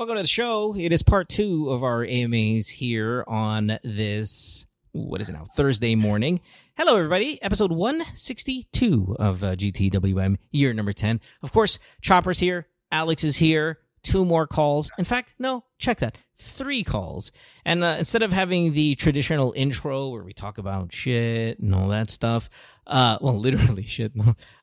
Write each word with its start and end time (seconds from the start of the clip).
Welcome 0.00 0.16
to 0.16 0.22
the 0.22 0.28
show. 0.28 0.74
It 0.74 0.94
is 0.94 1.02
part 1.02 1.28
two 1.28 1.68
of 1.68 1.82
our 1.82 2.02
AMAs 2.02 2.70
here 2.70 3.22
on 3.28 3.78
this, 3.84 4.64
what 4.92 5.20
is 5.20 5.28
it 5.28 5.34
now, 5.34 5.44
Thursday 5.54 5.94
morning. 5.94 6.40
Hello, 6.74 6.96
everybody. 6.96 7.38
Episode 7.42 7.70
162 7.70 9.16
of 9.18 9.44
uh, 9.44 9.56
GTWM, 9.56 10.38
year 10.52 10.72
number 10.72 10.94
10. 10.94 11.20
Of 11.42 11.52
course, 11.52 11.78
Chopper's 12.00 12.38
here. 12.38 12.66
Alex 12.90 13.24
is 13.24 13.36
here. 13.36 13.80
Two 14.02 14.24
more 14.24 14.46
calls. 14.46 14.90
In 14.96 15.04
fact, 15.04 15.34
no, 15.38 15.64
check 15.76 15.98
that. 15.98 16.16
Three 16.34 16.82
calls. 16.82 17.30
And 17.66 17.84
uh, 17.84 17.96
instead 17.98 18.22
of 18.22 18.32
having 18.32 18.72
the 18.72 18.94
traditional 18.94 19.52
intro 19.54 20.08
where 20.08 20.24
we 20.24 20.32
talk 20.32 20.56
about 20.56 20.94
shit 20.94 21.58
and 21.58 21.74
all 21.74 21.88
that 21.88 22.08
stuff, 22.08 22.48
uh, 22.86 23.18
well, 23.20 23.38
literally 23.38 23.84
shit, 23.84 24.12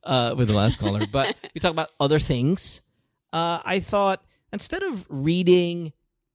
uh, 0.03 0.33
with 0.35 0.47
the 0.47 0.55
last 0.55 0.79
caller, 0.79 1.05
but 1.05 1.35
we 1.53 1.59
talk 1.59 1.73
about 1.73 1.91
other 1.99 2.17
things. 2.17 2.81
Uh, 3.31 3.59
I 3.63 3.81
thought 3.81 4.23
instead 4.53 4.83
of 4.83 5.05
reading 5.09 5.91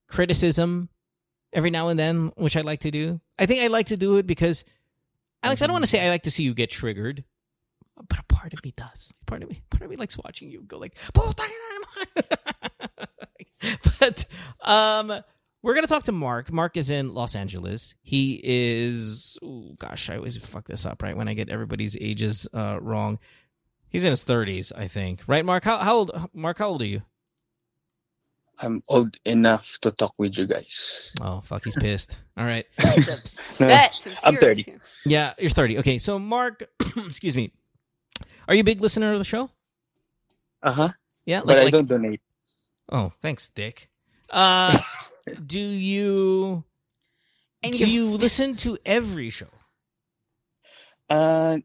criticism 0.09 0.89
every 1.53 1.71
now 1.71 1.89
and 1.89 1.99
then, 1.99 2.33
which 2.37 2.57
I 2.57 2.63
like 2.63 2.81
to 2.81 2.91
do, 2.91 3.21
I 3.39 3.47
think 3.47 3.63
I 3.63 3.69
like 3.69 3.87
to 3.87 3.97
do 3.97 4.19
it 4.19 4.27
because, 4.27 4.65
Alex, 5.43 5.63
I 5.63 5.67
don't 5.67 5.75
want 5.75 5.85
to 5.85 5.91
say 5.91 6.05
I 6.05 6.11
like 6.11 6.23
to 6.23 6.31
see 6.31 6.45
you 6.45 6.55
get 6.55 6.71
triggered, 6.71 7.25
but 8.09 8.19
a 8.19 8.25
part 8.25 8.53
of 8.53 8.65
me 8.65 8.73
does. 8.77 9.13
Part 9.27 9.43
of 9.43 9.51
me, 9.51 9.63
part 9.71 9.83
of 9.83 9.91
me 9.91 9.97
likes 9.97 10.19
watching 10.19 10.51
you 10.51 10.63
go 10.63 10.79
like, 10.79 10.97
but 14.01 14.25
um, 14.63 15.13
we're 15.63 15.75
gonna 15.75 15.87
talk 15.87 16.05
to 16.05 16.13
Mark. 16.13 16.53
Mark 16.53 16.77
is 16.77 16.91
in 16.91 17.15
Los 17.15 17.37
Angeles. 17.37 17.95
He 18.03 18.41
is, 18.43 19.39
oh 19.43 19.75
gosh, 19.79 20.11
I 20.11 20.17
always 20.17 20.37
fuck 20.37 20.67
this 20.67 20.85
up, 20.85 21.03
right? 21.03 21.17
When 21.17 21.29
I 21.29 21.35
get 21.35 21.49
everybody's 21.49 21.97
ages 22.01 22.49
uh, 22.53 22.79
wrong. 22.81 23.19
He's 23.89 24.05
in 24.05 24.11
his 24.11 24.25
thirties, 24.25 24.73
I 24.73 24.89
think. 24.89 25.21
Right, 25.27 25.45
Mark? 25.45 25.65
How, 25.65 25.79
how 25.79 25.97
old? 25.97 26.31
Mark, 26.33 26.59
how 26.59 26.69
old 26.69 26.83
are 26.83 26.87
you? 26.87 27.03
I'm 28.63 28.83
old 28.89 29.19
enough 29.27 29.79
to 29.83 29.91
talk 29.91 30.15
with 30.19 30.39
you 30.39 30.47
guys. 30.47 31.13
Oh 31.21 31.41
fuck, 31.43 31.65
he's 31.67 31.75
pissed. 31.75 32.19
All 32.39 32.47
right. 32.47 32.65
He's 32.95 33.09
upset. 33.11 33.95
Some 33.99 34.15
I'm 34.25 34.37
30. 34.37 34.63
serious- 34.63 35.03
Yeah, 35.05 35.35
you're 35.39 35.51
30. 35.51 35.79
Okay, 35.83 35.99
so 35.99 36.19
Mark, 36.19 36.65
excuse 36.97 37.35
me. 37.37 37.53
Are 38.47 38.55
you 38.55 38.63
a 38.63 38.65
big 38.65 38.81
listener 38.81 39.13
of 39.13 39.19
the 39.19 39.27
show? 39.27 39.51
Uh 40.63 40.73
huh. 40.73 40.89
Yeah, 41.27 41.43
But 41.45 41.59
I 41.59 41.65
like 41.69 41.73
don't 41.75 41.89
donate. 41.91 42.23
Oh, 42.91 43.13
thanks, 43.21 43.49
Dick. 43.51 43.91
Uh 44.31 44.79
do 45.47 45.59
you 45.61 46.65
And 47.63 47.73
do 47.75 47.79
you, 47.83 47.87
you 47.87 48.17
listen 48.17 48.55
to 48.67 48.79
every 48.87 49.31
show? 49.31 49.51
Uh, 51.11 51.59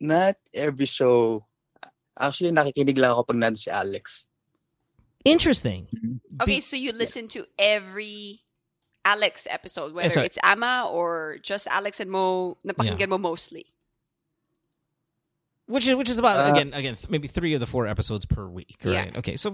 not 0.00 0.34
every 0.54 0.86
show. 0.86 1.44
Actually, 2.18 2.50
nakikinig 2.54 2.96
lang 2.98 3.12
ako 3.14 3.22
pag 3.30 3.38
nandun 3.38 3.58
si 3.58 3.70
Alex. 3.70 4.26
Interesting. 5.24 5.88
okay, 6.42 6.56
Be- 6.56 6.60
so 6.60 6.76
you 6.76 6.92
listen 6.92 7.28
to 7.28 7.46
every 7.58 8.42
Alex 9.04 9.46
episode, 9.50 9.92
whether 9.94 10.20
it's 10.20 10.38
Ama 10.42 10.88
or 10.90 11.38
just 11.42 11.66
Alex 11.66 12.00
and 12.00 12.10
Mo, 12.10 12.56
napakinggan 12.66 13.08
mo 13.08 13.18
mostly. 13.18 13.66
which 15.66 15.88
is 15.88 15.94
which 15.94 16.10
is 16.10 16.18
about 16.18 16.46
Uh, 16.46 16.50
again 16.52 16.74
again 16.74 16.94
maybe 17.08 17.26
three 17.26 17.54
of 17.54 17.60
the 17.60 17.66
four 17.66 17.86
episodes 17.86 18.26
per 18.26 18.46
week, 18.46 18.76
Yeah. 18.84 19.00
right? 19.00 19.16
Okay, 19.16 19.36
so 19.36 19.50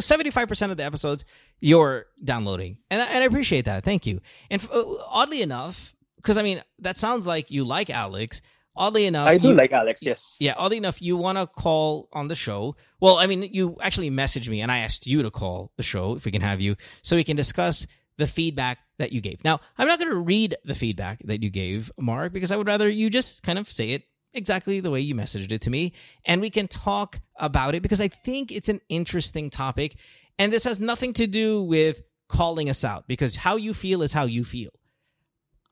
seventy 0.00 0.30
five 0.30 0.46
percent 0.46 0.70
of 0.72 0.76
the 0.76 0.84
episodes 0.84 1.24
you're 1.60 2.06
downloading, 2.22 2.78
and 2.90 3.00
I, 3.00 3.06
and 3.06 3.22
I 3.22 3.26
appreciate 3.26 3.64
that. 3.64 3.82
Thank 3.82 4.04
you. 4.04 4.20
And 4.50 4.60
f- 4.62 4.70
uh, 4.70 4.84
oddly 5.08 5.40
enough, 5.40 5.94
because 6.16 6.36
I 6.36 6.42
mean 6.42 6.62
that 6.80 6.98
sounds 6.98 7.26
like 7.26 7.50
you 7.50 7.64
like 7.64 7.88
Alex. 7.88 8.42
Oddly 8.76 9.06
enough, 9.06 9.28
I 9.28 9.38
do 9.38 9.48
you- 9.48 9.54
like 9.54 9.72
Alex, 9.72 10.02
yes. 10.04 10.36
Yeah, 10.40 10.54
oddly 10.56 10.78
enough, 10.78 11.00
you 11.00 11.16
want 11.16 11.38
to 11.38 11.46
call 11.46 12.08
on 12.12 12.28
the 12.28 12.34
show. 12.34 12.76
Well, 13.00 13.16
I 13.18 13.26
mean, 13.26 13.48
you 13.52 13.76
actually 13.80 14.10
messaged 14.10 14.48
me 14.48 14.60
and 14.60 14.72
I 14.72 14.78
asked 14.78 15.06
you 15.06 15.22
to 15.22 15.30
call 15.30 15.72
the 15.76 15.82
show 15.82 16.16
if 16.16 16.24
we 16.24 16.32
can 16.32 16.42
have 16.42 16.60
you 16.60 16.76
so 17.02 17.14
we 17.16 17.24
can 17.24 17.36
discuss 17.36 17.86
the 18.18 18.26
feedback 18.26 18.78
that 18.98 19.12
you 19.12 19.20
gave. 19.20 19.42
Now, 19.44 19.60
I'm 19.78 19.88
not 19.88 19.98
going 19.98 20.10
to 20.10 20.18
read 20.18 20.56
the 20.64 20.74
feedback 20.74 21.20
that 21.24 21.42
you 21.42 21.50
gave, 21.50 21.90
Mark, 21.98 22.32
because 22.32 22.50
I 22.52 22.56
would 22.56 22.68
rather 22.68 22.88
you 22.88 23.10
just 23.10 23.42
kind 23.42 23.58
of 23.58 23.70
say 23.70 23.90
it 23.90 24.02
exactly 24.32 24.80
the 24.80 24.90
way 24.90 25.00
you 25.00 25.14
messaged 25.14 25.52
it 25.52 25.60
to 25.60 25.70
me 25.70 25.92
and 26.24 26.40
we 26.40 26.50
can 26.50 26.66
talk 26.66 27.20
about 27.38 27.76
it 27.76 27.82
because 27.82 28.00
I 28.00 28.08
think 28.08 28.50
it's 28.50 28.68
an 28.68 28.80
interesting 28.88 29.50
topic. 29.50 29.96
And 30.38 30.52
this 30.52 30.64
has 30.64 30.80
nothing 30.80 31.12
to 31.14 31.28
do 31.28 31.62
with 31.62 32.02
calling 32.28 32.68
us 32.68 32.84
out 32.84 33.06
because 33.06 33.36
how 33.36 33.54
you 33.56 33.72
feel 33.72 34.02
is 34.02 34.12
how 34.12 34.24
you 34.24 34.42
feel. 34.42 34.70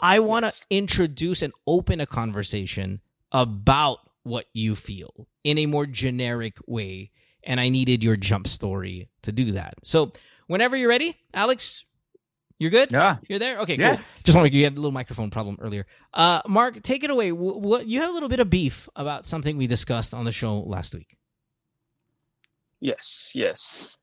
I 0.03 0.19
want 0.19 0.43
to 0.45 0.49
Yes. 0.49 0.67
introduce 0.69 1.41
and 1.43 1.53
open 1.67 2.01
a 2.01 2.07
conversation 2.07 3.01
about 3.31 3.99
what 4.25 4.47
you 4.53 4.75
feel 4.75 5.29
in 5.45 5.59
a 5.59 5.67
more 5.67 5.87
generic 5.87 6.59
way. 6.67 7.11
And 7.45 7.59
I 7.61 7.69
needed 7.71 8.03
your 8.05 8.17
jump 8.17 8.47
story 8.47 9.09
to 9.23 9.33
do 9.33 9.53
that. 9.53 9.75
So, 9.83 10.13
whenever 10.47 10.77
you're 10.77 10.89
ready, 10.91 11.17
Alex, 11.35 11.85
you're 12.59 12.71
good? 12.71 12.93
Yeah. 12.93 13.19
You're 13.29 13.41
there? 13.41 13.59
Okay, 13.61 13.77
Yes. 13.77 13.99
cool. 13.99 14.07
Just 14.23 14.37
want 14.37 14.47
to 14.47 14.55
you 14.57 14.63
had 14.63 14.75
a 14.75 14.77
little 14.77 14.93
microphone 14.93 15.31
problem 15.31 15.57
earlier. 15.61 15.87
Uh, 16.15 16.43
Mark, 16.47 16.83
take 16.83 17.03
it 17.03 17.11
away. 17.11 17.31
Wh- 17.31 17.59
What 17.59 17.87
you 17.87 18.01
had 18.01 18.11
a 18.11 18.13
little 18.13 18.29
bit 18.29 18.39
of 18.39 18.49
beef 18.51 18.89
about 18.95 19.27
something 19.27 19.57
we 19.57 19.67
discussed 19.67 20.15
on 20.15 20.25
the 20.25 20.31
show 20.31 20.61
last 20.61 20.95
week. 20.95 21.17
Yes, 22.81 23.33
yes. 23.35 23.99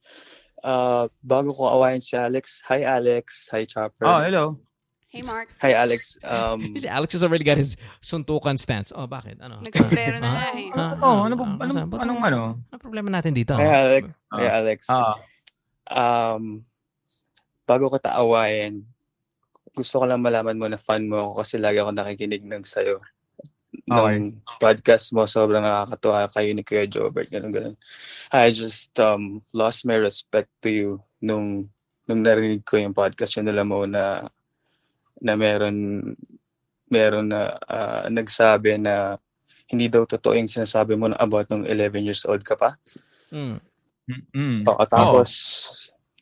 Uh, 0.63 1.07
bago 1.25 1.55
ko 1.55 1.63
awayin 1.71 2.03
si 2.03 2.17
Alex, 2.17 2.61
hi 2.67 2.83
Alex, 2.83 3.47
hi 3.51 3.63
Chopper. 3.63 4.05
Oh, 4.05 4.19
hello. 4.19 4.59
Hey, 5.09 5.25
Mark. 5.25 5.49
Hi 5.65 5.73
Alex. 5.73 6.21
Um, 6.21 6.77
Alex 6.85 7.17
has 7.17 7.25
already 7.25 7.41
got 7.41 7.57
his 7.57 7.73
suntukan 7.97 8.61
stance. 8.61 8.93
Oh, 8.93 9.09
bakit? 9.09 9.41
Ano? 9.41 9.57
Nagsombrero 9.57 10.21
na 10.21 10.29
nga 10.29 10.47
eh. 10.53 10.69
Ah, 10.77 10.93
Oh, 11.01 11.05
ah, 11.17 11.19
ano 11.25 11.33
ba, 11.33 11.45
ah, 11.49 11.57
anong, 11.65 11.73
saan? 11.73 11.89
Ba't 11.89 12.05
anong 12.05 12.21
ano? 12.21 12.25
ano? 12.29 12.41
Ano 12.69 12.77
problema 12.77 13.09
natin 13.09 13.33
dito? 13.33 13.57
hi 13.57 13.65
Alex. 13.65 14.29
Ah. 14.29 14.37
Hi 14.37 14.47
Alex. 14.53 14.79
Ah, 14.85 15.17
Um, 15.89 16.61
bago 17.65 17.89
ko 17.89 17.97
taawayin, 17.97 18.85
gusto 19.73 19.97
ko 19.97 20.05
lang 20.05 20.21
malaman 20.21 20.61
mo 20.61 20.69
na 20.69 20.77
fan 20.77 21.09
mo 21.09 21.33
ako 21.33 21.41
kasi 21.41 21.57
lagi 21.57 21.81
ako 21.81 21.89
nakikinig 21.89 22.45
ng 22.45 22.61
sayo. 22.61 23.01
Ng 23.89 24.45
podcast 24.61 25.09
mo, 25.17 25.25
sobrang 25.25 25.65
nakakatuwa 25.65 26.29
kayo 26.29 26.53
ni 26.53 26.61
Kuya 26.61 26.85
Jobert, 26.85 27.33
ganun 27.33 27.49
ganun. 27.49 27.75
I 28.29 28.53
just 28.53 28.93
um, 29.01 29.41
lost 29.57 29.89
my 29.89 29.97
respect 29.97 30.53
to 30.61 30.69
you 30.69 30.89
nung 31.17 31.65
nung 32.05 32.21
narinig 32.21 32.61
ko 32.61 32.77
yung 32.77 32.93
podcast 32.93 33.41
yun 33.41 33.49
nila 33.49 33.65
mo 33.65 33.89
na 33.89 34.29
na 35.19 35.35
meron 35.35 35.75
meron 36.89 37.29
na 37.29 37.55
ah, 37.69 38.05
nagsabi 38.09 38.81
na 38.81 39.21
hindi 39.69 39.85
daw 39.85 40.03
totoo 40.09 40.33
yung 40.33 40.49
sinasabi 40.49 40.97
mo 40.97 41.13
na 41.13 41.17
about 41.21 41.45
nung 41.53 41.63
11 41.63 42.01
years 42.01 42.25
old 42.25 42.41
ka 42.41 42.57
pa. 42.57 42.73
Mm. 43.29 43.61
mm, 44.09 44.57
Oo, 44.65 44.83
tapos, 44.89 45.29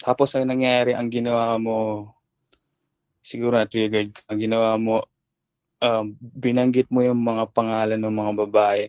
tapos 0.03 0.35
ang 0.35 0.43
nangyari, 0.43 0.91
ang 0.91 1.07
ginawa 1.07 1.55
mo, 1.55 2.11
siguro 3.23 3.55
na-triggered 3.55 4.11
ka, 4.11 4.27
ang 4.27 4.39
ginawa 4.43 4.75
mo, 4.75 5.07
um, 5.79 6.11
binanggit 6.19 6.91
mo 6.91 6.99
yung 6.99 7.23
mga 7.23 7.47
pangalan 7.55 7.95
ng 7.95 8.15
mga 8.19 8.33
babae. 8.43 8.83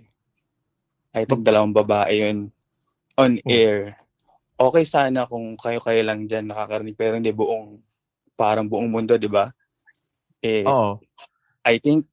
I 1.14 1.22
think 1.22 1.46
dalawang 1.46 1.72
babae 1.72 2.19
yun 2.19 2.50
on 3.14 3.38
Oh. 3.42 3.50
air. 3.50 3.94
Okay 4.58 4.82
sana 4.82 5.22
kung 5.30 5.54
kayo-kayo 5.54 6.02
lang 6.02 6.26
dyan 6.26 6.50
nakakarinig, 6.50 6.98
pero 6.98 7.14
hindi 7.14 7.30
buong, 7.30 7.78
parang 8.34 8.66
buong 8.66 8.90
mundo, 8.90 9.14
di 9.14 9.30
ba? 9.30 9.54
Eh, 10.43 10.65
Oo. 10.66 11.03
I 11.66 11.76
think, 11.82 12.06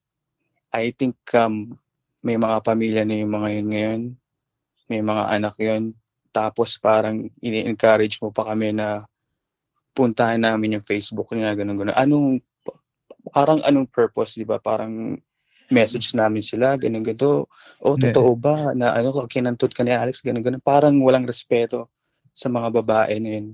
I 0.73 0.91
think 0.91 1.15
um, 1.37 1.77
may 2.25 2.35
mga 2.35 2.57
pamilya 2.65 3.03
na 3.05 3.15
yung 3.21 3.31
mga 3.31 3.49
yun 3.53 3.67
ngayon. 3.69 4.01
May 4.89 5.01
mga 5.01 5.23
anak 5.29 5.55
yun. 5.61 5.83
Tapos 6.33 6.75
parang 6.81 7.29
ini-encourage 7.39 8.19
mo 8.19 8.33
pa 8.33 8.49
kami 8.49 8.75
na 8.75 9.05
puntahan 9.95 10.41
namin 10.41 10.75
yung 10.77 10.85
Facebook 10.85 11.31
niya, 11.31 11.55
ganun 11.55 11.79
ganun. 11.79 11.95
Anong, 11.95 12.27
parang 13.31 13.63
anong 13.63 13.87
purpose, 13.87 14.35
di 14.35 14.43
ba? 14.43 14.59
Parang 14.59 15.15
message 15.71 16.13
namin 16.13 16.43
sila, 16.45 16.75
ganun 16.77 17.01
ganito. 17.01 17.49
O, 17.81 17.95
Hindi. 17.95 18.11
totoo 18.11 18.31
ba 18.37 18.75
na 18.75 18.93
ano, 18.93 19.13
kinantot 19.25 19.71
ka 19.71 19.81
ni 19.81 19.95
Alex, 19.95 20.21
ganun 20.21 20.43
ganun. 20.43 20.61
Parang 20.61 20.93
walang 21.01 21.25
respeto 21.25 21.89
sa 22.35 22.51
mga 22.51 22.67
babae 22.83 23.15
na 23.17 23.29
yun. 23.39 23.47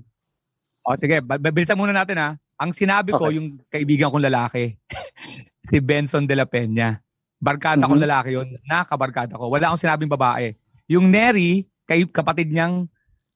O, 0.82 0.94
sige, 0.98 1.22
ba- 1.22 1.38
babilisan 1.38 1.78
muna 1.78 1.94
natin 1.94 2.18
ha. 2.18 2.30
Ang 2.58 2.70
sinabi 2.70 3.10
ko, 3.10 3.26
Okay. 3.30 3.36
yung 3.38 3.48
kaibigan 3.66 4.10
kong 4.10 4.22
lalaki, 4.22 4.74
si 5.70 5.78
Benson 5.78 6.26
de 6.26 6.34
la 6.34 6.46
Peña. 6.46 6.98
Barkada 7.38 7.86
kong 7.86 7.98
Mhm. 7.98 8.06
lalaki 8.06 8.30
yun. 8.34 8.48
Nakabarkada 8.64 9.34
ko. 9.34 9.50
Wala 9.50 9.70
akong 9.70 9.82
sinabing 9.82 10.10
babae. 10.10 10.54
Yung 10.86 11.10
Neri, 11.10 11.66
kay 11.82 12.06
kapatid 12.06 12.50
niyang 12.50 12.86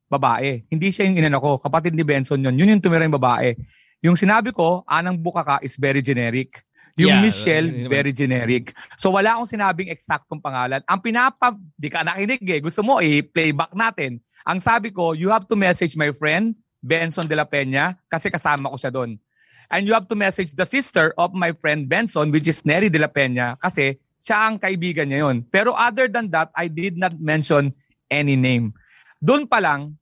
babae. 0.06 0.62
Hindi 0.70 0.94
siya 0.94 1.06
yung 1.06 1.18
inano 1.18 1.42
ko. 1.42 1.58
Kapatid 1.58 1.90
ni 1.90 2.06
Benson 2.06 2.38
yun. 2.38 2.54
Yun 2.54 2.78
yung 2.78 2.82
tumira 2.82 3.02
yung 3.02 3.18
babae. 3.18 3.58
Yung 3.98 4.14
sinabi 4.14 4.54
ko, 4.54 4.86
anang 4.86 5.18
bukaka 5.18 5.58
is 5.60 5.74
very 5.74 5.98
generic. 5.98 6.62
Yung 6.94 7.10
Yeah, 7.10 7.20
Michelle, 7.20 7.66
yun 7.66 7.90
very 7.90 8.14
generic. 8.14 8.70
So 8.94 9.10
wala 9.10 9.34
akong 9.34 9.50
sinabing 9.50 9.90
eksaktong 9.90 10.38
pangalan. 10.38 10.80
Ang 10.86 11.00
pinapa, 11.02 11.50
di 11.74 11.90
ka 11.90 12.00
nakinig 12.00 12.40
eh. 12.40 12.62
Gusto 12.62 12.80
mo 12.80 13.02
i-playback 13.02 13.74
natin. 13.74 14.22
Ang 14.46 14.62
sabi 14.62 14.88
ko, 14.88 15.12
you 15.12 15.28
have 15.28 15.44
to 15.44 15.58
message 15.58 15.92
my 15.92 16.14
friend, 16.14 16.54
Benson 16.86 17.26
de 17.26 17.34
la 17.34 17.42
Peña, 17.42 17.98
kasi 18.06 18.30
kasama 18.30 18.70
ko 18.70 18.78
siya 18.78 18.94
doon. 18.94 19.18
And 19.66 19.82
you 19.82 19.98
have 19.98 20.06
to 20.06 20.14
message 20.14 20.54
the 20.54 20.62
sister 20.62 21.10
of 21.18 21.34
my 21.34 21.50
friend 21.50 21.90
Benson, 21.90 22.30
which 22.30 22.46
is 22.46 22.62
Neri 22.62 22.86
de 22.86 23.02
la 23.02 23.10
Peña, 23.10 23.58
kasi 23.58 23.98
siya 24.22 24.46
ang 24.46 24.62
kaibigan 24.62 25.10
niya 25.10 25.26
yun. 25.26 25.42
Pero 25.50 25.74
other 25.74 26.06
than 26.06 26.30
that, 26.30 26.54
I 26.54 26.70
did 26.70 26.94
not 26.94 27.18
mention 27.18 27.74
any 28.06 28.38
name. 28.38 28.70
Doon 29.18 29.50
pa 29.50 29.58
lang, 29.58 29.98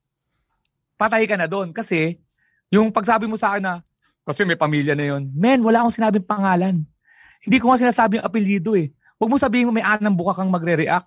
patay 1.00 1.25
ka 1.25 1.40
na 1.40 1.48
doon 1.48 1.72
kasi 1.72 2.20
Yung 2.75 2.90
pagsabi 2.90 3.31
mo 3.31 3.38
sa 3.38 3.54
akin 3.54 3.62
na, 3.62 3.75
kasi 4.26 4.42
may 4.42 4.58
pamilya 4.58 4.98
na 4.98 5.06
yon. 5.14 5.31
Men, 5.31 5.62
wala 5.62 5.86
akong 5.86 5.94
sinabing 5.94 6.26
pangalan. 6.26 6.82
Hindi 7.38 7.56
ko 7.62 7.70
nga 7.70 7.78
sinasabi 7.78 8.19
yung 8.19 8.26
apelyido 8.26 8.75
eh. 8.75 8.90
Huwag 9.14 9.31
mo 9.31 9.38
sabihin 9.38 9.70
mo 9.70 9.72
may 9.78 9.86
Anang 9.86 10.19
Bukakang 10.19 10.50
magre-react. 10.50 11.06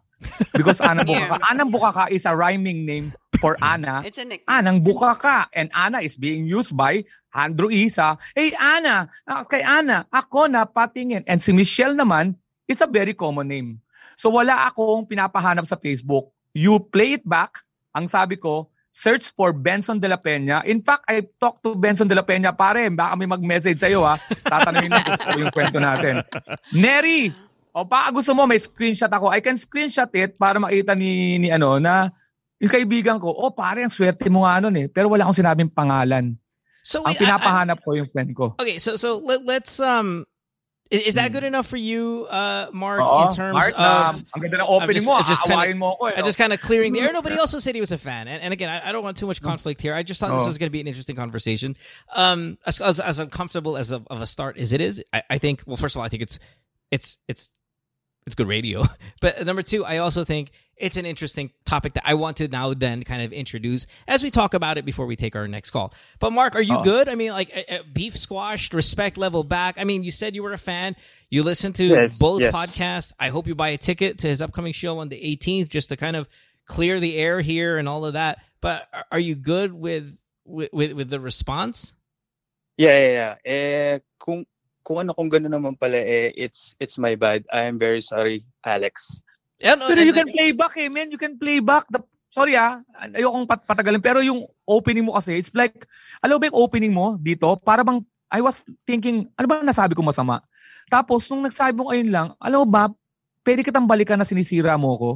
Because 0.55 0.79
Anang 0.79 1.07
Bukaka, 1.11 1.35
Anang 1.43 1.67
Bukaka 1.67 2.03
is 2.07 2.23
a 2.23 2.31
rhyming 2.31 2.87
name 2.87 3.11
for 3.37 3.57
Ana. 3.61 4.01
It's 4.07 4.17
a 4.17 4.25
nickname. 4.25 4.49
Anang 4.49 4.77
Bukaka. 4.83 5.47
And 5.53 5.69
Ana 5.73 6.01
is 6.01 6.17
being 6.17 6.45
used 6.45 6.75
by 6.75 7.05
Andrew 7.33 7.69
Isa. 7.69 8.17
Hey, 8.33 8.53
Ana, 8.57 9.09
ah, 9.29 9.45
kay 9.45 9.61
Ana, 9.61 10.09
ako 10.09 10.49
na 10.49 10.65
patingin. 10.65 11.23
And 11.29 11.37
si 11.37 11.53
Michelle 11.53 11.93
naman 11.93 12.35
is 12.65 12.81
a 12.81 12.89
very 12.89 13.13
common 13.13 13.47
name. 13.47 13.69
So 14.17 14.33
wala 14.33 14.65
akong 14.65 15.05
pinapahanap 15.05 15.69
sa 15.69 15.77
Facebook. 15.77 16.33
You 16.57 16.81
play 16.81 17.21
it 17.21 17.25
back. 17.25 17.61
Ang 17.93 18.09
sabi 18.09 18.41
ko, 18.41 18.73
search 18.89 19.29
for 19.37 19.53
Benson 19.53 20.01
de 20.01 20.09
la 20.09 20.17
Peña. 20.17 20.65
In 20.65 20.81
fact, 20.81 21.05
I 21.05 21.21
talked 21.37 21.61
to 21.61 21.77
Benson 21.77 22.09
de 22.09 22.17
la 22.17 22.25
Peña. 22.25 22.49
Pare, 22.49 22.89
baka 22.89 23.13
may 23.13 23.29
mag-message 23.29 23.77
sa'yo 23.77 24.01
ha. 24.01 24.17
Tatanungin 24.41 24.89
mo 24.89 25.01
kung 25.05 25.41
yung 25.45 25.53
kwento 25.53 25.77
natin. 25.77 26.25
Neri, 26.73 27.29
o 27.77 27.85
baka 27.85 28.09
gusto 28.09 28.33
mo 28.33 28.49
may 28.49 28.57
screenshot 28.57 29.13
ako. 29.13 29.29
I 29.29 29.37
can 29.37 29.61
screenshot 29.61 30.09
it 30.17 30.33
para 30.41 30.57
makita 30.57 30.97
ni, 30.97 31.37
ni 31.37 31.53
ano 31.53 31.77
na 31.77 32.09
yung 32.59 32.71
kaibigan 32.71 33.19
ko, 33.21 33.29
oh 33.29 33.51
pare, 33.51 33.83
ang 33.83 33.93
swerte 33.93 34.29
mo 34.29 34.41
nga 34.45 34.59
nun 34.61 34.75
eh. 34.77 34.87
Pero 34.89 35.09
wala 35.09 35.23
akong 35.25 35.37
sinabing 35.43 35.69
pangalan. 35.69 36.37
So 36.83 37.03
Ang 37.05 37.13
wait, 37.19 37.21
I- 37.21 37.35
I- 37.67 37.75
ko 37.83 37.93
yung 37.93 38.09
friend 38.09 38.31
ko. 38.35 38.55
okay, 38.59 38.79
so 38.79 38.95
so 38.95 39.17
let, 39.19 39.43
let's 39.45 39.79
um 39.79 40.25
is, 40.89 41.03
is 41.03 41.15
that 41.19 41.33
good 41.33 41.43
enough 41.43 41.67
for 41.67 41.75
you, 41.75 42.25
uh, 42.31 42.67
Mark, 42.71 43.01
Hmm. 43.03 43.11
Oo, 43.11 43.23
in 43.27 43.35
terms 43.35 43.53
Mark, 43.59 43.73
of 43.75 43.77
na, 43.77 44.15
ang 44.15 44.39
ganda 44.39 44.57
ng 44.63 44.67
opening 44.71 44.93
just- 45.03 45.07
mo. 45.07 45.19
I'm 45.19 45.27
just 45.27 45.43
kinda- 45.43 45.75
mo 45.75 45.99
ako 45.99 46.03
eh. 46.07 46.13
I 46.15 46.19
no? 46.23 46.23
just 46.23 46.37
kind 46.39 46.53
of 46.55 46.61
clearing 46.63 46.93
the 46.95 47.01
air. 47.03 47.11
Nobody 47.11 47.35
also 47.35 47.59
said 47.59 47.75
he 47.75 47.83
was 47.83 47.91
a 47.91 47.99
fan, 47.99 48.31
and, 48.31 48.39
and 48.41 48.53
again, 48.55 48.69
I, 48.71 48.87
I 48.87 48.91
don't 48.95 49.03
want 49.03 49.17
too 49.19 49.27
much 49.27 49.41
conflict 49.43 49.81
here. 49.83 49.91
I 49.93 50.01
just 50.07 50.17
thought 50.23 50.31
this 50.31 50.47
Oh. 50.47 50.47
was 50.47 50.57
going 50.57 50.71
to 50.71 50.75
be 50.75 50.79
an 50.79 50.87
interesting 50.87 51.17
conversation. 51.19 51.75
Um, 52.15 52.55
as 52.65 52.79
as, 52.79 53.01
as 53.03 53.19
uncomfortable 53.19 53.75
as 53.75 53.91
a, 53.91 53.99
of 54.07 54.23
a 54.23 54.27
start 54.27 54.55
as 54.57 54.71
it 54.71 54.79
is, 54.79 55.03
I, 55.11 55.23
I 55.29 55.37
think. 55.43 55.61
Well, 55.67 55.75
first 55.75 55.93
of 55.95 55.99
all, 55.99 56.05
I 56.05 56.09
think 56.09 56.23
it's 56.23 56.39
it's 56.89 57.17
it's 57.27 57.51
it's 58.25 58.35
good 58.39 58.47
radio. 58.47 58.87
But 59.19 59.43
number 59.43 59.61
two, 59.67 59.83
I 59.83 59.97
also 59.99 60.23
think 60.23 60.55
it's 60.79 60.97
an 60.97 61.05
interesting 61.05 61.51
topic 61.65 61.93
that 61.93 62.03
I 62.05 62.13
want 62.13 62.37
to 62.37 62.47
now 62.47 62.73
then 62.73 63.03
kind 63.03 63.21
of 63.21 63.33
introduce 63.33 63.87
as 64.07 64.23
we 64.23 64.29
talk 64.31 64.53
about 64.53 64.77
it 64.77 64.85
before 64.85 65.05
we 65.05 65.15
take 65.15 65.35
our 65.35 65.47
next 65.47 65.71
call. 65.71 65.93
But 66.19 66.31
Mark, 66.33 66.55
are 66.55 66.61
you 66.61 66.77
Oh. 66.77 66.83
good? 66.83 67.09
I 67.09 67.15
mean, 67.15 67.31
like 67.31 67.51
uh, 67.55 67.73
uh, 67.75 67.79
beef 67.91 68.15
squashed, 68.15 68.73
respect 68.73 69.17
level 69.17 69.43
back. 69.43 69.75
I 69.79 69.83
mean, 69.83 70.03
you 70.03 70.11
said 70.11 70.35
you 70.35 70.43
were 70.43 70.53
a 70.53 70.57
fan. 70.57 70.95
You 71.29 71.43
listened 71.43 71.75
to 71.75 71.85
Yes, 71.85 72.19
both 72.19 72.41
yes. 72.41 72.53
podcasts. 72.55 73.11
I 73.19 73.29
hope 73.29 73.47
you 73.47 73.55
buy 73.55 73.69
a 73.69 73.77
ticket 73.77 74.19
to 74.19 74.27
his 74.27 74.41
upcoming 74.41 74.73
show 74.73 74.99
on 74.99 75.09
the 75.09 75.17
18th 75.19 75.69
just 75.69 75.89
to 75.89 75.97
kind 75.97 76.15
of 76.15 76.27
clear 76.65 76.99
the 76.99 77.15
air 77.17 77.41
here 77.41 77.77
and 77.77 77.87
all 77.89 78.05
of 78.05 78.13
that. 78.13 78.39
But 78.61 78.87
are- 78.93 79.05
are 79.13 79.19
you 79.19 79.35
good 79.35 79.73
with 79.73 80.17
with 80.45 80.69
with, 80.73 80.93
with 80.93 81.09
the 81.09 81.19
response? 81.19 81.93
Yeah, 82.77 82.93
yeah, 82.99 83.11
yeah. 83.11 83.35
Eh, 83.51 83.99
kung, 84.19 84.45
kung 84.85 84.99
ano 84.99 85.13
kung 85.13 85.29
gano'n 85.31 85.49
naman 85.49 85.79
pala, 85.79 85.97
eh, 85.97 86.31
it's, 86.37 86.75
it's 86.79 86.97
my 86.99 87.15
bad. 87.15 87.43
I 87.51 87.61
am 87.63 87.79
very 87.79 88.01
sorry, 88.01 88.43
Alex. 88.63 89.23
Yeah, 89.57 89.73
no, 89.73 89.89
Pero 89.89 90.01
and- 90.01 90.07
you 90.09 90.15
can 90.15 90.29
play 90.29 90.49
back 90.53 90.73
eh, 90.77 90.89
man. 90.89 91.09
You 91.09 91.17
can 91.17 91.33
play 91.35 91.57
back. 91.57 91.89
The, 91.89 92.01
sorry 92.29 92.53
ah, 92.53 92.77
ayokong 92.93 93.49
pat 93.49 93.65
patagalin. 93.65 94.01
Pero 94.01 94.21
yung 94.21 94.45
opening 94.63 95.05
mo 95.05 95.17
kasi, 95.17 95.41
it's 95.41 95.49
like, 95.53 95.85
alam 96.21 96.37
mo 96.37 96.41
ba 96.41 96.49
yung 96.49 96.59
opening 96.61 96.93
mo 96.93 97.17
dito? 97.17 97.49
Para 97.57 97.81
bang, 97.81 98.05
I 98.29 98.43
was 98.43 98.61
thinking, 98.85 99.25
ano 99.33 99.45
ba 99.49 99.63
nasabi 99.63 99.97
ko 99.97 100.05
masama? 100.05 100.43
Tapos, 100.87 101.25
nung 101.27 101.41
nagsabi 101.41 101.73
mo 101.73 101.89
ayun 101.89 102.11
lang, 102.11 102.27
alam 102.37 102.63
mo 102.63 102.67
ba, 102.67 102.91
pwede 103.41 103.65
kitang 103.65 103.87
balikan 103.87 104.19
na 104.19 104.27
sinisira 104.27 104.77
mo 104.77 104.93
ko. 104.95 105.11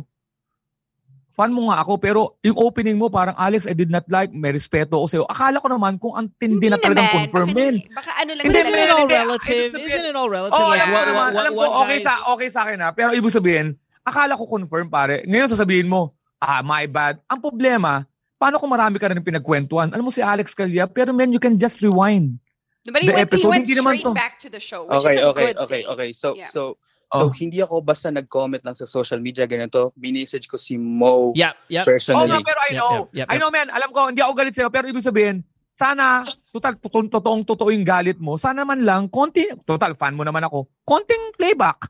Fan 1.31 1.47
mo 1.47 1.71
nga 1.71 1.79
ako, 1.79 1.95
pero 1.95 2.35
yung 2.43 2.59
opening 2.59 2.99
mo, 2.99 3.07
parang, 3.07 3.31
Alex, 3.39 3.63
I 3.63 3.71
did 3.71 3.87
not 3.87 4.03
like, 4.11 4.35
may 4.35 4.51
respeto 4.51 4.99
ako 4.99 5.07
sa'yo. 5.07 5.23
Akala 5.31 5.63
ko 5.63 5.67
naman, 5.71 5.95
kung 5.95 6.11
ang 6.11 6.27
tindi 6.35 6.67
na 6.67 6.75
talagang 6.75 7.07
naman. 7.07 7.31
confirm, 7.31 7.47
Baka, 7.55 7.87
baka 7.95 8.11
ano 8.19 8.31
lang 8.35 8.43
isn't 8.43 8.67
talaga. 8.67 8.83
it 8.83 8.91
all 8.91 9.07
relative? 9.07 9.69
Isn't 9.71 10.07
it 10.11 10.15
all 10.15 10.27
relative? 10.27 10.59
Oh, 10.59 10.67
like 10.67 10.83
ko 10.83 10.91
what, 10.91 11.07
what, 11.31 11.47
what, 11.55 11.69
okay 11.87 11.99
guy's- 11.99 12.07
sa, 12.07 12.13
okay 12.35 12.49
sa 12.51 12.59
akin 12.67 12.77
ha. 12.83 12.89
Pero 12.91 13.09
ibig 13.15 13.31
sabihin, 13.31 13.79
akala 14.01 14.37
ko 14.37 14.45
confirm 14.45 14.87
pare. 14.87 15.23
Ngayon 15.25 15.49
sasabihin 15.49 15.87
mo, 15.87 16.13
ah, 16.37 16.61
my 16.61 16.85
bad. 16.85 17.21
Ang 17.27 17.39
problema, 17.39 18.05
paano 18.35 18.57
kung 18.57 18.69
marami 18.69 18.97
ka 18.97 19.09
rin 19.09 19.21
pinagkwentuhan? 19.21 19.93
Alam 19.93 20.09
mo 20.09 20.13
si 20.13 20.21
Alex 20.21 20.53
Calya, 20.53 20.89
pero 20.89 21.13
man, 21.13 21.29
you 21.29 21.39
can 21.39 21.55
just 21.55 21.79
rewind. 21.79 22.41
But 22.81 23.05
he 23.05 23.09
The 23.09 23.13
went, 23.13 23.17
he 23.17 23.25
episode, 23.29 23.51
went 23.53 23.63
hindi 23.69 23.77
naman 23.77 23.93
straight 23.93 24.09
to. 24.09 24.13
back 24.17 24.33
to 24.41 24.47
the 24.49 24.57
show, 24.57 24.89
which 24.89 25.05
Okay, 25.05 25.13
is 25.13 25.21
a 25.21 25.29
okay, 25.29 25.45
good 25.53 25.57
okay, 25.61 25.81
thing. 25.85 25.91
okay. 25.93 26.09
So, 26.11 26.27
Yeah. 26.33 26.49
so, 26.49 26.81
so 27.13 27.29
Oh. 27.29 27.31
hindi 27.37 27.61
ako 27.61 27.85
basta 27.85 28.09
nag-comment 28.09 28.65
lang 28.65 28.73
sa 28.73 28.89
social 28.89 29.21
media, 29.21 29.45
ganito. 29.45 29.93
Binisage 29.93 30.49
ko 30.49 30.57
si 30.57 30.81
Mo 30.81 31.29
Yep, 31.37 31.55
yep. 31.69 31.85
Oo 31.85 31.89
personally. 31.93 32.25
nga, 32.25 32.41
pero 32.41 32.59
I 32.65 32.71
Yep, 32.73 32.79
know. 32.81 32.93
yep, 32.97 33.05
yep, 33.13 33.27
I 33.29 33.35
know, 33.37 33.51
man. 33.53 33.69
Alam 33.69 33.89
ko, 33.93 34.09
hindi 34.09 34.25
ako 34.25 34.33
galit 34.33 34.57
sa'yo, 34.57 34.73
pero 34.73 34.89
ibig 34.89 35.05
sabihin, 35.05 35.45
sana, 35.77 36.25
total, 36.49 36.73
totoong, 36.81 37.07
totoong, 37.07 37.41
totoo 37.45 37.69
yung 37.69 37.85
galit 37.85 38.17
mo. 38.17 38.41
Sana 38.41 38.65
man 38.65 38.81
lang, 38.81 39.05
konti, 39.13 39.45
total, 39.61 39.93
fan 39.93 40.17
mo 40.17 40.25
naman 40.25 40.41
ako. 40.41 40.65
Konting 40.81 41.37
playback. 41.37 41.85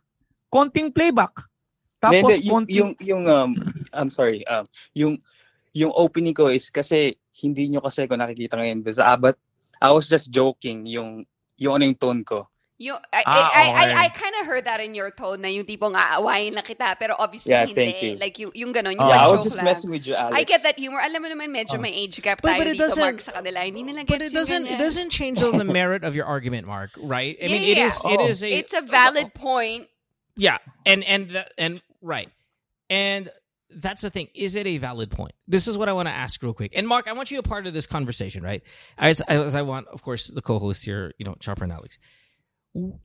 Konting 0.52 0.92
playback. 0.92 1.32
Tapos, 2.02 2.18
Hindi, 2.18 2.50
yung, 2.50 2.66
konting, 2.66 2.76
yung, 2.76 2.92
yung, 3.00 3.24
um, 3.30 3.50
I'm 3.94 4.10
sorry, 4.10 4.42
um, 4.50 4.66
yung, 4.98 5.22
yung 5.72 5.94
opening 5.94 6.34
ko 6.34 6.50
is 6.50 6.68
kasi 6.74 7.16
hindi 7.38 7.70
nyo 7.70 7.80
kasi 7.86 8.10
ko 8.10 8.18
nakikita 8.18 8.58
ngayon. 8.58 8.82
But, 8.82 8.98
but 9.22 9.36
I 9.80 9.94
was 9.94 10.10
just 10.10 10.34
joking 10.34 10.90
yung, 10.90 11.30
yung 11.62 11.78
ano 11.78 11.86
yung 11.86 11.96
tone 12.02 12.24
ko. 12.26 12.50
You, 12.82 12.98
I, 13.14 13.22
Ah, 13.30 13.30
I, 13.30 13.38
I, 13.38 13.70
okay. 13.70 13.94
I, 13.94 14.04
I 14.06 14.08
kind 14.10 14.34
of 14.42 14.50
heard 14.50 14.66
that 14.66 14.82
in 14.82 14.98
your 14.98 15.14
tone 15.14 15.46
na 15.46 15.54
yung 15.54 15.70
tipong 15.70 15.94
aawayin 15.94 16.58
lang 16.58 16.66
kita, 16.66 16.98
pero 16.98 17.14
obviously 17.14 17.54
Yeah, 17.54 17.70
hindi. 17.70 17.78
thank 17.78 18.02
you. 18.02 18.18
Like, 18.18 18.42
yung, 18.42 18.50
yung 18.58 18.74
ganon, 18.74 18.98
yung 18.98 19.06
Oh. 19.06 19.14
yeah, 19.14 19.22
I 19.22 19.30
was 19.30 19.46
joke 19.46 19.54
just 19.54 19.58
lang. 19.62 19.66
messing 19.70 19.92
with 19.94 20.10
you, 20.10 20.18
Alex. 20.18 20.34
I 20.34 20.42
get 20.42 20.66
that 20.66 20.82
humor. 20.82 20.98
Alam 20.98 21.22
mo 21.22 21.30
naman, 21.30 21.54
medyo 21.54 21.78
Oh. 21.78 21.86
may 21.86 21.94
age 21.94 22.18
gap 22.26 22.42
But- 22.42 22.58
tayo 22.58 22.66
but 22.66 22.68
it 22.74 22.82
dito, 22.82 22.98
Mark, 22.98 23.22
sa 23.22 23.38
kanila. 23.38 23.62
Hindi 23.62 23.86
nila 23.86 24.02
But 24.10 24.26
it 24.26 24.34
doesn't 24.34 24.66
yung 24.66 24.74
it 24.74 24.82
doesn't 24.82 25.14
change 25.14 25.46
all 25.46 25.54
the 25.54 25.62
merit 25.78 26.02
of 26.02 26.18
your 26.18 26.26
argument, 26.26 26.66
Mark. 26.66 26.90
Right? 26.98 27.38
I 27.38 27.54
mean, 27.54 27.62
it 27.70 27.78
Yeah, 27.78 27.86
is 27.86 28.02
yeah. 28.02 28.18
it 28.18 28.20
Oh. 28.20 28.26
is 28.34 28.42
a 28.42 28.50
It's 28.50 28.74
a 28.74 28.82
valid 28.82 29.30
point. 29.38 29.86
Yeah, 30.34 30.58
and 30.82 31.06
and 31.06 31.30
the, 31.38 31.46
and 31.62 31.86
right, 32.02 32.30
and 32.90 33.32
that's 33.70 34.02
the 34.02 34.10
thing. 34.10 34.28
Is 34.34 34.56
it 34.56 34.68
a 34.68 34.78
valid 34.78 35.12
point? 35.12 35.34
This 35.48 35.68
is 35.68 35.78
what 35.78 35.90
I 35.90 35.94
want 35.94 36.08
to 36.08 36.14
ask 36.14 36.42
real 36.44 36.54
quick. 36.54 36.74
And 36.76 36.88
Mark, 36.88 37.08
I 37.08 37.14
want 37.14 37.32
you 37.32 37.40
a 37.40 37.44
part 37.44 37.68
of 37.68 37.74
this 37.74 37.88
conversation, 37.88 38.44
right? 38.44 38.64
As 38.98 39.22
as 39.22 39.56
I 39.56 39.62
want, 39.62 39.88
of 39.88 40.02
course, 40.02 40.28
the 40.28 40.42
co-host 40.42 40.86
here, 40.86 41.14
you 41.18 41.26
know, 41.26 41.36
Chopper 41.40 41.64
and 41.64 41.74
Alex. 41.74 41.98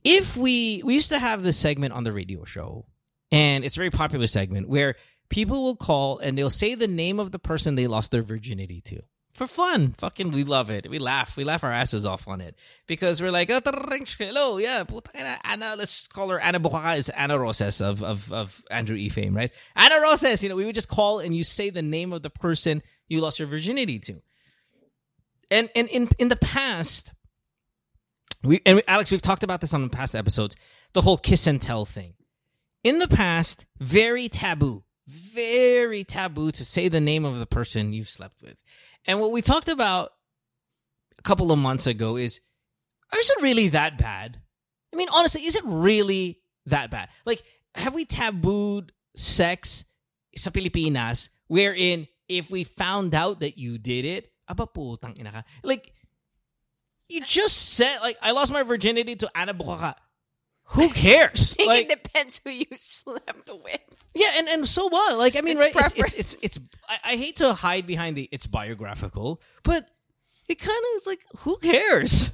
If 0.03 0.37
we 0.37 0.81
we 0.83 0.93
used 0.93 1.11
to 1.11 1.19
have 1.19 1.43
this 1.43 1.57
segment 1.57 1.93
on 1.93 2.03
the 2.03 2.11
radio 2.11 2.45
show, 2.45 2.85
and 3.31 3.65
it's 3.65 3.75
a 3.75 3.79
very 3.79 3.89
popular 3.89 4.27
segment 4.27 4.69
where 4.69 4.95
people 5.29 5.63
will 5.63 5.75
call 5.75 6.19
and 6.19 6.37
they'll 6.37 6.49
say 6.49 6.75
the 6.75 6.87
name 6.87 7.19
of 7.19 7.31
the 7.31 7.39
person 7.39 7.75
they 7.75 7.87
lost 7.87 8.11
their 8.11 8.23
virginity 8.23 8.81
to. 8.81 9.01
For 9.37 9.45
fun, 9.45 9.93
fucking, 9.99 10.31
we 10.31 10.43
love 10.43 10.71
it. 10.71 10.89
We 10.89 10.97
laugh. 10.97 11.37
We 11.37 11.43
laugh 11.43 11.63
our 11.63 11.71
asses 11.71 12.07
off 12.07 12.27
on 12.27 12.41
it 12.41 12.55
because 12.87 13.21
we're 13.21 13.29
like, 13.29 13.51
oh, 13.51 13.61
hello, 14.17 14.57
yeah, 14.57 14.83
Anna. 15.43 15.75
Let's 15.77 16.07
call 16.07 16.29
her 16.29 16.39
Anna 16.39 16.59
is 16.95 17.09
Anna 17.09 17.37
Roses 17.37 17.79
of 17.79 18.01
of 18.01 18.31
of 18.31 18.63
Andrew 18.71 18.95
E 18.95 19.09
fame, 19.09 19.37
right? 19.37 19.51
Anna 19.75 20.01
Roses. 20.01 20.41
You 20.41 20.49
know, 20.49 20.55
we 20.55 20.65
would 20.65 20.73
just 20.73 20.87
call 20.87 21.19
and 21.19 21.37
you 21.37 21.43
say 21.43 21.69
the 21.69 21.83
name 21.83 22.13
of 22.13 22.23
the 22.23 22.31
person 22.31 22.81
you 23.09 23.21
lost 23.21 23.37
your 23.37 23.47
virginity 23.47 23.99
to. 23.99 24.23
And 25.51 25.69
and 25.75 25.87
in 25.89 26.09
in 26.17 26.29
the 26.29 26.35
past, 26.35 27.13
we 28.43 28.63
and 28.65 28.81
Alex, 28.87 29.11
we've 29.11 29.21
talked 29.21 29.43
about 29.43 29.61
this 29.61 29.71
on 29.71 29.87
past 29.89 30.15
episodes. 30.15 30.55
The 30.93 31.01
whole 31.01 31.19
kiss 31.19 31.45
and 31.45 31.61
tell 31.61 31.85
thing. 31.85 32.15
In 32.83 32.97
the 32.97 33.07
past, 33.07 33.67
very 33.77 34.29
taboo, 34.29 34.83
very 35.05 36.03
taboo 36.03 36.51
to 36.53 36.65
say 36.65 36.87
the 36.87 36.99
name 36.99 37.23
of 37.23 37.37
the 37.37 37.45
person 37.45 37.93
you've 37.93 38.09
slept 38.09 38.41
with. 38.41 38.63
And 39.07 39.19
what 39.19 39.31
we 39.31 39.41
talked 39.41 39.69
about 39.69 40.11
a 41.17 41.21
couple 41.21 41.51
of 41.51 41.59
months 41.59 41.87
ago 41.87 42.17
is, 42.17 42.41
is 43.17 43.29
it 43.29 43.41
really 43.41 43.69
that 43.69 43.97
bad? 43.97 44.39
I 44.93 44.97
mean, 44.97 45.07
honestly, 45.13 45.41
is 45.41 45.55
it 45.55 45.63
really 45.65 46.39
that 46.65 46.91
bad? 46.91 47.09
Like, 47.25 47.43
have 47.75 47.93
we 47.93 48.05
tabooed 48.05 48.91
sex 49.15 49.85
sa 50.35 50.51
Pilipinas 50.51 51.29
wherein 51.47 52.07
if 52.27 52.51
we 52.51 52.63
found 52.63 53.15
out 53.15 53.39
that 53.39 53.57
you 53.57 53.77
did 53.77 54.05
it, 54.05 54.31
ina 54.49 55.31
ka. 55.31 55.43
Like, 55.63 55.93
you 57.09 57.21
just 57.21 57.75
said, 57.75 57.99
like, 58.01 58.17
I 58.21 58.31
lost 58.31 58.51
my 58.51 58.63
virginity 58.63 59.15
to 59.15 59.31
Ana 59.35 59.53
Bukaka. 59.53 59.95
Who 60.71 60.89
cares? 60.89 61.55
I 61.59 61.65
Like, 61.65 61.89
it 61.89 62.03
depends 62.03 62.41
who 62.43 62.49
you 62.49 62.65
slept 62.75 63.49
with. 63.63 63.79
yeah, 64.13 64.27
and, 64.37 64.47
and 64.47 64.67
so 64.67 64.87
what? 64.89 65.17
Like, 65.17 65.37
I 65.37 65.41
mean, 65.41 65.57
It's 65.57 65.75
right? 65.75 65.91
It's, 65.95 66.13
it's 66.15 66.33
it's 66.33 66.57
it's. 66.57 66.59
I, 66.89 67.13
I 67.13 67.15
hate 67.15 67.37
to 67.37 67.53
hide 67.53 67.87
behind 67.87 68.17
the 68.17 68.27
it's 68.31 68.47
biographical, 68.47 69.41
but 69.63 69.87
it 70.47 70.59
kind 70.59 70.77
of 70.77 71.01
is 71.01 71.07
like, 71.07 71.23
who 71.39 71.57
cares? 71.57 72.31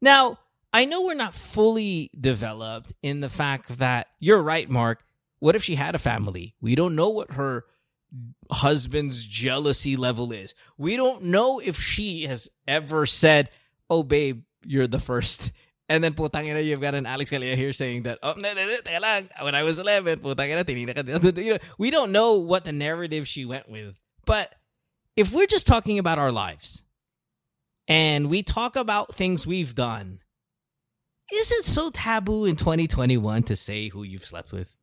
Now, 0.00 0.38
I 0.72 0.84
know 0.84 1.02
we're 1.04 1.14
not 1.14 1.34
fully 1.34 2.10
developed 2.18 2.92
in 3.02 3.20
the 3.20 3.28
fact 3.28 3.78
that 3.78 4.08
you're 4.20 4.42
right, 4.42 4.68
Mark. 4.68 5.02
What 5.38 5.54
if 5.54 5.62
she 5.62 5.74
had 5.74 5.94
a 5.94 5.98
family? 5.98 6.54
We 6.60 6.74
don't 6.74 6.96
know 6.96 7.10
what 7.10 7.32
her 7.32 7.64
husband's 8.50 9.24
jealousy 9.24 9.96
level 9.96 10.32
is. 10.32 10.54
We 10.78 10.96
don't 10.96 11.24
know 11.24 11.60
if 11.60 11.78
she 11.80 12.22
has 12.26 12.48
ever 12.66 13.06
said, 13.06 13.50
"Oh, 13.90 14.02
babe, 14.02 14.42
you're 14.64 14.86
the 14.86 14.98
first. 15.00 15.52
And 15.88 16.02
then 16.02 16.14
putang 16.14 16.46
ina, 16.46 16.60
you've 16.60 16.80
got 16.80 16.94
an 16.94 17.06
Alex 17.06 17.30
Calleja 17.30 17.54
here 17.54 17.72
saying 17.72 18.02
that, 18.02 18.18
oh, 18.22 18.34
lang, 18.36 19.28
when 19.42 19.54
I 19.54 19.62
was 19.62 19.78
11, 19.78 20.18
putang 20.18 20.48
ina, 20.48 20.64
tinina 20.64 20.94
ka. 20.94 21.30
You 21.40 21.54
know, 21.54 21.58
we 21.78 21.90
don't 21.90 22.10
know 22.10 22.38
what 22.38 22.64
the 22.64 22.72
narrative 22.72 23.28
she 23.28 23.44
went 23.44 23.68
with. 23.68 23.94
But 24.24 24.54
if 25.14 25.32
we're 25.32 25.46
just 25.46 25.66
talking 25.66 25.98
about 25.98 26.18
our 26.18 26.32
lives, 26.32 26.82
and 27.86 28.28
we 28.28 28.42
talk 28.42 28.74
about 28.74 29.14
things 29.14 29.46
we've 29.46 29.74
done, 29.74 30.20
is 31.32 31.52
it 31.52 31.64
so 31.64 31.90
taboo 31.90 32.44
in 32.44 32.56
2021 32.56 33.44
to 33.44 33.56
say 33.56 33.88
who 33.88 34.02
you've 34.02 34.24
slept 34.24 34.52
with? 34.52 34.74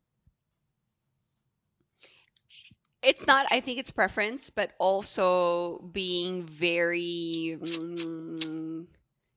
It's 3.02 3.26
not. 3.26 3.46
I 3.50 3.60
think 3.60 3.78
it's 3.78 3.90
preference, 3.90 4.48
but 4.48 4.72
also 4.78 5.90
being 5.92 6.42
very 6.42 7.58
mm, 7.60 8.86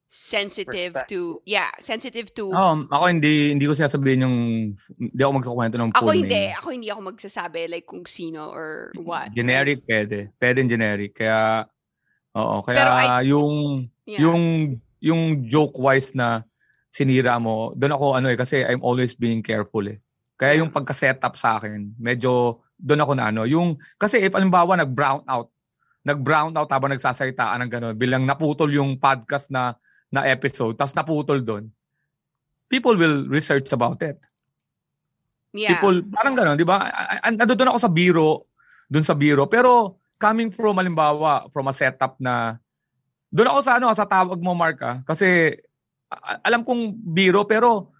sensitive 0.07 0.95
to 1.11 1.43
yeah, 1.43 1.67
sensitive 1.83 2.31
to. 2.31 2.51
Um, 2.55 2.87
ako 2.87 3.11
hindi 3.11 3.51
hindi 3.51 3.67
ko 3.67 3.75
sinasabihin 3.75 4.23
yung 4.23 4.37
hindi 4.95 5.21
ako 5.21 5.31
magkukwento 5.43 5.75
ng 5.75 5.91
ako 5.93 6.07
full 6.07 6.15
hindi. 6.15 6.31
name. 6.31 6.55
Ako 6.55 6.67
hindi 6.71 6.89
ako 6.89 7.01
magsasabi 7.11 7.59
like 7.67 7.85
kung 7.85 8.07
sino 8.07 8.47
or 8.47 8.95
what. 8.95 9.35
Generic 9.35 9.83
pwede. 9.83 10.31
Pwede 10.39 10.63
yung 10.63 10.71
generic. 10.71 11.11
Kaya 11.19 11.67
oo, 12.39 12.55
kaya 12.63 12.77
Pero 12.79 12.91
I- 12.95 13.27
yung 13.27 13.55
Yeah. 14.07 14.23
yung 14.23 14.43
yung 15.03 15.21
joke 15.51 15.75
wise 15.83 16.15
na 16.15 16.47
sinira 16.87 17.35
mo, 17.43 17.75
doon 17.75 17.93
ako 17.99 18.05
ano 18.15 18.31
eh 18.31 18.39
kasi 18.39 18.63
I'm 18.63 18.79
always 18.79 19.11
being 19.13 19.43
careful 19.43 19.83
eh. 19.83 19.99
Kaya 20.39 20.63
yung 20.63 20.71
pagka-setup 20.71 21.35
sa 21.35 21.59
akin, 21.59 21.97
medyo 21.99 22.63
doon 22.79 23.03
ako 23.03 23.11
na 23.19 23.33
ano, 23.33 23.43
yung 23.43 23.75
kasi 23.99 24.23
if 24.23 24.31
alimbawa 24.31 24.79
nag-brown 24.79 25.27
out, 25.27 25.51
nag-brown 26.07 26.55
out 26.55 26.71
habang 26.71 26.95
nagsasalitaan 26.95 27.67
ng 27.67 27.71
gano'n, 27.73 27.95
bilang 27.99 28.23
naputol 28.23 28.71
yung 28.71 28.95
podcast 28.95 29.51
na 29.51 29.75
na 30.11 30.27
episode, 30.27 30.75
tapos 30.75 30.95
naputol 30.95 31.39
doon, 31.43 31.67
people 32.67 32.95
will 32.95 33.23
research 33.31 33.71
about 33.71 33.99
it. 34.03 34.19
yeah. 35.55 35.73
People, 35.79 36.03
parang 36.11 36.35
gano'n, 36.35 36.59
di 36.59 36.67
ba? 36.67 36.91
Doon 37.31 37.71
ako 37.71 37.79
sa 37.79 37.91
biro, 37.91 38.45
doon 38.91 39.05
sa 39.07 39.15
biro. 39.15 39.47
Pero 39.47 39.97
coming 40.19 40.51
from, 40.51 40.77
halimbawa, 40.77 41.47
from 41.49 41.71
a 41.71 41.73
setup 41.73 42.19
na, 42.19 42.59
doon 43.31 43.49
ako 43.49 43.59
sa 43.63 43.79
ano, 43.79 43.87
sa 43.95 44.03
tawag 44.05 44.37
mo, 44.43 44.51
Mark, 44.51 44.77
ah. 44.83 44.99
Kasi, 45.07 45.55
alam 46.43 46.67
kong 46.67 46.91
biro, 46.91 47.47
pero, 47.47 47.95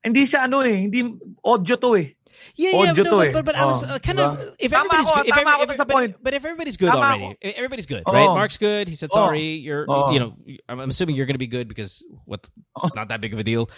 hindi 0.00 0.24
siya 0.24 0.48
ano 0.48 0.64
eh, 0.64 0.88
hindi, 0.88 1.04
audio 1.44 1.76
to 1.76 2.00
eh. 2.00 2.15
Yeah, 2.54 2.70
yeah, 2.84 2.92
to 2.92 3.02
no, 3.02 3.20
eh. 3.20 3.26
but, 3.26 3.32
but, 3.32 3.44
but 3.46 3.54
Alex, 3.56 3.82
Oh, 3.86 3.94
uh, 3.94 3.98
kind 3.98 4.20
of, 4.20 4.38
diba? 4.38 4.56
if 4.60 4.72
everybody's 4.72 5.08
ako, 5.10 5.16
good, 5.22 5.28
if, 5.28 5.34
tama 5.34 5.50
every, 5.60 5.72
if, 5.72 5.76
sa 5.76 5.84
but, 5.84 6.22
but 6.22 6.34
if 6.34 6.44
everybody's 6.44 6.76
good 6.76 6.86
Tama 6.92 7.00
already, 7.00 7.38
if 7.40 7.56
everybody's 7.56 7.86
good, 7.86 8.02
Oo. 8.08 8.12
right? 8.12 8.26
Mark's 8.26 8.58
good. 8.58 8.88
He 8.88 8.94
said 8.94 9.12
sorry. 9.12 9.40
You're, 9.40 9.86
Oo. 9.90 10.12
you 10.12 10.18
know, 10.18 10.36
I'm, 10.68 10.80
I'm 10.80 10.90
assuming 10.90 11.16
you're 11.16 11.26
going 11.26 11.34
to 11.34 11.38
be 11.38 11.46
good 11.46 11.68
because 11.68 12.04
what? 12.24 12.48
It's 12.84 12.94
not 12.94 13.08
that 13.08 13.20
big 13.20 13.32
of 13.32 13.38
a 13.38 13.44
deal. 13.44 13.70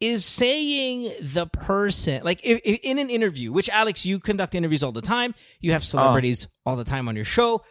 Is 0.00 0.24
saying 0.24 1.10
the 1.20 1.46
person 1.46 2.22
like 2.22 2.40
if, 2.44 2.60
if 2.64 2.80
in 2.84 2.98
an 3.00 3.10
interview, 3.10 3.50
which 3.52 3.68
Alex, 3.68 4.06
you 4.06 4.20
conduct 4.20 4.54
interviews 4.54 4.82
all 4.84 4.92
the 4.92 5.02
time. 5.02 5.34
You 5.60 5.72
have 5.72 5.82
celebrities 5.82 6.46
all 6.64 6.76
the 6.76 6.84
time 6.84 7.08
on 7.08 7.16
your 7.16 7.24
show. 7.24 7.62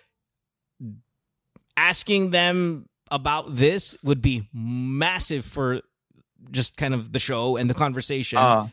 Asking 1.77 2.31
them 2.31 2.89
about 3.11 3.55
this 3.55 3.95
would 4.03 4.21
be 4.21 4.49
massive 4.53 5.45
for 5.45 5.81
just 6.51 6.75
kind 6.75 6.93
of 6.93 7.13
the 7.13 7.19
show 7.19 7.55
and 7.55 7.69
the 7.69 7.73
conversation. 7.73 8.39
Ah. 8.39 8.69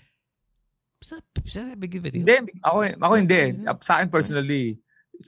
That 1.10 1.76
big 1.80 1.92
deal? 1.98 2.12
hindi, 2.12 2.54
ako, 2.64 2.78
ako 2.96 3.14
hindi. 3.18 3.40
Sa 3.84 3.92
akin 4.00 4.08
personally, 4.08 4.78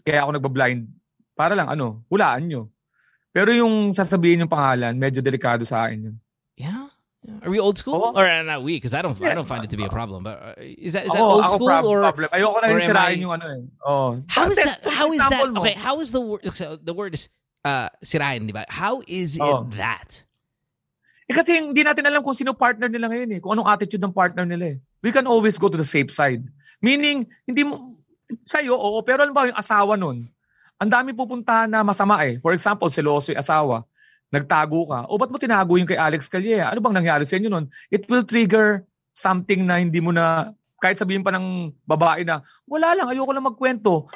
kaya 0.07 0.25
ako 0.25 0.31
nagbablind, 0.41 0.89
para 1.37 1.53
lang 1.53 1.69
ano, 1.69 2.07
hulaan 2.09 2.49
nyo. 2.49 2.63
Pero 3.35 3.53
yung 3.53 3.93
sasabihin 3.93 4.47
yung 4.47 4.53
pangalan, 4.53 4.97
medyo 4.97 5.21
delikado 5.21 5.67
sa 5.69 5.85
akin 5.85 6.09
yun. 6.09 6.17
Yeah. 6.57 6.89
Are 7.43 7.51
we 7.51 7.59
old 7.59 7.77
school? 7.77 7.99
Oo. 7.99 8.15
Or 8.15 8.23
uh, 8.23 8.43
not 8.47 8.63
we? 8.63 8.79
Because 8.79 8.95
I 8.95 9.03
don't. 9.03 9.19
I 9.19 9.29
Yeah. 9.29 9.35
don't 9.35 9.51
find 9.51 9.65
it 9.67 9.71
to 9.75 9.77
be 9.77 9.83
a 9.85 9.91
problem. 9.91 10.23
But 10.23 10.39
uh, 10.39 10.55
is 10.63 10.95
that 10.95 11.11
is 11.11 11.13
that 11.13 11.21
Ako- 11.21 11.43
old 11.43 11.49
school 11.51 11.67
prob- 11.69 11.85
or 11.85 11.99
problem. 12.07 12.29
Ayoko 12.31 12.59
na 12.63 12.67
rin 12.71 12.87
sirain 12.87 13.19
I- 13.19 13.23
yung 13.27 13.35
ano 13.35 13.47
eh. 13.51 13.63
Oh. 13.83 14.23
how 14.31 14.47
is 14.47 14.57
that? 14.63 14.79
How 14.87 15.11
is 15.11 15.19
that? 15.27 15.43
Okay, 15.59 15.75
how 15.75 15.99
is 15.99 16.15
the 16.15 16.23
word? 16.23 16.47
So 16.55 16.79
the 16.79 16.95
word 16.95 17.19
is 17.19 17.27
uh 17.67 17.91
sirain, 18.01 18.47
diba? 18.47 18.63
How 18.71 19.03
is 19.11 19.37
it 19.37 19.43
Oo. 19.43 19.67
that? 19.75 20.23
Eh 21.27 21.35
kasi 21.35 21.59
hindi 21.59 21.83
natin 21.83 22.07
alam 22.07 22.23
kung 22.23 22.39
sino 22.39 22.55
partner 22.55 22.87
nila 22.87 23.11
ngayon 23.11 23.31
eh. 23.35 23.41
Kung 23.43 23.59
anong 23.59 23.67
attitude 23.67 24.03
ng 24.03 24.15
partner 24.15 24.47
nila 24.47 24.75
eh. 24.75 24.77
We 25.03 25.11
can 25.11 25.27
always 25.27 25.59
go 25.59 25.67
to 25.67 25.79
the 25.79 25.87
safe 25.87 26.15
side. 26.15 26.47
Meaning, 26.79 27.27
hindi 27.43 27.67
mo, 27.67 27.99
sa'yo, 28.47 28.79
oo, 28.79 29.03
pero 29.03 29.27
alam 29.27 29.35
ba 29.35 29.51
yung 29.51 29.59
asawa 29.59 29.99
nun? 29.99 30.31
Ang 30.79 30.91
dami 30.93 31.11
pupuntahan 31.17 31.67
na 31.67 31.83
masama 31.83 32.23
eh. 32.23 32.39
For 32.39 32.55
example, 32.55 32.87
seloso 32.95 33.35
yung 33.35 33.43
asawa. 33.43 33.83
Nagtago 34.31 34.87
ka. 34.87 35.11
O 35.11 35.19
ba't 35.19 35.31
mo 35.31 35.39
tinago 35.39 35.75
yung 35.75 35.89
kay 35.89 35.99
Alex 35.99 36.31
Calleja? 36.31 36.71
Ano 36.71 36.79
bang 36.79 36.95
nangyari 37.03 37.27
sa 37.27 37.39
inyo 37.39 37.51
nun? 37.51 37.67
It 37.91 38.07
will 38.07 38.23
trigger 38.23 38.87
something 39.11 39.67
na 39.67 39.83
hindi 39.83 39.99
mo 39.99 40.15
na, 40.15 40.55
kahit 40.79 41.01
sabihin 41.01 41.27
pa 41.27 41.35
ng 41.35 41.75
babae 41.83 42.23
na, 42.23 42.45
wala 42.69 42.95
lang, 42.95 43.11
ayoko 43.11 43.33
lang 43.35 43.47
magkwento. 43.51 44.07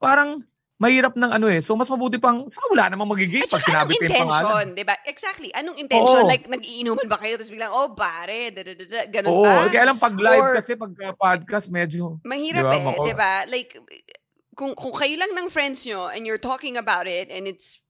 Parang, 0.00 0.40
mahirap 0.76 1.16
ng 1.16 1.30
ano 1.32 1.48
eh. 1.48 1.64
So, 1.64 1.72
mas 1.72 1.88
mabuti 1.88 2.20
pang, 2.20 2.44
sa 2.52 2.60
wala 2.68 2.92
namang 2.92 3.08
magiging 3.08 3.48
At 3.48 3.56
pag 3.56 3.64
saka 3.64 3.70
sinabi 3.88 3.92
pa 3.96 4.04
yung 4.04 4.28
pangalan. 4.28 4.66
di 4.76 4.84
ba? 4.84 4.94
Exactly. 5.08 5.48
Anong 5.52 5.80
intention? 5.80 6.20
Oo. 6.20 6.28
Like, 6.28 6.44
nag-iinuman 6.44 7.08
ba 7.08 7.16
kayo? 7.16 7.40
Tapos 7.40 7.48
biglang, 7.48 7.72
oh, 7.72 7.96
pare, 7.96 8.52
da, 8.52 8.60
da, 8.60 8.72
da, 8.76 8.84
da, 8.84 9.00
ganun 9.08 9.32
Oo, 9.32 9.44
ba? 9.44 9.72
kaya 9.72 9.84
lang 9.88 9.96
pag 9.96 10.14
live 10.14 10.44
Or- 10.44 10.56
kasi, 10.60 10.76
pag 10.76 10.92
podcast, 11.16 11.72
medyo, 11.72 12.20
Mahirap 12.22 12.60
Di 12.60 12.68
ba? 12.68 12.74
eh, 12.76 12.84
Mako- 12.84 13.06
di 13.08 13.14
ba? 13.16 13.32
Like, 13.48 13.70
kung, 14.52 14.76
kung 14.76 14.92
kayo 14.92 15.16
lang 15.16 15.32
ng 15.32 15.48
friends 15.48 15.84
nyo 15.84 16.12
and 16.12 16.28
you're 16.28 16.40
talking 16.40 16.76
about 16.76 17.08
it 17.08 17.32
and 17.32 17.48
it's 17.48 17.80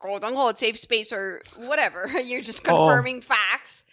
quote-unquote 0.00 0.56
safe 0.56 0.78
space 0.78 1.12
or 1.12 1.44
whatever, 1.60 2.08
you're 2.24 2.40
just 2.40 2.64
Oo. 2.64 2.72
confirming 2.72 3.20
facts, 3.20 3.84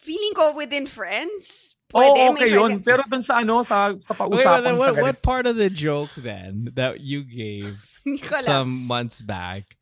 feeling 0.00 0.32
ko 0.32 0.56
within 0.56 0.88
friends, 0.88 1.44
Oo, 1.44 1.69
pwede. 1.92 2.14
may 2.14 2.30
okay 2.30 2.50
friends 2.50 2.54
yun. 2.54 2.72
Pero 2.82 3.02
dun 3.06 3.22
sa 3.22 3.34
ano, 3.42 3.62
sa, 3.62 3.92
sa 4.06 4.12
Wait, 4.14 4.18
but 4.18 4.30
pausapan 4.30 4.64
sa 4.64 4.78
what, 4.78 4.92
what 5.02 5.16
part 5.22 5.46
of 5.46 5.56
the 5.56 5.68
joke 5.70 6.10
then 6.16 6.70
that 6.74 7.00
you 7.02 7.22
gave 7.26 7.82
Hindi 8.06 8.22
ko 8.22 8.30
alam. 8.34 8.42
some 8.46 8.70
months 8.86 9.20
back? 9.22 9.76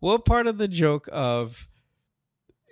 What 0.00 0.24
part 0.24 0.46
of 0.46 0.58
the 0.60 0.68
joke 0.68 1.08
of 1.12 1.66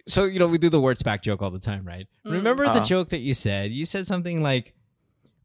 so 0.04 0.24
you 0.28 0.38
know 0.42 0.46
we 0.50 0.58
do 0.58 0.68
the 0.68 0.80
words 0.82 1.00
back 1.02 1.22
joke 1.22 1.40
all 1.40 1.50
the 1.54 1.62
time, 1.62 1.86
right? 1.86 2.06
Mm. 2.26 2.44
Remember 2.44 2.66
the 2.68 2.82
Ah. 2.82 2.86
joke 2.86 3.08
that 3.10 3.24
you 3.24 3.32
said? 3.32 3.72
You 3.72 3.86
said 3.86 4.04
something 4.06 4.42
like 4.42 4.74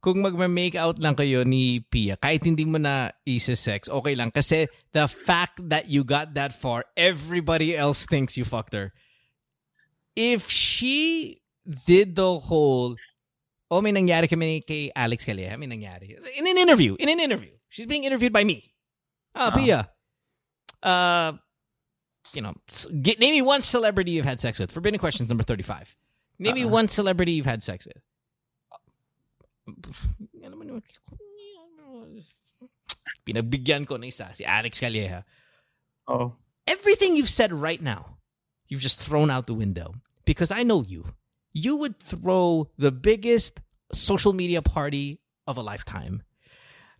kung 0.01 0.21
magma-make 0.21 0.75
out 0.77 0.99
lang 1.01 1.15
kayo 1.17 1.41
ni 1.45 1.81
Pia, 1.81 2.15
kahit 2.21 2.45
hindi 2.45 2.65
mo 2.65 2.77
na 2.77 3.09
isa-sex, 3.25 3.89
okay 3.89 4.13
lang. 4.13 4.29
Kasi 4.29 4.69
the 4.93 5.07
fact 5.09 5.57
that 5.69 5.89
you 5.89 6.03
got 6.05 6.35
that 6.37 6.53
far, 6.53 6.85
everybody 6.95 7.75
else 7.75 8.05
thinks 8.05 8.37
you 8.37 8.45
fucked 8.45 8.77
her. 8.77 8.93
If 10.15 10.49
she 10.49 11.41
did 11.65 12.15
the 12.15 12.37
whole, 12.37 12.95
oh, 13.71 13.81
may 13.81 13.91
nangyari 13.91 14.29
kami 14.29 14.61
kay 14.61 14.91
Alex 14.95 15.25
Calleja, 15.25 15.57
may 15.57 15.67
nangyari. 15.67 16.15
In 16.37 16.47
an 16.47 16.57
interview, 16.57 16.95
in 16.99 17.09
an 17.09 17.19
interview. 17.19 17.51
She's 17.69 17.85
being 17.85 18.03
interviewed 18.05 18.31
by 18.33 18.43
me. 18.43 18.73
Ah, 19.35 19.51
Ah. 19.51 19.55
Pia. 19.55 19.79
Uh, 20.81 21.31
you 22.33 22.41
know, 22.41 22.53
get, 23.01 23.19
name 23.19 23.33
me 23.33 23.41
one 23.41 23.61
celebrity 23.61 24.11
you've 24.11 24.25
had 24.25 24.39
sex 24.39 24.59
with. 24.59 24.71
Forbidden 24.71 24.99
questions 24.99 25.29
number 25.29 25.43
35. 25.43 25.95
Name 26.39 26.55
me 26.55 26.63
Uh-uh. 26.63 26.69
one 26.69 26.87
celebrity 26.87 27.33
you've 27.33 27.45
had 27.49 27.61
sex 27.63 27.85
with. 27.85 28.01
Pinagbigyan 33.27 33.83
ko 33.87 33.97
na 33.97 34.07
isa, 34.07 34.31
si 34.33 34.45
Alex 34.45 34.79
Calleja. 34.79 35.23
Oh. 36.07 36.35
Everything 36.67 37.15
you've 37.15 37.29
said 37.31 37.51
right 37.51 37.81
now, 37.81 38.17
you've 38.67 38.81
just 38.83 38.99
thrown 38.99 39.29
out 39.29 39.47
the 39.47 39.53
window. 39.53 39.93
Because 40.25 40.51
I 40.51 40.63
know 40.63 40.83
you. 40.83 41.05
You 41.57 41.77
would 41.81 41.97
throw 41.97 42.69
the 42.77 42.91
biggest 42.93 43.59
social 43.91 44.31
media 44.33 44.61
party 44.61 45.17
of 45.49 45.57
a 45.57 45.61
lifetime. 45.65 46.21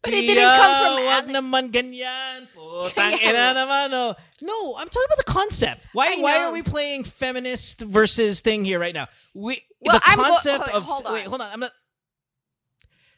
But 0.02 0.14
it 0.14 0.22
didn't 0.22 0.46
come 0.46 0.74
from 0.82 0.96
wag 1.06 1.24
Alex. 1.26 1.36
naman 1.38 1.64
ganyan. 1.74 2.48
Putang 2.58 3.18
ina 3.28 3.54
naman, 3.54 3.90
oh. 3.94 4.16
No, 4.42 4.58
I'm 4.78 4.88
talking 4.90 5.10
about 5.10 5.18
the 5.22 5.30
concept. 5.30 5.86
Why 5.94 6.16
I 6.18 6.22
why 6.22 6.34
know. 6.38 6.50
are 6.50 6.54
we 6.54 6.62
playing 6.64 7.04
feminist 7.04 7.82
versus 7.82 8.42
thing 8.42 8.64
here 8.66 8.80
right 8.80 8.94
now? 8.94 9.08
We 9.34 9.62
Well, 9.82 9.98
the 9.98 10.02
I'm 10.06 10.18
go- 10.18 10.24
concept 10.24 10.68
wait, 10.68 10.76
of 10.76 10.84
hold 10.86 11.06
on. 11.06 11.14
wait, 11.14 11.26
hold 11.28 11.42
on. 11.42 11.50
I'm 11.54 11.60
not 11.60 11.74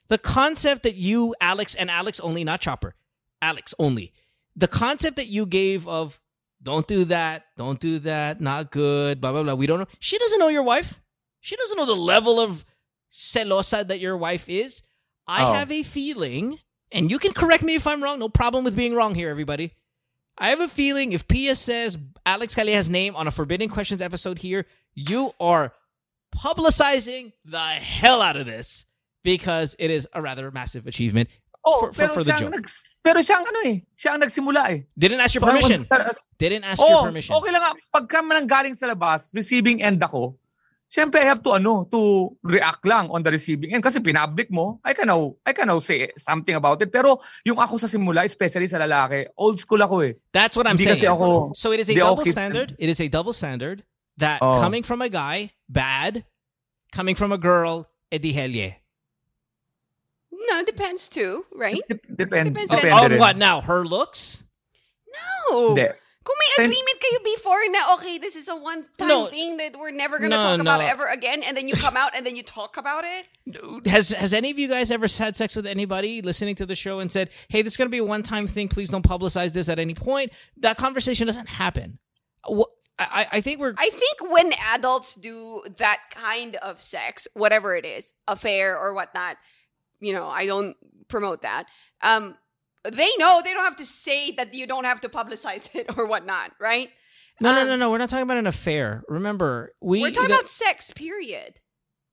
the 0.07 0.17
concept 0.17 0.83
that 0.83 0.95
you, 0.95 1.35
Alex, 1.39 1.75
and 1.75 1.91
Alex 1.91 2.19
only, 2.19 2.43
not 2.43 2.59
Chopper, 2.59 2.95
Alex 3.41 3.73
only. 3.77 4.11
The 4.55 4.67
concept 4.67 5.17
that 5.17 5.27
you 5.27 5.45
gave 5.45 5.87
of 5.87 6.19
don't 6.63 6.87
do 6.87 7.05
that, 7.05 7.45
don't 7.55 7.79
do 7.79 7.99
that, 7.99 8.41
not 8.41 8.71
good, 8.71 9.21
blah 9.21 9.31
blah 9.31 9.43
blah. 9.43 9.53
We 9.55 9.67
don't 9.67 9.79
know. 9.79 9.87
She 9.99 10.17
doesn't 10.17 10.39
know 10.39 10.49
your 10.49 10.63
wife. 10.63 10.99
She 11.41 11.55
doesn't 11.55 11.77
know 11.77 11.85
the 11.85 11.95
level 11.95 12.39
of 12.39 12.65
celosa 13.11 13.87
that 13.87 13.99
your 13.99 14.17
wife 14.17 14.47
is. 14.49 14.81
I 15.27 15.43
Oh. 15.49 15.53
have 15.53 15.71
a 15.71 15.83
feeling, 15.83 16.59
and 16.91 17.09
you 17.11 17.19
can 17.19 17.33
correct 17.33 17.63
me 17.63 17.75
if 17.75 17.85
I'm 17.87 18.03
wrong. 18.03 18.19
No 18.19 18.29
problem 18.29 18.63
with 18.63 18.75
being 18.75 18.93
wrong 18.93 19.15
here, 19.15 19.29
everybody. 19.29 19.73
I 20.37 20.49
have 20.49 20.61
a 20.61 20.67
feeling 20.69 21.11
if 21.11 21.27
Pia 21.27 21.55
says 21.55 21.97
Alex 22.25 22.55
Calleja's 22.55 22.89
name 22.89 23.15
on 23.15 23.27
a 23.27 23.31
Forbidden 23.31 23.67
Questions 23.69 24.01
episode 24.01 24.39
here, 24.39 24.65
you 24.95 25.31
are 25.39 25.73
publicizing 26.33 27.33
the 27.43 27.59
hell 27.59 28.21
out 28.21 28.37
of 28.37 28.45
this 28.45 28.85
because 29.23 29.75
it 29.79 29.91
is 29.91 30.07
a 30.13 30.21
rather 30.21 30.49
massive 30.51 30.87
achievement 30.87 31.29
Oh, 31.65 31.81
for, 31.81 31.91
for, 31.91 31.97
pero 32.07 32.13
for 32.13 32.23
the 32.23 32.31
joke. 32.31 32.41
ang 32.47 32.51
nags- 32.55 32.81
pero 33.03 33.19
siya 33.19 33.35
ang 33.35 33.45
ano 33.51 33.59
eh. 33.67 33.83
Siya 33.99 34.15
ang 34.15 34.21
nagsimula 34.23 34.61
eh. 34.71 34.87
Didn't 34.97 35.19
ask 35.19 35.35
your 35.35 35.41
So, 35.43 35.47
I 35.47 35.51
permission. 35.51 35.87
was- 35.91 36.15
Didn't 36.39 36.63
ask 36.63 36.79
oh, 36.81 36.87
your 36.89 37.03
permission. 37.03 37.35
okay 37.35 37.51
lang 37.51 37.61
nga. 37.61 37.73
Pagka 37.93 38.23
man 38.23 38.47
galing 38.47 38.73
sa 38.79 38.87
labas, 38.87 39.27
receiving 39.35 39.83
end 39.83 39.99
ako, 40.01 40.38
Siyempre, 40.89 41.21
I 41.21 41.25
have 41.29 41.43
to 41.45 41.53
ano, 41.53 41.85
to 41.85 42.33
react 42.41 42.81
lang 42.83 43.09
on 43.13 43.21
the 43.21 43.29
receiving 43.29 43.73
end 43.77 43.83
kasi 43.85 43.99
pinablik 44.01 44.49
mo. 44.49 44.81
I 44.83 44.93
can 44.97 45.05
now, 45.05 45.37
I 45.45 45.53
can 45.53 45.67
now 45.69 45.77
say 45.77 46.09
something 46.17 46.55
about 46.57 46.81
it. 46.81 46.89
Pero 46.91 47.21
yung 47.45 47.61
ako 47.61 47.77
sa 47.77 47.85
simula, 47.85 48.25
especially 48.25 48.65
sa 48.65 48.81
lalaki, 48.81 49.29
old 49.37 49.59
school 49.61 49.77
ako 49.85 50.01
eh. 50.01 50.17
That's 50.33 50.57
what 50.57 50.65
I'm 50.65 50.81
Hindi 50.81 50.97
saying. 50.97 51.13
ako, 51.13 51.53
So 51.53 51.71
it 51.71 51.79
is 51.79 51.89
a 51.89 51.95
double 51.95 52.23
kit- 52.25 52.33
standard. 52.33 52.73
It 52.81 52.89
is 52.89 52.97
a 52.99 53.07
double 53.07 53.33
standard 53.33 53.85
that 54.17 54.41
Oh. 54.41 54.57
coming 54.57 54.81
from 54.81 55.05
a 55.05 55.09
guy, 55.13 55.53
bad. 55.69 56.25
Coming 56.91 57.13
from 57.13 57.29
a 57.31 57.37
girl, 57.37 57.85
edi 58.09 58.33
helye. 58.33 58.81
No, 60.33 60.63
depends 60.65 61.05
too, 61.09 61.45
right? 61.53 61.81
dep- 61.87 62.01
depend, 62.17 62.49
Depends 62.57 62.71
depende 62.73 63.13
on 63.13 63.19
what 63.21 63.37
now? 63.37 63.61
Her 63.61 63.85
looks? 63.85 64.43
No. 65.13 65.75
Hindi. 65.77 65.89
Kung 66.25 66.35
may 66.37 66.63
Sen- 66.63 66.65
agreement 66.71 66.99
kayo 66.99 67.23
before 67.35 67.59
na, 67.69 67.93
okay, 67.95 68.17
this 68.17 68.35
is 68.35 68.47
a 68.49 68.55
one-time 68.55 69.07
No. 69.07 69.25
thing 69.27 69.57
that 69.57 69.77
we're 69.79 69.89
never 69.91 70.19
gonna 70.19 70.29
No, 70.35 70.43
talk 70.57 70.59
about 70.59 70.81
ever 70.81 71.07
again, 71.07 71.41
and 71.43 71.55
then 71.55 71.67
you 71.67 71.75
come 71.75 71.95
out 71.95 72.11
and 72.13 72.25
then 72.25 72.35
you 72.35 72.43
talk 72.43 72.75
about 72.77 73.03
it. 73.05 73.87
Has 73.87 74.09
has 74.11 74.33
any 74.33 74.51
of 74.51 74.59
you 74.59 74.67
guys 74.67 74.91
ever 74.91 75.07
had 75.07 75.35
sex 75.35 75.55
with 75.55 75.65
anybody 75.65 76.21
listening 76.21 76.55
to 76.55 76.65
the 76.65 76.75
show 76.75 76.99
and 76.99 77.09
said, 77.11 77.29
"Hey, 77.47 77.61
this 77.61 77.73
is 77.73 77.77
going 77.77 77.87
to 77.87 77.91
be 77.91 77.97
a 77.99 78.03
one-time 78.03 78.47
thing. 78.47 78.67
Please 78.67 78.89
don't 78.89 79.05
publicize 79.05 79.53
this 79.53 79.69
at 79.69 79.79
any 79.79 79.95
point." 79.95 80.33
That 80.57 80.75
conversation 80.77 81.25
doesn't 81.25 81.47
happen. 81.49 81.99
Wh- 82.47 82.67
I, 82.99 83.27
I 83.31 83.41
think 83.41 83.61
we're 83.61 83.73
I 83.77 83.89
think 83.89 84.29
when 84.29 84.51
adults 84.73 85.15
do 85.15 85.63
that 85.77 86.01
kind 86.11 86.57
of 86.57 86.81
sex, 86.81 87.29
whatever 87.33 87.75
it 87.77 87.85
is, 87.85 88.11
affair 88.27 88.77
or 88.77 88.93
whatnot, 88.93 89.37
you 90.01 90.11
know, 90.11 90.27
I 90.27 90.45
don't 90.45 90.75
promote 91.07 91.43
that. 91.43 91.65
Um, 92.01 92.35
they 92.83 93.09
know 93.17 93.41
they 93.43 93.53
don't 93.53 93.63
have 93.65 93.75
to 93.77 93.85
say 93.85 94.31
that 94.37 94.53
you 94.53 94.67
don't 94.67 94.85
have 94.85 95.01
to 95.01 95.09
publicize 95.09 95.67
it 95.75 95.87
or 95.97 96.05
whatnot, 96.07 96.51
right? 96.59 96.89
no, 97.41 97.51
no, 97.53 97.61
um, 97.61 97.67
no, 97.67 97.75
no. 97.75 97.91
We're 97.91 97.97
not 97.99 98.09
talking 98.09 98.23
about 98.23 98.37
an 98.37 98.47
affair. 98.47 99.03
Remember, 99.07 99.73
we 99.81 100.01
We're 100.01 100.11
talking 100.11 100.29
the- 100.29 100.35
about 100.35 100.47
sex, 100.47 100.91
period. 100.95 101.59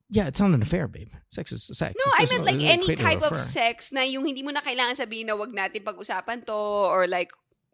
yeah, 0.09 0.27
it's 0.29 0.39
not 0.41 0.51
an 0.55 0.63
affair, 0.63 0.87
babe. 0.87 1.11
Sex 1.31 1.51
is 1.51 1.67
sex. 1.77 1.95
No, 1.99 2.13
I 2.15 2.27
meant 2.31 2.45
no- 2.47 2.53
like 2.53 2.63
any 2.63 2.95
type 2.95 3.23
of 3.23 3.41
sex 3.43 3.91
na 3.93 4.03
yung 4.03 4.25
hindi 4.25 4.43
mo 4.43 4.51
na 4.55 4.61
kailangan 4.63 4.95
sabihin 4.95 5.27
na 5.27 5.35
wag 5.35 5.51
natin 5.51 5.83
pag-usapan 5.83 6.47
to 6.47 6.55
or 6.55 7.07
like 7.11 7.31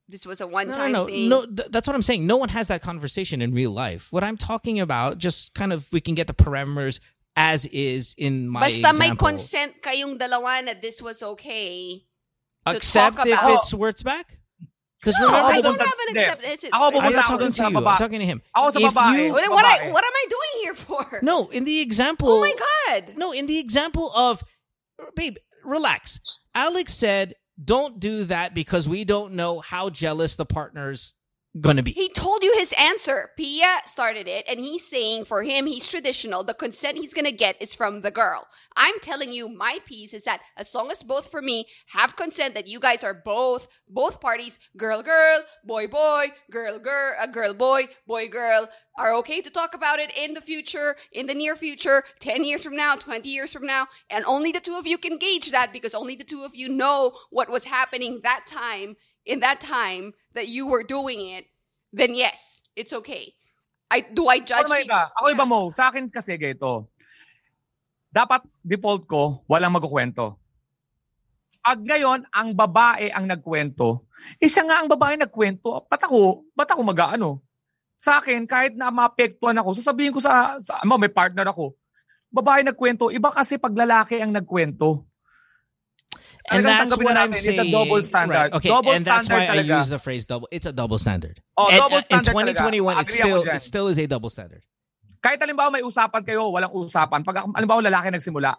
this 0.08 0.24
was 0.24 0.40
a 0.40 0.44
No, 0.44 0.48
no, 0.48 0.54
one-time 0.54 0.92
no, 0.92 1.06
thing. 1.06 1.28
no. 1.28 1.44
Th- 1.44 1.68
that's 1.68 1.86
what 1.86 1.92
I'm 1.96 2.02
saying. 2.04 2.26
No 2.26 2.36
one 2.36 2.48
has 2.48 2.68
that 2.68 2.80
conversation 2.80 3.40
in 3.40 3.52
real 3.52 3.70
life. 3.70 4.08
What 4.12 4.24
I'm 4.24 4.36
talking 4.36 4.80
about, 4.80 5.16
just 5.18 5.52
kind 5.54 5.72
of, 5.72 5.92
we 5.92 6.00
can 6.00 6.14
get 6.14 6.26
the 6.26 6.34
parameters 6.36 7.00
as 7.36 7.64
is 7.72 8.14
in 8.18 8.48
my 8.48 8.60
Basta 8.60 8.92
may 8.96 9.12
example. 9.12 9.28
consent 9.28 9.80
kayong 9.80 10.16
dalawa 10.18 10.64
na 10.64 10.72
this 10.80 11.00
was 11.00 11.22
okay. 11.22 12.04
To 12.66 12.76
Except 12.76 13.18
if 13.26 13.38
about- 13.38 13.50
it's 13.58 13.74
words 13.74 14.02
back. 14.02 14.38
Because 15.00 15.18
No, 15.18 15.26
remember, 15.26 15.46
I 15.48 15.56
the, 15.56 15.62
don't 15.62 15.78
have 15.80 15.88
an 15.88 15.94
Hindi. 16.08 16.20
accept. 16.20 16.44
Is 16.44 16.64
it, 16.64 16.70
I'm 16.72 17.12
not 17.12 17.26
talking 17.26 17.46
to 17.48 17.52
sa 17.52 17.68
you. 17.68 17.76
I'm 17.78 17.96
talking 17.98 18.20
to 18.20 18.24
him. 18.26 18.40
Ako 18.54 18.70
sa 18.78 18.86
If 18.86 18.94
babae. 18.94 19.26
you- 19.26 19.32
what, 19.32 19.50
what, 19.50 19.64
I, 19.64 19.90
what 19.90 20.04
am 20.04 20.12
I 20.14 20.26
doing 20.30 20.62
here 20.62 20.74
for? 20.74 21.18
no, 21.22 21.48
in 21.48 21.64
the 21.64 21.80
example. 21.80 22.28
Oh 22.30 22.40
my 22.40 22.54
god. 22.88 23.14
No, 23.16 23.32
in 23.32 23.46
the 23.46 23.58
example 23.58 24.10
of, 24.16 24.44
babe, 25.16 25.36
relax. 25.64 26.20
Alex 26.54 26.94
said, 26.94 27.34
"Don't 27.62 27.98
do 27.98 28.24
that 28.24 28.54
because 28.54 28.88
we 28.88 29.02
don't 29.04 29.32
know 29.32 29.58
how 29.58 29.90
jealous 29.90 30.36
the 30.36 30.46
partner's 30.46 31.14
gonna 31.60 31.82
be." 31.82 31.92
He 31.92 32.08
told 32.08 32.42
you 32.42 32.52
his 32.54 32.72
answer. 32.78 33.30
Pia 33.36 33.80
started 33.84 34.28
it, 34.28 34.44
and 34.48 34.60
he's 34.60 34.86
saying 34.86 35.24
for 35.24 35.42
him, 35.42 35.66
he's 35.66 35.86
traditional. 35.86 36.44
The 36.44 36.54
consent 36.54 36.98
he's 36.98 37.14
gonna 37.14 37.32
get 37.32 37.60
is 37.60 37.74
from 37.74 38.00
the 38.00 38.10
girl. 38.10 38.46
I'm 38.76 38.98
telling 39.00 39.32
you, 39.32 39.48
my 39.48 39.78
piece 39.84 40.14
is 40.14 40.24
that 40.24 40.40
as 40.56 40.74
long 40.74 40.90
as 40.90 41.02
both 41.02 41.30
for 41.30 41.42
me 41.42 41.66
have 41.88 42.16
consent, 42.16 42.54
that 42.54 42.68
you 42.68 42.80
guys 42.80 43.04
are 43.04 43.14
both, 43.14 43.68
both 43.88 44.20
parties, 44.20 44.58
girl, 44.76 45.02
girl, 45.02 45.42
boy, 45.64 45.86
boy, 45.86 46.28
girl, 46.50 46.78
girl, 46.78 47.14
uh, 47.20 47.26
girl, 47.26 47.54
boy, 47.54 47.88
boy, 48.06 48.28
girl, 48.28 48.68
are 48.98 49.14
okay 49.14 49.40
to 49.40 49.50
talk 49.50 49.74
about 49.74 49.98
it 49.98 50.12
in 50.16 50.34
the 50.34 50.40
future, 50.40 50.96
in 51.12 51.26
the 51.26 51.34
near 51.34 51.56
future, 51.56 52.04
10 52.20 52.44
years 52.44 52.62
from 52.62 52.76
now, 52.76 52.94
20 52.94 53.28
years 53.28 53.52
from 53.52 53.66
now, 53.66 53.86
and 54.10 54.24
only 54.24 54.52
the 54.52 54.60
two 54.60 54.76
of 54.76 54.86
you 54.86 54.98
can 54.98 55.18
gauge 55.18 55.50
that 55.50 55.72
because 55.72 55.94
only 55.94 56.16
the 56.16 56.24
two 56.24 56.44
of 56.44 56.54
you 56.54 56.68
know 56.68 57.12
what 57.30 57.50
was 57.50 57.64
happening 57.64 58.20
that 58.22 58.44
time, 58.46 58.96
in 59.26 59.40
that 59.40 59.62
time 59.62 60.12
that 60.34 60.48
you 60.48 60.66
were 60.66 60.82
doing 60.82 61.20
it, 61.34 61.46
then 61.92 62.14
yes, 62.14 62.62
it's 62.74 62.92
okay. 62.92 63.34
I 63.92 64.00
do 64.00 64.26
I 64.26 64.40
judge 64.40 64.66
Ako 64.66 64.80
iba. 64.80 65.02
Ako 65.20 65.26
iba 65.28 65.44
mo. 65.44 65.68
Sa 65.76 65.92
akin 65.92 66.08
kasi 66.08 66.40
ganito. 66.40 66.88
Dapat 68.12 68.44
default 68.64 69.04
ko, 69.04 69.44
walang 69.48 69.76
magkukwento. 69.76 70.36
Pag 71.62 71.80
ngayon, 71.80 72.28
ang 72.32 72.52
babae 72.52 73.08
ang 73.12 73.24
nagkwento, 73.24 74.04
eh 74.40 74.50
siya 74.50 74.66
nga 74.66 74.76
ang 74.82 74.88
babae 74.90 75.16
nagkwento, 75.16 75.86
ba't 75.86 76.02
ako, 76.04 76.44
ba't 76.52 76.68
ako 76.68 76.82
mag-ano? 76.82 77.28
Sa 78.02 78.18
akin, 78.18 78.44
kahit 78.44 78.74
na 78.74 78.90
maapektuhan 78.90 79.56
ako, 79.56 79.78
sasabihin 79.78 80.12
ko 80.12 80.18
sa, 80.18 80.58
sa 80.58 80.82
may 80.84 81.08
partner 81.08 81.46
ako, 81.48 81.72
babae 82.28 82.66
nagkwento, 82.66 83.08
iba 83.14 83.30
kasi 83.30 83.56
pag 83.56 83.72
lalaki 83.72 84.18
ang 84.18 84.34
nagkwento. 84.34 85.06
And 86.50 86.64
that's 86.64 86.96
what 86.98 87.16
I'm 87.16 87.32
saying. 87.32 87.58
It's 87.60 87.68
a 87.68 87.72
double 87.72 88.02
standard. 88.02 88.34
Right. 88.34 88.52
Okay, 88.52 88.68
double 88.68 88.92
and 88.92 89.04
that's 89.04 89.28
why 89.28 89.46
standard 89.46 89.52
I 89.52 89.62
talaga. 89.64 89.78
use 89.80 89.88
the 89.88 90.00
phrase 90.00 90.22
double. 90.26 90.48
It's 90.50 90.66
a 90.66 90.72
double 90.72 90.98
standard. 90.98 91.40
Oh, 91.56 91.68
And- 91.68 91.78
double 91.78 91.96
and 91.98 92.06
standard 92.06 92.32
in 92.32 92.56
2021, 92.56 92.94
talaga. 92.94 93.00
it's 93.00 93.14
Agree 93.14 93.22
ako 93.22 93.38
still 93.42 93.56
it 93.56 93.62
still 93.62 93.86
is 93.88 93.98
a 93.98 94.06
double 94.06 94.30
standard. 94.30 94.62
kahit 95.22 95.38
halimbawa 95.38 95.70
may 95.70 95.82
usapan 95.82 96.22
kayo, 96.22 96.50
walang 96.50 96.74
usapan. 96.74 97.22
Pag 97.22 97.46
halimbawa 97.46 97.78
lalaki 97.78 98.10
nagsimula, 98.10 98.58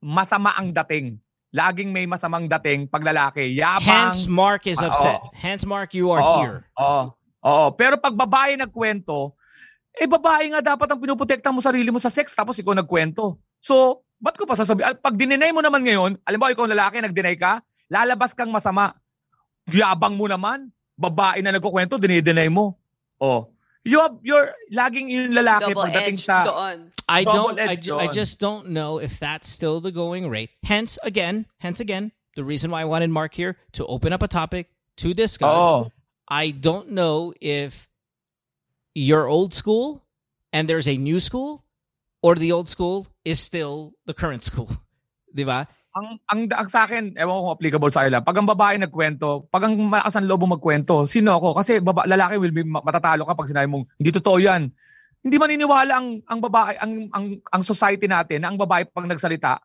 masama 0.00 0.56
ang 0.56 0.72
dating. 0.72 1.20
Laging 1.50 1.90
may 1.90 2.06
masamang 2.06 2.46
dating 2.48 2.86
pag 2.86 3.02
lalaki. 3.02 3.52
Yabang. 3.52 3.82
Hence, 4.08 4.24
Mark 4.24 4.64
is 4.64 4.78
Ah, 4.78 4.86
upset. 4.88 5.18
oo. 5.18 5.34
Hence, 5.34 5.66
Mark, 5.66 5.92
you 5.92 6.08
are 6.08 6.22
Oo, 6.22 6.38
here. 6.40 6.58
Oo. 6.78 7.02
Oo. 7.42 7.66
Pero 7.74 7.98
pag 7.98 8.14
babae 8.14 8.54
nagkwento, 8.54 9.34
eh 9.92 10.06
babae 10.06 10.54
nga 10.54 10.62
dapat 10.62 10.86
ang 10.86 11.00
pinuprotekta 11.02 11.50
mo 11.50 11.58
sarili 11.58 11.90
mo 11.90 11.98
sa 11.98 12.08
sex 12.08 12.30
tapos 12.32 12.54
ikaw 12.56 12.72
nagkwento. 12.72 13.34
So, 13.58 14.06
ba't 14.20 14.36
ko 14.36 14.44
pa 14.44 14.54
sasabi? 14.54 14.84
Al- 14.84 15.00
Pag 15.00 15.16
dininay 15.16 15.50
mo 15.50 15.64
naman 15.64 15.82
ngayon, 15.82 16.20
alam 16.22 16.38
mo 16.38 16.46
ikaw 16.46 16.68
lalaki, 16.68 17.00
nagdinay 17.00 17.34
ka, 17.40 17.64
lalabas 17.88 18.36
kang 18.36 18.52
masama. 18.52 18.94
Yabang 19.66 20.14
mo 20.14 20.28
naman. 20.28 20.68
Babae 21.00 21.40
na 21.40 21.56
nagkukwento, 21.56 21.96
dinideny 21.96 22.52
mo. 22.52 22.76
Oh. 23.16 23.48
You 23.80 24.04
have, 24.04 24.20
you're, 24.20 24.52
laging 24.68 25.08
yung 25.08 25.32
lalaki 25.32 25.72
Double 25.72 25.88
pagdating 25.88 26.20
sa... 26.20 26.44
doon. 26.44 26.92
I 27.08 27.24
don't. 27.24 27.58
I, 27.58 27.74
Double-edged 27.74 27.82
ju- 27.82 27.98
I 27.98 28.06
just 28.06 28.38
don't 28.38 28.70
know 28.70 29.00
if 29.00 29.18
that's 29.18 29.48
still 29.48 29.80
the 29.80 29.90
going 29.90 30.28
rate. 30.28 30.50
Hence, 30.62 30.94
again, 31.02 31.46
hence 31.58 31.80
again, 31.80 32.12
the 32.36 32.44
reason 32.44 32.70
why 32.70 32.82
I 32.82 32.84
wanted 32.84 33.10
Mark 33.10 33.34
here 33.34 33.56
to 33.72 33.86
open 33.86 34.12
up 34.12 34.22
a 34.22 34.28
topic 34.28 34.68
to 35.02 35.14
discuss. 35.14 35.62
Oo. 35.62 35.90
I 36.28 36.52
don't 36.52 36.92
know 36.92 37.34
if 37.40 37.88
you're 38.94 39.26
old 39.26 39.54
school 39.54 40.04
and 40.52 40.68
there's 40.68 40.86
a 40.86 40.96
new 40.96 41.18
school, 41.18 41.64
or 42.22 42.36
the 42.36 42.52
old 42.52 42.68
school 42.68 43.08
is 43.24 43.40
still 43.40 43.92
the 44.06 44.14
current 44.14 44.44
school. 44.44 44.68
Diba? 45.36 45.68
ang 45.90 46.06
ang 46.30 46.40
ang 46.54 46.68
sa 46.70 46.86
akin, 46.86 47.18
ewan 47.18 47.34
ko 47.34 47.42
kung 47.42 47.54
applicable 47.58 47.90
sa 47.90 48.06
kanila. 48.06 48.22
Pag 48.22 48.36
ang 48.38 48.48
babae 48.48 48.74
nagkwento, 48.78 49.50
pag 49.50 49.66
ang 49.66 49.74
malakas 49.74 50.14
ang 50.14 50.26
loob 50.30 50.46
magkwento, 50.46 51.06
sino 51.10 51.34
ako? 51.34 51.58
Kasi 51.58 51.82
baba, 51.82 52.06
lalaki 52.06 52.38
will 52.38 52.54
be 52.54 52.62
ma- 52.62 52.82
matatalo 52.82 53.26
ka 53.26 53.34
pag 53.34 53.50
sinabi 53.50 53.66
mong 53.66 53.84
hindi 53.98 54.10
totoo 54.14 54.38
'yan. 54.38 54.70
Hindi 55.20 55.36
maniniwala 55.36 55.92
ang 55.98 56.22
ang 56.30 56.38
babae 56.38 56.78
ang 56.78 56.92
ang 57.10 57.24
ang 57.42 57.62
society 57.66 58.06
natin 58.06 58.46
na 58.46 58.54
ang 58.54 58.58
babae 58.58 58.86
pag 58.86 59.10
nagsalita 59.10 59.58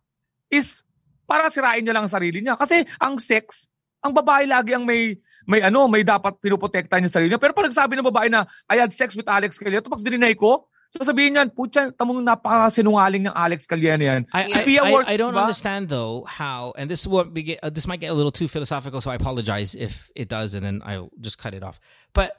is 0.49 0.81
para 1.29 1.49
sirain 1.53 1.85
niya 1.85 1.93
lang 1.93 2.09
ang 2.09 2.13
sarili 2.13 2.41
niya. 2.41 2.57
Kasi 2.57 2.81
ang 2.97 3.21
sex, 3.21 3.69
ang 4.01 4.13
babae 4.13 4.49
lagi 4.49 4.73
ang 4.73 4.85
may 4.85 5.13
may 5.45 5.61
ano, 5.61 5.85
may 5.85 6.01
dapat 6.01 6.41
pinoprotektahan 6.41 7.05
niya 7.05 7.13
sarili 7.13 7.29
niya. 7.29 7.41
Pero 7.41 7.53
pag 7.53 7.69
nagsabi 7.69 7.93
ng 7.93 8.09
babae 8.09 8.33
na 8.33 8.49
I 8.65 8.81
had 8.81 8.89
sex 8.89 9.13
with 9.13 9.29
Alex 9.29 9.61
Calieto, 9.61 9.93
pag 9.93 10.01
dininay 10.01 10.33
ko, 10.33 10.65
niyan, 11.03 11.51
putya, 11.51 11.91
tamong 11.91 12.23
napakasinungaling 12.23 13.27
ng 13.27 13.35
Alex 13.35 13.67
yan. 13.67 14.25
I, 14.31 14.47
Si 14.49 14.59
I, 14.59 14.63
Pia 14.63 14.83
I- 14.83 14.91
Ward, 14.91 15.05
I 15.07 15.17
don't 15.17 15.33
diba? 15.33 15.41
understand 15.43 15.89
though 15.89 16.23
how, 16.23 16.73
and 16.77 16.89
this 16.89 17.01
is 17.01 17.07
what 17.07 17.31
we 17.33 17.57
uh, 17.61 17.69
this 17.69 17.87
might 17.87 17.99
get 17.99 18.11
a 18.11 18.13
little 18.13 18.31
too 18.31 18.47
philosophical, 18.47 19.01
so 19.01 19.11
I 19.11 19.15
apologize 19.15 19.75
if 19.75 20.09
it 20.15 20.29
does, 20.29 20.53
and 20.53 20.65
then 20.65 20.81
I'll 20.85 21.11
just 21.19 21.37
cut 21.37 21.53
it 21.53 21.63
off. 21.63 21.79
But 22.13 22.35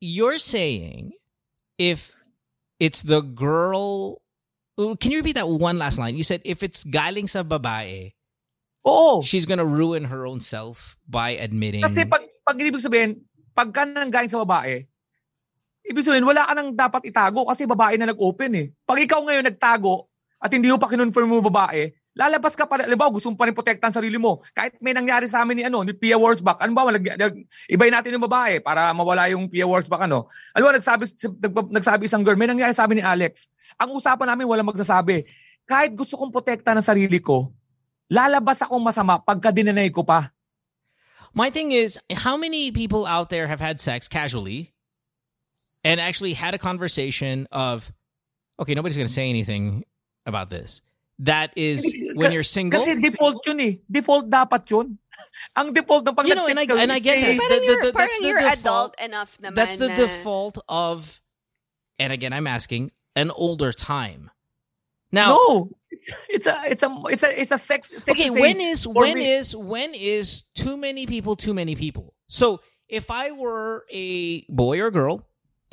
you're 0.00 0.38
saying 0.38 1.12
if 1.78 2.14
it's 2.78 3.02
the 3.02 3.20
girl, 3.22 4.22
can 4.78 5.10
you 5.10 5.18
repeat 5.18 5.34
that 5.36 5.48
one 5.48 5.78
last 5.78 5.98
line? 5.98 6.16
You 6.16 6.24
said 6.24 6.42
if 6.44 6.62
it's 6.62 6.84
galing 6.84 7.26
sa 7.26 7.42
babae, 7.42 8.12
Oo. 8.86 9.22
she's 9.22 9.46
gonna 9.46 9.64
ruin 9.66 10.04
her 10.12 10.26
own 10.26 10.40
self 10.40 10.96
by 11.08 11.30
admitting. 11.40 11.82
Kasi 11.82 12.04
pag, 12.04 12.22
pag 12.46 12.58
ibig 12.60 12.82
sabihin, 12.84 13.24
pagka 13.56 13.86
nanggaling 13.88 14.30
sa 14.30 14.44
babae, 14.44 14.86
ibig 15.84 16.02
sabihin, 16.02 16.24
wala 16.24 16.48
ka 16.48 16.52
nang 16.56 16.72
dapat 16.72 17.04
itago 17.06 17.44
kasi 17.44 17.68
babae 17.68 18.00
na 18.00 18.10
nag-open 18.10 18.52
eh. 18.56 18.66
Pag 18.88 19.04
ikaw 19.04 19.20
ngayon 19.20 19.44
nagtago 19.44 20.08
at 20.40 20.50
hindi 20.50 20.72
mo 20.72 20.80
pa 20.80 20.88
kinonfirm 20.88 21.28
mo 21.28 21.44
babae, 21.44 21.92
lalabas 22.16 22.54
ka 22.54 22.64
pa, 22.64 22.80
alam 22.80 22.96
ba, 22.96 23.10
gusto 23.10 23.28
mo 23.28 23.36
pa 23.36 23.44
rin 23.44 23.54
protektahan 23.54 23.92
sarili 23.92 24.16
mo. 24.16 24.40
Kahit 24.54 24.78
may 24.78 24.94
nangyari 24.94 25.28
sa 25.28 25.42
amin 25.44 25.60
ni, 25.60 25.62
ano, 25.66 25.82
ni 25.82 25.92
Pia 25.92 26.16
Wurzbach, 26.16 26.62
ano 26.62 26.72
ba, 26.72 26.88
nag, 26.88 27.04
nag, 27.04 27.34
ibay 27.66 27.90
natin 27.90 28.16
yung 28.16 28.24
babae 28.24 28.62
para 28.62 28.94
mawala 28.94 29.28
yung 29.34 29.50
Pia 29.50 29.66
Wurzbach, 29.66 30.06
ano. 30.06 30.30
Ano 30.54 30.62
ba, 30.62 30.72
nagsabi, 30.78 31.04
nag, 31.10 31.54
nagsabi 31.74 32.02
isang 32.06 32.22
girl, 32.22 32.38
may 32.38 32.48
nangyari 32.48 32.72
sa 32.72 32.86
amin 32.86 33.02
ni 33.02 33.04
Alex. 33.04 33.50
Ang 33.76 33.98
usapan 33.98 34.30
namin, 34.30 34.46
walang 34.46 34.70
magsasabi. 34.70 35.26
Kahit 35.66 35.96
gusto 35.96 36.14
kong 36.14 36.30
protektahan 36.30 36.78
ng 36.78 36.86
sarili 36.86 37.18
ko, 37.18 37.50
lalabas 38.12 38.62
akong 38.62 38.84
masama 38.84 39.18
pagka 39.18 39.50
dinanay 39.50 39.90
ko 39.90 40.04
pa. 40.06 40.30
My 41.34 41.50
thing 41.50 41.74
is, 41.74 41.98
how 42.14 42.38
many 42.38 42.70
people 42.70 43.10
out 43.10 43.26
there 43.26 43.50
have 43.50 43.58
had 43.58 43.82
sex 43.82 44.06
casually 44.06 44.73
and 45.84 46.00
actually 46.00 46.32
had 46.32 46.54
a 46.54 46.58
conversation 46.58 47.46
of, 47.52 47.92
okay, 48.58 48.74
nobody's 48.74 48.96
gonna 48.96 49.08
say 49.08 49.28
anything 49.28 49.84
about 50.26 50.48
this. 50.50 50.80
That 51.20 51.52
is 51.54 51.86
when 52.14 52.32
you're 52.32 52.42
single. 52.42 52.80
Kasi 52.80 52.96
default 52.98 53.46
yun 53.46 53.60
eh. 53.60 53.72
Default 53.90 54.28
dapat 54.30 54.66
yun. 54.70 54.98
Ang 55.56 55.72
default 55.72 56.02
ng 56.08 56.14
pag 56.16 56.26
You 56.26 56.34
know, 56.34 56.48
and 56.48 56.58
I- 56.58 56.66
and 56.66 56.90
I 56.90 56.98
get 56.98 57.20
that. 57.22 57.38
Parang 57.38 57.60
the- 57.60 57.64
you're, 57.64 57.82
the- 57.82 57.92
parang 57.92 58.08
that's 58.10 58.18
the 58.18 58.26
you're 58.26 58.38
default. 58.40 58.58
adult 58.58 58.92
enough 59.00 59.30
naman 59.38 59.54
That's 59.54 59.76
the 59.76 59.88
na- 59.88 59.94
default 59.94 60.58
of, 60.68 61.20
and 62.00 62.10
again, 62.12 62.32
I'm 62.32 62.48
asking 62.48 62.90
an 63.14 63.30
older 63.30 63.70
time. 63.70 64.30
Now, 65.12 65.38
No. 65.38 65.70
It's, 65.94 66.10
it's 66.28 66.46
a 66.50 66.56
it's 66.66 66.82
a 66.82 66.90
it's 67.06 67.22
a 67.22 67.30
it's 67.42 67.50
a 67.54 67.58
sex, 67.58 67.88
sex 67.94 68.08
okay, 68.10 68.34
thing. 68.34 68.40
when 68.40 68.58
is 68.60 68.82
for 68.82 68.94
when 68.98 69.14
me. 69.14 69.30
is 69.30 69.54
when 69.54 69.94
is 69.94 70.42
too 70.58 70.76
many 70.76 71.06
people 71.06 71.36
too 71.38 71.54
many 71.54 71.76
people? 71.78 72.14
So 72.26 72.58
if 72.90 73.12
I 73.14 73.30
were 73.30 73.86
a 73.94 74.42
boy 74.50 74.80
or 74.82 74.90
girl 74.90 75.22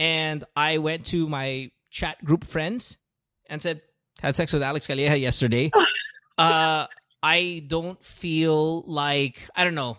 and 0.01 0.43
I 0.55 0.79
went 0.79 1.05
to 1.13 1.29
my 1.29 1.69
chat 1.91 2.17
group 2.25 2.43
friends 2.43 2.97
and 3.45 3.61
said 3.61 3.81
had 4.19 4.35
sex 4.35 4.51
with 4.51 4.63
Alex 4.63 4.87
Calleja 4.87 5.19
yesterday, 5.19 5.69
uh, 6.37 6.87
I 7.21 7.63
don't 7.67 8.01
feel 8.03 8.81
like 8.89 9.37
I 9.55 9.63
don't 9.63 9.75
know. 9.75 9.97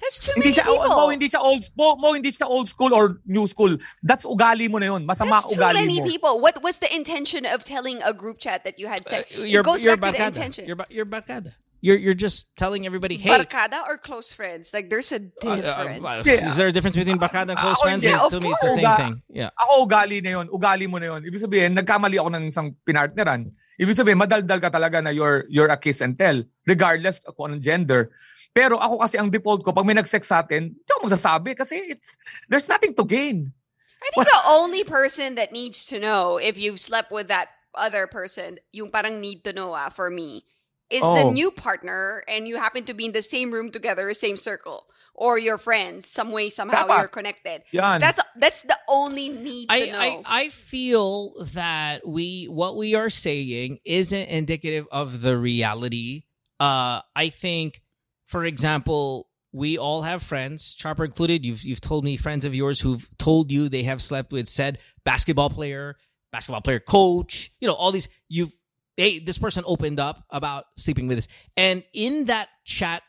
That's 0.00 0.20
too 0.20 0.32
hindi 0.36 0.54
many 0.54 0.60
siya 0.60 0.64
people. 0.70 0.88
mo 0.88 1.08
hindi 1.08 1.28
siya 1.28 1.40
old 1.40 1.64
mo, 1.74 1.96
mo 1.96 2.12
hindi 2.12 2.30
siya 2.30 2.46
old 2.46 2.68
school 2.68 2.94
or 2.94 3.18
new 3.26 3.48
school. 3.48 3.76
That's 4.04 4.22
ugali 4.24 4.70
mo 4.70 4.78
na 4.78 4.86
yun. 4.94 5.02
Masama 5.02 5.42
That's 5.42 5.50
too 5.50 5.58
ugali 5.58 5.74
many 5.82 5.98
mo. 6.00 6.06
people. 6.06 6.38
What 6.38 6.62
was 6.62 6.78
the 6.78 6.94
intention 6.94 7.42
of 7.44 7.64
telling 7.64 8.02
a 8.02 8.12
group 8.12 8.38
chat 8.38 8.62
that 8.62 8.78
you 8.78 8.86
had 8.86 9.08
sex? 9.08 9.34
Uh, 9.36 9.42
you're 9.42 9.62
it 9.62 9.66
goes 9.66 9.82
you're 9.82 9.96
back 9.96 10.14
to 10.14 10.20
the 10.20 10.26
intention. 10.26 10.66
You're 10.66 10.76
ba- 10.76 10.86
you're 10.90 11.06
barkada. 11.06 11.58
You're 11.86 12.02
you're 12.02 12.18
just 12.18 12.50
telling 12.58 12.82
everybody, 12.82 13.14
hey, 13.14 13.30
Barkada 13.30 13.86
or 13.86 13.94
close 13.94 14.34
friends? 14.34 14.74
Like 14.74 14.90
there's 14.90 15.14
a 15.14 15.22
Uh, 15.22 15.46
uh, 15.46 15.54
difference. 15.54 16.02
uh, 16.02 16.22
Yeah. 16.26 16.50
is 16.50 16.58
there 16.58 16.66
a 16.66 16.74
difference 16.74 16.98
between 16.98 17.22
bakada 17.22 17.54
and 17.54 17.58
close 17.62 17.78
Ako 17.78 17.86
friends? 17.86 18.02
hindi. 18.02 18.10
Yeah, 18.10 18.26
Of 18.26 18.30
to 18.34 18.40
me, 18.42 18.50
it's 18.50 18.64
the 18.66 18.74
same 18.74 18.82
Uga- 18.90 18.98
thing. 18.98 19.14
Yeah. 19.30 19.50
Ako 19.54 19.86
ugali 19.86 20.18
na 20.18 20.30
yun. 20.42 20.46
Ugali 20.50 20.90
mo 20.90 20.98
na 20.98 21.14
yun. 21.14 21.22
Ibig 21.22 21.38
sabihin, 21.38 21.78
nagkamali 21.78 22.18
ako 22.18 22.28
ng 22.34 22.44
isang 22.50 22.74
pinartneran. 22.82 23.54
Ibig 23.78 23.94
sabihin, 23.94 24.18
madaldal 24.18 24.58
ka 24.58 24.74
talaga 24.74 24.98
na 24.98 25.14
you're, 25.14 25.46
you're 25.46 25.70
a 25.70 25.78
kiss 25.78 26.02
and 26.02 26.18
tell. 26.18 26.42
Regardless 26.66 27.22
kung 27.22 27.54
anong 27.54 27.62
gender. 27.62 28.10
Pero 28.50 28.80
ako 28.82 29.06
kasi 29.06 29.14
ang 29.20 29.30
default 29.30 29.62
ko, 29.62 29.70
pag 29.70 29.86
may 29.86 29.94
nag-sex 29.94 30.26
sa 30.26 30.42
atin, 30.42 30.74
hindi 30.74 30.90
ako 30.90 31.06
magsasabi 31.06 31.54
kasi 31.54 31.94
it's, 31.94 32.16
there's 32.50 32.66
nothing 32.66 32.96
to 32.96 33.06
gain. 33.06 33.54
I 34.02 34.10
think 34.10 34.26
the 34.26 34.42
only 34.50 34.82
person 34.82 35.38
that 35.38 35.52
needs 35.52 35.86
to 35.92 36.00
know 36.00 36.40
if 36.40 36.58
you've 36.58 36.80
slept 36.80 37.12
with 37.12 37.28
that 37.28 37.52
other 37.76 38.08
person, 38.08 38.56
yung 38.72 38.88
parang 38.88 39.20
need 39.20 39.44
to 39.44 39.52
know 39.52 39.76
ah, 39.76 39.92
for 39.92 40.08
me, 40.08 40.48
is 40.90 41.00
the 41.00 41.06
Oh. 41.24 41.30
new 41.30 41.50
partner 41.50 42.22
and 42.28 42.46
you 42.46 42.56
happen 42.58 42.84
to 42.84 42.94
be 42.94 43.04
in 43.06 43.12
the 43.12 43.22
same 43.22 43.50
room 43.52 43.70
together, 43.72 44.12
same 44.14 44.36
circle, 44.36 44.86
or 45.14 45.38
your 45.38 45.58
friends, 45.58 46.08
some 46.08 46.30
way, 46.30 46.48
somehow 46.50 46.82
Tama. 46.86 46.98
you're 47.00 47.08
connected. 47.08 47.62
Yan. 47.72 48.00
That's 48.00 48.20
that's 48.36 48.60
the 48.62 48.78
only 48.88 49.28
need 49.28 49.68
to 49.68 49.74
I, 49.74 49.86
know. 49.86 50.22
I 50.26 50.44
I 50.44 50.48
feel 50.50 51.32
that 51.54 52.06
we 52.06 52.44
what 52.44 52.76
we 52.76 52.94
are 52.94 53.10
saying 53.10 53.78
isn't 53.84 54.28
indicative 54.28 54.86
of 54.92 55.22
the 55.22 55.36
reality. 55.38 56.24
Uh, 56.60 57.00
I 57.14 57.28
think, 57.30 57.82
for 58.24 58.44
example, 58.44 59.28
we 59.52 59.78
all 59.78 60.02
have 60.02 60.22
friends, 60.22 60.74
Chopper 60.74 61.04
included. 61.04 61.44
You've 61.44 61.64
you've 61.64 61.80
told 61.80 62.04
me 62.04 62.16
friends 62.16 62.44
of 62.44 62.54
yours 62.54 62.80
who've 62.80 63.08
told 63.18 63.50
you 63.50 63.68
they 63.68 63.82
have 63.84 64.00
slept 64.02 64.32
with 64.32 64.48
said 64.48 64.78
basketball 65.04 65.50
player, 65.50 65.96
basketball 66.30 66.60
player 66.60 66.78
coach. 66.80 67.50
You 67.60 67.68
know, 67.68 67.74
all 67.74 67.90
these. 67.92 68.08
You've 68.28 68.54
hey, 68.96 69.18
this 69.18 69.38
person 69.38 69.64
opened 69.66 70.00
up 70.00 70.24
about 70.30 70.64
sleeping 70.76 71.06
with 71.06 71.18
us, 71.18 71.28
and 71.56 71.84
in 71.92 72.26
that 72.26 72.48
chat 72.64 73.02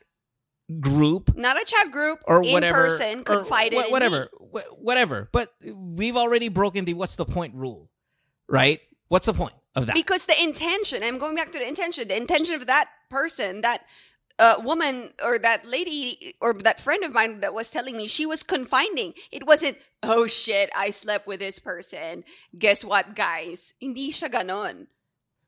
group, 0.79 1.35
Not 1.35 1.59
a 1.61 1.65
chat 1.65 1.91
group 1.91 2.19
or 2.27 2.43
in 2.43 2.51
whatever, 2.51 2.87
person 2.87 3.23
wha- 3.25 3.59
in 3.61 3.91
whatever, 3.91 4.29
wh- 4.37 4.81
whatever. 4.83 5.29
But 5.31 5.53
we've 5.63 6.17
already 6.17 6.49
broken 6.49 6.85
the 6.85 6.93
what's 6.93 7.15
the 7.15 7.25
point 7.25 7.55
rule, 7.55 7.89
right? 8.49 8.81
What's 9.07 9.27
the 9.27 9.33
point 9.33 9.53
of 9.75 9.85
that? 9.85 9.95
Because 9.95 10.25
the 10.25 10.35
intention, 10.41 11.03
I'm 11.03 11.17
going 11.19 11.35
back 11.35 11.51
to 11.53 11.59
the 11.59 11.67
intention, 11.67 12.07
the 12.09 12.17
intention 12.17 12.55
of 12.55 12.67
that 12.67 12.89
person, 13.09 13.61
that 13.61 13.85
uh, 14.39 14.55
woman 14.61 15.13
or 15.23 15.39
that 15.39 15.65
lady 15.65 16.35
or 16.41 16.53
that 16.53 16.81
friend 16.81 17.03
of 17.03 17.13
mine 17.13 17.39
that 17.39 17.53
was 17.53 17.69
telling 17.69 17.95
me 17.95 18.07
she 18.07 18.25
was 18.25 18.43
confining. 18.43 19.13
It 19.31 19.47
wasn't, 19.47 19.77
oh 20.03 20.27
shit, 20.27 20.69
I 20.75 20.91
slept 20.91 21.27
with 21.27 21.39
this 21.39 21.59
person. 21.59 22.25
Guess 22.57 22.83
what, 22.83 23.15
guys? 23.15 23.73
Hindi 23.79 24.11
siya 24.11 24.29
ganon. 24.29 24.87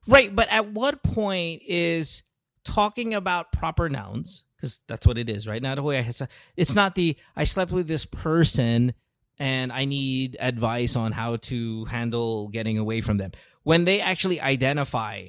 Right, 0.07 0.35
but 0.35 0.47
at 0.49 0.71
what 0.71 1.03
point 1.03 1.61
is 1.65 2.23
talking 2.63 3.13
about 3.13 3.51
proper 3.51 3.89
nouns? 3.89 4.43
Because 4.55 4.81
that's 4.87 5.07
what 5.07 5.17
it 5.17 5.29
is, 5.29 5.47
right? 5.47 5.61
Not 5.61 5.77
who 5.77 5.91
I 5.91 5.95
it's, 5.95 6.21
it's 6.57 6.75
not 6.75 6.95
the 6.95 7.15
I 7.35 7.45
slept 7.45 7.71
with 7.71 7.87
this 7.87 8.05
person 8.05 8.93
and 9.37 9.71
I 9.71 9.85
need 9.85 10.35
advice 10.39 10.95
on 10.97 11.13
how 11.13 11.37
to 11.37 11.85
handle 11.85 12.49
getting 12.49 12.77
away 12.77 12.99
from 13.01 13.17
them. 13.17 13.31
When 13.63 13.85
they 13.85 14.01
actually 14.01 14.41
identify 14.41 15.27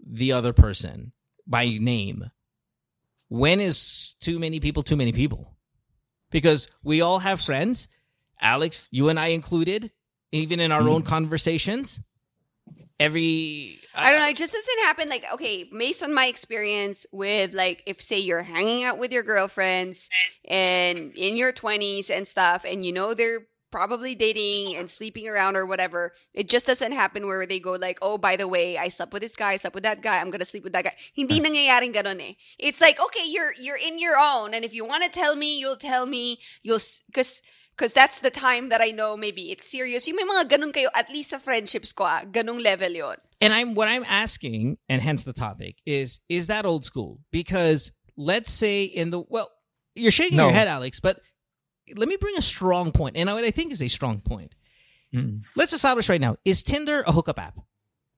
the 0.00 0.32
other 0.32 0.52
person 0.52 1.12
by 1.46 1.66
name, 1.68 2.30
when 3.28 3.60
is 3.60 4.14
too 4.20 4.38
many 4.38 4.60
people 4.60 4.82
too 4.82 4.96
many 4.96 5.12
people? 5.12 5.56
Because 6.30 6.68
we 6.84 7.00
all 7.00 7.18
have 7.18 7.40
friends, 7.40 7.88
Alex, 8.40 8.86
you 8.90 9.08
and 9.08 9.18
I 9.18 9.28
included, 9.28 9.90
even 10.30 10.60
in 10.60 10.70
our 10.70 10.82
Mm. 10.82 10.90
own 10.90 11.02
conversations. 11.02 12.00
Every 13.00 13.80
I 13.94 14.10
don't 14.10 14.20
know. 14.20 14.28
It 14.28 14.36
just 14.36 14.52
doesn't 14.52 14.78
happen. 14.80 15.08
Like, 15.08 15.24
okay, 15.34 15.64
based 15.64 16.02
on 16.02 16.14
my 16.14 16.26
experience 16.26 17.06
with, 17.12 17.52
like, 17.52 17.82
if 17.86 18.00
say 18.00 18.18
you're 18.18 18.42
hanging 18.42 18.84
out 18.84 18.98
with 18.98 19.12
your 19.12 19.22
girlfriends 19.22 20.08
and 20.48 21.14
in 21.16 21.36
your 21.36 21.52
20s 21.52 22.10
and 22.10 22.26
stuff, 22.26 22.64
and 22.64 22.84
you 22.84 22.92
know 22.92 23.14
they're 23.14 23.46
probably 23.70 24.14
dating 24.14 24.76
and 24.76 24.90
sleeping 24.90 25.28
around 25.28 25.56
or 25.56 25.66
whatever, 25.66 26.12
it 26.32 26.48
just 26.48 26.66
doesn't 26.66 26.92
happen 26.92 27.26
where 27.26 27.46
they 27.46 27.58
go 27.58 27.72
like, 27.72 27.98
oh, 28.02 28.18
by 28.18 28.36
the 28.36 28.48
way, 28.48 28.78
I 28.78 28.88
slept 28.88 29.12
with 29.12 29.22
this 29.22 29.36
guy, 29.36 29.52
I 29.52 29.56
slept 29.56 29.74
with 29.74 29.84
that 29.84 30.00
guy, 30.00 30.18
I'm 30.18 30.30
gonna 30.30 30.44
sleep 30.44 30.64
with 30.64 30.72
that 30.72 30.84
guy. 30.84 30.94
Hindi 31.12 31.40
nangyayaring 31.40 31.94
ganon 31.94 32.20
eh. 32.20 32.34
It's 32.58 32.80
like, 32.80 33.00
okay, 33.00 33.26
you're 33.26 33.52
you're 33.60 33.76
in 33.76 33.98
your 33.98 34.18
own, 34.18 34.54
and 34.54 34.64
if 34.64 34.74
you 34.74 34.84
want 34.84 35.04
to 35.04 35.10
tell 35.10 35.36
me, 35.36 35.58
you'll 35.58 35.76
tell 35.76 36.06
me. 36.06 36.38
You'll 36.62 36.80
because 37.06 37.42
because 37.78 37.92
that's 37.92 38.20
the 38.20 38.30
time 38.30 38.70
that 38.70 38.80
I 38.80 38.90
know 38.90 39.16
maybe 39.16 39.52
it's 39.52 39.70
serious. 39.70 40.08
Yung 40.08 40.16
may 40.16 40.24
mga 40.24 40.50
ganun 40.50 40.72
kayo, 40.74 40.88
at 40.94 41.08
least 41.10 41.30
sa 41.30 41.38
friendships 41.38 41.92
ko 41.92 42.04
ah, 42.04 42.22
ganung 42.26 42.60
level 42.60 42.90
yon. 42.90 43.16
And 43.40 43.54
I'm 43.54 43.74
what 43.74 43.86
I'm 43.86 44.04
asking, 44.08 44.78
and 44.88 45.00
hence 45.00 45.22
the 45.22 45.32
topic 45.32 45.76
is 45.86 46.18
is 46.28 46.48
that 46.48 46.66
old 46.66 46.84
school? 46.84 47.20
Because 47.30 47.92
let's 48.16 48.50
say 48.50 48.82
in 48.82 49.10
the 49.10 49.22
well, 49.28 49.50
you're 49.94 50.10
shaking 50.10 50.36
No. 50.36 50.50
your 50.50 50.54
head, 50.54 50.66
Alex, 50.66 50.98
but 50.98 51.20
let 51.94 52.08
me 52.08 52.16
bring 52.20 52.36
a 52.36 52.42
strong 52.42 52.90
point, 52.90 53.16
and 53.16 53.30
what 53.30 53.44
I 53.44 53.52
think 53.52 53.72
is 53.72 53.80
a 53.80 53.88
strong 53.88 54.20
point. 54.20 54.54
Mm. 55.14 55.44
Let's 55.54 55.72
establish 55.72 56.08
right 56.08 56.20
now: 56.20 56.36
is 56.44 56.64
Tinder 56.64 57.04
a 57.06 57.12
hookup 57.12 57.38
app? 57.38 57.60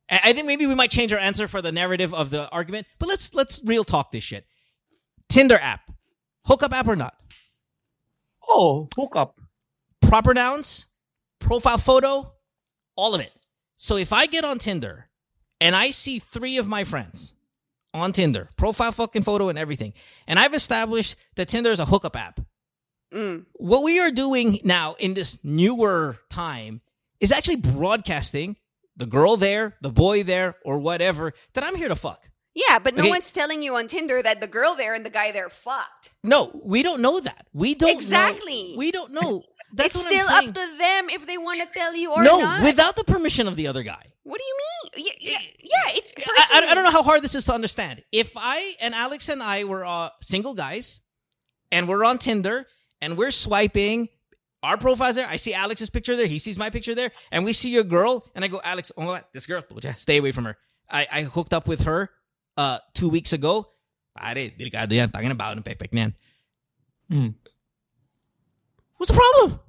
I 0.09 0.21
I 0.25 0.33
think 0.33 0.47
maybe 0.47 0.67
we 0.67 0.75
might 0.75 0.91
change 0.91 1.13
our 1.13 1.21
answer 1.21 1.47
for 1.47 1.61
the 1.61 1.71
narrative 1.71 2.15
of 2.15 2.31
the 2.31 2.49
argument, 2.49 2.87
but 2.99 3.09
let's 3.09 3.35
let's 3.35 3.61
real 3.65 3.85
talk 3.85 4.11
this 4.11 4.25
shit. 4.25 4.47
Tinder 5.29 5.59
app, 5.61 5.93
hookup 6.47 6.73
app 6.73 6.89
or 6.89 6.97
not? 6.97 7.15
Oh, 8.49 8.89
hook 8.97 9.15
up. 9.15 9.39
Proper 10.11 10.35
nouns, 10.35 10.87
profile 11.39 11.79
photo, 11.79 12.33
all 12.97 13.15
of 13.15 13.21
it. 13.21 13.33
So 13.77 13.97
if 13.97 14.13
I 14.13 14.27
get 14.27 14.45
on 14.45 14.59
Tinder 14.59 15.09
and 15.61 15.77
I 15.77 15.91
see 15.91 16.19
three 16.19 16.59
of 16.59 16.67
my 16.67 16.83
friends 16.83 17.33
on 17.95 18.11
Tinder, 18.11 18.49
profile 18.57 18.91
fucking 18.91 19.23
photo 19.23 19.49
and 19.51 19.59
everything, 19.59 19.93
and 20.27 20.37
I've 20.37 20.53
established 20.53 21.15
that 21.37 21.47
Tinder 21.47 21.71
is 21.71 21.79
a 21.81 21.85
hookup 21.85 22.17
app, 22.17 22.41
Mm. 23.15 23.47
what 23.55 23.83
we 23.83 23.99
are 24.01 24.11
doing 24.13 24.61
now 24.63 24.95
in 25.01 25.15
this 25.15 25.39
newer 25.43 26.19
time 26.29 26.81
is 27.21 27.33
actually 27.33 27.57
broadcasting 27.57 28.57
the 28.97 29.07
girl 29.07 29.37
there, 29.37 29.77
the 29.81 29.91
boy 29.91 30.23
there, 30.23 30.55
or 30.65 30.79
whatever 30.79 31.33
that 31.55 31.65
I'm 31.65 31.75
here 31.75 31.89
to 31.89 31.97
fuck. 31.97 32.29
Yeah, 32.55 32.79
but 32.79 32.95
no 32.95 33.03
Okay. 33.03 33.11
one's 33.11 33.33
telling 33.33 33.63
you 33.63 33.75
on 33.77 33.87
Tinder 33.89 34.23
that 34.23 34.41
the 34.41 34.47
girl 34.47 34.75
there 34.77 34.95
and 34.95 35.05
the 35.05 35.11
guy 35.11 35.33
there 35.33 35.49
fucked. 35.51 36.11
No, 36.23 36.51
we 36.65 36.83
don't 36.85 37.01
know 37.03 37.19
that. 37.21 37.47
We 37.53 37.75
don't 37.75 37.95
know- 37.95 37.99
Exactly. 38.01 38.75
we 38.77 38.91
don't 38.93 39.13
know. 39.13 39.43
That's 39.73 39.95
it's 39.95 40.05
still 40.05 40.29
up 40.29 40.45
to 40.45 40.53
them 40.79 41.11
if 41.11 41.27
they 41.27 41.39
want 41.39 41.61
to 41.61 41.69
tell 41.79 41.95
you 41.95 42.13
or 42.13 42.23
no, 42.23 42.39
not. 42.41 42.63
without 42.63 42.97
the 42.97 43.05
permission 43.05 43.47
of 43.47 43.57
the 43.57 43.67
other 43.69 43.83
guy. 43.83 44.05
what 44.23 44.39
do 44.39 44.45
you 44.45 44.57
mean? 44.57 45.07
Yeah, 45.07 45.13
yeah, 45.21 45.39
yeah 45.61 45.97
it's. 45.97 46.13
I, 46.29 46.67
I- 46.71 46.75
don't 46.75 46.85
know 46.85 46.91
how 46.91 47.03
hard 47.03 47.23
this 47.23 47.35
is 47.35 47.45
to 47.47 47.55
understand. 47.55 48.03
If 48.13 48.37
I 48.37 48.75
and 48.81 48.95
Alex 48.95 49.29
and 49.29 49.43
I 49.43 49.65
were 49.65 49.85
uh, 49.85 50.11
single 50.21 50.55
guys 50.55 51.01
and 51.71 51.89
we're 51.89 52.05
on 52.05 52.19
Tinder 52.19 52.67
and 53.01 53.17
we're 53.17 53.31
swiping, 53.31 54.09
our 54.63 54.77
profiles 54.77 55.17
there, 55.17 55.27
I 55.29 55.37
see 55.37 55.55
Alex's 55.55 55.91
picture 55.91 56.17
there, 56.17 56.27
he 56.27 56.39
sees 56.39 56.59
my 56.59 56.71
picture 56.71 56.95
there, 56.95 57.13
and 57.33 57.45
we 57.45 57.53
see 57.53 57.71
your 57.71 57.85
girl, 57.85 58.27
and 58.35 58.45
I 58.45 58.49
go, 58.49 58.61
Alex, 58.63 58.93
oh, 58.97 59.07
what? 59.07 59.29
this 59.33 59.47
girl, 59.47 59.63
stay 59.97 60.19
away 60.19 60.33
from 60.33 60.45
her. 60.45 60.57
I, 60.91 61.07
I 61.11 61.23
hooked 61.23 61.55
up 61.55 61.67
with 61.69 61.83
her 61.83 62.11
uh, 62.57 62.79
two 62.95 63.09
weeks 63.09 63.33
ago. 63.33 63.71
Pare, 64.17 64.51
delikado 64.51 64.93
yan. 64.93 65.11
Tangin 65.11 65.29
na 65.29 65.35
baon 65.35 65.59
ng 65.59 65.65
niyan. 65.65 66.15
Mm. 67.11 67.35
What's 69.01 69.09
the 69.11 69.17
problem? 69.17 69.61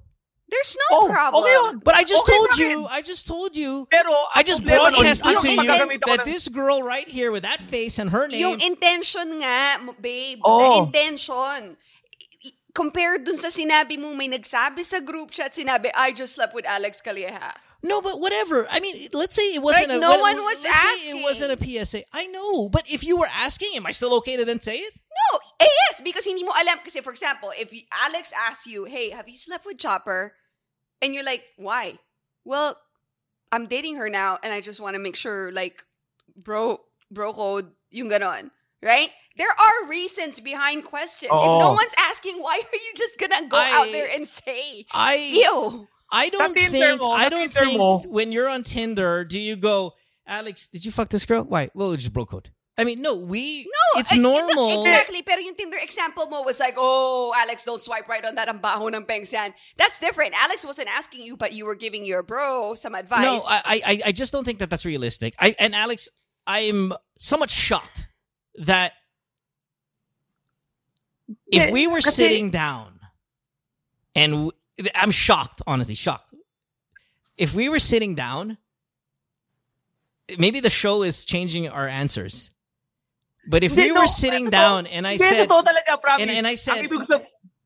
There's 0.52 0.76
no 0.91 0.98
Oh, 1.00 1.08
problem. 1.08 1.48
okay. 1.48 1.80
But 1.82 1.96
I 1.96 2.04
just 2.04 2.28
Okay 2.28 2.36
told 2.36 2.58
you. 2.60 2.84
I 2.91 3.00
just 3.02 3.24
told 3.26 3.56
you, 3.56 3.88
Pero, 3.89 4.12
I 4.36 4.44
just 4.44 4.60
problema 4.67 4.91
broadcasted 4.91 5.32
ano, 5.32 5.39
to 5.39 5.48
kung 5.56 5.91
you 5.96 6.00
that 6.12 6.26
this 6.28 6.52
girl 6.52 6.84
right 6.84 7.08
here 7.08 7.32
with 7.32 7.44
that 7.48 7.62
face 7.72 7.96
and 7.98 8.12
her 8.12 8.28
name 8.28 8.44
Yung 8.44 8.60
intention 8.60 9.39
nga, 9.39 9.80
m- 9.80 9.96
babe. 9.96 10.44
Oh. 10.44 10.60
The 10.60 10.91
intention. 10.91 11.80
I- 11.80 12.52
i- 12.52 12.58
Compared 12.76 13.24
dun 13.24 13.39
sa 13.39 13.48
sinabi 13.48 13.96
mo, 13.96 14.12
may 14.12 14.28
nagsabi 14.28 14.84
sa 14.84 15.00
group 15.00 15.32
chat, 15.32 15.56
sinabi, 15.56 15.88
I 15.96 16.12
just 16.12 16.36
slept 16.36 16.52
with 16.52 16.67
Alex 16.67 17.00
Calleja. 17.00 17.56
No, 17.82 18.04
but 18.04 18.20
whatever. 18.20 18.67
I 18.70 18.80
mean, 18.84 19.08
let's 19.15 19.34
say 19.39 19.56
it 19.56 19.63
wasn't 19.63 19.88
Like, 19.88 19.98
a. 19.98 20.02
no 20.04 20.10
what- 20.12 20.20
one 20.20 20.36
was 20.44 20.60
let's 20.67 21.00
say 21.00 21.15
it 21.15 21.24
wasn't 21.24 21.56
a 21.56 21.60
asking. 21.60 21.80
PSA. 21.80 22.04
I 22.12 22.28
know, 22.28 22.67
but 22.67 22.84
if 22.91 23.08
you 23.08 23.15
were 23.15 23.32
asking, 23.32 23.80
am 23.80 23.88
I 23.88 23.91
still 23.96 24.13
okay 24.20 24.36
to 24.36 24.44
then 24.44 24.60
say 24.62 24.84
it? 24.84 25.00
No, 25.22 25.40
eh, 25.60 25.70
yes, 25.70 26.02
because 26.02 26.26
hindi 26.26 26.44
mo 26.44 26.52
alam. 26.58 26.80
Kasi 26.84 27.02
for 27.02 27.12
example, 27.12 27.54
if 27.58 27.72
you- 27.72 27.86
Alex 28.06 28.34
asks 28.34 28.66
you, 28.66 28.86
hey, 28.86 29.12
have 29.12 29.30
you 29.30 29.38
slept 29.38 29.66
with 29.66 29.78
Chopper? 29.78 30.34
And 31.02 31.14
you're 31.14 31.24
like, 31.26 31.44
why? 31.58 31.98
Well, 32.46 32.78
I'm 33.52 33.68
dating 33.68 33.98
her 33.98 34.10
now 34.10 34.40
and 34.42 34.54
I 34.54 34.62
just 34.62 34.80
want 34.80 34.96
to 34.96 35.00
make 35.00 35.16
sure, 35.16 35.52
like, 35.52 35.84
bro, 36.36 36.82
bro 37.10 37.34
code, 37.34 37.72
yung 37.90 38.10
ganon. 38.10 38.52
Right? 38.82 39.10
There 39.38 39.50
are 39.52 39.88
reasons 39.88 40.40
behind 40.40 40.86
questions. 40.86 41.30
If 41.30 41.38
no 41.62 41.70
one's 41.78 41.94
asking, 41.98 42.42
why 42.42 42.58
are 42.66 42.76
you 42.82 42.94
just 42.98 43.20
gonna 43.20 43.46
go 43.48 43.58
I- 43.58 43.78
out 43.78 43.92
there 43.94 44.10
and 44.10 44.28
say, 44.28 44.86
I 44.92 45.16
ew? 45.16 45.88
I 46.12 46.28
don't 46.30 46.54
Tinder 46.54 46.98
think 46.98 47.02
I 47.02 47.30
don't 47.30 47.54
think 47.54 48.10
when 48.12 48.32
you're 48.34 48.50
on 48.50 48.64
Tinder, 48.64 49.24
do 49.24 49.40
you 49.40 49.56
go, 49.56 49.94
Alex? 50.28 50.68
Did 50.68 50.84
you 50.84 50.92
fuck 50.92 51.10
this 51.10 51.26
girl? 51.26 51.44
Why? 51.44 51.70
Well, 51.74 51.94
it's 51.94 52.04
just 52.04 52.14
bro 52.14 52.26
code. 52.26 52.50
I 52.82 52.84
mean, 52.84 53.02
no, 53.02 53.15
we. 53.15 53.63
No, 53.63 54.00
it's 54.00 54.13
I- 54.13 54.17
normal. 54.17 54.84
Exactly. 54.84 55.22
Pero 55.22 55.39
yung 55.39 55.56
Tinder 55.56 55.78
example 55.78 56.26
mo 56.26 56.41
was 56.41 56.60
like, 56.60 56.76
oh, 56.78 57.34
Alex, 57.38 57.63
don't 57.63 57.82
swipe 57.82 58.08
right 58.10 58.26
on 58.26 58.36
that. 58.36 58.50
Ang 58.50 58.60
baho 58.60 58.94
ng 58.94 59.06
pengsan. 59.06 59.54
That's 59.78 60.00
different. 60.00 60.34
Alex 60.34 60.65
wasn't 60.65 60.89
asking 60.89 61.22
you, 61.22 61.38
but 61.38 61.54
you 61.54 61.65
were 61.65 61.76
giving 61.76 62.06
your 62.06 62.24
bro 62.24 62.74
some 62.74 62.96
advice. 62.96 63.24
No, 63.24 63.41
I, 63.48 63.82
I, 63.86 64.02
I 64.08 64.12
just 64.12 64.34
don't 64.34 64.44
think 64.44 64.60
that 64.60 64.70
that's 64.70 64.86
realistic. 64.86 65.36
I 65.39 65.56
and 65.60 65.76
Alex, 65.76 66.10
I'm 66.48 66.94
somewhat 67.17 67.50
shocked 67.50 68.08
that 68.56 68.94
if 71.48 71.72
we 71.72 71.88
were 71.88 72.02
sitting 72.02 72.50
down, 72.50 73.00
and 74.15 74.52
I'm 74.96 75.12
shocked, 75.12 75.62
honestly, 75.67 75.96
shocked. 75.96 76.34
If 77.38 77.56
we 77.56 77.70
were 77.70 77.80
sitting 77.80 78.15
down, 78.15 78.58
maybe 80.38 80.60
the 80.60 80.70
show 80.70 81.04
is 81.04 81.26
changing 81.26 81.67
our 81.70 81.88
answers. 81.88 82.52
But 83.52 83.68
if 83.68 83.76
Hindi, 83.76 83.92
we 83.92 83.96
no, 83.96 84.00
were 84.00 84.08
sitting 84.08 84.48
totoo. 84.48 84.56
down 84.56 84.82
and 84.88 85.04
I 85.04 85.20
Hindi, 85.20 85.28
said, 85.28 85.44
totoo 85.44 85.60
talaga, 85.60 85.92
promise. 86.00 86.24
and- 86.24 86.32
and 86.32 86.46
I 86.48 86.56
said- 86.56 86.88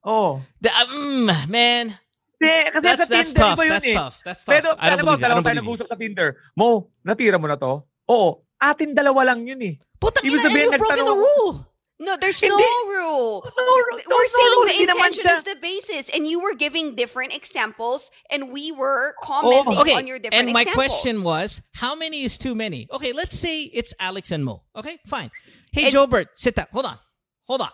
oh. 0.02 0.42
the- 0.58 0.74
mm, 0.74 1.30
man, 1.46 1.94
Hindi, 2.42 2.58
kasi 2.74 2.84
that's 2.84 3.06
sa 3.06 3.14
that's 3.14 3.30
Tinder, 3.32 3.46
tough. 3.46 3.58
iba 3.58 3.64
yun 3.64 3.74
That's 3.78 3.86
eh. 3.86 3.94
tough. 3.94 4.16
That's 4.26 4.42
tough. 4.44 4.54
Pero, 4.58 4.68
I 4.74 4.90
don't 4.90 4.98
alam 4.98 5.06
mo, 5.06 5.12
believe 5.14 5.22
it. 5.22 5.26
I 5.26 5.30
don't 5.30 5.46
believe 5.46 5.82
it. 5.86 5.88
sa 5.94 5.96
Tinder. 5.96 6.30
Mo, 6.58 6.68
natira 7.06 7.38
mo 7.38 7.46
na 7.46 7.56
to? 7.56 7.86
Oo. 8.10 8.42
Atin 8.58 8.98
dalawa 8.98 9.22
lang 9.30 9.46
yun 9.46 9.62
eh. 9.62 9.78
Putang 10.02 10.26
Ibig 10.26 10.34
ina, 10.34 10.42
and 10.42 10.46
sabihin, 10.50 10.66
you've 10.74 10.82
broken 10.82 11.06
the 11.06 11.16
rule. 11.22 11.54
No, 11.98 12.18
there's 12.20 12.42
Hindi. 12.42 12.56
no 12.62 12.90
rule. 12.92 13.42
No, 13.58 13.64
no, 13.64 13.74
We're 13.88 14.00
no, 14.10 14.26
saying 14.26 14.52
no, 14.52 14.66
the 14.68 14.82
intention 14.92 15.32
is 15.32 15.44
the 15.46 15.56
basis, 15.62 16.10
and 16.10 16.28
you 16.28 16.42
were 16.42 16.54
giving 16.54 16.96
different 16.96 17.34
examples, 17.34 18.12
and 18.30 18.52
we 18.52 18.72
were 18.72 19.16
oh, 19.24 19.26
commenting 19.26 19.78
Okay, 19.80 19.94
on 19.96 20.06
your 20.06 20.20
different 20.20 20.34
examples. 20.34 20.40
and 20.44 20.54
my 20.54 20.62
examples. 20.62 20.76
question 21.02 21.24
was, 21.24 21.62
how 21.74 21.96
many 21.96 22.24
is 22.24 22.38
too 22.38 22.54
many? 22.54 22.88
Okay, 22.92 23.14
let's 23.14 23.40
say 23.40 23.64
it's 23.72 23.94
Alex 24.00 24.32
and 24.32 24.44
Mo. 24.44 24.64
Okay, 24.76 24.98
fine. 25.08 25.32
Hey, 25.72 25.84
And- 25.86 25.94
Jobert, 25.94 26.28
sit 26.36 26.56
down. 26.56 26.68
Hold 26.74 26.86
on. 26.86 27.00
Hold 27.48 27.62
on. 27.62 27.70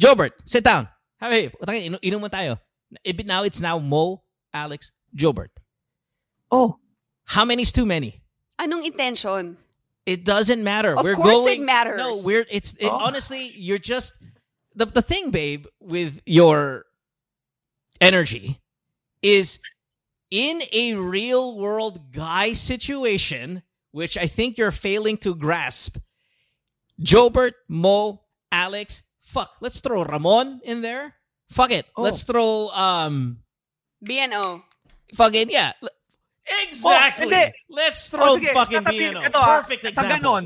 Jobert, 0.00 0.32
sit 0.44 0.64
down. 0.64 0.88
Hey, 1.20 1.52
hey, 1.66 1.88
inu- 1.88 2.00
inuman 2.02 2.30
tayo. 2.30 2.58
It- 3.04 3.26
Now 3.26 3.44
it's 3.44 3.60
now 3.60 3.78
Mo, 3.78 4.24
Alex, 4.52 4.90
Jobert. 5.14 5.50
Oh. 6.50 6.78
How 7.26 7.44
many 7.44 7.62
is 7.62 7.70
too 7.70 7.86
many? 7.86 8.20
Anong 8.60 8.84
intention? 8.84 9.56
It 10.06 10.24
doesn't 10.24 10.62
matter. 10.64 10.96
Of 10.96 11.04
we're 11.04 11.14
course 11.14 11.28
it 11.28 11.56
going. 11.56 11.64
matters. 11.64 11.98
No, 11.98 12.18
we're. 12.24 12.44
It's 12.50 12.72
it, 12.74 12.86
Oh. 12.86 12.98
honestly, 13.00 13.50
you're 13.54 13.78
just 13.78 14.18
the 14.74 14.86
the 14.86 15.02
thing, 15.02 15.30
babe, 15.30 15.66
with 15.80 16.20
your 16.26 16.86
energy 18.00 18.60
is 19.22 19.58
in 20.30 20.60
a 20.72 20.94
real 20.94 21.56
world 21.58 22.10
guy 22.12 22.52
situation, 22.52 23.62
which 23.92 24.18
I 24.18 24.26
think 24.26 24.58
you're 24.58 24.72
failing 24.72 25.16
to 25.18 25.34
grasp. 25.34 25.98
Jobert, 27.00 27.52
Mo, 27.68 28.22
Alex, 28.50 29.02
fuck. 29.20 29.56
Let's 29.60 29.80
throw 29.80 30.04
Ramon 30.04 30.60
in 30.64 30.82
there. 30.82 31.14
Fuck 31.48 31.70
it. 31.70 31.86
Oh. 31.96 32.02
Let's 32.02 32.22
throw 32.24 32.68
um 32.70 33.38
BNO. 34.04 34.62
fucking 35.14 35.50
yeah. 35.50 35.72
L- 36.42 36.58
Exactly. 36.66 37.30
hindi. 37.30 37.44
Let's 37.70 38.06
Oh, 38.06 38.12
throw 38.12 38.32
sige, 38.36 38.50
fucking 38.50 38.82
sasabihin- 38.82 39.14
BNO. 39.14 39.26
ito, 39.26 39.38
ah, 39.38 39.48
Perfect 39.58 39.82
Sa 39.82 39.88
example. 39.88 40.10
ganon, 40.18 40.44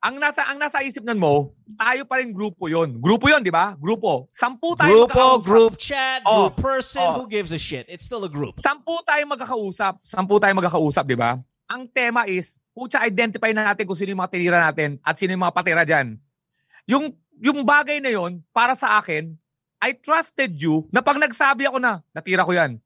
ang 0.00 0.14
nasa 0.16 0.42
ang 0.44 0.56
nasa 0.56 0.80
isip 0.80 1.04
nun 1.04 1.16
mo, 1.16 1.34
tayo 1.74 2.04
pa 2.04 2.20
rin 2.20 2.32
grupo 2.32 2.68
yon. 2.68 3.00
Grupo 3.00 3.28
yon, 3.28 3.40
di 3.40 3.52
ba? 3.52 3.76
Grupo. 3.76 4.28
Sampu 4.32 4.72
tayo 4.72 4.88
Grupo, 5.04 5.12
magkakausap. 5.12 5.44
group 5.44 5.72
chat, 5.76 6.20
Oh. 6.24 6.48
group 6.48 6.54
person, 6.56 7.04
Oh. 7.04 7.12
who 7.20 7.24
gives 7.26 7.52
a 7.52 7.60
shit? 7.60 7.84
It's 7.88 8.04
still 8.04 8.24
a 8.24 8.32
group. 8.32 8.60
Sampu 8.60 8.96
tayo 9.04 9.20
magkakausap. 9.28 10.00
Sampu 10.04 10.40
tayo 10.40 10.52
magkakausap, 10.56 11.04
di 11.04 11.16
ba? 11.16 11.36
Ang 11.70 11.86
tema 11.86 12.24
is, 12.26 12.60
pucha, 12.74 13.00
identify 13.00 13.52
na 13.52 13.62
natin 13.62 13.86
kung 13.86 13.94
sino 13.94 14.10
yung 14.10 14.20
mga 14.20 14.32
tinira 14.32 14.58
natin 14.58 14.98
at 15.00 15.14
sino 15.16 15.32
yung 15.32 15.44
mga 15.44 15.54
patira 15.54 15.84
dyan. 15.86 16.18
Yung, 16.84 17.14
yung 17.38 17.62
bagay 17.62 18.00
na 18.02 18.10
yon 18.10 18.42
para 18.50 18.74
sa 18.74 18.98
akin, 18.98 19.36
I 19.80 19.96
trusted 19.96 20.60
you 20.60 20.84
na 20.90 21.00
pag 21.00 21.16
nagsabi 21.16 21.64
ako 21.64 21.78
na, 21.78 22.02
natira 22.10 22.44
ko 22.44 22.52
yan. 22.52 22.76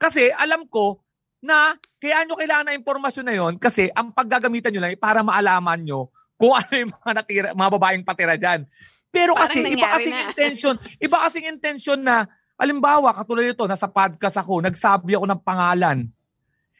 Kasi 0.00 0.32
alam 0.32 0.64
ko 0.66 0.98
na 1.40 1.76
kaya 1.96 2.24
nyo 2.24 2.36
kailangan 2.36 2.68
na 2.68 2.76
impormasyon 2.76 3.26
na 3.26 3.34
yon 3.36 3.54
kasi 3.56 3.88
ang 3.96 4.12
paggagamitan 4.12 4.70
nyo 4.72 4.80
lang 4.84 4.92
ay 4.92 5.00
para 5.00 5.24
maalaman 5.24 5.80
nyo 5.80 6.12
kung 6.36 6.56
ano 6.58 6.72
yung 6.72 6.92
mga, 6.92 7.12
natira, 7.16 7.48
mga 7.52 7.70
babaeng 7.76 8.04
patira 8.04 8.36
dyan. 8.36 8.64
Pero 9.10 9.34
Parang 9.34 9.50
kasi 9.50 9.58
iba 9.66 9.88
kasing 9.98 10.14
na. 10.14 10.22
intention, 10.30 10.74
iba 11.02 11.16
kasing 11.26 11.46
intention 11.50 11.98
na 11.98 12.30
Alimbawa, 12.60 13.16
katulad 13.16 13.48
nito, 13.48 13.64
nasa 13.64 13.88
podcast 13.88 14.36
ako, 14.36 14.60
nagsabi 14.60 15.16
ako 15.16 15.24
ng 15.32 15.40
pangalan. 15.40 16.04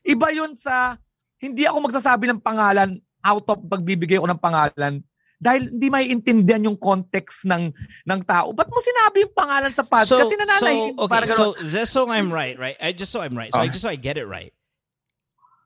Iba 0.05 0.29
yun 0.29 0.53
sa, 0.53 1.01
hindi 1.41 1.65
ako 1.65 1.89
magsasabi 1.89 2.29
ng 2.29 2.45
pangalan 2.45 3.01
out 3.25 3.49
of 3.49 3.65
pagbibigay 3.65 4.21
ko 4.21 4.29
ng 4.29 4.37
pangalan 4.37 5.01
dahil 5.41 5.73
hindi 5.73 5.89
may 5.89 6.05
intindihan 6.13 6.61
yung 6.69 6.77
context 6.77 7.49
ng 7.49 7.73
ng 8.05 8.21
tao. 8.29 8.53
Ba't 8.53 8.69
mo 8.69 8.77
sinabi 8.79 9.25
yung 9.25 9.33
pangalan 9.33 9.73
sa 9.73 9.81
podcast? 9.83 10.13
So, 10.13 10.21
Kasi 10.21 10.37
nananahimik. 10.37 10.95
so 10.95 11.05
okay, 11.05 11.13
parang 11.17 11.29
so 11.33 11.45
ganun. 11.57 11.71
just 11.73 11.91
so 11.97 12.11
I'm 12.13 12.29
right, 12.31 12.59
right? 12.61 12.77
I 12.77 12.93
just 12.93 13.11
so 13.11 13.25
I'm 13.25 13.33
right. 13.33 13.49
So 13.53 13.59
I 13.59 13.69
just 13.73 13.81
so 13.83 13.89
I 13.89 13.97
get 13.97 14.19
it 14.21 14.27
right. 14.29 14.53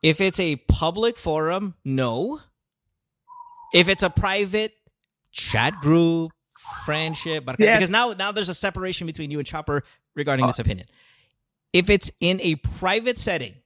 If 0.01 0.21
it's 0.21 0.39
a 0.39 0.57
public 0.71 1.19
forum, 1.19 1.75
no. 1.85 2.39
If 3.75 3.89
it's 3.89 4.03
a 4.07 4.11
private 4.11 4.73
chat 5.35 5.75
group, 5.83 6.31
friendship, 6.87 7.45
but 7.45 7.57
Yes. 7.59 7.79
because 7.83 7.91
now 7.91 8.13
now 8.15 8.31
there's 8.31 8.49
a 8.49 8.55
separation 8.55 9.07
between 9.11 9.31
you 9.35 9.39
and 9.43 9.47
Chopper 9.47 9.83
regarding 10.15 10.45
Oh. 10.45 10.49
this 10.55 10.61
opinion. 10.63 10.87
If 11.75 11.91
it's 11.91 12.13
in 12.21 12.39
a 12.41 12.55
private 12.79 13.19
setting, 13.19 13.59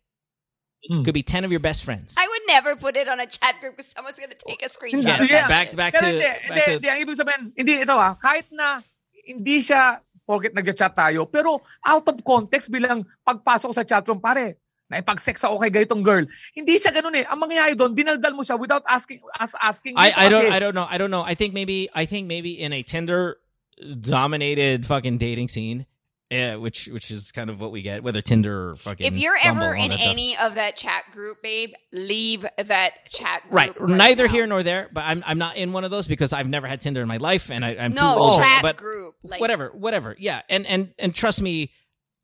Mm. 0.88 1.04
could 1.04 1.12
be 1.12 1.22
ten 1.26 1.44
of 1.44 1.50
your 1.50 1.60
best 1.60 1.84
friends. 1.84 2.14
I 2.16 2.24
would 2.26 2.37
never 2.48 2.72
put 2.74 2.96
it 2.96 3.06
on 3.06 3.20
a 3.20 3.28
chat 3.28 3.60
group 3.60 3.76
because 3.76 3.92
someone's 3.92 4.16
gonna 4.16 4.32
take 4.34 4.64
a 4.64 4.70
screenshot. 4.72 5.04
Yeah, 5.04 5.22
of 5.22 5.28
that 5.28 5.48
back 5.52 5.66
shit. 5.68 5.76
back 5.76 5.92
Pero 5.92 6.02
to 6.02 6.08
hindi, 6.08 6.24
back 6.24 6.40
hindi, 6.48 6.62
to 6.64 6.72
hindi, 6.80 6.88
ang 6.88 7.00
ibig 7.04 7.16
sabihin, 7.20 7.42
hindi 7.52 7.74
ito 7.84 7.94
ah, 7.94 8.16
kahit 8.16 8.48
na 8.48 8.80
hindi 9.28 9.60
siya 9.60 10.00
porket 10.28 10.52
nagja-chat 10.52 10.92
tayo, 10.92 11.24
pero 11.24 11.64
out 11.84 12.04
of 12.04 12.20
context 12.20 12.68
bilang 12.68 13.04
pagpasok 13.24 13.72
sa 13.72 13.84
chatroom, 13.84 14.20
pare, 14.20 14.60
naipag-sex 14.88 15.40
ako 15.44 15.60
kay 15.60 15.72
ganitong 15.72 16.04
girl. 16.04 16.24
Hindi 16.52 16.76
siya 16.76 16.92
ganun 16.92 17.16
eh. 17.16 17.24
Ang 17.28 17.40
mangyayari 17.44 17.72
doon, 17.76 17.92
dinaldal 17.96 18.36
mo 18.36 18.44
siya 18.44 18.56
without 18.56 18.84
asking 18.88 19.20
us 19.36 19.52
asking. 19.60 19.96
I, 19.96 20.12
I 20.12 20.26
don't 20.28 20.48
I 20.48 20.58
don't 20.60 20.76
know 20.76 20.88
I 20.88 20.96
don't 20.96 21.12
know 21.12 21.24
I 21.24 21.36
think 21.36 21.52
maybe 21.52 21.88
I 21.92 22.04
think 22.04 22.28
maybe 22.28 22.56
in 22.56 22.72
a 22.72 22.80
Tinder 22.84 23.40
dominated 23.80 24.84
fucking 24.88 25.20
dating 25.20 25.48
scene, 25.48 25.84
yeah, 26.30 26.56
which 26.56 26.88
which 26.92 27.10
is 27.10 27.32
kind 27.32 27.48
of 27.48 27.58
what 27.60 27.72
we 27.72 27.80
get 27.80 28.02
whether 28.02 28.20
Tinder 28.20 28.70
or 28.70 28.76
fucking. 28.76 29.06
If 29.06 29.14
you're 29.16 29.36
Bumble, 29.42 29.64
ever 29.64 29.74
in 29.74 29.92
any 29.92 30.36
of 30.36 30.56
that 30.56 30.76
chat 30.76 31.04
group, 31.12 31.42
babe, 31.42 31.72
leave 31.92 32.44
that 32.56 32.92
chat 33.08 33.42
group. 33.44 33.54
right, 33.54 33.80
neither 33.80 34.26
now. 34.26 34.32
here 34.32 34.46
nor 34.46 34.62
there, 34.62 34.90
but 34.92 35.04
I'm 35.04 35.24
I'm 35.26 35.38
not 35.38 35.56
in 35.56 35.72
one 35.72 35.84
of 35.84 35.90
those 35.90 36.06
because 36.06 36.32
I've 36.34 36.48
never 36.48 36.66
had 36.66 36.80
Tinder 36.80 37.00
in 37.00 37.08
my 37.08 37.16
life 37.16 37.50
and 37.50 37.64
I, 37.64 37.76
I'm 37.80 37.92
too 37.92 38.00
No, 38.02 38.18
old. 38.18 38.42
chat 38.42 38.60
but 38.62 38.76
group. 38.76 39.14
Like, 39.22 39.40
whatever, 39.40 39.70
whatever, 39.72 40.16
yeah, 40.18 40.42
and 40.50 40.66
and 40.66 40.92
and 40.98 41.14
trust 41.14 41.40
me, 41.40 41.72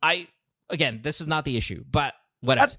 I 0.03 0.29
again 0.69 1.01
this 1.03 1.21
is 1.21 1.27
not 1.27 1.45
the 1.47 1.57
issue, 1.57 1.85
but 1.91 2.13
whatever. 2.41 2.73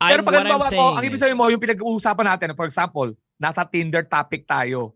Pero 0.00 0.18
I'm, 0.18 0.24
pag 0.24 0.32
what 0.32 0.46
I'm 0.46 0.46
halimbawa 0.46 0.62
ko, 0.62 0.68
saying 0.70 0.96
ang 0.96 1.04
ibig 1.04 1.14
is- 1.14 1.20
sabihin 1.20 1.36
mo, 1.36 1.48
yung 1.48 1.60
pinag-uusapan 1.60 2.24
natin, 2.24 2.56
for 2.56 2.64
example, 2.64 3.12
nasa 3.42 3.68
Tinder 3.70 4.00
topic 4.06 4.46
tayo. 4.48 4.94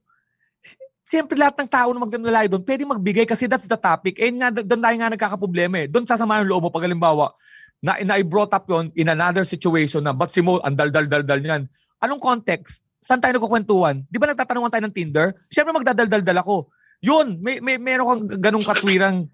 Siyempre 1.05 1.37
lahat 1.37 1.61
ng 1.61 1.69
tao 1.69 1.93
na 1.93 2.01
magdadalay 2.01 2.49
doon, 2.49 2.65
pwede 2.65 2.83
magbigay 2.89 3.29
kasi 3.29 3.45
that's 3.45 3.69
the 3.69 3.77
topic. 3.77 4.17
Eh 4.17 4.33
nga, 4.33 4.49
doon 4.49 4.81
tayo 4.81 4.97
nga 4.97 5.13
nagkakaproblema 5.13 5.85
eh. 5.85 5.87
Doon 5.87 6.09
sasama 6.09 6.41
yung 6.41 6.49
loob 6.49 6.63
mo 6.67 6.71
pag 6.73 6.89
halimbawa, 6.89 7.37
na, 7.85 8.01
na 8.01 8.17
I 8.17 8.25
brought 8.25 8.57
up 8.57 8.65
yon 8.65 8.89
in 8.97 9.13
another 9.13 9.45
situation 9.45 10.01
na, 10.01 10.17
ba't 10.17 10.33
si 10.33 10.41
Mo, 10.41 10.65
ang 10.65 10.73
dal-dal-dal-dal 10.73 11.45
niyan? 11.45 11.63
Anong 12.01 12.21
context? 12.25 12.81
Saan 13.05 13.21
tayo 13.21 13.37
nagkukwentuhan? 13.37 14.09
Di 14.09 14.17
ba 14.17 14.33
nagtatanungan 14.33 14.73
tayo 14.73 14.85
ng 14.89 14.97
Tinder? 14.97 15.37
Siyempre 15.53 15.77
magdadal-dal-dal 15.77 16.41
ako. 16.41 16.73
Yun, 17.05 17.37
may, 17.45 17.61
may, 17.61 17.77
meron 17.77 18.09
kang 18.09 18.41
ganong 18.41 18.65
katwirang 18.65 19.29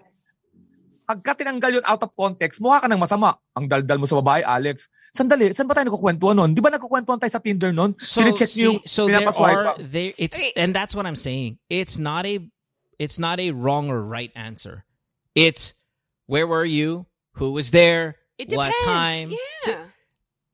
pagka 1.11 1.43
tinanggal 1.43 1.83
yun 1.83 1.87
out 1.91 2.07
of 2.07 2.15
context, 2.15 2.63
mukha 2.63 2.87
ka 2.87 2.87
ng 2.87 3.03
masama. 3.03 3.35
Ang 3.59 3.67
daldal 3.67 3.99
mo 3.99 4.07
sa 4.07 4.23
babae, 4.23 4.47
Alex. 4.47 4.87
Sandali, 5.11 5.51
saan 5.51 5.67
ba 5.67 5.75
tayo 5.75 5.91
nagkukwentuhan 5.91 6.37
nun? 6.39 6.55
Di 6.55 6.63
ba 6.63 6.71
nagkukwentuhan 6.71 7.19
tayo 7.19 7.33
sa 7.35 7.43
Tinder 7.43 7.75
nun? 7.75 7.99
So, 7.99 8.23
Pine-check 8.23 8.47
see, 8.47 8.63
niyo 8.63 8.71
yung 8.79 8.87
so 8.87 9.07
there 9.11 9.27
are 9.27 9.75
there 9.79 10.15
it's 10.15 10.39
Okay. 10.39 10.53
and 10.55 10.71
that's 10.71 10.95
what 10.95 11.07
I'm 11.07 11.19
saying. 11.19 11.59
It's 11.69 11.99
not 11.99 12.27
a 12.27 12.39
it's 12.99 13.19
not 13.19 13.41
a 13.43 13.51
wrong 13.51 13.91
or 13.91 13.99
right 14.03 14.31
answer. 14.39 14.87
It's 15.35 15.75
where 16.31 16.47
were 16.47 16.65
you? 16.65 17.07
Who 17.43 17.53
was 17.53 17.71
there? 17.75 18.17
It 18.39 18.55
What 18.55 18.71
depends. 18.71 18.85
time? 18.85 19.29
Yeah. 19.67 19.91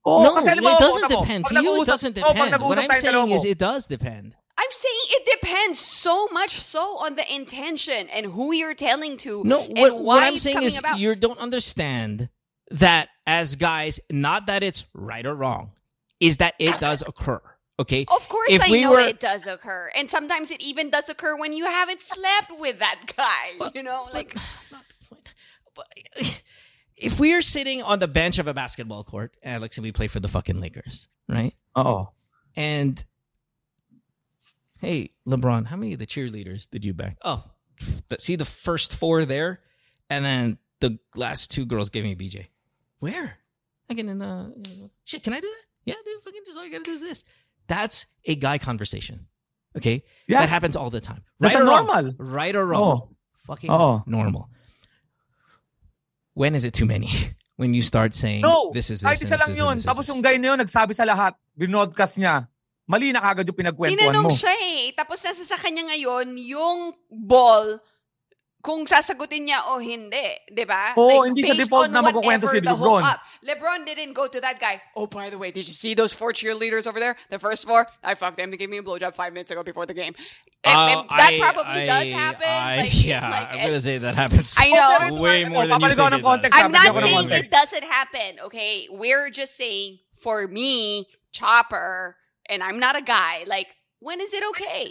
Oo, 0.06 0.18
oh, 0.18 0.22
no, 0.22 0.30
kasi 0.38 0.60
mo, 0.60 0.70
it 0.70 0.78
doesn't 0.78 1.10
mo, 1.10 1.20
depend. 1.20 1.44
To 1.50 1.54
you, 1.60 1.82
it 1.82 1.86
doesn't 1.86 2.14
oo, 2.16 2.22
pag 2.22 2.50
depend. 2.54 2.62
What 2.62 2.78
I'm 2.78 2.94
saying 2.94 3.30
is 3.30 3.44
it 3.44 3.58
does 3.58 3.86
depend. 3.90 4.36
I'm 4.56 4.72
saying 4.72 5.04
it 5.20 5.24
depends 5.36 5.78
so 5.78 6.28
much 6.32 6.60
so 6.60 6.96
on 6.96 7.16
the 7.16 7.26
intention 7.28 8.08
and 8.08 8.26
who 8.32 8.54
you're 8.54 8.74
telling 8.74 9.18
to. 9.18 9.44
No, 9.44 9.60
and 9.60 9.76
what, 9.76 9.92
why 10.00 10.00
what 10.00 10.22
I'm 10.24 10.38
saying 10.38 10.62
is 10.62 10.78
about. 10.78 10.98
you 10.98 11.14
don't 11.14 11.38
understand 11.38 12.30
that 12.70 13.08
as 13.26 13.56
guys, 13.56 14.00
not 14.10 14.46
that 14.46 14.62
it's 14.62 14.86
right 14.94 15.24
or 15.26 15.34
wrong, 15.34 15.72
is 16.20 16.36
that 16.38 16.54
it 16.58 16.78
does 16.78 17.02
occur. 17.06 17.40
Okay? 17.78 18.06
Of 18.08 18.28
course, 18.28 18.48
If 18.50 18.62
I 18.62 18.70
we 18.70 18.80
know 18.82 18.92
were- 18.92 19.00
it 19.00 19.20
does 19.20 19.46
occur, 19.46 19.90
and 19.94 20.08
sometimes 20.08 20.50
it 20.50 20.60
even 20.62 20.88
does 20.90 21.08
occur 21.08 21.36
when 21.36 21.52
you 21.52 21.66
haven't 21.66 22.00
slept 22.00 22.52
with 22.58 22.78
that 22.78 23.12
guy. 23.16 23.70
you 23.74 23.82
know, 23.82 24.08
like 24.14 24.34
If 26.96 27.20
we 27.20 27.34
are 27.34 27.42
sitting 27.42 27.82
on 27.82 27.98
the 27.98 28.08
bench 28.08 28.38
of 28.38 28.48
a 28.48 28.54
basketball 28.54 29.04
court, 29.04 29.36
Alex, 29.44 29.76
and 29.76 29.84
we 29.84 29.92
play 29.92 30.06
for 30.06 30.20
the 30.20 30.28
fucking 30.28 30.58
Lakers, 30.60 31.08
right? 31.28 31.54
Oh. 31.74 32.08
And 32.54 33.04
hey, 34.80 35.10
LeBron, 35.28 35.66
how 35.66 35.76
many 35.76 35.92
of 35.92 35.98
the 35.98 36.06
cheerleaders 36.06 36.70
did 36.70 36.86
you 36.86 36.94
back? 36.94 37.18
Oh, 37.22 37.44
the, 38.08 38.18
see 38.18 38.36
the 38.36 38.46
first 38.46 38.94
four 38.98 39.26
there, 39.26 39.60
and 40.08 40.24
then 40.24 40.56
the 40.80 40.98
last 41.14 41.50
two 41.50 41.66
girls 41.66 41.90
gave 41.90 42.04
me 42.04 42.14
BJ. 42.14 42.46
Where? 42.98 43.38
Like 43.88 43.98
in 43.98 44.18
the 44.18 44.52
shit. 45.04 45.22
Can 45.22 45.32
I 45.32 45.40
do 45.40 45.46
that? 45.48 45.64
Yeah, 45.84 45.94
dude. 46.04 46.22
Fucking 46.24 46.42
just 46.46 46.58
all 46.58 46.64
you 46.64 46.72
gotta 46.72 46.84
do 46.84 46.92
is 46.92 47.00
this. 47.00 47.24
That's 47.68 48.06
a 48.24 48.34
guy 48.34 48.58
conversation. 48.58 49.26
Okay, 49.76 50.02
Yeah. 50.26 50.40
that 50.40 50.48
happens 50.48 50.74
all 50.76 50.88
the 50.88 51.00
time. 51.04 51.22
That's 51.38 51.54
Right 51.54 51.62
or 51.62 51.66
wrong? 51.68 51.84
normal. 51.86 52.04
Right 52.18 52.56
or 52.56 52.64
wrong? 52.66 52.82
Oo. 52.82 53.16
Fucking 53.46 53.70
Oo. 53.70 54.02
normal. 54.06 54.48
When 56.34 56.54
is 56.54 56.64
it 56.64 56.72
too 56.72 56.86
many? 56.86 57.08
When 57.56 57.72
you 57.72 57.80
start 57.80 58.12
saying 58.12 58.42
No, 58.44 58.68
this 58.76 58.90
is 58.92 59.00
this 59.00 59.08
kahit 59.08 59.24
and 59.24 59.24
isa 59.24 59.32
this 59.32 59.40
lang 59.40 59.52
is 59.52 59.58
yun. 59.58 59.68
and 59.72 59.76
this 59.80 59.84
is 59.84 59.88
Tapos 59.88 60.04
yung 60.12 60.20
guy 60.20 60.36
na 60.36 60.52
yun, 60.52 60.58
nagsabi 60.60 60.92
sa 60.92 61.08
lahat, 61.08 61.32
binodcast 61.56 62.20
niya. 62.20 62.48
Mali 62.84 63.16
na 63.16 63.24
kagad 63.24 63.48
yung 63.48 63.56
pinagkwentuhan 63.56 63.96
tinanong 64.12 64.28
mo. 64.28 64.36
siya 64.36 64.52
eh. 64.52 64.92
Tapos 64.92 65.24
nasa 65.24 65.40
sa 65.40 65.56
kanya 65.56 65.88
ngayon 65.88 66.36
yung 66.36 66.92
ball 67.08 67.80
kung 68.66 68.82
sasagutin 68.82 69.46
niya 69.46 69.62
o 69.70 69.78
hindi, 69.78 70.34
'di 70.50 70.64
ba? 70.66 70.98
Oo, 70.98 71.22
hindi 71.22 71.46
siya 71.46 71.54
based 71.54 71.70
default 71.70 71.86
on 71.86 71.94
na 71.94 72.02
magkukwento 72.02 72.50
whatever 72.50 72.58
si 72.58 72.66
LeBron. 72.66 73.02
hookup. 73.06 73.20
LeBron 73.46 73.80
didn't 73.86 74.10
go 74.10 74.26
to 74.26 74.42
that 74.42 74.58
guy. 74.58 74.82
Oh, 74.98 75.06
by 75.06 75.30
the 75.30 75.38
way, 75.38 75.54
did 75.54 75.70
you 75.70 75.76
see 75.76 75.94
those 75.94 76.10
four 76.10 76.34
cheerleaders 76.34 76.90
over 76.90 76.98
there? 76.98 77.14
The 77.30 77.38
first 77.38 77.62
four, 77.62 77.86
I 78.02 78.18
fucked 78.18 78.42
them. 78.42 78.50
They 78.50 78.58
gave 78.58 78.66
me 78.66 78.78
a 78.78 78.82
blowjob 78.82 79.14
five 79.14 79.30
minutes 79.30 79.54
ago 79.54 79.62
before 79.62 79.86
the 79.86 79.94
game. 79.94 80.18
If- 80.66 80.74
Uh, 80.74 81.06
if 81.06 81.14
that 81.14 81.30
I- 81.30 81.38
probably 81.38 81.82
I- 81.82 81.86
does 81.86 82.08
happen. 82.10 82.50
I- 82.50 82.76
like, 82.82 82.96
yeah, 83.06 83.22
like, 83.22 83.48
I'm 83.54 83.58
gonna 83.70 83.78
say 83.78 84.02
that 84.02 84.18
happens. 84.18 84.58
I 84.58 84.74
know. 84.74 85.22
way 85.22 85.46
more 85.46 85.62
than 85.70 85.78
you 85.78 85.86
Papaligaw 85.86 86.10
think 86.10 86.18
ng 86.18 86.18
it 86.18 86.26
context 86.26 86.52
does. 86.58 86.64
I'm 86.66 86.72
not 86.74 86.90
saying 86.90 87.14
context. 87.30 87.46
it 87.46 87.50
doesn't 87.54 87.86
happen, 87.86 88.30
okay? 88.50 88.90
We're 88.90 89.30
just 89.30 89.54
saying 89.54 90.02
for 90.18 90.50
me, 90.50 91.06
Chopper, 91.30 92.16
and 92.50 92.66
I'm 92.66 92.82
not 92.82 92.96
a 92.98 93.04
guy, 93.04 93.44
like, 93.46 93.70
when 94.02 94.18
is 94.18 94.34
it 94.34 94.42
okay? 94.50 94.90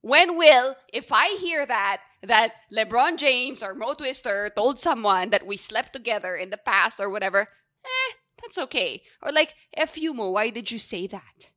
When 0.00 0.36
will, 0.36 0.76
if 0.92 1.12
I 1.12 1.36
hear 1.40 1.64
that, 1.66 2.00
that 2.26 2.52
LeBron 2.72 3.16
James 3.16 3.62
or 3.62 3.74
Mo 3.74 3.94
Twister 3.94 4.50
told 4.56 4.78
someone 4.78 5.30
that 5.30 5.46
we 5.46 5.56
slept 5.56 5.92
together 5.92 6.34
in 6.34 6.50
the 6.50 6.60
past 6.60 7.00
or 7.00 7.08
whatever, 7.10 7.48
eh, 7.84 8.10
that's 8.40 8.58
okay. 8.58 9.02
Or 9.22 9.32
like, 9.32 9.54
F 9.76 9.96
you, 9.96 10.14
Mo, 10.14 10.30
why 10.30 10.50
did 10.50 10.70
you 10.70 10.78
say 10.78 11.06
that? 11.08 11.52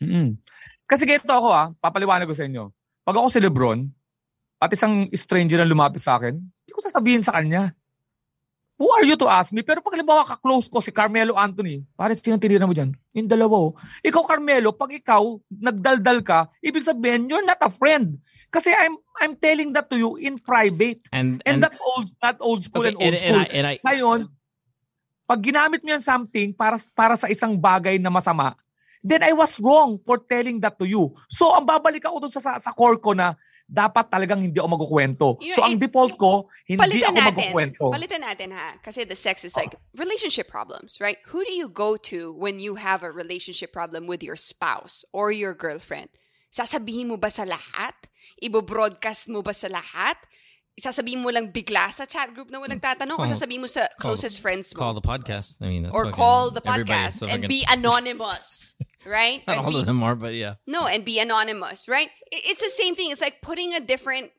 Mm-mm. 0.00 0.38
Kasi 0.88 1.04
ganito 1.06 1.30
ako 1.30 1.48
ah, 1.52 1.70
papaliwanag 1.76 2.26
ko 2.26 2.34
sa 2.34 2.48
inyo. 2.48 2.72
Pag 3.04 3.16
ako 3.16 3.26
si 3.30 3.40
Lebron, 3.40 3.90
at 4.60 4.70
isang 4.76 5.08
stranger 5.16 5.56
na 5.56 5.64
lumapit 5.64 6.04
sa 6.04 6.20
akin, 6.20 6.36
hindi 6.36 6.72
ko 6.76 6.84
sasabihin 6.84 7.24
sa 7.24 7.40
kanya. 7.40 7.72
Who 8.80 8.88
are 8.96 9.04
you 9.04 9.12
to 9.20 9.28
ask 9.28 9.52
me? 9.52 9.60
Pero 9.60 9.84
pag 9.84 9.92
halimbawa 9.92 10.24
ka-close 10.24 10.64
ko 10.72 10.80
si 10.80 10.88
Carmelo 10.88 11.36
Anthony, 11.36 11.84
pare 11.92 12.16
sino 12.16 12.40
tinira 12.40 12.64
mo 12.64 12.72
dyan? 12.72 12.96
Yung 13.12 13.28
dalawa 13.28 13.68
oh. 13.68 13.72
Ikaw 14.00 14.24
Carmelo, 14.24 14.72
pag 14.72 14.96
ikaw 14.96 15.36
nagdaldal 15.52 16.24
ka, 16.24 16.48
ibig 16.64 16.88
sabihin 16.88 17.28
you're 17.28 17.44
not 17.44 17.60
a 17.60 17.68
friend. 17.68 18.16
Kasi 18.48 18.72
I'm 18.72 18.96
I'm 19.20 19.36
telling 19.36 19.76
that 19.76 19.92
to 19.92 20.00
you 20.00 20.16
in 20.16 20.40
private. 20.40 21.04
and 21.12 21.44
And, 21.44 21.60
and 21.60 21.60
that's 21.60 21.76
old, 21.76 22.08
not 22.24 22.40
old 22.40 22.64
school 22.64 22.88
okay, 22.88 22.96
and 22.96 22.96
old 22.96 23.04
and, 23.04 23.14
and 23.20 23.20
school. 23.20 23.44
I, 23.44 23.48
and 23.52 23.66
I 23.68 23.74
Ngayon, 23.84 24.18
pag 25.28 25.40
ginamit 25.44 25.84
mo 25.84 25.88
yan 25.92 26.00
something 26.00 26.56
para 26.56 26.80
para 26.96 27.20
sa 27.20 27.28
isang 27.28 27.60
bagay 27.60 28.00
na 28.00 28.08
masama, 28.08 28.56
then 29.04 29.20
I 29.20 29.36
was 29.36 29.60
wrong 29.60 30.00
for 30.08 30.16
telling 30.24 30.56
that 30.64 30.80
to 30.80 30.88
you. 30.88 31.12
So, 31.28 31.52
ang 31.52 31.68
babalik 31.68 32.08
ako 32.08 32.16
dun 32.26 32.32
sa, 32.32 32.40
sa, 32.40 32.56
sa 32.56 32.72
core 32.72 32.96
ko 32.96 33.12
na 33.12 33.36
dapat 33.70 34.10
talagang 34.10 34.42
hindi 34.42 34.58
ako 34.58 34.68
magkukwento. 34.74 35.26
You- 35.38 35.54
So, 35.54 35.62
ang 35.62 35.78
default 35.78 36.18
ko, 36.18 36.50
hindi 36.66 36.82
ako 37.00 37.14
natin. 37.14 37.22
magkukwento. 37.30 37.84
Palitan 37.94 38.26
natin 38.26 38.50
ha. 38.50 38.74
Kasi 38.82 39.06
the 39.06 39.14
sex 39.14 39.46
is 39.46 39.54
like 39.54 39.78
relationship 39.94 40.50
problems, 40.50 40.98
right? 40.98 41.22
Who 41.30 41.46
do 41.46 41.54
you 41.54 41.70
go 41.70 41.94
to 42.10 42.34
when 42.34 42.58
you 42.58 42.74
have 42.74 43.06
a 43.06 43.10
relationship 43.14 43.70
problem 43.70 44.10
with 44.10 44.26
your 44.26 44.34
spouse 44.34 45.06
or 45.14 45.30
your 45.30 45.54
girlfriend? 45.54 46.10
Sasabihin 46.50 47.06
mo 47.06 47.16
ba 47.16 47.30
sa 47.30 47.46
lahat? 47.46 47.94
Ibo-broadcast 48.42 49.30
mo 49.30 49.38
ba 49.38 49.54
sa 49.54 49.70
lahat? 49.70 50.18
Sasabihin 50.74 51.20
mo 51.22 51.30
lang 51.30 51.52
bigla 51.52 51.92
sa 51.94 52.08
chat 52.08 52.32
group 52.34 52.48
na 52.50 52.58
walang 52.58 52.80
tatanong 52.80 53.20
o 53.20 53.22
Call- 53.22 53.30
sasabihin 53.30 53.62
mo 53.62 53.68
sa 53.68 53.86
call- 53.94 54.18
closest 54.18 54.42
friends 54.42 54.74
mo? 54.74 54.80
call 54.82 54.94
the 54.98 55.04
podcast. 55.04 55.60
I 55.62 55.70
mean, 55.70 55.86
that's 55.86 55.94
or 55.94 56.10
call 56.10 56.50
the 56.50 56.64
podcast 56.64 57.22
and 57.22 57.46
be 57.46 57.62
anonymous, 57.68 58.74
right? 59.06 59.46
Not 59.46 59.58
all 59.58 59.72
be- 59.72 59.78
of 59.78 59.86
them 59.86 60.02
are, 60.02 60.14
but 60.14 60.34
yeah. 60.34 60.54
no, 60.66 60.86
and 60.86 61.04
be 61.04 61.18
anonymous, 61.18 61.88
right? 61.88 62.08
It's 62.30 62.62
the 62.62 62.70
same 62.70 62.94
thing. 62.94 63.10
It's 63.10 63.20
like 63.20 63.40
putting 63.42 63.74
a 63.74 63.80
different, 63.80 64.30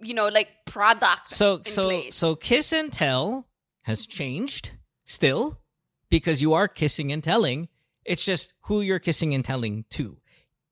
you 0.00 0.14
know, 0.14 0.28
like 0.28 0.48
product. 0.64 1.28
So 1.28 1.60
so 1.64 1.88
place. 1.88 2.14
so 2.14 2.34
kiss 2.34 2.72
and 2.72 2.92
tell 2.92 3.48
has 3.82 4.06
changed 4.06 4.72
still 5.04 5.60
because 6.08 6.42
you 6.42 6.54
are 6.54 6.68
kissing 6.68 7.12
and 7.12 7.22
telling. 7.22 7.68
It's 8.04 8.24
just 8.24 8.54
who 8.62 8.82
you're 8.82 9.00
kissing 9.00 9.34
and 9.34 9.44
telling 9.44 9.84
to 9.90 10.18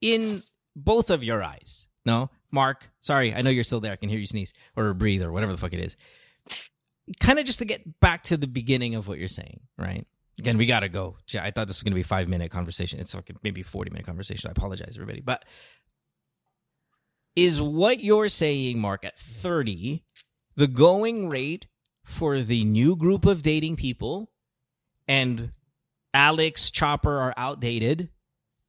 in 0.01 0.43
both 0.77 1.11
of 1.11 1.25
your 1.25 1.43
eyes. 1.43 1.89
No, 2.07 2.31
Mark. 2.51 2.91
Sorry, 3.01 3.35
I 3.35 3.43
know 3.43 3.51
you're 3.51 3.65
still 3.65 3.81
there. 3.81 3.93
I 3.93 3.97
can 3.97 4.09
hear 4.09 4.19
you 4.19 4.27
sneeze 4.27 4.53
or 4.77 4.93
breathe 4.95 5.23
or 5.23 5.33
whatever 5.33 5.53
the 5.53 5.59
fuck 5.59 5.73
it 5.73 5.81
is. 5.81 5.97
Kind 7.21 7.39
of 7.39 7.45
just 7.45 7.59
to 7.59 7.65
get 7.65 8.01
back 8.01 8.23
to 8.25 8.37
the 8.37 8.47
beginning 8.47 8.95
of 8.95 9.09
what 9.09 9.19
you're 9.19 9.29
saying, 9.29 9.61
right? 9.77 10.07
Again, 10.39 10.59
we 10.59 10.67
gotta 10.67 10.89
go. 10.89 11.17
I 11.39 11.51
thought 11.51 11.69
this 11.69 11.77
was 11.77 11.83
gonna 11.83 11.95
be 11.95 12.01
a 12.01 12.05
five 12.05 12.29
minute 12.29 12.51
conversation. 12.51 12.99
It's 13.01 13.15
like 13.15 13.31
maybe 13.43 13.63
forty 13.63 13.91
minute 13.91 14.07
conversation. 14.07 14.49
I 14.49 14.53
apologize, 14.53 14.97
everybody, 14.97 15.21
but 15.21 15.45
is 17.37 17.61
what 17.61 18.01
you're 18.01 18.29
saying, 18.29 18.79
Mark, 18.79 19.05
at 19.05 19.19
30, 19.19 20.05
the 20.57 20.67
going 20.67 21.29
rate 21.29 21.67
for 22.05 22.41
the 22.41 22.65
new 22.65 22.97
group 22.97 23.27
of 23.27 23.43
dating 23.43 23.77
people 23.77 24.31
and 25.09 25.53
Alex 26.13 26.71
Chopper 26.71 27.19
are 27.19 27.35
outdated? 27.37 28.11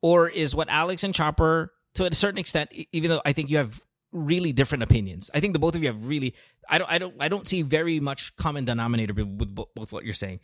Or 0.02 0.28
is 0.30 0.56
what 0.56 0.70
Alex 0.70 1.04
and 1.04 1.14
Chopper, 1.14 1.74
to 1.96 2.06
a 2.06 2.14
certain 2.14 2.40
extent, 2.40 2.72
even 2.92 3.10
though 3.10 3.22
I 3.26 3.34
think 3.34 3.50
you 3.50 3.58
have 3.58 3.82
really 4.12 4.54
different 4.54 4.84
opinions, 4.84 5.32
I 5.34 5.40
think 5.40 5.54
the 5.54 5.60
both 5.60 5.76
of 5.76 5.82
you 5.82 5.88
have 5.88 6.08
really, 6.08 6.36
I 6.70 6.78
don't, 6.78 6.92
I 6.92 6.98
don't, 6.98 7.16
I 7.20 7.28
don't 7.28 7.48
see 7.48 7.62
very 7.62 8.00
much 8.00 8.36
common 8.36 8.66
denominator 8.66 9.14
with 9.14 9.56
both 9.56 9.92
what 9.92 10.06
you're 10.06 10.14
saying. 10.14 10.42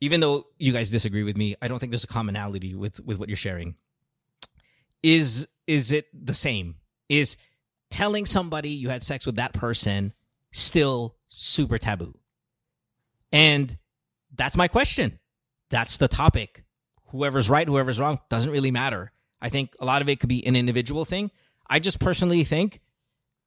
Even 0.00 0.20
though 0.20 0.46
you 0.58 0.72
guys 0.72 0.90
disagree 0.90 1.24
with 1.24 1.36
me, 1.36 1.56
I 1.60 1.68
don't 1.68 1.78
think 1.78 1.90
there's 1.90 2.04
a 2.04 2.08
commonality 2.08 2.74
with 2.74 3.00
with 3.04 3.18
what 3.18 3.28
you're 3.28 3.36
sharing. 3.36 3.74
Is 5.02 5.48
is 5.66 5.92
it 5.92 6.06
the 6.14 6.34
same? 6.34 6.76
is 7.08 7.36
telling 7.90 8.26
somebody 8.26 8.70
you 8.70 8.90
had 8.90 9.02
sex 9.02 9.24
with 9.26 9.36
that 9.36 9.52
person 9.52 10.12
still 10.52 11.16
super 11.26 11.78
taboo? 11.78 12.14
And 13.32 13.76
that's 14.34 14.56
my 14.56 14.68
question. 14.68 15.18
That's 15.70 15.98
the 15.98 16.08
topic. 16.08 16.64
Whoever's 17.08 17.50
right, 17.50 17.66
whoever's 17.66 17.98
wrong, 17.98 18.20
doesn't 18.28 18.50
really 18.50 18.70
matter. 18.70 19.12
I 19.40 19.48
think 19.48 19.74
a 19.80 19.84
lot 19.84 20.02
of 20.02 20.08
it 20.08 20.20
could 20.20 20.28
be 20.28 20.46
an 20.46 20.56
individual 20.56 21.04
thing. 21.04 21.30
I 21.68 21.78
just 21.78 22.00
personally 22.00 22.44
think 22.44 22.80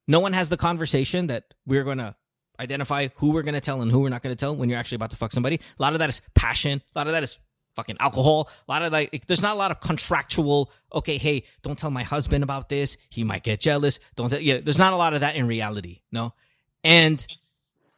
no 0.08 0.20
one 0.20 0.32
has 0.32 0.48
the 0.48 0.56
conversation 0.56 1.28
that 1.28 1.54
we're 1.66 1.84
going 1.84 1.98
to 1.98 2.14
identify 2.62 3.08
who 3.16 3.32
we're 3.32 3.42
going 3.42 3.54
to 3.54 3.60
tell 3.60 3.82
and 3.82 3.90
who 3.90 4.00
we're 4.00 4.08
not 4.08 4.22
going 4.22 4.34
to 4.34 4.40
tell 4.40 4.54
when 4.54 4.70
you're 4.70 4.78
actually 4.78 4.96
about 4.96 5.10
to 5.10 5.16
fuck 5.16 5.32
somebody. 5.32 5.56
A 5.56 5.82
lot 5.82 5.92
of 5.92 5.98
that 5.98 6.08
is 6.08 6.22
passion. 6.34 6.82
A 6.94 6.98
lot 6.98 7.06
of 7.06 7.12
that 7.12 7.22
is 7.22 7.38
fucking 7.74 7.96
alcohol. 8.00 8.48
A 8.68 8.70
lot 8.70 8.82
of 8.82 8.92
like, 8.92 9.26
there's 9.26 9.42
not 9.42 9.54
a 9.54 9.58
lot 9.58 9.70
of 9.70 9.80
contractual, 9.80 10.70
okay, 10.92 11.18
hey, 11.18 11.44
don't 11.62 11.78
tell 11.78 11.90
my 11.90 12.02
husband 12.02 12.44
about 12.44 12.68
this. 12.68 12.96
He 13.10 13.24
might 13.24 13.42
get 13.42 13.60
jealous. 13.60 13.98
Don't 14.14 14.30
tell, 14.30 14.40
yeah, 14.40 14.58
there's 14.58 14.78
not 14.78 14.92
a 14.92 14.96
lot 14.96 15.14
of 15.14 15.20
that 15.20 15.36
in 15.36 15.46
reality. 15.46 16.00
No. 16.10 16.34
And 16.84 17.26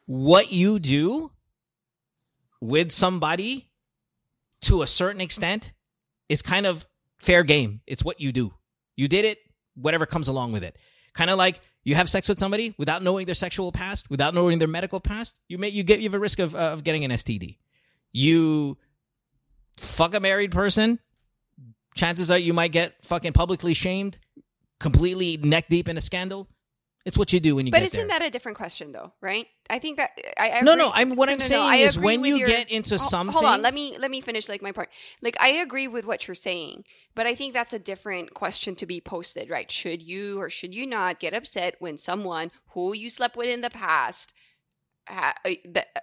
what 0.06 0.52
you 0.52 0.78
do 0.78 1.30
with 2.60 2.90
somebody 2.90 3.68
to 4.62 4.82
a 4.82 4.86
certain 4.86 5.20
extent 5.20 5.72
is 6.28 6.40
kind 6.40 6.66
of 6.66 6.86
fair 7.18 7.42
game. 7.42 7.80
It's 7.86 8.04
what 8.04 8.20
you 8.20 8.32
do. 8.32 8.54
You 8.96 9.08
did 9.08 9.24
it, 9.24 9.38
whatever 9.74 10.06
comes 10.06 10.28
along 10.28 10.52
with 10.52 10.62
it. 10.62 10.76
Kind 11.14 11.30
of 11.30 11.38
like 11.38 11.60
you 11.84 11.94
have 11.94 12.08
sex 12.08 12.28
with 12.28 12.38
somebody 12.38 12.74
without 12.76 13.02
knowing 13.02 13.26
their 13.26 13.34
sexual 13.34 13.72
past, 13.72 14.10
without 14.10 14.34
knowing 14.34 14.58
their 14.58 14.68
medical 14.68 15.00
past. 15.00 15.38
You 15.48 15.58
may 15.58 15.68
you 15.68 15.82
get 15.82 16.00
you 16.00 16.04
have 16.04 16.14
a 16.14 16.18
risk 16.18 16.38
of 16.38 16.54
uh, 16.54 16.58
of 16.58 16.84
getting 16.84 17.04
an 17.04 17.10
STD. 17.12 17.58
You 18.12 18.76
fuck 19.78 20.14
a 20.14 20.20
married 20.20 20.50
person. 20.50 20.98
Chances 21.94 22.30
are 22.30 22.38
you 22.38 22.52
might 22.52 22.72
get 22.72 22.94
fucking 23.02 23.32
publicly 23.32 23.74
shamed, 23.74 24.18
completely 24.80 25.36
neck 25.36 25.66
deep 25.68 25.88
in 25.88 25.96
a 25.96 26.00
scandal, 26.00 26.48
It's 27.04 27.18
what 27.18 27.34
you 27.34 27.40
do 27.40 27.54
when 27.56 27.66
you. 27.66 27.70
But 27.72 27.82
isn't 27.82 28.08
there. 28.08 28.18
that 28.18 28.26
a 28.26 28.30
different 28.30 28.56
question, 28.56 28.92
though? 28.92 29.12
Right? 29.20 29.46
I 29.68 29.78
think 29.78 29.98
that 29.98 30.10
I, 30.38 30.50
I 30.52 30.60
no, 30.62 30.72
agree- 30.72 30.84
no. 30.84 30.90
I'm 30.94 31.16
what 31.16 31.26
No, 31.26 31.32
I'm 31.32 31.38
no, 31.38 31.44
no, 31.44 31.48
saying 31.48 31.62
I 31.62 31.76
is 31.76 31.98
when 31.98 32.24
you 32.24 32.36
your- 32.36 32.48
get 32.48 32.70
into 32.70 32.96
Ho- 32.96 33.08
something. 33.08 33.32
Hold 33.32 33.44
on, 33.44 33.60
let 33.62 33.74
me 33.74 33.96
let 33.98 34.10
me 34.10 34.22
finish 34.22 34.48
like 34.48 34.62
my 34.62 34.72
part. 34.72 34.88
Like 35.20 35.36
I 35.40 35.48
agree 35.48 35.86
with 35.86 36.06
what 36.06 36.26
you're 36.26 36.34
saying, 36.34 36.84
but 37.14 37.26
I 37.26 37.34
think 37.34 37.52
that's 37.52 37.74
a 37.74 37.78
different 37.78 38.32
question 38.32 38.74
to 38.76 38.86
be 38.86 39.00
posted, 39.02 39.50
right? 39.50 39.70
Should 39.70 40.02
you 40.02 40.40
or 40.40 40.48
should 40.48 40.74
you 40.74 40.86
not 40.86 41.20
get 41.20 41.34
upset 41.34 41.74
when 41.78 41.98
someone 41.98 42.50
who 42.68 42.94
you 42.94 43.10
slept 43.10 43.36
with 43.36 43.48
in 43.48 43.60
the 43.60 43.70
past 43.70 44.32
ha- 45.06 45.34
uh, 45.44 45.50
that 45.72 45.88
uh, 45.96 46.00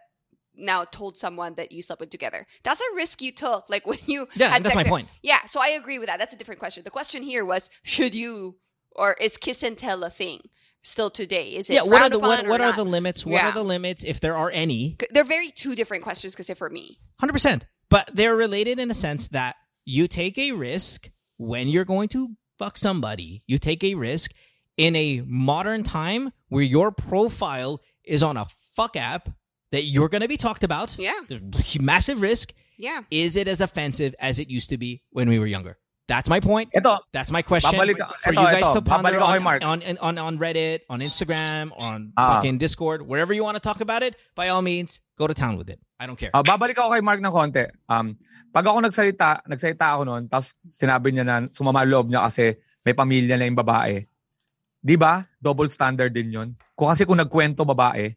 now 0.56 0.84
told 0.84 1.18
someone 1.18 1.56
that 1.56 1.72
you 1.72 1.82
slept 1.82 1.99
with 2.02 2.12
together? 2.12 2.45
That's 2.62 2.82
a 2.82 2.95
risk 2.95 3.24
you 3.24 3.32
took. 3.32 3.70
Like 3.72 3.86
when 3.91 3.97
you 4.06 4.28
yeah, 4.36 4.49
had 4.49 4.62
that's 4.64 4.76
my 4.76 4.84
point. 4.84 5.08
Yeah, 5.24 5.45
so 5.47 5.60
I 5.60 5.70
agree 5.70 5.97
with 5.97 6.10
that. 6.10 6.20
That's 6.20 6.34
a 6.34 6.38
different 6.38 6.60
question. 6.60 6.84
The 6.84 6.91
question 6.91 7.24
here 7.24 7.43
was 7.43 7.72
should 7.82 8.14
you 8.14 8.58
or 8.95 9.14
is 9.14 9.38
kiss 9.38 9.64
and 9.64 9.76
tell 9.78 10.04
a 10.04 10.10
thing 10.12 10.41
still 10.84 11.10
today? 11.10 11.50
Is 11.56 11.70
it 11.70 11.74
Yeah. 11.74 11.84
What 11.84 12.02
are 12.02 12.10
the 12.10 12.20
what, 12.20 12.48
what 12.48 12.62
are 12.62 12.74
the 12.74 12.84
limits? 12.84 13.26
What 13.26 13.34
Yeah. 13.36 13.50
are 13.50 13.54
the 13.54 13.64
limits 13.64 14.04
if 14.04 14.20
there 14.20 14.36
are 14.36 14.50
any? 14.52 14.98
They're 15.12 15.24
very 15.24 15.50
two 15.52 15.76
different 15.76 16.04
questions 16.04 16.34
because 16.36 16.50
for 16.58 16.70
me. 16.70 17.00
Hundred 17.20 17.34
percent. 17.34 17.66
But 17.90 18.10
they're 18.14 18.36
related 18.36 18.80
in 18.80 18.90
a 18.90 18.94
sense 18.94 19.28
that 19.30 19.56
you 19.86 20.08
take 20.08 20.38
a 20.38 20.52
risk 20.54 21.10
when 21.38 21.68
you're 21.68 21.86
going 21.86 22.08
to 22.10 22.30
fuck 22.58 22.78
somebody. 22.78 23.44
You 23.48 23.58
take 23.58 23.84
a 23.84 23.96
risk 23.96 24.32
in 24.78 24.96
a 24.96 25.22
modern 25.26 25.84
time 25.84 26.32
where 26.50 26.64
your 26.64 26.92
profile 26.92 27.82
is 28.04 28.24
on 28.24 28.38
a 28.38 28.46
fuck 28.76 28.96
app 28.96 29.30
that 29.72 29.84
you're 29.84 30.10
going 30.10 30.22
to 30.22 30.28
be 30.28 30.38
talked 30.38 30.64
about. 30.64 30.98
Yeah. 30.98 31.20
There's 31.28 31.42
massive 31.80 32.22
risk. 32.22 32.54
Yeah. 32.78 33.02
Is 33.12 33.36
it 33.36 33.48
as 33.48 33.62
offensive 33.62 34.16
as 34.20 34.40
it 34.40 34.50
used 34.50 34.70
to 34.70 34.78
be 34.78 35.04
when 35.12 35.30
we 35.30 35.38
were 35.40 35.48
younger? 35.48 35.78
That's 36.12 36.28
my 36.28 36.43
point. 36.43 36.68
Ito, 36.76 37.07
That's 37.16 37.32
my 37.32 37.39
question 37.39 37.80
Babalik- 37.80 38.03
for 38.20 38.36
ito, 38.36 38.43
you 38.43 38.49
guys 38.51 38.68
ito. 38.68 38.76
to 38.76 38.82
ponder 38.84 39.16
on, 39.16 39.39
Mark. 39.39 39.64
on, 39.64 39.80
on, 40.03 40.20
on 40.20 40.36
Reddit, 40.36 40.84
on 40.91 40.99
Instagram, 40.99 41.72
on 41.80 42.12
Ah. 42.20 42.36
fucking 42.36 42.59
Discord, 42.59 43.07
wherever 43.07 43.32
you 43.32 43.47
want 43.47 43.55
to 43.55 43.64
talk 43.64 43.80
about 43.80 44.03
it. 44.03 44.20
By 44.36 44.51
all 44.51 44.59
means, 44.59 44.99
go 45.16 45.24
to 45.24 45.32
town 45.32 45.55
with 45.55 45.72
it. 45.72 45.80
I 45.95 46.03
don't 46.03 46.20
care. 46.20 46.36
Ah, 46.36 46.43
babalik 46.43 46.76
ako 46.76 46.91
kay 46.91 46.99
Mark 46.99 47.24
ng 47.24 47.32
konti. 47.32 47.64
Um, 47.88 48.20
pag 48.51 48.68
ako 48.68 48.84
nagsalita, 48.84 49.47
nagsalita 49.47 49.95
ako 49.95 50.01
noon, 50.03 50.24
tapos 50.28 50.51
sinabi 50.76 51.16
niya 51.16 51.24
na 51.24 51.47
sumama 51.55 51.88
loob 51.88 52.12
niya 52.12 52.28
kasi 52.28 52.59
may 52.84 52.91
pamilya 52.91 53.39
na 53.39 53.47
yung 53.47 53.55
babae. 53.55 54.03
Di 54.84 54.99
ba? 54.99 55.24
Double 55.39 55.72
standard 55.72 56.12
din 56.12 56.36
yun. 56.36 56.49
Kung 56.76 56.91
kasi 56.91 57.07
kung 57.07 57.24
nagkwento 57.24 57.64
babae, 57.64 58.12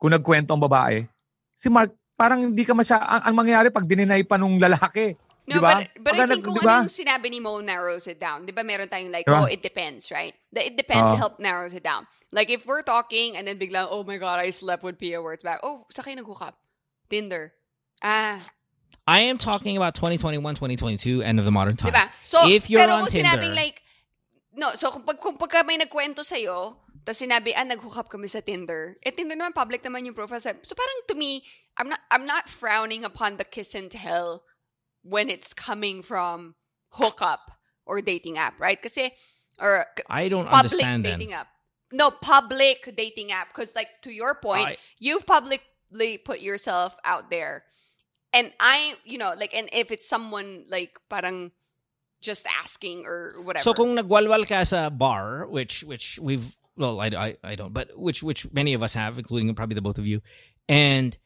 kung 0.00 0.16
nagkwento 0.16 0.56
ang 0.56 0.64
babae, 0.64 1.04
si 1.52 1.68
Mark, 1.68 1.92
parang 2.16 2.40
hindi 2.40 2.64
ka 2.64 2.72
masya, 2.72 2.96
ang, 2.96 3.22
ang 3.28 3.34
mangyayari 3.36 3.68
pag 3.68 3.84
dininay 3.84 4.24
pa 4.24 4.40
nung 4.40 4.56
lalaki. 4.56 5.12
No, 5.50 5.58
Di 5.58 5.62
ba? 5.66 5.74
but, 5.74 5.90
but 5.98 6.14
I 6.14 6.18
Pagka 6.22 6.28
think 6.30 6.30
nag- 6.30 6.44
kung 6.46 6.54
di 6.54 6.62
ba? 6.62 6.70
ano 6.70 6.86
yung 6.86 6.94
sinabi 6.94 7.26
ni 7.26 7.40
Mo 7.42 7.58
narrows 7.58 8.06
it 8.06 8.22
down. 8.22 8.46
Di 8.46 8.54
ba 8.54 8.62
meron 8.62 8.86
tayong 8.86 9.10
like, 9.10 9.26
Di 9.26 9.34
ba? 9.34 9.42
oh, 9.42 9.50
it 9.50 9.60
depends, 9.60 10.14
right? 10.14 10.34
The 10.54 10.70
it 10.70 10.78
depends 10.78 11.10
Oo. 11.10 11.18
help 11.18 11.42
narrows 11.42 11.74
it 11.74 11.82
down. 11.82 12.06
Like 12.30 12.46
if 12.48 12.62
we're 12.64 12.86
talking 12.86 13.34
and 13.34 13.42
then 13.42 13.58
biglang, 13.58 13.90
oh 13.90 14.06
my 14.06 14.14
God, 14.16 14.38
I 14.38 14.54
slept 14.54 14.86
with 14.86 14.94
Pia 14.96 15.18
Wurtzbach. 15.18 15.58
Oh, 15.66 15.90
sa 15.90 16.06
kayo 16.06 16.14
nag-hook 16.14 16.38
up? 16.40 16.54
Tinder. 17.10 17.50
Ah, 17.98 18.38
I 19.10 19.26
am 19.26 19.42
talking 19.42 19.74
about 19.74 19.98
2021, 19.98 20.38
2022, 20.54 21.26
end 21.26 21.42
of 21.42 21.44
the 21.44 21.50
modern 21.50 21.74
time. 21.74 21.90
Diba? 21.90 22.06
So, 22.22 22.46
If 22.46 22.70
you're 22.70 22.86
pero 22.86 23.02
on 23.02 23.10
kung 23.10 23.18
sinabing 23.18 23.50
Tinder- 23.50 23.58
like, 23.58 23.82
no, 24.54 24.70
so 24.78 24.94
kung, 24.94 25.02
pag, 25.02 25.18
kung 25.18 25.34
pagka 25.34 25.66
may 25.66 25.74
nagkwento 25.74 26.22
sa'yo, 26.22 26.78
tapos 27.02 27.18
sinabi, 27.18 27.50
ah, 27.50 27.66
nag-hook 27.66 27.96
up 27.98 28.06
kami 28.06 28.30
sa 28.30 28.38
Tinder. 28.38 28.94
Eh, 29.02 29.10
Tinder 29.10 29.34
naman, 29.34 29.50
public 29.50 29.82
naman 29.82 30.06
yung 30.06 30.14
profile. 30.14 30.38
sa- 30.38 30.54
So 30.62 30.78
parang 30.78 31.02
to 31.10 31.18
me, 31.18 31.42
I'm 31.74 31.88
not, 31.90 31.98
I'm 32.14 32.22
not 32.22 32.46
frowning 32.46 33.02
upon 33.02 33.34
the 33.36 33.44
kiss 33.44 33.74
and 33.74 33.90
tell 33.90 34.46
when 35.02 35.30
it's 35.30 35.52
coming 35.54 36.02
from 36.02 36.54
hookup 36.90 37.50
or 37.86 38.00
dating 38.00 38.38
app, 38.38 38.58
right? 38.60 38.80
Kasi, 38.80 39.12
or 39.60 39.86
I 40.08 40.28
don't 40.28 40.46
public 40.46 40.72
understand 40.72 41.04
then. 41.04 41.18
dating 41.18 41.32
app. 41.34 41.48
No, 41.92 42.10
public 42.10 42.94
dating 42.96 43.32
app. 43.32 43.48
Because 43.48 43.74
like, 43.74 43.88
to 44.02 44.10
your 44.10 44.34
point, 44.34 44.68
I- 44.68 44.76
you've 44.98 45.26
publicly 45.26 46.18
put 46.18 46.40
yourself 46.40 46.94
out 47.04 47.30
there. 47.30 47.64
And 48.32 48.52
I, 48.60 48.94
you 49.04 49.18
know, 49.18 49.34
like, 49.36 49.54
and 49.54 49.68
if 49.72 49.90
it's 49.90 50.08
someone 50.08 50.64
like 50.68 50.98
parang 51.10 51.50
just 52.20 52.46
asking 52.62 53.04
or 53.06 53.42
whatever. 53.42 53.62
So 53.62 53.72
kung 53.72 53.96
nagwalwal 53.96 54.46
ka 54.46 54.62
sa 54.64 54.90
bar, 54.90 55.46
which 55.48 55.82
which 55.82 56.18
we've 56.22 56.56
well, 56.76 57.00
I, 57.00 57.06
I, 57.08 57.36
I 57.42 57.54
don't, 57.56 57.72
but 57.72 57.90
which 57.98 58.22
which 58.22 58.50
many 58.52 58.74
of 58.74 58.82
us 58.82 58.94
have, 58.94 59.18
including 59.18 59.52
probably 59.54 59.74
the 59.74 59.82
both 59.82 59.98
of 59.98 60.06
you, 60.06 60.20
and 60.68 61.16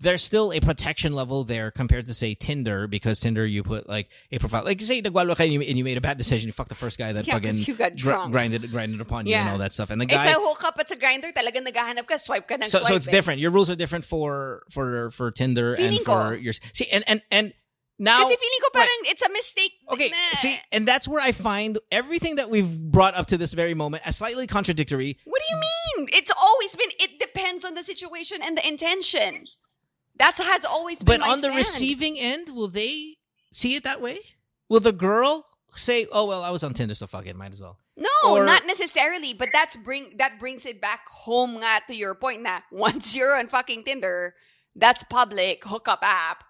there's 0.00 0.22
still 0.24 0.52
a 0.52 0.60
protection 0.60 1.12
level 1.12 1.44
there 1.44 1.70
compared 1.70 2.06
to 2.06 2.14
say 2.14 2.34
Tinder 2.34 2.86
because 2.86 3.20
Tinder 3.20 3.44
you 3.44 3.62
put 3.62 3.88
like 3.88 4.08
a 4.32 4.38
profile, 4.38 4.64
like 4.64 4.80
you 4.80 4.86
say 4.86 5.02
nagwalwal 5.02 5.36
ka 5.36 5.44
and 5.44 5.52
you, 5.52 5.60
and 5.60 5.76
you 5.76 5.84
made 5.84 5.98
a 5.98 6.00
bad 6.00 6.16
decision, 6.16 6.48
you 6.48 6.52
fucked 6.52 6.70
the 6.70 6.74
first 6.74 6.98
guy 6.98 7.12
that 7.12 7.26
Yeah, 7.26 7.34
fucking 7.34 7.54
you 7.54 7.74
got 7.74 7.92
gr- 7.96 8.10
drunk. 8.10 8.32
grinded 8.32 8.70
grinded 8.72 9.00
upon 9.00 9.26
you 9.26 9.34
and 9.34 9.48
all 9.48 9.58
that 9.58 9.72
stuff, 9.72 9.90
and 9.90 10.00
the 10.00 10.06
guy. 10.06 10.32
sa 10.32 10.40
hookup 10.40 10.78
at 10.78 10.88
sa 10.88 10.94
Grindr, 10.96 11.32
talagang 11.32 11.68
naghahanap 11.68 12.06
ka, 12.06 12.16
swipe 12.16 12.48
ka 12.48 12.54
ng 12.56 12.68
so 12.68 12.78
swipe. 12.78 12.86
so 12.88 12.94
it's 12.96 13.08
eh. 13.08 13.12
different. 13.12 13.40
Your 13.40 13.50
rules 13.50 13.68
are 13.68 13.76
different 13.76 14.04
for 14.04 14.62
for 14.70 15.10
for 15.10 15.30
Tinder 15.30 15.74
and 15.74 16.00
Feeling 16.00 16.04
ko. 16.04 16.12
for 16.12 16.34
your 16.34 16.54
see 16.72 16.88
and 16.90 17.04
and 17.06 17.22
and 17.30 17.52
now 18.00 18.24
Kasi 18.24 18.36
feeling 18.40 18.60
ko 18.64 18.68
parang 18.72 19.00
it's 19.12 19.20
a 19.20 19.28
mistake. 19.28 19.72
Okay, 19.92 20.08
na, 20.08 20.16
see, 20.32 20.56
and 20.72 20.88
that's 20.88 21.06
where 21.06 21.20
I 21.20 21.32
find 21.32 21.76
everything 21.92 22.36
that 22.36 22.48
we've 22.48 22.80
brought 22.80 23.14
up 23.14 23.26
to 23.26 23.36
this 23.36 23.52
very 23.52 23.74
moment 23.74 24.02
as 24.06 24.16
slightly 24.16 24.46
contradictory. 24.46 25.18
What 25.24 25.42
do 25.44 25.54
you 25.54 25.60
mean? 25.60 26.08
It's 26.16 26.32
always 26.32 26.74
been, 26.74 26.88
it 26.98 27.20
depends 27.20 27.62
on 27.62 27.74
the 27.74 27.82
situation 27.82 28.40
and 28.42 28.56
the 28.56 28.66
intention. 28.66 29.44
That 30.20 30.36
has 30.36 30.64
always 30.64 30.98
been 31.02 31.20
But 31.20 31.28
on 31.28 31.40
the 31.40 31.48
stand. 31.48 31.56
receiving 31.56 32.14
end, 32.18 32.50
will 32.52 32.68
they 32.68 33.16
see 33.52 33.74
it 33.74 33.84
that 33.84 34.00
way? 34.00 34.20
Will 34.68 34.80
the 34.80 34.92
girl 34.92 35.46
say, 35.74 36.06
"Oh 36.12 36.26
well, 36.26 36.42
I 36.44 36.50
was 36.50 36.62
on 36.62 36.74
Tinder, 36.74 36.94
so 36.94 37.06
fuck 37.08 37.26
it, 37.26 37.34
might 37.34 37.52
as 37.52 37.60
well." 37.60 37.78
No, 37.96 38.08
Or- 38.36 38.44
not 38.44 38.66
necessarily. 38.66 39.32
But 39.34 39.48
that's 39.52 39.76
bring 39.76 40.16
that 40.18 40.38
brings 40.38 40.64
it 40.66 40.80
back 40.80 41.08
home 41.08 41.56
nga 41.56 41.80
to 41.88 41.94
your 41.96 42.14
point 42.14 42.42
na 42.42 42.60
once 42.70 43.16
you're 43.16 43.34
on 43.34 43.48
fucking 43.48 43.84
Tinder, 43.84 44.34
that's 44.76 45.02
public 45.04 45.64
hookup 45.64 46.00
app. 46.02 46.44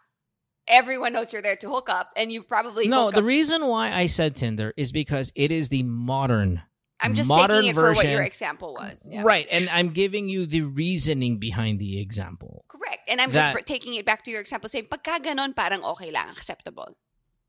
Everyone 0.69 1.13
knows 1.13 1.33
you're 1.33 1.43
there 1.43 1.57
to 1.57 1.69
hook 1.71 1.89
up, 1.89 2.11
and 2.17 2.31
you've 2.31 2.49
probably 2.49 2.87
No, 2.87 3.11
the 3.11 3.23
reason 3.25 3.67
why 3.67 3.93
I 3.93 4.07
said 4.07 4.37
Tinder 4.37 4.73
is 4.77 4.93
because 4.93 5.33
it 5.35 5.51
is 5.51 5.69
the 5.69 5.83
modern, 5.83 6.63
I'm 7.01 7.15
just 7.15 7.29
modern 7.29 7.63
taking 7.63 7.71
it 7.71 7.75
for 7.75 7.93
what 7.93 8.07
your 8.07 8.23
example 8.23 8.75
was. 8.75 9.03
Yeah. 9.09 9.23
right? 9.25 9.49
And 9.51 9.69
I'm 9.71 9.89
giving 9.91 10.29
you 10.29 10.47
the 10.47 10.63
reasoning 10.63 11.39
behind 11.39 11.79
the 11.81 12.01
example. 12.01 12.65
And 13.11 13.21
I'm 13.21 13.31
That- 13.33 13.53
just 13.55 13.67
taking 13.67 13.95
it 13.95 14.07
back 14.07 14.23
to 14.25 14.31
your 14.31 14.41
example, 14.41 14.69
saying 14.71 14.87
pagka 14.87 15.19
ganon, 15.21 15.55
parang 15.55 15.83
okay 15.93 16.11
lang, 16.11 16.29
acceptable. 16.31 16.97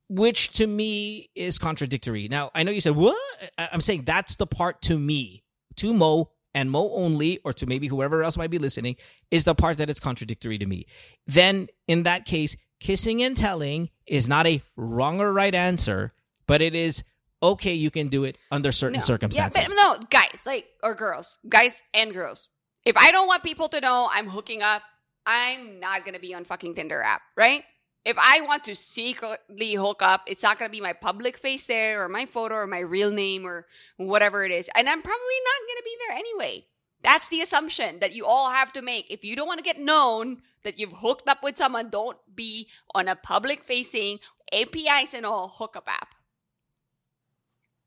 which 0.09 0.49
to 0.59 0.67
me 0.67 1.29
is 1.35 1.57
contradictory. 1.57 2.27
Now, 2.27 2.51
I 2.53 2.63
know 2.63 2.71
you 2.71 2.81
said, 2.81 2.97
what? 2.97 3.15
I'm 3.57 3.79
saying 3.79 4.03
that's 4.03 4.35
the 4.35 4.45
part 4.45 4.81
to 4.81 4.99
me, 4.99 5.45
to 5.77 5.93
Mo 5.93 6.31
and 6.53 6.69
Mo 6.69 6.91
only, 6.95 7.39
or 7.45 7.53
to 7.53 7.65
maybe 7.65 7.87
whoever 7.87 8.21
else 8.21 8.35
might 8.35 8.49
be 8.51 8.57
listening, 8.57 8.97
is 9.29 9.45
the 9.45 9.55
part 9.55 9.77
that 9.77 9.89
it's 9.89 10.01
contradictory 10.01 10.57
to 10.57 10.65
me. 10.65 10.85
Then, 11.27 11.69
in 11.87 12.03
that 12.03 12.25
case, 12.25 12.57
kissing 12.81 13.23
and 13.23 13.37
telling 13.37 13.89
is 14.05 14.27
not 14.27 14.45
a 14.45 14.61
wrong 14.75 15.21
or 15.21 15.31
right 15.31 15.55
answer, 15.55 16.11
but 16.45 16.61
it 16.61 16.75
is 16.75 17.05
okay, 17.41 17.73
you 17.73 17.89
can 17.89 18.09
do 18.09 18.25
it 18.25 18.37
under 18.51 18.73
certain 18.73 18.99
No. 18.99 19.05
circumstances. 19.05 19.57
Yeah, 19.57 19.65
but 19.69 19.99
no, 20.01 20.05
guys, 20.09 20.41
like, 20.45 20.67
or 20.83 20.93
girls, 20.93 21.37
guys 21.47 21.81
and 21.93 22.11
girls. 22.13 22.49
If 22.83 22.97
I 22.97 23.11
don't 23.11 23.27
want 23.27 23.43
people 23.43 23.69
to 23.69 23.79
know 23.79 24.09
I'm 24.11 24.27
hooking 24.27 24.61
up, 24.61 24.81
I'm 25.25 25.79
not 25.79 26.05
to 26.05 26.19
be 26.19 26.33
on 26.33 26.45
fucking 26.45 26.75
Tinder 26.75 27.01
app, 27.01 27.21
right? 27.35 27.63
If 28.03 28.17
I 28.17 28.41
want 28.41 28.63
to 28.65 28.75
secretly 28.75 29.75
hook 29.75 30.01
up, 30.01 30.23
it's 30.25 30.41
not 30.41 30.57
to 30.59 30.69
be 30.69 30.81
my 30.81 30.93
public 30.93 31.37
face 31.37 31.67
there 31.67 32.03
or 32.03 32.09
my 32.09 32.25
photo 32.25 32.55
or 32.55 32.67
my 32.67 32.79
real 32.79 33.11
name 33.11 33.45
or 33.45 33.67
whatever 33.97 34.43
it 34.43 34.51
is. 34.51 34.69
And 34.75 34.89
I'm 34.89 35.01
probably 35.01 35.39
not 35.45 35.61
to 35.77 35.83
be 35.83 35.97
there 36.07 36.17
anyway. 36.17 36.65
That's 37.03 37.29
the 37.29 37.41
assumption 37.41 37.99
that 37.99 38.13
you 38.13 38.25
all 38.25 38.49
have 38.49 38.73
to 38.73 38.81
make. 38.81 39.05
If 39.09 39.23
you 39.23 39.35
don't 39.35 39.47
want 39.47 39.59
to 39.59 39.65
get 39.65 39.79
known 39.79 40.41
that 40.63 40.77
you've 40.77 40.93
hooked 40.93 41.27
up 41.27 41.41
with 41.43 41.57
someone, 41.57 41.89
don't 41.89 42.17
be 42.33 42.67
on 42.93 43.07
a 43.07 43.15
public 43.15 43.63
facing 43.63 44.19
APIs 44.53 45.13
and 45.13 45.25
all 45.25 45.49
hookup 45.57 45.85
app. 45.87 46.13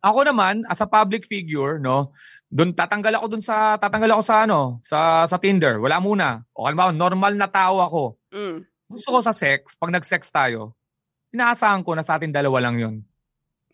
Ako 0.02 0.24
naman, 0.26 0.68
as 0.68 0.82
a 0.82 0.86
public 0.86 1.26
figure, 1.26 1.78
no, 1.78 2.12
doon 2.54 2.70
tatanggal 2.70 3.18
ako 3.18 3.26
doon 3.34 3.42
sa 3.42 3.74
tatanggal 3.82 4.14
ako 4.14 4.22
sa 4.22 4.46
ano, 4.46 4.78
sa 4.86 5.26
sa 5.26 5.42
Tinder. 5.42 5.82
Wala 5.82 5.98
muna. 5.98 6.46
O 6.54 6.70
halimbawa, 6.70 6.94
normal 6.94 7.34
na 7.34 7.50
tao 7.50 7.82
ako. 7.82 8.02
Mm. 8.30 8.62
Gusto 8.86 9.08
ko 9.10 9.18
sa 9.18 9.34
sex, 9.34 9.74
pag 9.74 9.90
nag-sex 9.90 10.30
tayo, 10.30 10.78
inaasahan 11.34 11.82
ko 11.82 11.98
na 11.98 12.06
sa 12.06 12.14
atin 12.14 12.30
dalawa 12.30 12.62
lang 12.62 12.78
'yun. 12.78 12.94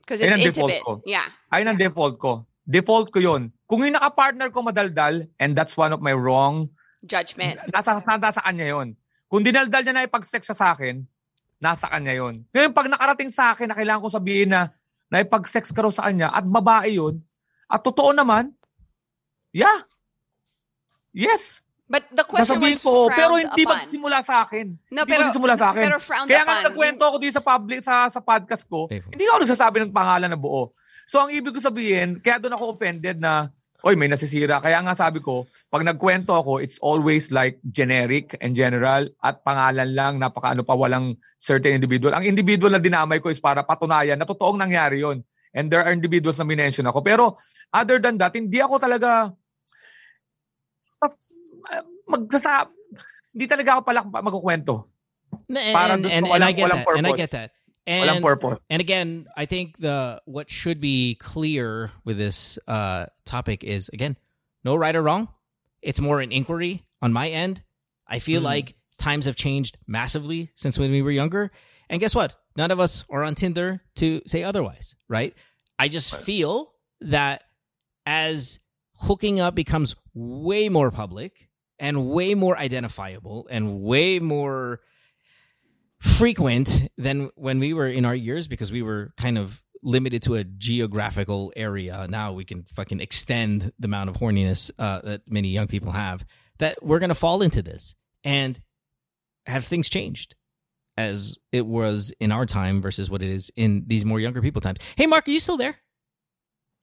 Because 0.00 0.24
Ayun 0.24 0.40
it's 0.40 0.40
ang 0.40 0.48
default 0.48 0.78
ko. 0.80 0.92
Yeah. 1.04 1.28
Ayun 1.52 1.76
ang 1.76 1.78
default 1.78 2.16
ko. 2.16 2.32
Default 2.64 3.12
ko 3.12 3.20
'yun. 3.20 3.52
Kung 3.68 3.84
yung 3.84 4.00
naka-partner 4.00 4.48
ko 4.48 4.64
madaldal, 4.64 5.28
and 5.36 5.52
that's 5.52 5.76
one 5.76 5.92
of 5.92 6.00
my 6.00 6.16
wrong, 6.16 6.72
Judgment. 7.04 7.60
nasa, 7.68 8.00
nasa, 8.00 8.16
nasa 8.16 8.40
kanya 8.40 8.64
'yon. 8.72 8.96
Kung 9.28 9.44
dinaldal 9.44 9.84
niya 9.84 9.92
na 9.92 10.08
ipag-sex 10.08 10.48
siya 10.48 10.56
sa 10.56 10.72
akin, 10.72 11.04
nasa 11.60 11.84
kanya 11.92 12.16
'yon. 12.16 12.48
Ngayon 12.56 12.72
pag 12.72 12.88
nakarating 12.88 13.28
sa 13.28 13.52
akin 13.52 13.68
na 13.68 13.76
kailangan 13.76 14.00
ko 14.00 14.08
sabihin 14.08 14.56
na 14.56 14.72
na 15.12 15.20
ipag-sex 15.20 15.68
ka 15.68 15.84
raw 15.84 15.92
sa 15.92 16.08
kanya 16.08 16.32
at 16.32 16.48
babae 16.48 16.96
'yun, 16.96 17.20
at 17.68 17.84
totoo 17.84 18.16
naman, 18.16 18.56
yeah. 19.52 19.84
Yes. 21.10 21.60
But 21.90 22.06
the 22.14 22.22
question 22.22 22.62
Sasabihin 22.62 22.78
was 22.78 22.86
ko, 22.86 23.10
pero 23.10 23.34
frowned 23.34 23.50
hindi 23.50 23.62
upon. 23.66 23.74
magsimula 23.82 24.18
sa 24.22 24.34
akin. 24.46 24.66
No, 24.94 25.02
hindi 25.02 25.10
pero, 25.10 25.20
magsisimula 25.26 25.54
sa 25.58 25.66
akin. 25.74 25.82
pero 25.82 25.96
frowned 25.98 26.30
Kaya 26.30 26.42
nga 26.46 26.54
upon. 26.54 26.66
nagkwento 26.70 27.02
ako 27.02 27.16
dito 27.18 27.34
sa 27.34 27.42
public 27.42 27.78
sa 27.82 27.94
sa 28.06 28.20
podcast 28.22 28.64
ko, 28.70 28.86
Faithful. 28.86 29.10
hindi 29.10 29.24
ako 29.26 29.38
nagsasabi 29.42 29.76
ng 29.82 29.90
pangalan 29.90 30.30
na 30.30 30.38
buo. 30.38 30.70
So 31.10 31.18
ang 31.18 31.34
ibig 31.34 31.50
ko 31.50 31.58
sabihin, 31.58 32.22
kaya 32.22 32.38
doon 32.38 32.54
ako 32.54 32.78
offended 32.78 33.18
na 33.18 33.50
oy, 33.82 33.98
may 33.98 34.06
nasisira. 34.06 34.62
Kaya 34.62 34.78
nga 34.86 34.94
sabi 34.94 35.18
ko, 35.18 35.50
pag 35.66 35.82
nagkwento 35.82 36.30
ako, 36.30 36.62
it's 36.62 36.78
always 36.78 37.32
like 37.34 37.58
generic 37.66 38.38
and 38.38 38.54
general 38.54 39.08
at 39.18 39.42
pangalan 39.42 39.90
lang, 39.90 40.12
napaka 40.20 40.52
ano 40.54 40.62
pa, 40.62 40.76
walang 40.76 41.16
certain 41.40 41.74
individual. 41.74 42.14
Ang 42.14 42.28
individual 42.28 42.70
na 42.70 42.78
dinamay 42.78 43.18
ko 43.18 43.32
is 43.32 43.40
para 43.40 43.64
patunayan 43.66 44.20
na 44.20 44.28
totoong 44.28 44.60
nangyari 44.60 45.02
yon 45.02 45.24
And 45.50 45.66
there 45.66 45.82
are 45.82 45.90
individuals 45.90 46.38
na 46.38 46.46
minention 46.46 46.86
ako. 46.86 47.02
Pero 47.02 47.24
other 47.72 47.98
than 47.98 48.18
that, 48.18 48.34
hindi 48.34 48.58
ako 48.60 48.78
talaga 48.78 49.32
magsasa 52.08 52.68
hindi 53.32 53.46
talaga 53.46 53.78
ako 53.78 53.82
pala 53.86 54.00
magkukwento. 54.04 54.84
And, 55.48 55.74
Para 55.74 55.94
and, 55.94 56.06
and, 56.06 56.26
walang- 56.26 56.42
I 56.42 56.52
get 56.52 56.70
that. 56.72 56.86
And 56.96 57.06
I 57.06 57.12
get 57.12 57.30
that. 57.30 57.50
And. 57.86 58.24
And 58.68 58.80
again, 58.80 59.26
I 59.36 59.46
think 59.46 59.78
the 59.78 60.20
what 60.26 60.50
should 60.50 60.80
be 60.80 61.14
clear 61.16 61.90
with 62.04 62.18
this 62.18 62.58
uh, 62.68 63.06
topic 63.24 63.64
is 63.64 63.88
again, 63.92 64.16
no 64.64 64.74
right 64.76 64.94
or 64.94 65.02
wrong. 65.02 65.28
It's 65.82 66.00
more 66.00 66.20
an 66.20 66.30
inquiry 66.32 66.84
on 67.00 67.12
my 67.12 67.28
end. 67.30 67.62
I 68.06 68.18
feel 68.18 68.40
Mhm. 68.42 68.44
like 68.52 68.74
times 68.98 69.26
have 69.26 69.36
changed 69.36 69.78
massively 69.86 70.50
since 70.56 70.78
when 70.78 70.90
we 70.90 71.00
were 71.02 71.10
younger. 71.10 71.50
And 71.88 72.00
guess 72.00 72.14
what? 72.14 72.34
None 72.56 72.70
of 72.70 72.78
us 72.78 73.04
are 73.08 73.22
on 73.24 73.34
Tinder 73.34 73.80
to 73.96 74.20
say 74.26 74.42
otherwise, 74.42 74.94
right? 75.08 75.34
I 75.78 75.88
just 75.88 76.14
feel 76.14 76.74
that 77.00 77.42
as 78.06 78.58
hooking 79.02 79.40
up 79.40 79.54
becomes 79.54 79.94
way 80.14 80.68
more 80.68 80.90
public 80.90 81.48
and 81.78 82.08
way 82.10 82.34
more 82.34 82.58
identifiable 82.58 83.48
and 83.50 83.80
way 83.80 84.18
more 84.18 84.80
frequent 86.00 86.88
than 86.96 87.30
when 87.34 87.58
we 87.58 87.72
were 87.72 87.88
in 87.88 88.04
our 88.04 88.14
years 88.14 88.48
because 88.48 88.70
we 88.70 88.82
were 88.82 89.12
kind 89.16 89.38
of 89.38 89.62
limited 89.82 90.22
to 90.22 90.34
a 90.34 90.44
geographical 90.44 91.52
area. 91.56 92.06
Now 92.08 92.32
we 92.32 92.44
can 92.44 92.64
fucking 92.64 93.00
extend 93.00 93.72
the 93.78 93.86
amount 93.86 94.10
of 94.10 94.16
horniness 94.16 94.70
uh, 94.78 95.00
that 95.02 95.22
many 95.26 95.48
young 95.48 95.68
people 95.68 95.92
have. 95.92 96.24
That 96.58 96.82
we're 96.82 96.98
gonna 96.98 97.14
fall 97.14 97.40
into 97.42 97.62
this 97.62 97.94
and 98.22 98.60
have 99.46 99.64
things 99.64 99.88
changed 99.88 100.34
as 100.96 101.38
it 101.50 101.66
was 101.66 102.12
in 102.20 102.30
our 102.30 102.44
time 102.44 102.82
versus 102.82 103.10
what 103.10 103.22
it 103.22 103.30
is 103.30 103.50
in 103.56 103.84
these 103.86 104.04
more 104.04 104.20
younger 104.20 104.42
people 104.42 104.60
times. 104.60 104.78
Hey, 104.96 105.06
Mark, 105.06 105.26
are 105.26 105.30
you 105.30 105.40
still 105.40 105.56
there? 105.56 105.76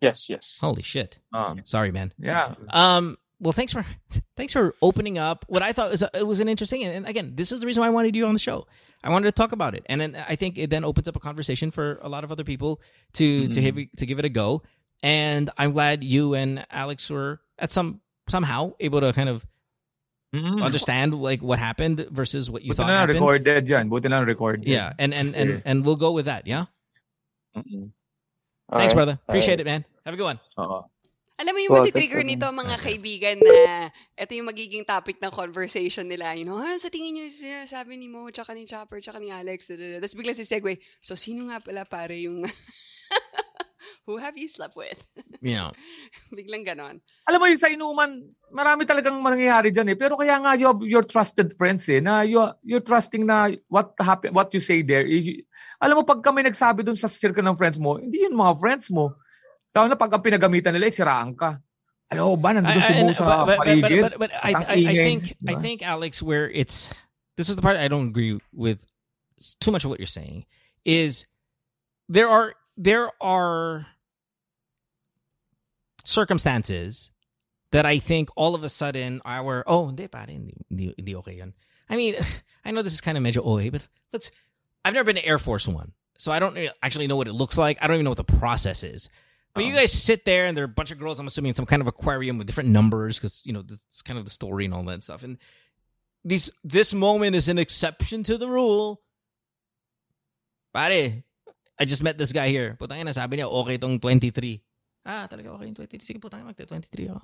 Yes, 0.02 0.30
yes. 0.30 0.58
Holy 0.62 0.84
shit! 0.84 1.18
Um, 1.34 1.62
Sorry, 1.66 1.92
man. 1.92 2.14
yeah. 2.20 2.54
Um. 2.70 3.18
Well, 3.40 3.52
thanks 3.54 3.74
for 3.74 3.86
thanks 4.38 4.54
for 4.54 4.76
opening 4.82 5.18
up. 5.18 5.46
What 5.48 5.62
I 5.64 5.72
thought 5.74 5.92
was 5.92 6.04
it 6.14 6.26
was 6.26 6.40
an 6.40 6.48
interesting, 6.50 6.84
and 6.84 7.08
again, 7.08 7.34
this 7.36 7.52
is 7.52 7.60
the 7.60 7.66
reason 7.68 7.82
why 7.82 7.88
I 7.88 7.92
wanted 7.92 8.16
you 8.16 8.26
on 8.28 8.34
the 8.34 8.40
show. 8.40 8.68
I 9.04 9.10
wanted 9.12 9.26
to 9.28 9.32
talk 9.32 9.52
about 9.52 9.76
it, 9.76 9.86
and 9.88 10.02
then 10.02 10.16
I 10.28 10.36
think 10.36 10.58
it 10.58 10.70
then 10.70 10.84
opens 10.84 11.08
up 11.08 11.16
a 11.16 11.20
conversation 11.20 11.70
for 11.72 12.00
a 12.02 12.10
lot 12.10 12.24
of 12.24 12.32
other 12.32 12.44
people 12.44 12.82
to 13.14 13.48
to 13.50 13.60
Mhm. 13.60 13.64
have, 13.64 13.76
to 13.98 14.06
give 14.06 14.20
it 14.20 14.26
a 14.26 14.30
go. 14.30 14.64
And 15.04 15.50
I'm 15.58 15.72
glad 15.72 16.04
you 16.04 16.34
and 16.34 16.66
Alex 16.72 17.10
were 17.10 17.40
at 17.60 17.72
some 17.72 18.02
somehow 18.28 18.74
able 18.80 19.02
to 19.02 19.14
kind 19.14 19.30
of 19.30 19.46
Mm-mm. 20.34 20.62
understand 20.64 21.14
like 21.14 21.42
what 21.42 21.60
happened 21.60 22.06
versus 22.12 22.50
what 22.52 22.64
you 22.64 22.70
Buti 22.72 22.78
thought 22.78 22.88
na 22.90 22.98
happened. 23.00 23.20
recorded 23.20 23.68
yan. 23.68 23.90
Buti 23.90 24.10
na 24.10 24.20
recorded. 24.22 24.68
Yeah, 24.68 24.94
and 24.98 25.14
and 25.14 25.36
and 25.36 25.62
and 25.66 25.86
we'll 25.86 25.96
go 25.96 26.12
with 26.12 26.26
that. 26.26 26.46
Yeah. 26.48 26.66
Mm-mm. 28.68 28.80
Thanks, 28.80 28.94
Alright, 28.94 28.96
brother. 28.96 29.20
Appreciate 29.28 29.60
alright. 29.64 29.68
it, 29.68 29.72
man. 29.72 29.86
Have 30.04 30.14
a 30.14 30.18
good 30.18 30.30
one. 30.36 30.40
Oo. 30.60 30.92
Alam 31.38 31.54
mo 31.54 31.60
yung 31.62 31.72
Well, 31.72 31.86
matitrigger 31.86 32.26
that's, 32.26 32.34
nito 32.34 32.50
um, 32.50 32.58
mga 32.58 32.76
kaibigan 32.82 33.38
na 33.38 33.94
ito 34.18 34.32
yung 34.34 34.50
magiging 34.50 34.84
topic 34.84 35.22
ng 35.22 35.30
conversation 35.30 36.10
nila. 36.10 36.34
You 36.34 36.50
know, 36.50 36.58
ano 36.58 36.82
sa 36.82 36.90
tingin 36.90 37.14
nyo 37.14 37.30
siya, 37.30 37.70
sabi 37.70 37.94
ni 37.94 38.10
Mo, 38.10 38.26
tsaka 38.34 38.58
ni 38.58 38.66
Chopper, 38.66 38.98
tsaka 39.00 39.22
ni 39.22 39.30
Alex. 39.30 39.70
Tapos 39.70 40.18
bigla 40.18 40.34
si 40.34 40.50
Segway, 40.50 40.82
so 40.98 41.14
sino 41.14 41.46
nga 41.54 41.62
pala 41.62 41.86
pare 41.86 42.18
yung... 42.26 42.42
Who 44.08 44.16
have 44.24 44.40
you 44.40 44.48
slept 44.48 44.80
with? 44.80 44.96
Yeah. 45.44 45.76
Biglang 46.32 46.64
ganon. 46.64 47.04
Alam 47.28 47.40
mo 47.44 47.46
yung 47.52 47.60
sa 47.60 47.68
inuman, 47.68 48.24
marami 48.56 48.88
talagang 48.88 49.20
mangyayari 49.20 49.68
dyan 49.68 49.92
eh. 49.92 49.98
Pero 50.00 50.16
kaya 50.16 50.40
nga 50.40 50.56
you 50.56 50.64
have 50.64 50.80
your 50.88 51.04
trusted 51.04 51.52
friends 51.60 51.92
eh, 51.92 52.00
na 52.00 52.24
you, 52.24 52.40
you're 52.64 52.84
trusting 52.84 53.28
na 53.28 53.52
what 53.68 53.92
happen, 54.00 54.32
what 54.32 54.48
you 54.56 54.64
say 54.64 54.80
there. 54.80 55.04
eh, 55.04 55.44
alam 55.78 56.02
mo, 56.02 56.04
pag 56.04 56.22
kami 56.26 56.42
nagsabi 56.42 56.82
dun 56.82 56.98
sa 56.98 57.10
circle 57.10 57.46
ng 57.46 57.58
friends 57.58 57.78
mo, 57.78 58.02
hindi 58.02 58.26
yun 58.26 58.34
mga 58.34 58.58
friends 58.58 58.90
mo. 58.90 59.14
Lalo 59.74 59.94
na 59.94 60.00
pag 60.00 60.10
ang 60.10 60.26
pinagamitan 60.26 60.74
nila, 60.74 60.90
eh, 60.90 60.96
siraan 60.96 61.38
ka. 61.38 61.62
Alam 62.10 62.34
mo 62.34 62.36
ba, 62.40 62.56
nandun 62.56 62.82
si 62.82 62.94
Mo 63.04 63.12
sa 63.12 63.44
but, 63.44 63.60
but, 63.60 63.68
but, 63.68 63.92
but, 63.92 64.14
but 64.18 64.32
I, 64.40 64.52
I, 64.56 64.78
I 64.80 64.96
think 64.96 65.36
I 65.44 65.56
think 65.60 65.84
Alex, 65.84 66.24
where 66.24 66.48
it's 66.48 66.96
this 67.36 67.50
is 67.52 67.56
the 67.56 67.62
part 67.62 67.76
I 67.76 67.92
don't 67.92 68.08
agree 68.08 68.40
with 68.56 68.88
too 69.60 69.72
much 69.72 69.84
of 69.84 69.92
what 69.92 70.00
you're 70.00 70.08
saying 70.08 70.48
is 70.86 71.28
there 72.08 72.30
are 72.30 72.56
there 72.80 73.12
are 73.20 73.86
circumstances 76.06 77.12
that 77.72 77.86
I 77.86 78.00
think 78.00 78.30
all 78.40 78.56
of 78.56 78.64
a 78.64 78.70
sudden 78.70 79.22
our 79.26 79.68
oh 79.68 79.88
hindi 79.92 80.08
pare 80.08 80.32
hindi, 80.32 80.56
hindi, 80.72 80.96
hindi 80.96 81.16
okay 81.16 81.36
yun. 81.36 81.54
I 81.90 81.98
mean 82.00 82.16
I 82.66 82.72
know 82.72 82.82
this 82.82 82.96
is 82.96 83.02
kind 83.02 83.18
of 83.18 83.24
medyo 83.24 83.44
OA 83.44 83.70
but 83.70 83.86
let's 84.14 84.32
I've 84.88 84.94
never 84.96 85.04
been 85.04 85.20
to 85.20 85.26
Air 85.28 85.38
Force 85.38 85.68
One 85.68 85.92
so 86.18 86.32
I 86.32 86.40
don't 86.40 86.58
actually 86.82 87.08
know 87.08 87.16
what 87.16 87.28
it 87.28 87.34
looks 87.34 87.58
like. 87.58 87.78
I 87.82 87.88
don't 87.88 87.96
even 87.96 88.06
know 88.06 88.12
what 88.12 88.24
the 88.24 88.24
process 88.40 88.84
is. 88.84 89.10
But 89.54 89.66
you 89.66 89.74
Oh. 89.74 89.76
guys 89.76 89.92
sit 89.92 90.26
there 90.26 90.46
and 90.46 90.56
there 90.56 90.64
are 90.64 90.72
a 90.72 90.80
bunch 90.80 90.92
of 90.92 90.98
girls, 90.98 91.20
I'm 91.20 91.28
assuming 91.28 91.50
in 91.50 91.56
some 91.56 91.66
kind 91.66 91.82
of 91.82 91.88
aquarium 91.88 92.38
with 92.38 92.48
different 92.48 92.70
numbers 92.70 93.18
because, 93.18 93.42
you 93.44 93.54
know, 93.54 93.62
this 93.62 93.86
is 93.92 94.02
kind 94.02 94.18
of 94.18 94.26
the 94.26 94.32
story 94.32 94.66
and 94.66 94.74
all 94.74 94.84
that 94.84 95.04
stuff. 95.04 95.24
And 95.24 95.38
these 96.24 96.50
this 96.64 96.94
moment 96.94 97.36
is 97.36 97.50
an 97.50 97.58
exception 97.58 98.24
to 98.24 98.38
the 98.38 98.48
rule. 98.48 99.02
Pare, 100.74 101.24
I 101.80 101.86
just 101.86 102.04
met 102.04 102.18
this 102.18 102.32
guy 102.32 102.50
here. 102.50 102.78
Putang 102.80 103.02
ina, 103.02 103.14
sabi 103.14 103.38
niya, 103.38 103.52
okay 103.52 103.78
tong 103.78 104.00
23. 104.00 104.62
Ah, 105.06 105.28
talaga 105.28 105.54
okay 105.56 105.66
yung 105.66 105.76
23. 105.76 106.00
Sige, 106.06 106.20
putang 106.20 106.42
ina, 106.42 106.54
magte-23 106.54 107.10
ako. 107.10 107.22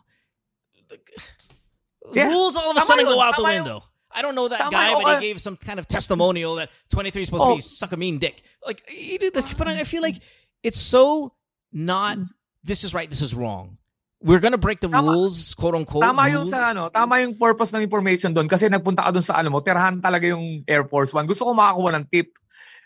Yeah. 2.13 2.27
Rules 2.29 2.55
all 2.55 2.71
of 2.71 2.77
a 2.77 2.81
sudden 2.81 3.05
go 3.05 3.21
out 3.21 3.37
the 3.37 3.43
window. 3.43 3.83
I 4.13 4.21
don't 4.21 4.35
know 4.35 4.47
that 4.47 4.59
Tama 4.69 4.71
guy, 4.71 4.89
yun, 4.91 5.01
but 5.03 5.21
he 5.21 5.27
gave 5.33 5.41
some 5.41 5.57
kind 5.57 5.79
of 5.79 5.87
testimonial 5.87 6.55
that 6.61 6.69
23 6.93 7.21
is 7.23 7.27
supposed 7.27 7.45
to 7.45 7.49
Oh. 7.51 7.55
be 7.55 7.61
suck 7.61 7.91
a 7.91 7.97
mean 7.97 8.19
dick. 8.19 8.41
Like, 8.65 8.81
you 8.93 9.17
do 9.17 9.29
the, 9.31 9.41
but 9.57 9.67
I 9.67 9.83
feel 9.83 10.01
like 10.01 10.21
it's 10.61 10.79
so 10.79 11.33
not, 11.71 12.17
this 12.63 12.83
is 12.83 12.93
right, 12.93 13.09
this 13.09 13.21
is 13.21 13.33
wrong. 13.33 13.77
We're 14.23 14.39
gonna 14.39 14.57
break 14.61 14.79
the 14.79 14.87
Tama. 14.87 15.11
rules, 15.11 15.53
quote 15.53 15.75
unquote. 15.75 15.99
Tama 16.03 16.29
yung 16.31 16.47
rules. 16.47 16.55
sa 16.55 16.71
ano, 16.71 16.87
tama 16.87 17.19
yung 17.19 17.35
purpose 17.35 17.73
ng 17.75 17.83
information 17.83 18.31
doon 18.31 18.47
kasi 18.47 18.69
nagpunta 18.71 19.03
ka 19.03 19.11
doon 19.11 19.25
sa 19.25 19.35
ano 19.35 19.49
mo, 19.51 19.59
tirahan 19.59 19.99
talaga 19.99 20.31
yung 20.31 20.63
Air 20.63 20.87
Force 20.87 21.11
One. 21.11 21.27
Gusto 21.27 21.43
ko 21.43 21.51
makakuha 21.51 21.91
ng 21.99 22.05
tip. 22.07 22.31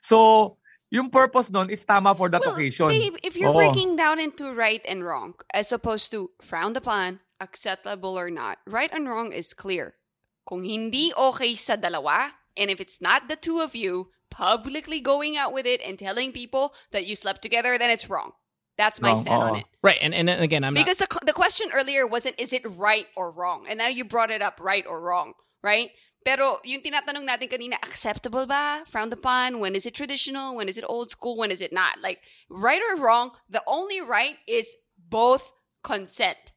So, 0.01 0.57
yung 0.89 1.11
purpose 1.13 1.45
doon 1.53 1.69
is 1.69 1.85
tama 1.85 2.15
for 2.17 2.31
that 2.33 2.41
Well, 2.41 2.55
occasion. 2.57 2.89
babe, 2.89 3.21
if 3.21 3.35
you're 3.37 3.53
Oo. 3.53 3.59
breaking 3.59 3.93
down 3.99 4.17
into 4.17 4.49
right 4.49 4.81
and 4.87 5.05
wrong, 5.05 5.35
as 5.53 5.69
opposed 5.69 6.09
to 6.15 6.31
frowned 6.41 6.73
upon, 6.79 7.19
acceptable 7.37 8.17
or 8.17 8.31
not, 8.33 8.57
right 8.65 8.89
and 8.89 9.05
wrong 9.05 9.29
is 9.29 9.53
clear. 9.53 9.93
Kung 10.47 10.63
hindi 10.63 11.11
okay 11.11 11.55
sa 11.55 11.75
dalawa, 11.75 12.31
and 12.55 12.71
if 12.71 12.79
it's 12.79 13.01
not 13.01 13.27
the 13.27 13.35
two 13.35 13.59
of 13.59 13.75
you 13.75 14.09
publicly 14.31 14.99
going 14.99 15.35
out 15.35 15.51
with 15.51 15.65
it 15.65 15.81
and 15.83 15.99
telling 15.99 16.31
people 16.31 16.73
that 16.91 17.05
you 17.05 17.15
slept 17.15 17.41
together, 17.41 17.77
then 17.77 17.89
it's 17.89 18.09
wrong. 18.09 18.31
That's 18.77 19.01
my 19.01 19.09
Wrong, 19.09 19.21
stand 19.21 19.43
on 19.43 19.55
it. 19.57 19.65
Right, 19.81 19.97
and, 19.99 20.13
and 20.13 20.29
again, 20.29 20.63
I'm 20.63 20.73
not, 20.73 20.85
Because 20.85 20.99
the, 20.99 21.07
the 21.25 21.33
question 21.33 21.69
earlier 21.73 22.05
wasn't 22.05 22.39
is 22.39 22.53
it 22.53 22.61
right 22.63 23.07
or 23.17 23.31
wrong? 23.31 23.65
And 23.67 23.77
now 23.79 23.87
you 23.87 24.05
brought 24.05 24.31
it 24.31 24.41
up 24.41 24.59
right 24.61 24.85
or 24.87 25.01
wrong, 25.01 25.33
right? 25.63 25.89
Pero 26.23 26.59
yung 26.63 26.81
tinatanong 26.81 27.25
natin 27.25 27.49
kanina, 27.49 27.75
acceptable 27.81 28.45
ba? 28.45 28.83
Frowned 28.85 29.13
upon? 29.13 29.59
When 29.59 29.75
is 29.75 29.85
it 29.85 29.95
traditional? 29.95 30.55
When 30.55 30.69
is 30.69 30.77
it 30.77 30.85
old 30.87 31.09
school? 31.09 31.37
When 31.37 31.51
is 31.51 31.61
it 31.61 31.73
not? 31.73 31.99
Like, 32.01 32.19
right 32.49 32.81
or 32.91 33.01
wrong, 33.01 33.31
the 33.49 33.63
only 33.65 34.01
right 34.01 34.35
is 34.47 34.75
both 34.97 35.51
consent 35.83 36.53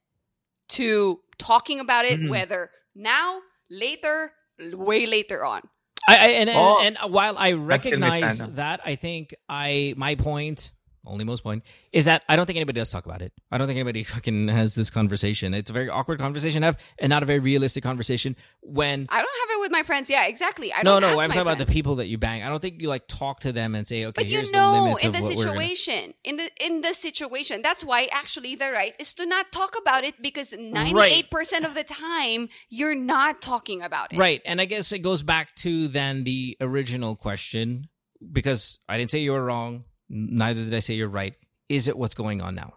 to 0.76 1.20
talking 1.38 1.80
about 1.80 2.04
it, 2.04 2.20
Mhm. 2.20 2.28
whether 2.28 2.70
now, 2.94 3.40
later, 3.70 4.32
way 4.58 5.06
later 5.06 5.44
on. 5.44 5.62
I, 6.08 6.14
I 6.16 6.28
and, 6.30 6.50
and, 6.50 6.58
Oh. 6.58 6.80
and 6.82 7.12
while 7.12 7.36
I 7.38 7.52
recognize 7.52 8.22
misunderstand. 8.22 8.56
that, 8.56 8.80
I 8.84 8.94
think 8.96 9.34
I 9.48 9.94
my 9.96 10.14
point, 10.16 10.72
only 11.06 11.24
most 11.24 11.42
point, 11.42 11.64
is 11.92 12.04
that 12.04 12.22
I 12.28 12.36
don't 12.36 12.46
think 12.46 12.56
anybody 12.56 12.80
does 12.80 12.90
talk 12.90 13.06
about 13.06 13.22
it. 13.22 13.32
I 13.50 13.58
don't 13.58 13.66
think 13.66 13.76
anybody 13.78 14.04
fucking 14.04 14.48
has 14.48 14.74
this 14.74 14.90
conversation. 14.90 15.54
It's 15.54 15.70
a 15.70 15.72
very 15.72 15.88
awkward 15.88 16.18
conversation 16.18 16.62
to 16.62 16.66
have, 16.66 16.78
and 16.98 17.10
not 17.10 17.22
a 17.22 17.26
very 17.26 17.38
realistic 17.38 17.82
conversation. 17.82 18.36
When 18.62 19.06
I 19.08 19.16
don't 19.16 19.40
have 19.40 19.56
it 19.56 19.60
with 19.60 19.70
my 19.70 19.82
friends. 19.82 20.10
Yeah, 20.10 20.26
exactly. 20.26 20.72
I 20.72 20.78
no, 20.82 21.00
don't 21.00 21.02
no, 21.02 21.08
ask 21.08 21.18
I'm 21.18 21.28
talking 21.28 21.42
about 21.42 21.58
the 21.58 21.66
people 21.66 21.96
that 21.96 22.08
you 22.08 22.18
bang. 22.18 22.42
I 22.42 22.48
don't 22.48 22.60
think 22.60 22.82
you 22.82 22.88
like 22.88 23.06
talk 23.06 23.40
to 23.40 23.52
them 23.52 23.74
and 23.74 23.86
say, 23.86 24.06
okay, 24.06 24.22
But 24.22 24.26
you 24.26 24.44
the 24.44 24.52
know, 24.52 24.84
limits 24.84 25.04
in 25.04 25.12
the 25.12 25.22
situation, 25.22 26.14
in 26.24 26.36
the 26.36 26.50
in 26.60 26.80
the 26.80 26.92
situation, 26.92 27.62
that's 27.62 27.84
why 27.84 28.08
actually 28.12 28.54
the 28.54 28.70
right 28.70 28.94
is 28.98 29.14
to 29.14 29.26
not 29.26 29.52
talk 29.52 29.76
about 29.80 30.04
it 30.04 30.20
because 30.20 30.52
ninety 30.58 31.00
eight 31.00 31.30
percent 31.30 31.64
of 31.64 31.74
the 31.74 31.84
time 31.84 32.48
you're 32.68 32.94
not 32.94 33.40
talking 33.40 33.82
about 33.82 34.12
it. 34.12 34.18
Right. 34.18 34.42
And 34.44 34.60
I 34.60 34.64
guess 34.64 34.92
it 34.92 35.00
goes 35.00 35.22
back 35.22 35.54
to 35.56 35.88
then 35.88 36.24
the 36.24 36.56
original 36.60 37.16
question 37.16 37.88
because 38.32 38.78
I 38.88 38.98
didn't 38.98 39.10
say 39.10 39.20
you 39.20 39.32
were 39.32 39.44
wrong, 39.44 39.84
neither 40.10 40.64
did 40.64 40.74
I 40.74 40.80
say 40.82 40.94
you're 40.94 41.08
right. 41.08 41.34
Is 41.70 41.86
it 41.88 41.96
what's 41.96 42.14
going 42.18 42.42
on 42.42 42.54
now? 42.54 42.74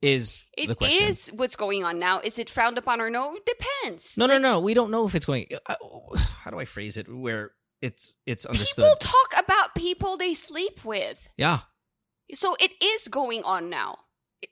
Is 0.00 0.44
It 0.56 0.68
the 0.68 0.74
question. 0.74 1.08
is 1.08 1.28
what's 1.34 1.56
going 1.56 1.84
on 1.84 1.98
now. 1.98 2.20
Is 2.24 2.38
it 2.38 2.48
frowned 2.48 2.78
upon 2.78 3.00
or 3.00 3.10
no? 3.10 3.34
It 3.36 3.44
depends. 3.44 4.16
No, 4.16 4.26
no, 4.26 4.38
no. 4.38 4.60
We 4.60 4.72
don't 4.72 4.90
know 4.90 5.06
if 5.06 5.14
it's 5.14 5.26
going. 5.26 5.46
uh, 5.66 5.74
How 6.42 6.50
do 6.50 6.58
I 6.58 6.64
phrase 6.64 6.96
it 6.96 7.06
where 7.12 7.50
it's 7.82 8.14
it's 8.24 8.46
understood? 8.46 8.84
People 8.86 8.96
talk 9.12 9.44
about 9.44 9.74
people 9.74 10.16
they 10.16 10.34
sleep 10.34 10.84
with, 10.84 11.28
yeah. 11.36 11.60
so 12.32 12.56
it 12.60 12.72
is 12.82 13.08
going 13.08 13.42
on 13.42 13.68
now. 13.70 13.98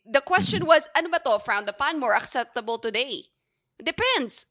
The 0.05 0.21
question 0.21 0.67
was, 0.67 0.89
ano 0.99 1.11
ba 1.11 1.21
to? 1.25 1.39
Frowned 1.39 1.69
upon, 1.71 2.01
more 2.03 2.15
acceptable 2.15 2.79
today? 2.79 3.31
Depends. 3.83 4.47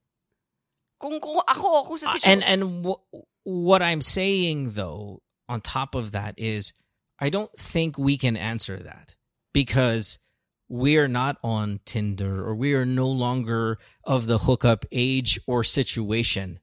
Kung, 1.01 1.19
kung 1.19 1.41
ako, 1.43 1.83
kung 1.91 1.97
sa 1.99 2.07
Uh, 2.07 2.13
situation... 2.15 2.39
and 2.39 2.63
and 2.63 2.85
wh- 2.87 3.03
what 3.43 3.81
I'm 3.83 3.99
saying 4.01 4.79
though, 4.79 5.21
on 5.51 5.59
top 5.59 5.93
of 5.93 6.11
that, 6.15 6.39
is 6.39 6.71
I 7.19 7.29
don't 7.29 7.51
think 7.53 7.97
we 7.97 8.17
can 8.17 8.35
answer 8.35 8.77
that 8.77 9.15
because 9.53 10.19
we 10.67 10.97
are 10.97 11.07
not 11.07 11.37
on 11.43 11.79
Tinder 11.85 12.45
or 12.45 12.55
we 12.55 12.73
are 12.73 12.85
no 12.85 13.07
longer 13.07 13.77
of 14.03 14.25
the 14.25 14.39
hookup 14.39 14.85
age 14.91 15.39
or 15.47 15.63
situation. 15.63 16.59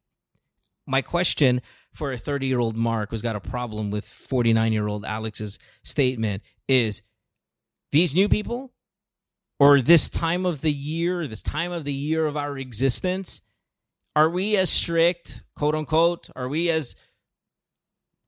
My 0.87 1.01
question 1.03 1.63
for 1.93 2.13
a 2.13 2.19
30 2.19 2.47
year 2.47 2.59
old 2.59 2.77
Mark 2.77 3.11
who's 3.11 3.23
got 3.23 3.37
a 3.37 3.41
problem 3.41 3.91
with 3.91 4.05
49 4.05 4.73
year 4.73 4.89
old 4.89 5.05
Alex's 5.05 5.59
statement 5.85 6.43
is 6.67 7.03
these 7.93 8.15
new 8.15 8.29
people 8.29 8.73
or 9.61 9.81
this 9.81 10.11
time 10.11 10.45
of 10.45 10.61
the 10.61 10.73
year, 10.73 11.27
this 11.27 11.43
time 11.43 11.71
of 11.71 11.85
the 11.85 11.93
year 11.93 12.27
of 12.27 12.37
our 12.37 12.59
existence, 12.59 13.41
are 14.17 14.29
we 14.29 14.57
as 14.57 14.71
strict, 14.71 15.45
quote 15.55 15.75
unquote? 15.75 16.29
Are 16.35 16.49
we 16.49 16.69
as 16.69 16.97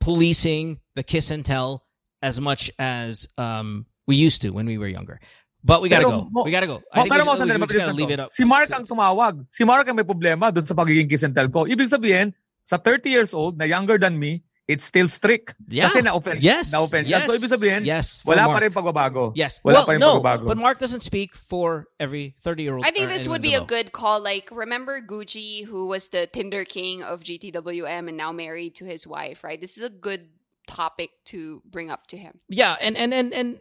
policing 0.00 0.80
the 0.94 1.02
kiss 1.02 1.30
and 1.30 1.44
tell 1.44 1.83
as 2.24 2.40
much 2.40 2.72
as 2.80 3.28
um, 3.36 3.84
we 4.08 4.16
used 4.16 4.40
to 4.42 4.50
when 4.56 4.64
we 4.64 4.80
were 4.80 4.88
younger? 4.88 5.20
But 5.64 5.80
we 5.80 5.88
gotta 5.88 6.08
Pero 6.08 6.24
go. 6.24 6.28
mo- 6.32 6.44
we 6.44 6.52
gotta 6.52 6.68
go. 6.68 6.80
I 6.92 7.04
think 7.04 7.12
we, 7.12 7.20
pero 7.20 7.24
mo, 7.24 7.32
we, 7.32 7.40
sandali, 7.40 7.60
we 7.60 7.66
just 7.68 7.84
gotta 7.84 7.96
leave 7.96 8.12
it 8.12 8.20
up. 8.20 8.32
Si 8.32 8.44
Mark 8.44 8.68
ang 8.72 8.84
tumawag. 8.84 9.44
Si 9.52 9.64
Mark 9.64 9.88
ang 9.88 9.96
may 9.96 10.04
problema 10.04 10.52
dun 10.52 10.64
sa 10.64 10.76
pagiging 10.76 11.08
kiss 11.08 11.24
and 11.24 11.32
tell 11.36 11.48
ko. 11.48 11.64
Ibig 11.64 11.88
sabihin, 11.88 12.36
sa 12.64 12.76
30 12.76 13.08
years 13.08 13.32
old, 13.32 13.56
na 13.56 13.64
younger 13.64 13.96
than 13.96 14.18
me, 14.20 14.44
it's 14.68 14.84
still 14.84 15.08
strict. 15.08 15.54
Yeah. 15.68 15.88
Kasi 15.88 16.02
na-offend. 16.02 16.42
Yes. 16.42 16.72
Na-offend. 16.72 17.06
Yes. 17.06 17.26
So, 17.26 17.36
ibig 17.36 17.52
sabihin, 17.52 17.84
yes. 17.84 18.20
for 18.20 18.32
wala 18.32 18.48
Mark. 18.48 18.56
pa 18.56 18.60
rin 18.64 18.72
pagbabago. 18.72 19.32
Yes. 19.36 19.60
Wala 19.62 19.76
well, 19.76 19.86
pa 19.86 19.92
rin 19.92 20.00
no, 20.00 20.20
pagbabago. 20.20 20.46
but 20.46 20.56
Mark 20.56 20.78
doesn't 20.78 21.00
speak 21.00 21.34
for 21.34 21.86
every 22.00 22.34
30 22.40 22.62
year 22.62 22.74
old. 22.76 22.84
I 22.84 22.90
think 22.90 23.08
this 23.08 23.28
would 23.28 23.42
be 23.42 23.54
a 23.54 23.64
good 23.64 23.92
call. 23.92 24.20
Like, 24.20 24.48
remember 24.52 25.00
Gucci, 25.00 25.64
who 25.64 25.88
was 25.88 26.08
the 26.08 26.26
Tinder 26.26 26.64
king 26.64 27.02
of 27.02 27.20
GTWM 27.20 28.08
and 28.08 28.16
now 28.16 28.32
married 28.32 28.76
to 28.76 28.84
his 28.84 29.06
wife, 29.06 29.44
right? 29.44 29.60
This 29.60 29.76
is 29.76 29.84
a 29.84 29.90
good 29.90 30.28
topic 30.66 31.10
to 31.26 31.62
bring 31.64 31.90
up 31.90 32.06
to 32.08 32.16
him. 32.16 32.40
Yeah, 32.48 32.76
and 32.80 32.96
and 32.96 33.12
and 33.12 33.32
and 33.32 33.60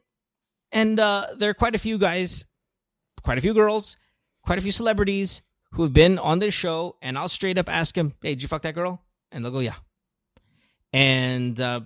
and 0.72 0.99
uh, 0.99 1.28
there 1.38 1.49
are 1.49 1.54
quite 1.54 1.76
a 1.76 1.80
few 1.80 1.97
guys, 1.97 2.45
quite 3.24 3.38
a 3.38 3.41
few 3.41 3.54
girls, 3.54 3.97
quite 4.45 4.58
a 4.58 4.62
few 4.62 4.72
celebrities 4.72 5.41
who 5.74 5.84
have 5.84 5.93
been 5.93 6.20
on 6.20 6.39
this 6.39 6.54
show, 6.54 6.97
and 7.01 7.18
I'll 7.18 7.30
straight 7.30 7.58
up 7.58 7.70
ask 7.70 7.97
him, 7.97 8.14
"Hey, 8.22 8.30
did 8.36 8.43
you 8.43 8.47
fuck 8.47 8.64
that 8.64 8.76
girl?" 8.76 9.04
And 9.32 9.43
they'll 9.43 9.51
go, 9.51 9.60
"Yeah." 9.60 9.76
And 10.91 11.60
uh, 11.60 11.82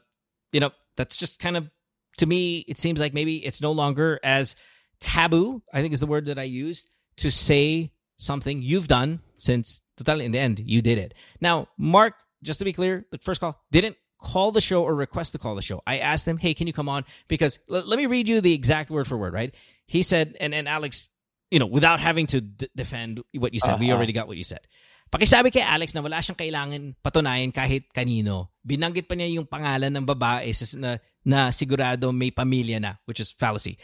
you 0.52 0.60
know, 0.60 0.72
that's 0.96 1.18
just 1.18 1.40
kind 1.40 1.58
of 1.58 1.70
to 2.18 2.26
me. 2.26 2.60
It 2.68 2.78
seems 2.78 3.00
like 3.00 3.14
maybe 3.14 3.46
it's 3.46 3.62
no 3.62 3.72
longer 3.72 4.20
as 4.24 4.56
taboo. 5.00 5.62
I 5.74 5.82
think 5.82 5.94
is 5.94 6.00
the 6.00 6.08
word 6.08 6.26
that 6.28 6.40
I 6.40 6.44
used 6.44 6.90
to 7.18 7.32
say 7.32 7.92
something 8.18 8.62
you've 8.62 8.88
done 8.88 9.22
since 9.38 9.82
totally 9.98 10.26
in 10.26 10.32
the 10.32 10.40
end 10.40 10.60
you 10.60 10.82
did 10.82 10.98
it. 10.98 11.14
Now, 11.42 11.68
Mark, 11.78 12.16
just 12.44 12.60
to 12.60 12.66
be 12.66 12.74
clear, 12.74 13.06
the 13.12 13.18
first 13.18 13.42
call 13.42 13.62
didn't 13.72 13.96
call 14.18 14.52
the 14.52 14.62
show 14.62 14.84
or 14.84 14.94
request 14.96 15.34
to 15.34 15.40
call 15.40 15.56
the 15.56 15.62
show. 15.62 15.82
I 15.86 16.00
asked 16.02 16.28
him, 16.28 16.38
"Hey, 16.38 16.54
can 16.54 16.66
you 16.68 16.74
come 16.74 16.90
on?" 16.90 17.06
Because 17.28 17.60
l- 17.70 17.86
let 17.86 17.98
me 17.98 18.06
read 18.06 18.28
you 18.28 18.42
the 18.42 18.54
exact 18.54 18.90
word 18.90 19.06
for 19.08 19.18
word. 19.18 19.34
Right? 19.34 19.54
He 19.86 20.02
said, 20.04 20.36
and 20.42 20.54
and 20.54 20.68
Alex, 20.68 21.10
you 21.52 21.60
know, 21.60 21.70
without 21.70 22.00
having 22.02 22.26
to 22.34 22.42
d- 22.42 22.68
defend 22.76 23.22
what 23.38 23.54
you 23.54 23.62
said, 23.62 23.80
we 23.80 23.88
Uh-huh. 23.88 23.96
already 23.98 24.12
got 24.14 24.28
what 24.28 24.36
you 24.38 24.44
said. 24.44 24.66
Pakisabi 25.08 25.56
kay 25.56 25.64
Alex 25.64 25.96
na 25.96 26.04
wala 26.04 26.20
siyang 26.20 26.36
kailangan 26.36 27.00
patunayan 27.00 27.56
kahit 27.56 27.88
kanino. 27.96 28.52
Binanggit 28.60 29.08
pa 29.08 29.16
niya 29.16 29.40
yung 29.40 29.48
pangalan 29.48 29.88
ng 29.96 30.04
babae 30.04 30.52
na, 30.76 31.00
na 31.24 31.48
sigurado 31.56 32.12
may 32.12 32.28
pamilya 32.28 32.76
na, 32.84 33.00
which 33.08 33.24
is 33.24 33.32
fallacy. 33.32 33.80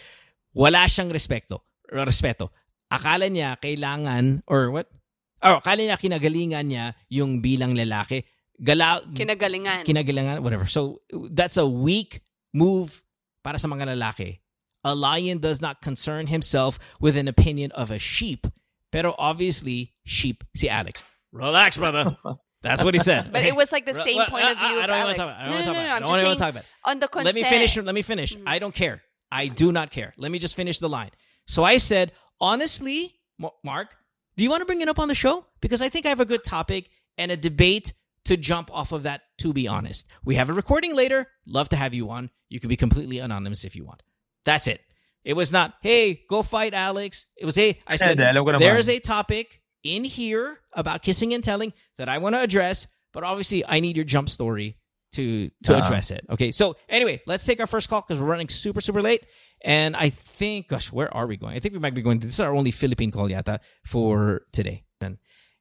Wala 0.51 0.83
siyang 0.83 1.07
respeto. 1.15 1.63
Respeto. 1.87 2.51
Akala 2.91 3.31
niya 3.31 3.55
kailangan, 3.55 4.43
or 4.51 4.67
what? 4.75 4.91
Or 5.39 5.63
akala 5.63 5.87
niya 5.87 5.95
kinagalingan 5.95 6.67
niya 6.67 6.91
yung 7.07 7.39
bilang 7.39 7.71
lalaki. 7.71 8.27
Gala, 8.63 9.01
Kinagalingan. 9.13 9.85
kinagalingan, 9.85 10.39
whatever. 10.39 10.65
So 10.65 11.01
that's 11.11 11.57
a 11.57 11.67
weak 11.67 12.21
move 12.53 13.03
para 13.43 13.59
sa 13.59 13.67
mga 13.67 13.97
lalaki. 13.97 14.39
A 14.83 14.95
lion 14.95 15.39
does 15.39 15.61
not 15.61 15.81
concern 15.81 16.27
himself 16.27 16.79
with 16.99 17.17
an 17.17 17.27
opinion 17.27 17.71
of 17.71 17.91
a 17.91 17.99
sheep. 17.99 18.47
Pero 18.91 19.15
obviously, 19.17 19.91
sheep 20.05 20.43
si 20.55 20.69
Alex. 20.69 21.03
Relax, 21.31 21.77
brother. 21.77 22.15
That's 22.61 22.83
what 22.83 22.93
he 22.93 22.99
said. 22.99 23.31
but 23.31 23.39
okay? 23.39 23.49
it 23.49 23.55
was 23.55 23.71
like 23.71 23.85
the 23.85 23.93
same 23.93 24.17
well, 24.17 24.27
point 24.27 24.45
of 24.45 24.57
I- 24.57 24.67
view 24.67 24.79
I, 24.79 24.83
I 24.83 24.87
don't 24.87 24.97
Alex. 24.97 25.05
want 25.05 25.15
to 25.15 25.23
talk 25.23 25.29
about 25.29 25.41
it. 25.41 25.43
I 25.43 25.43
don't 25.43 25.51
no, 25.51 25.55
want 25.55 25.63
to 25.63 25.69
no, 25.69 25.73
talk 25.73 25.73
no, 25.73 25.79
about 25.79 25.85
it. 25.85 25.95
I 25.95 25.99
don't 25.99 26.01
just 26.01 26.11
want 26.11 26.21
to 26.21 26.25
saying 26.25 26.37
talk 26.37 26.49
about 26.49 26.63
it. 26.63 26.89
on 26.89 26.99
the 26.99 27.07
consent. 27.07 27.25
Let 27.25 27.35
me 27.35 27.43
finish. 27.43 27.77
Let 27.77 27.95
me 27.95 28.01
finish. 28.01 28.35
Mm. 28.35 28.43
I 28.45 28.59
don't 28.59 28.75
care. 28.75 29.01
I 29.31 29.47
do 29.47 29.71
not 29.71 29.89
care. 29.89 30.13
Let 30.17 30.31
me 30.31 30.39
just 30.39 30.55
finish 30.55 30.79
the 30.79 30.89
line. 30.89 31.09
So 31.47 31.63
I 31.63 31.77
said, 31.77 32.11
honestly, 32.39 33.19
Mark, 33.63 33.95
do 34.37 34.43
you 34.43 34.49
want 34.49 34.61
to 34.61 34.65
bring 34.65 34.81
it 34.81 34.87
up 34.87 34.99
on 34.99 35.07
the 35.07 35.15
show? 35.15 35.45
Because 35.59 35.81
I 35.81 35.89
think 35.89 36.05
I 36.05 36.09
have 36.09 36.19
a 36.19 36.25
good 36.25 36.43
topic 36.43 36.89
and 37.17 37.31
a 37.31 37.37
debate 37.37 37.93
to 38.25 38.37
jump 38.37 38.69
off 38.73 38.91
of 38.91 39.03
that, 39.03 39.21
to 39.39 39.53
be 39.53 39.67
honest. 39.67 40.07
We 40.23 40.35
have 40.35 40.49
a 40.49 40.53
recording 40.53 40.95
later. 40.95 41.27
Love 41.45 41.69
to 41.69 41.75
have 41.75 41.93
you 41.93 42.09
on. 42.09 42.29
You 42.49 42.59
can 42.59 42.69
be 42.69 42.75
completely 42.77 43.19
anonymous 43.19 43.63
if 43.65 43.75
you 43.75 43.83
want. 43.85 44.01
That's 44.45 44.67
it. 44.67 44.81
It 45.23 45.33
was 45.33 45.51
not, 45.51 45.73
hey, 45.81 46.23
go 46.29 46.43
fight 46.43 46.73
Alex. 46.73 47.25
It 47.37 47.45
was, 47.45 47.55
hey, 47.55 47.79
I 47.87 47.95
said, 47.95 48.19
Hindi, 48.19 48.23
alam 48.23 48.45
ko 48.45 48.51
naman. 48.51 48.59
there's 48.59 48.89
a 48.89 48.99
topic 48.99 49.61
in 49.83 50.03
here 50.03 50.59
about 50.73 51.01
kissing 51.01 51.33
and 51.33 51.43
telling 51.43 51.73
that 51.97 52.09
I 52.09 52.17
want 52.17 52.35
to 52.35 52.41
address, 52.41 52.87
but 53.13 53.23
obviously 53.23 53.63
I 53.65 53.79
need 53.79 53.95
your 53.95 54.05
jump 54.05 54.27
story 54.29 54.77
to 55.13 55.49
to 55.63 55.75
Ah. 55.75 55.79
address 55.79 56.09
it. 56.11 56.25
Okay. 56.29 56.51
So 56.51 56.75
anyway, 56.89 57.21
let's 57.27 57.45
take 57.45 57.59
our 57.59 57.67
first 57.67 57.87
call 57.87 58.01
because 58.01 58.19
we're 58.19 58.27
running 58.27 58.49
super 58.49 58.81
super 58.81 59.01
late, 59.01 59.25
and 59.63 59.95
I 59.95 60.09
think, 60.09 60.69
gosh, 60.69 60.91
where 60.91 61.13
are 61.13 61.27
we 61.27 61.37
going? 61.37 61.55
I 61.55 61.59
think 61.59 61.73
we 61.73 61.79
might 61.79 61.93
be 61.93 62.01
going. 62.01 62.19
To, 62.19 62.25
this 62.27 62.33
is 62.33 62.39
our 62.41 62.53
only 62.55 62.71
Philippine 62.71 63.11
call 63.11 63.29
yata 63.29 63.59
for 63.85 64.41
today, 64.51 64.83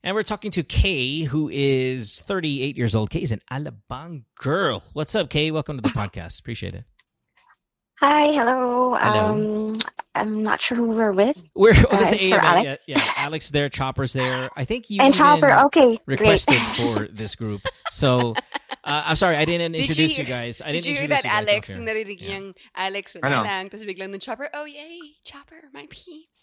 and 0.03 0.11
and 0.11 0.15
we're 0.15 0.23
talking 0.23 0.51
to 0.53 0.63
Kay, 0.63 1.23
who 1.23 1.49
is 1.53 2.21
38 2.21 2.77
years 2.77 2.95
old. 2.95 3.11
Kay 3.11 3.23
is 3.23 3.33
an 3.33 3.41
Alabang 3.51 4.25
girl. 4.37 4.83
What's 4.93 5.15
up, 5.15 5.31
Kay? 5.31 5.51
Welcome 5.51 5.77
to 5.77 5.83
the 5.83 5.89
podcast. 5.89 6.41
Appreciate 6.41 6.75
it. 6.75 6.85
Hi, 8.01 8.33
hello. 8.33 8.95
Hello. 9.01 9.71
Um, 9.71 9.79
I'm 10.15 10.43
not 10.43 10.61
sure 10.61 10.77
who 10.77 10.89
we're 10.89 11.13
with. 11.13 11.49
We're 11.55 11.73
oh, 11.77 11.85
Uh, 11.91 11.97
this 11.99 12.13
it's 12.13 12.23
is 12.25 12.31
for 12.31 12.39
Alex? 12.39 12.87
Yeah, 12.89 12.97
yeah, 12.99 13.25
Alex 13.25 13.51
there, 13.53 13.69
Chopper's 13.69 14.13
there. 14.13 14.51
I 14.57 14.65
think 14.65 14.91
you 14.91 15.01
and 15.01 15.15
Chopper. 15.15 15.53
Okay, 15.67 15.97
requested 16.07 16.57
great. 16.59 17.07
for 17.09 17.09
this 17.13 17.37
group. 17.37 17.63
So 17.93 18.35
uh, 18.85 19.03
I'm 19.07 19.17
sorry, 19.17 19.37
I 19.37 19.45
didn't 19.45 19.73
Did 19.73 19.81
introduce 19.83 20.19
you 20.19 20.25
you, 20.25 20.29
guys. 20.29 20.61
I 20.61 20.73
Did 20.73 20.83
didn't 20.83 20.87
you 20.87 20.95
hear 20.95 21.03
introduce 21.05 21.23
that, 21.23 21.29
you 21.29 21.47
guys 21.47 21.49
Alex? 21.49 21.71
off 21.71 21.77
Nung 21.77 21.87
here. 21.87 21.95
narinig 22.05 22.17
Yeah. 22.21 22.29
niyang 22.41 22.55
Alex, 22.75 23.15
wala 23.15 23.27
Ano? 23.37 23.45
lang. 23.45 23.69
Tapos 23.71 23.85
biglang 23.87 24.11
nung 24.11 24.21
Chopper, 24.21 24.51
oh 24.53 24.65
yay, 24.65 24.99
Chopper, 25.25 25.63
my 25.73 25.87
peeps. 25.89 26.42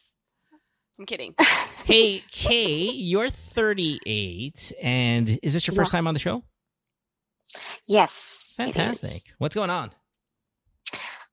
I'm 1.00 1.06
kidding. 1.06 1.34
Hey, 1.86 2.22
Kay, 2.32 2.92
you're 2.92 3.30
38, 3.30 4.74
and 4.82 5.40
is 5.42 5.54
this 5.54 5.66
your 5.66 5.76
first 5.76 5.92
time 5.92 6.08
on 6.08 6.14
the 6.14 6.20
show? 6.20 6.44
yes. 7.88 8.54
Fantastic. 8.58 9.10
is. 9.12 9.36
What's 9.40 9.56
going 9.56 9.70
on? 9.70 9.92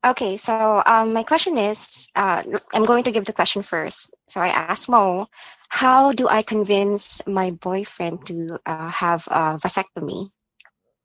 Okay, 0.07 0.37
so 0.37 0.83
um, 0.87 1.13
my 1.13 1.25
question 1.25 1.59
is, 1.59 2.11
uh, 2.15 2.43
I'm 2.73 2.85
going 2.85 3.03
to 3.05 3.11
give 3.11 3.25
the 3.25 3.33
question 3.33 3.63
first. 3.63 4.15
So 4.29 4.41
I 4.41 4.49
asked 4.49 4.89
Mo, 4.89 5.27
how 5.69 6.13
do 6.13 6.29
I 6.29 6.43
convince 6.43 7.27
my 7.27 7.51
boyfriend 7.51 8.25
to 8.27 8.59
uh, 8.67 8.89
have 8.89 9.27
a 9.27 9.59
vasectomy? 9.59 10.31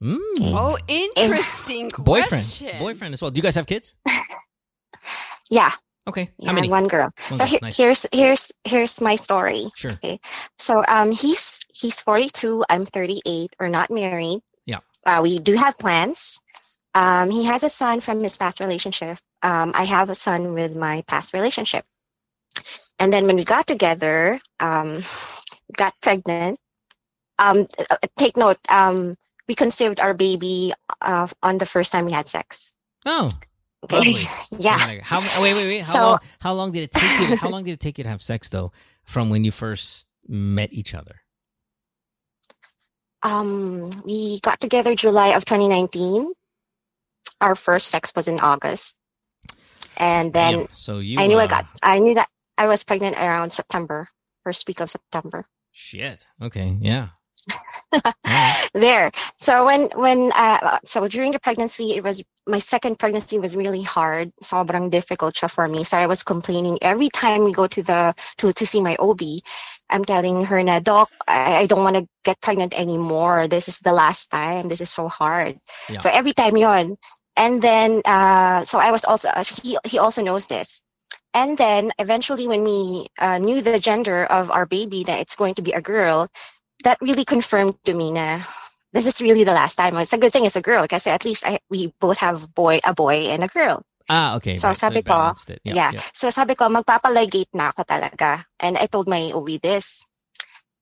Mm, 0.03 0.19
Oh, 0.53 0.77
interesting 0.87 1.89
boyfriend, 1.97 2.45
boyfriend 2.79 3.13
as 3.13 3.21
well. 3.21 3.31
Do 3.31 3.37
you 3.39 3.43
guys 3.43 3.55
have 3.55 3.65
kids? 3.65 3.95
Yeah, 5.49 5.71
Okay, 6.07 6.29
yeah, 6.39 6.49
how 6.49 6.55
many? 6.55 6.69
one 6.69 6.87
girl. 6.87 7.11
One 7.29 7.37
so 7.37 7.37
girl, 7.37 7.47
he- 7.47 7.59
nice. 7.61 7.77
here's 7.77 8.07
here's 8.11 8.51
here's 8.63 9.01
my 9.01 9.15
story. 9.15 9.65
Sure. 9.75 9.91
Okay. 9.91 10.19
So 10.57 10.83
um, 10.87 11.11
he's 11.11 11.65
he's 11.73 12.01
42. 12.01 12.65
I'm 12.69 12.85
38. 12.85 13.51
We're 13.59 13.67
not 13.69 13.91
married. 13.91 14.39
Yeah. 14.65 14.79
Uh, 15.05 15.19
we 15.21 15.39
do 15.39 15.53
have 15.55 15.77
plans. 15.77 16.41
Um, 16.93 17.29
he 17.29 17.45
has 17.45 17.63
a 17.63 17.69
son 17.69 18.01
from 18.01 18.21
his 18.21 18.37
past 18.37 18.59
relationship. 18.59 19.17
Um, 19.43 19.71
I 19.75 19.83
have 19.83 20.09
a 20.09 20.15
son 20.15 20.53
with 20.53 20.75
my 20.75 21.03
past 21.07 21.33
relationship. 21.33 21.85
And 22.99 23.13
then 23.13 23.25
when 23.25 23.35
we 23.35 23.43
got 23.43 23.67
together, 23.67 24.39
um, 24.59 25.01
got 25.77 25.93
pregnant. 26.01 26.59
Um, 27.39 27.65
uh, 27.89 27.97
take 28.17 28.37
note. 28.37 28.57
Um, 28.69 29.15
we 29.47 29.55
conceived 29.55 29.99
our 29.99 30.13
baby 30.13 30.73
uh, 31.01 31.27
on 31.41 31.57
the 31.57 31.65
first 31.65 31.91
time 31.91 32.05
we 32.05 32.11
had 32.11 32.27
sex. 32.27 32.73
Oh, 33.05 33.31
Yeah. 34.57 34.77
Oh. 34.79 34.97
How? 35.01 35.41
Wait, 35.41 35.53
wait, 35.53 35.65
wait. 35.65 35.79
How 35.79 35.83
So- 35.91 35.99
long? 36.01 36.19
How 36.39 36.53
long 36.53 36.71
did 36.71 36.83
it 36.83 36.91
take 36.91 37.19
you? 37.21 37.27
To, 37.27 37.35
how 37.37 37.49
long 37.49 37.63
did 37.63 37.71
it 37.71 37.79
take 37.79 37.97
you 37.97 38.03
to 38.03 38.09
have 38.09 38.21
sex 38.21 38.49
though, 38.49 38.71
from 39.03 39.29
when 39.29 39.43
you 39.43 39.51
first 39.51 40.07
met 40.27 40.71
each 40.73 40.93
other? 40.93 41.21
Um, 43.23 43.89
we 44.05 44.39
got 44.41 44.59
together 44.59 44.95
July 44.95 45.29
of 45.29 45.45
2019. 45.45 46.33
Our 47.39 47.55
first 47.55 47.87
sex 47.87 48.11
was 48.15 48.27
in 48.27 48.39
August, 48.39 48.99
and 49.97 50.31
then 50.33 50.53
Damn. 50.59 50.67
So 50.71 50.99
you. 50.99 51.19
I 51.19 51.27
knew 51.27 51.37
I 51.37 51.45
uh, 51.45 51.47
got. 51.47 51.65
I 51.81 51.99
knew 51.99 52.13
that 52.15 52.27
I 52.57 52.67
was 52.67 52.83
pregnant 52.83 53.17
around 53.17 53.51
September, 53.51 54.07
first 54.43 54.67
week 54.67 54.79
of 54.79 54.89
September. 54.89 55.45
Shit. 55.71 56.25
Okay. 56.41 56.77
Yeah. 56.81 57.09
There. 58.73 59.11
So 59.37 59.65
when 59.65 59.89
when 59.95 60.31
uh, 60.35 60.79
so 60.83 61.07
during 61.07 61.31
the 61.31 61.39
pregnancy, 61.39 61.91
it 61.91 62.03
was 62.03 62.23
my 62.47 62.57
second 62.59 62.99
pregnancy 62.99 63.37
was 63.37 63.55
really 63.55 63.83
hard. 63.83 64.31
Sobrang 64.41 64.89
difficult 64.89 65.37
for 65.37 65.67
me. 65.67 65.83
So 65.83 65.97
I 65.97 66.07
was 66.07 66.23
complaining 66.23 66.77
every 66.81 67.09
time 67.09 67.43
we 67.43 67.51
go 67.51 67.67
to 67.67 67.83
the 67.83 68.13
to 68.37 68.53
to 68.53 68.65
see 68.65 68.81
my 68.81 68.95
OB. 68.99 69.21
I'm 69.89 70.05
telling 70.05 70.45
her 70.45 70.63
na, 70.63 70.79
Doc, 70.79 71.09
I, 71.27 71.63
I 71.63 71.65
don't 71.65 71.83
want 71.83 71.97
to 71.97 72.07
get 72.23 72.39
pregnant 72.39 72.77
anymore. 72.79 73.47
This 73.47 73.67
is 73.67 73.79
the 73.79 73.91
last 73.91 74.29
time. 74.31 74.69
This 74.69 74.79
is 74.79 74.89
so 74.89 75.09
hard. 75.09 75.59
Yeah. 75.89 75.99
So 75.99 76.09
every 76.11 76.33
time 76.33 76.55
yon. 76.57 76.95
And 77.37 77.61
then 77.61 78.01
uh 78.05 78.63
so 78.63 78.79
I 78.79 78.91
was 78.91 79.03
also 79.03 79.29
uh, 79.29 79.43
he 79.43 79.77
he 79.85 79.99
also 79.99 80.23
knows 80.23 80.47
this. 80.47 80.83
And 81.33 81.57
then 81.57 81.91
eventually 81.99 82.47
when 82.47 82.63
we 82.63 83.07
uh, 83.19 83.37
knew 83.37 83.61
the 83.61 83.79
gender 83.79 84.25
of 84.25 84.51
our 84.51 84.65
baby 84.65 85.03
that 85.05 85.19
it's 85.19 85.35
going 85.35 85.55
to 85.55 85.61
be 85.61 85.71
a 85.71 85.79
girl, 85.81 86.27
that 86.83 86.97
really 87.01 87.25
confirmed 87.25 87.75
to 87.85 87.93
me 87.93 88.11
na 88.11 88.39
this 88.93 89.07
is 89.07 89.21
really 89.21 89.43
the 89.43 89.53
last 89.53 89.75
time. 89.75 89.95
It's 89.97 90.13
a 90.13 90.17
good 90.19 90.33
thing 90.33 90.45
it's 90.45 90.55
a 90.55 90.61
girl 90.61 90.83
because 90.83 91.07
at 91.07 91.23
least 91.25 91.45
I, 91.47 91.59
we 91.69 91.93
both 91.99 92.19
have 92.19 92.53
boy 92.53 92.79
a 92.85 92.93
boy 92.93 93.31
and 93.31 93.43
a 93.43 93.47
girl. 93.47 93.83
Ah, 94.09 94.35
okay. 94.35 94.55
So 94.57 94.67
right. 94.67 94.77
sabi 94.77 94.99
it 94.99 95.05
ko, 95.05 95.15
balanced 95.15 95.49
it. 95.49 95.61
Yeah. 95.63 95.91
So 96.11 96.29
sabi 96.29 96.55
ko, 96.55 96.67
magpapaligate 96.67 97.55
na 97.55 97.71
ako 97.71 97.83
talaga. 97.87 98.43
And 98.59 98.75
I 98.77 98.87
told 98.87 99.07
my 99.07 99.31
OB 99.31 99.61
this. 99.61 100.03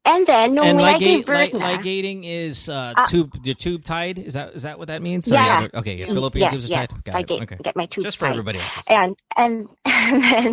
And 0.05 0.25
then, 0.25 0.55
nung 0.55 0.65
And 0.65 0.77
when 0.79 0.87
I 0.87 0.97
gave 0.97 1.25
birth 1.27 1.53
lig- 1.53 1.61
na, 1.61 1.75
ligating 1.75 2.23
is 2.23 2.69
uh, 2.69 2.93
Ah. 2.97 3.05
tube. 3.05 3.35
Your 3.43 3.53
tube 3.53 3.83
tied. 3.83 4.17
Is 4.17 4.33
that 4.33 4.55
is 4.55 4.63
that 4.63 4.79
what 4.79 4.87
that 4.87 5.03
means? 5.03 5.27
Yeah. 5.27 5.69
other- 5.69 5.83
okay. 5.83 5.95
Yeah. 6.01 6.07
Fallopian 6.07 6.49
yes, 6.49 6.51
tubes 6.51 6.65
are 6.65 6.73
yes, 6.81 7.03
tied. 7.03 7.13
I 7.13 7.21
Got 7.21 7.27
get, 7.27 7.35
it. 7.37 7.43
Okay. 7.43 7.57
get 7.61 7.75
my 7.75 7.85
tube 7.85 8.03
Just 8.07 8.17
for 8.17 8.25
tied. 8.25 8.31
everybody 8.39 8.57
else. 8.57 8.87
And, 8.89 9.13
and, 9.37 9.67
and 9.85 10.23
then, 10.23 10.47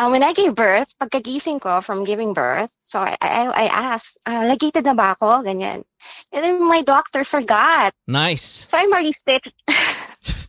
um, 0.00 0.10
when 0.16 0.24
I 0.24 0.32
gave 0.32 0.56
birth, 0.56 0.96
pagkagising 0.96 1.60
ko 1.60 1.80
from 1.84 2.08
giving 2.08 2.32
birth, 2.32 2.72
so 2.80 3.00
I, 3.04 3.16
I, 3.20 3.52
I 3.52 3.66
asked, 3.92 4.16
uh, 4.24 4.48
ligated 4.48 4.88
na 4.88 4.96
ba 4.96 5.12
ako? 5.12 5.44
Ganyan. 5.44 5.84
And 6.32 6.40
then 6.40 6.56
my 6.64 6.80
doctor 6.80 7.22
forgot. 7.24 7.92
Nice. 8.08 8.64
So 8.64 8.80
I'm 8.80 8.88
already 8.88 9.12
stitched. 9.12 9.52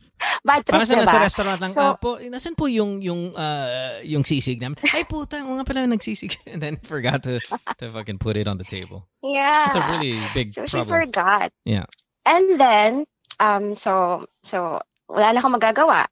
Bad 0.45 0.62
trip, 0.64 0.78
Para 0.78 0.86
sa 0.86 0.93
diba? 0.95 1.04
nasa 1.04 1.20
restaurant 1.20 1.60
lang, 1.60 1.70
So- 1.74 1.82
ah, 1.82 1.97
po, 1.97 2.16
nasan 2.22 2.54
po 2.56 2.70
yung 2.70 3.02
yung 3.02 3.34
uh, 3.34 3.99
yung 4.06 4.22
sisig 4.24 4.62
namin? 4.62 4.78
Ay 4.93 5.04
puta, 5.04 5.41
oo 5.41 5.58
nga 5.58 5.66
pala 5.66 5.84
nagsisig. 5.89 6.38
And 6.52 6.62
then 6.62 6.78
forgot 6.82 7.26
to 7.26 7.41
to 7.82 7.86
fucking 7.89 8.22
put 8.22 8.38
it 8.38 8.45
on 8.47 8.62
the 8.62 8.64
table. 8.66 9.10
Yeah. 9.26 9.68
That's 9.74 9.82
a 9.82 9.86
really 9.91 10.16
big 10.38 10.54
So 10.54 10.64
she 10.70 10.78
problem. 10.80 10.93
forgot. 11.10 11.49
Yeah. 11.66 11.89
And 12.26 12.62
then, 12.62 13.10
um, 13.41 13.74
so, 13.74 14.26
so, 14.45 14.78
wala 15.10 15.34
na 15.34 15.41
akong 15.41 15.58
magagawa. 15.58 16.06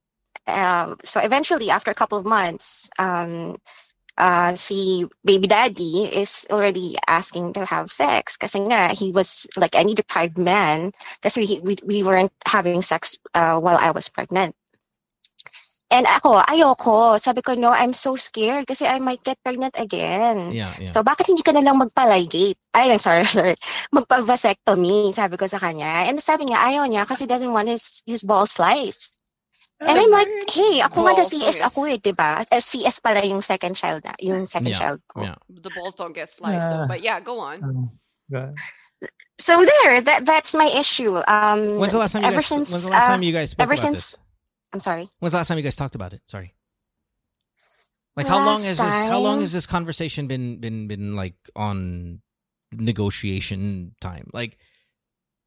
Um, 0.50 0.98
so 1.04 1.20
eventually, 1.22 1.70
after 1.70 1.92
a 1.92 1.96
couple 1.96 2.18
of 2.18 2.26
months, 2.26 2.90
um, 3.00 3.58
uh, 4.20 4.54
si 4.54 5.08
baby 5.24 5.48
daddy 5.48 6.12
is 6.12 6.46
already 6.52 6.96
asking 7.08 7.54
to 7.54 7.66
have 7.66 7.90
sex 7.90 8.36
kasi 8.36 8.60
nga, 8.68 8.92
he 8.94 9.12
was 9.12 9.48
like 9.56 9.74
any 9.74 9.96
deprived 9.96 10.38
man 10.38 10.92
kasi 11.24 11.46
we, 11.46 11.60
we, 11.64 11.74
we 11.86 12.04
weren't 12.04 12.34
having 12.46 12.82
sex 12.82 13.18
uh, 13.34 13.58
while 13.58 13.80
I 13.80 13.92
was 13.92 14.10
pregnant. 14.10 14.54
And 15.90 16.06
ako, 16.06 16.38
ayoko. 16.46 17.18
Sabi 17.18 17.42
ko, 17.42 17.58
no, 17.58 17.74
I'm 17.74 17.98
so 17.98 18.14
scared 18.14 18.70
kasi 18.70 18.86
I 18.86 19.02
might 19.02 19.26
get 19.26 19.42
pregnant 19.42 19.74
again. 19.74 20.54
Yeah, 20.54 20.70
yeah. 20.78 20.86
So, 20.86 21.02
bakit 21.02 21.26
hindi 21.26 21.42
ka 21.42 21.50
na 21.50 21.66
lang 21.66 21.82
magpa-ligate? 21.82 22.62
Ay, 22.78 22.94
I'm 22.94 23.02
sorry, 23.02 23.26
sorry. 23.30 23.58
Magpa-vasectomy, 23.90 25.10
sabi 25.10 25.34
ko 25.42 25.50
sa 25.50 25.58
kanya. 25.58 26.06
And 26.06 26.22
sabi 26.22 26.46
niya, 26.46 26.62
ayaw 26.62 26.86
niya 26.86 27.10
kasi 27.10 27.26
doesn't 27.26 27.50
want 27.50 27.74
his, 27.74 28.06
his 28.06 28.22
ball 28.22 28.46
sliced. 28.46 29.19
And 29.80 29.96
I'm 29.96 30.12
like, 30.12 30.28
hey, 30.52 30.82
ako 30.84 31.08
nga 31.08 31.16
na 31.16 31.24
Balls 31.24 31.32
CS 31.32 31.64
sliced. 31.64 31.64
ako 31.64 31.80
eh, 31.88 31.98
di 32.04 32.12
ba? 32.12 32.44
CS 32.44 33.00
pala 33.00 33.24
yung 33.24 33.40
second 33.42 33.76
child 33.80 34.04
na, 34.04 34.12
yung 34.20 34.44
second 34.46 34.76
Yeah, 34.76 34.80
child 34.80 35.00
ko. 35.08 35.24
yeah. 35.24 35.36
The 35.48 35.72
balls 35.72 35.96
don't 35.96 36.12
get 36.12 36.28
sliced 36.28 36.68
though. 36.68 36.84
But 36.84 37.00
yeah, 37.00 37.20
go 37.24 37.40
on. 37.40 37.88
So 39.40 39.56
there, 39.64 40.02
that 40.04 40.26
that's 40.28 40.52
my 40.54 40.68
issue. 40.68 41.16
Um, 41.28 41.80
When's 41.80 41.94
the 41.96 42.00
last 42.04 42.12
time 42.12 42.24
you 42.24 42.28
ever 42.28 42.44
guys? 42.44 42.52
since, 42.52 42.68
when's 42.72 42.86
the 42.88 42.92
last 42.92 43.08
uh, 43.08 43.16
time 43.16 43.24
you 43.24 43.32
guys 43.32 43.52
spoke 43.52 43.64
ever 43.64 43.74
about 43.74 43.88
since, 43.88 44.20
this? 44.20 44.24
I'm 44.76 44.80
sorry. 44.84 45.08
When's 45.24 45.32
the 45.32 45.40
last 45.40 45.48
time 45.48 45.58
you 45.58 45.64
guys 45.64 45.78
talked 45.80 45.96
about 45.96 46.12
it? 46.12 46.20
Sorry. 46.28 46.54
Like 48.20 48.28
how 48.28 48.44
long 48.44 48.60
Last 48.60 48.68
has 48.68 48.78
this? 48.84 48.94
How 49.08 49.20
long 49.24 49.40
has 49.40 49.54
this 49.56 49.66
conversation 49.66 50.28
been 50.28 50.60
been 50.60 50.92
been 50.92 51.16
like 51.16 51.40
on 51.56 52.20
negotiation 52.76 53.96
time? 54.02 54.30
Like 54.34 54.58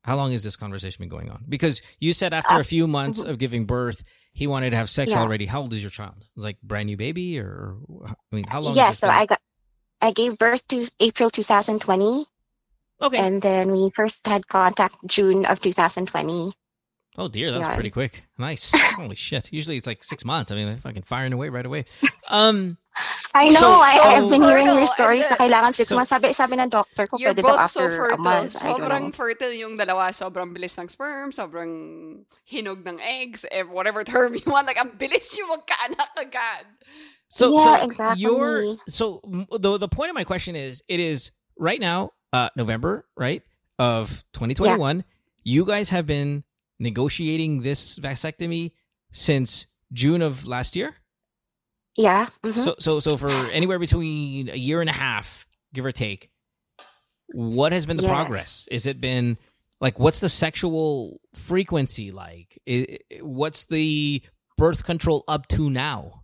how 0.04 0.16
long 0.16 0.32
has 0.32 0.42
this 0.42 0.56
conversation 0.56 1.02
been 1.04 1.12
going 1.12 1.28
on? 1.28 1.44
Because 1.46 1.82
you 2.00 2.14
said 2.16 2.32
after 2.32 2.56
Uh, 2.56 2.60
a 2.60 2.64
few 2.64 2.88
months 2.88 3.20
mhm. 3.22 3.28
of 3.28 3.36
giving 3.36 3.66
birth, 3.68 4.02
he 4.32 4.46
wanted 4.46 4.70
to 4.70 4.76
have 4.76 4.88
sex 4.88 5.12
Yeah. 5.12 5.20
already. 5.20 5.46
How 5.46 5.60
old 5.60 5.72
is 5.72 5.82
your 5.82 5.90
child? 5.90 6.26
Like 6.36 6.60
brand 6.62 6.86
new 6.86 6.96
baby, 6.96 7.38
or 7.38 7.76
I 8.06 8.14
mean, 8.34 8.44
how 8.44 8.60
long? 8.60 8.74
Yeah, 8.74 8.90
so 8.90 9.06
been? 9.06 9.16
I 9.16 9.26
got, 9.26 9.40
I 10.00 10.12
gave 10.12 10.38
birth 10.38 10.66
to 10.68 10.86
April 11.00 11.30
2020, 11.30 12.26
okay. 13.02 13.18
and 13.18 13.42
then 13.42 13.72
we 13.72 13.90
first 13.90 14.26
had 14.26 14.46
contact 14.48 14.96
June 15.06 15.44
of 15.46 15.60
2020. 15.60 16.52
oh 17.18 17.28
dear, 17.28 17.52
that's 17.52 17.66
yeah. 17.66 17.74
pretty 17.74 17.90
quick. 17.90 18.24
Nice. 18.38 18.72
Holy 18.98 19.16
shit. 19.16 19.52
Usually 19.52 19.76
it's 19.76 19.86
like 19.86 20.02
six 20.02 20.24
months. 20.24 20.50
I 20.50 20.54
mean, 20.56 20.66
they're 20.66 20.78
fucking 20.78 21.02
firing 21.02 21.32
away 21.32 21.48
right 21.50 21.66
away. 21.66 21.84
Um. 22.30 22.78
I 23.34 23.48
know. 23.48 23.60
So- 23.60 23.80
I, 23.80 23.96
so 23.96 24.08
I've 24.08 24.30
been 24.30 24.42
hearing 24.42 24.66
your 24.66 24.86
stories 24.86 25.24
and 25.30 25.38
na 25.40 25.44
kailangan 25.48 25.72
six 25.72 25.88
so- 25.88 25.96
months. 25.96 26.10
Sabi, 26.10 26.32
sabi 26.32 26.56
ng 26.60 26.68
doctor 26.68 27.06
ko, 27.06 27.16
pwede 27.16 27.40
daw 27.40 27.56
both 27.56 27.70
so 27.72 27.80
after 27.80 28.12
a 28.12 28.18
month. 28.20 28.56
I 28.60 28.76
don't 28.76 28.80
Sobrang 28.84 29.04
know. 29.08 29.16
fertile 29.16 29.54
yung 29.56 29.74
dalawa. 29.80 30.12
Sobrang 30.12 30.52
bilis 30.52 30.76
ng 30.76 30.88
sperm. 30.88 31.32
Sobrang 31.32 31.72
hinog 32.44 32.84
ng 32.84 33.00
eggs. 33.00 33.44
eh, 33.48 33.64
Whatever 33.64 34.04
term 34.04 34.34
you 34.36 34.44
want. 34.46 34.66
Like, 34.68 34.76
ang 34.76 34.92
bilis 35.00 35.32
yung 35.38 35.48
magkaanak 35.48 36.12
agad. 36.20 36.68
So, 37.32 37.56
Yeah, 37.56 37.64
so 37.64 37.84
exactly. 37.88 38.20
Your 38.20 38.76
so 38.86 39.24
the 39.56 39.80
the 39.80 39.88
point 39.88 40.12
of 40.12 40.14
my 40.14 40.24
question 40.28 40.52
is, 40.52 40.84
it 40.84 41.00
is 41.00 41.32
right 41.56 41.80
now, 41.80 42.12
uh, 42.36 42.52
November, 42.56 43.08
right 43.16 43.40
of 43.80 44.20
2021. 44.36 45.04
You 45.40 45.64
guys 45.64 45.88
have 45.88 46.04
been 46.04 46.44
negotiating 46.78 47.62
this 47.64 47.96
vasectomy 47.98 48.76
since 49.16 49.64
June 49.92 50.20
of 50.20 50.46
last 50.46 50.76
year. 50.76 51.00
Yeah. 51.96 52.26
mhm. 52.42 52.52
So, 52.54 52.74
so, 52.78 53.00
so 53.00 53.16
for 53.16 53.28
anywhere 53.52 53.78
between 53.78 54.48
a 54.48 54.56
year 54.56 54.80
and 54.80 54.88
a 54.88 54.94
half, 54.94 55.46
give 55.74 55.84
or 55.84 55.92
take, 55.92 56.30
what 57.34 57.72
has 57.72 57.86
been 57.86 57.96
the 57.96 58.02
Yes. 58.04 58.12
progress? 58.12 58.68
Is 58.70 58.86
it 58.86 59.00
been 59.00 59.38
like 59.80 59.98
what's 59.98 60.20
the 60.20 60.28
sexual 60.28 61.20
frequency 61.34 62.10
like? 62.10 62.58
What's 63.20 63.64
the 63.66 64.22
birth 64.56 64.84
control 64.84 65.24
up 65.28 65.48
to 65.48 65.70
now? 65.70 66.21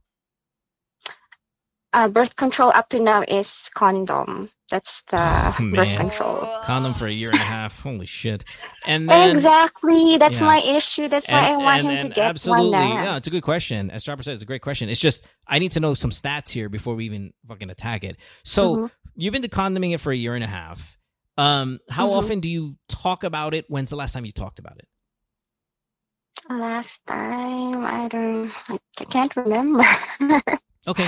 Uh, 1.94 2.06
birth 2.06 2.36
control 2.36 2.70
up 2.74 2.86
to 2.90 3.02
now 3.02 3.24
is 3.26 3.70
condom. 3.74 4.50
That's 4.70 5.02
the 5.04 5.16
Oh, 5.58 5.70
birth 5.74 5.96
control. 5.96 6.46
condom 6.64 6.92
for 6.92 7.06
a 7.06 7.10
year 7.12 7.28
and 7.30 7.40
a 7.40 7.42
half. 7.44 7.80
Holy 7.80 8.04
shit! 8.04 8.44
And 8.86 9.08
then 9.08 9.30
exactly. 9.34 10.18
That's 10.18 10.40
yeah. 10.40 10.46
my 10.46 10.58
issue. 10.60 11.08
That's 11.08 11.32
why 11.32 11.38
I 11.38 11.48
and- 11.52 11.58
want 11.64 11.78
and- 11.80 11.88
him 11.88 12.08
to 12.08 12.14
get 12.14 12.26
absolutely. 12.26 12.70
one 12.72 12.90
now. 12.90 13.04
No, 13.04 13.16
it's 13.16 13.26
a 13.26 13.30
good 13.30 13.42
question. 13.42 13.90
As 13.90 14.04
Chopper 14.04 14.22
said, 14.22 14.34
it's 14.34 14.42
a 14.42 14.46
great 14.46 14.60
question. 14.60 14.90
It's 14.90 15.00
just 15.00 15.24
I 15.46 15.58
need 15.58 15.72
to 15.72 15.80
know 15.80 15.94
some 15.94 16.10
stats 16.10 16.50
here 16.50 16.68
before 16.68 16.94
we 16.94 17.06
even 17.06 17.32
fucking 17.48 17.70
attack 17.70 18.04
it. 18.04 18.16
So 18.44 18.76
Mhm. 18.76 18.90
you've 19.16 19.32
been 19.32 19.42
condoming 19.44 19.94
it 19.94 19.98
for 20.00 20.12
a 20.12 20.16
year 20.16 20.34
and 20.34 20.44
a 20.44 20.48
half. 20.48 20.98
Um, 21.38 21.78
how 21.88 22.08
Mhm. 22.08 22.18
often 22.18 22.40
do 22.40 22.50
you 22.50 22.76
talk 22.90 23.24
about 23.24 23.54
it? 23.54 23.64
When's 23.68 23.88
the 23.88 23.96
last 23.96 24.12
time 24.12 24.26
you 24.26 24.32
talked 24.32 24.58
about 24.58 24.76
it? 24.78 24.88
Last 26.50 27.06
time, 27.06 27.84
I 27.84 28.08
don't, 28.08 28.50
I 28.68 29.04
can't 29.10 29.34
remember. 29.36 29.82
Okay, 30.86 31.06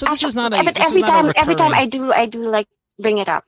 so 0.00 0.08
this 0.08 0.24
is 0.24 0.36
not 0.36 0.52
a. 0.52 0.56
Actually, 0.56 0.72
this 0.72 0.80
is 0.80 0.88
every 0.88 1.02
not 1.04 1.10
a 1.10 1.12
time, 1.12 1.32
every 1.36 1.56
time 1.60 1.72
I 1.76 1.84
do, 1.86 2.12
I 2.12 2.24
do 2.26 2.40
like 2.48 2.68
bring 2.96 3.18
it 3.20 3.28
up. 3.28 3.44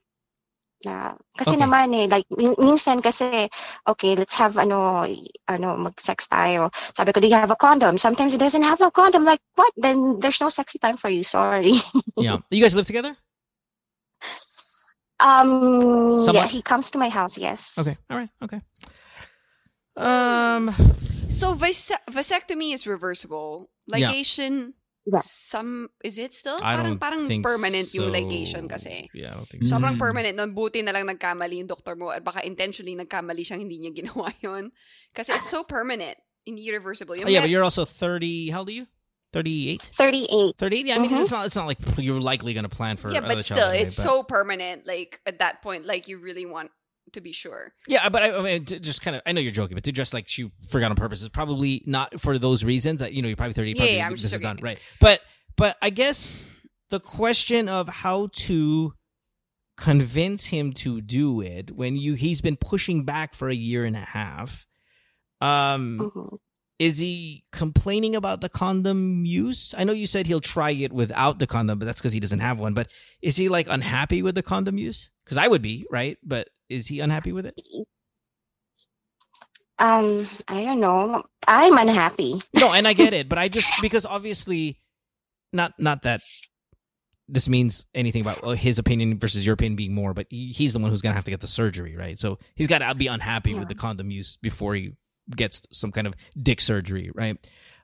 Na, 0.82 1.14
kasi 1.38 1.54
Okay. 1.54 1.62
naman 1.62 1.94
eh, 1.94 2.10
like, 2.10 2.26
min- 2.34 2.58
minsan 2.58 2.98
kasi, 2.98 3.46
okay, 3.86 4.18
let's 4.18 4.34
have, 4.34 4.58
ano, 4.58 5.06
y- 5.06 5.30
ano, 5.46 5.78
mag-sex 5.78 6.26
tayo. 6.26 6.74
Sabi 6.74 7.14
ko, 7.14 7.22
do 7.22 7.30
you 7.30 7.38
have 7.38 7.54
a 7.54 7.60
condom? 7.60 7.94
Sometimes 7.94 8.34
it 8.34 8.42
doesn't 8.42 8.66
have 8.66 8.82
a 8.82 8.90
condom. 8.90 9.22
Like, 9.22 9.38
what? 9.54 9.70
Then 9.78 10.18
there's 10.18 10.42
no 10.42 10.50
sexy 10.50 10.82
time 10.82 10.98
for 10.98 11.06
you. 11.06 11.22
Sorry. 11.22 11.70
yeah, 12.18 12.42
you 12.50 12.58
guys 12.58 12.74
live 12.74 12.90
together. 12.90 13.14
Um, 15.22 16.18
yeah, 16.18 16.26
Somewhat? 16.26 16.50
he 16.50 16.62
comes 16.66 16.90
to 16.90 16.98
my 16.98 17.08
house, 17.08 17.38
yes. 17.38 17.78
Okay, 17.78 17.94
all 18.10 18.18
right, 18.18 18.32
okay. 18.42 18.60
Um, 19.94 20.74
So, 21.30 21.54
vas- 21.54 21.94
vasectomy 22.10 22.74
is 22.74 22.90
reversible. 22.90 23.70
Yeah. 23.86 24.10
Ligation, 24.10 24.74
Yes. 25.06 25.30
some, 25.32 25.90
is 26.04 26.16
it 26.18 26.32
still? 26.32 26.56
I 26.62 26.76
parang, 26.76 26.94
don't 26.94 27.00
parang 27.02 27.26
think 27.26 27.42
permanent 27.44 27.86
so. 27.86 28.02
yung 28.06 28.12
ligation 28.14 28.68
kasi. 28.70 29.10
Yeah, 29.12 29.32
I 29.32 29.34
don't 29.34 29.48
think 29.50 29.64
so. 29.64 29.74
Sobrang 29.74 29.96
Mm. 29.96 29.98
permanent 29.98 30.34
nun. 30.38 30.54
Buti 30.54 30.82
na 30.84 30.92
lang 30.94 31.06
nagkamali 31.10 31.58
yung 31.58 31.66
doktor 31.66 31.96
mo 31.96 32.10
at 32.14 32.22
baka 32.22 32.46
intentionally 32.46 32.94
nagkamali 32.94 33.42
siyang 33.42 33.66
hindi 33.66 33.82
niya 33.82 33.90
ginawa 33.94 34.30
yun. 34.46 34.70
Kasi 35.14 35.32
it's 35.34 35.50
so 35.50 35.64
permanent. 35.66 36.18
Hindi 36.46 36.70
reversible. 36.70 37.14
Oh, 37.18 37.28
yeah, 37.28 37.40
but 37.42 37.50
you're 37.50 37.62
also 37.66 37.84
thirty. 37.84 38.50
How 38.50 38.60
old 38.62 38.68
are 38.70 38.78
you? 38.78 38.86
Thirty-eight. 39.32 39.80
38. 39.80 40.54
38 40.60 40.86
yeah, 40.86 40.96
i 40.96 40.98
mean 41.00 41.08
Mhm. 41.08 41.20
it's 41.24 41.32
not 41.32 41.46
it's 41.48 41.56
not 41.56 41.64
like 41.66 41.78
you're 41.96 42.20
likely 42.20 42.52
going 42.52 42.68
to 42.68 42.70
plan 42.70 42.98
for 43.00 43.08
yeah, 43.10 43.24
another 43.24 43.40
but 43.40 43.44
still, 43.48 43.58
anyway, 43.72 43.82
it's 43.88 43.96
but- 43.96 44.04
so 44.04 44.22
permanent. 44.22 44.84
Like, 44.86 45.20
at 45.24 45.38
that 45.40 45.62
point, 45.64 45.86
like, 45.88 46.06
you 46.06 46.20
really 46.20 46.44
want 46.44 46.68
to 47.12 47.20
be 47.20 47.32
sure. 47.32 47.72
yeah 47.86 48.08
but 48.08 48.22
i, 48.22 48.36
I 48.36 48.42
mean 48.42 48.64
to 48.66 48.78
just 48.80 49.02
kind 49.02 49.16
of 49.16 49.22
i 49.26 49.32
know 49.32 49.40
you're 49.40 49.52
joking 49.52 49.74
but 49.74 49.84
to 49.84 49.92
just 49.92 50.12
like 50.14 50.28
she 50.28 50.50
forgot 50.68 50.90
on 50.90 50.96
purpose 50.96 51.22
is 51.22 51.28
probably 51.28 51.82
not 51.86 52.20
for 52.20 52.38
those 52.38 52.64
reasons 52.64 53.00
that 53.00 53.12
you 53.12 53.22
know 53.22 53.28
you're 53.28 53.36
probably 53.36 53.54
30 53.54 53.70
Yeah, 53.70 53.76
probably 53.76 53.96
yeah, 53.96 54.06
I'm 54.06 54.12
this 54.12 54.20
just 54.22 54.34
is 54.34 54.40
done 54.40 54.56
joking. 54.56 54.64
right 54.64 54.78
but 55.00 55.20
but 55.56 55.76
i 55.82 55.90
guess 55.90 56.36
the 56.90 57.00
question 57.00 57.68
of 57.68 57.88
how 57.88 58.28
to 58.32 58.94
convince 59.76 60.46
him 60.46 60.72
to 60.74 61.00
do 61.00 61.40
it 61.40 61.70
when 61.70 61.96
you 61.96 62.14
he's 62.14 62.40
been 62.40 62.56
pushing 62.56 63.04
back 63.04 63.34
for 63.34 63.48
a 63.48 63.54
year 63.54 63.84
and 63.84 63.96
a 63.96 64.00
half? 64.00 64.66
Um, 65.40 65.98
Mhm. 65.98 66.38
is 66.78 66.98
he 66.98 67.44
complaining 67.52 68.14
about 68.14 68.40
the 68.42 68.48
condom 68.48 69.24
use? 69.24 69.74
I 69.76 69.84
know 69.84 69.92
you 69.92 70.06
said 70.06 70.26
he'll 70.26 70.40
try 70.40 70.70
it 70.72 70.92
without 70.92 71.38
the 71.38 71.46
condom, 71.46 71.78
but 71.78 71.86
that's 71.86 72.00
because 72.00 72.12
he 72.12 72.20
doesn't 72.20 72.40
have 72.40 72.60
one. 72.60 72.74
But 72.74 72.88
is 73.22 73.36
he 73.36 73.48
like 73.48 73.66
unhappy 73.70 74.22
with 74.22 74.34
the 74.34 74.42
condom 74.42 74.78
use? 74.78 75.10
Because 75.24 75.38
I 75.38 75.48
would 75.48 75.62
be, 75.62 75.86
right? 75.90 76.18
But 76.22 76.48
is 76.68 76.86
he 76.86 77.00
unhappy 77.00 77.32
with 77.32 77.46
it? 77.46 77.60
Um, 79.78 80.28
I 80.48 80.64
don't 80.64 80.80
know. 80.80 81.24
I'm 81.48 81.76
unhappy. 81.76 82.40
No, 82.54 82.72
and 82.72 82.86
I 82.86 82.92
get 82.92 83.12
it, 83.14 83.28
but 83.28 83.38
I 83.38 83.48
just 83.48 83.80
because 83.82 84.06
obviously, 84.06 84.78
not 85.52 85.72
not 85.78 86.02
that 86.02 86.20
this 87.28 87.48
means 87.48 87.86
anything 87.94 88.20
about 88.20 88.58
his 88.58 88.78
opinion 88.78 89.18
versus 89.18 89.44
your 89.46 89.54
opinion 89.54 89.76
being 89.76 89.94
more, 89.94 90.14
but 90.14 90.26
he, 90.30 90.48
he's 90.48 90.74
the 90.74 90.78
one 90.78 90.90
who's 90.90 91.02
gonna 91.02 91.14
have 91.14 91.24
to 91.24 91.30
get 91.30 91.40
the 91.40 91.46
surgery, 91.46 91.96
right? 91.96 92.18
So 92.18 92.38
he's 92.54 92.66
got 92.66 92.78
to 92.78 92.94
be 92.94 93.06
unhappy 93.06 93.54
with 93.54 93.68
the 93.68 93.74
condom 93.74 94.10
use 94.10 94.36
before 94.36 94.74
he 94.74 94.92
gets 95.34 95.62
some 95.70 95.92
kind 95.92 96.06
of 96.06 96.14
dick 96.40 96.60
surgery, 96.60 97.10
right? 97.14 97.36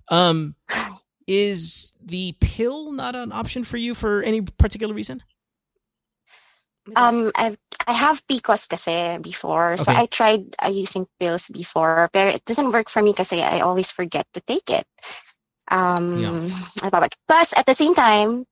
Um, 0.08 0.54
is 1.26 1.92
the 2.04 2.34
pill 2.40 2.92
not 2.92 3.14
an 3.14 3.32
option 3.32 3.64
for 3.64 3.76
you 3.76 3.94
for 3.94 4.22
any 4.22 4.40
particular 4.40 4.94
reason? 4.94 5.22
Um, 6.96 7.30
I 7.34 7.56
I 7.86 7.92
have 7.92 8.26
PCOS 8.26 8.68
kasi 8.68 9.18
before, 9.22 9.76
so 9.76 9.92
Okay. 9.92 10.02
I 10.02 10.06
tried 10.06 10.54
uh, 10.62 10.72
using 10.72 11.06
pills 11.18 11.48
before, 11.48 12.08
but 12.12 12.34
it 12.34 12.44
doesn't 12.44 12.72
work 12.72 12.88
for 12.88 13.02
me 13.02 13.12
kasi 13.12 13.42
I 13.42 13.60
always 13.60 13.90
forget 13.92 14.26
to 14.34 14.40
take 14.40 14.68
it. 14.70 14.86
Um, 15.70 16.50
pa 16.80 17.08
plus 17.28 17.56
at 17.56 17.66
the 17.66 17.74
same 17.74 17.94
time, 17.94 18.44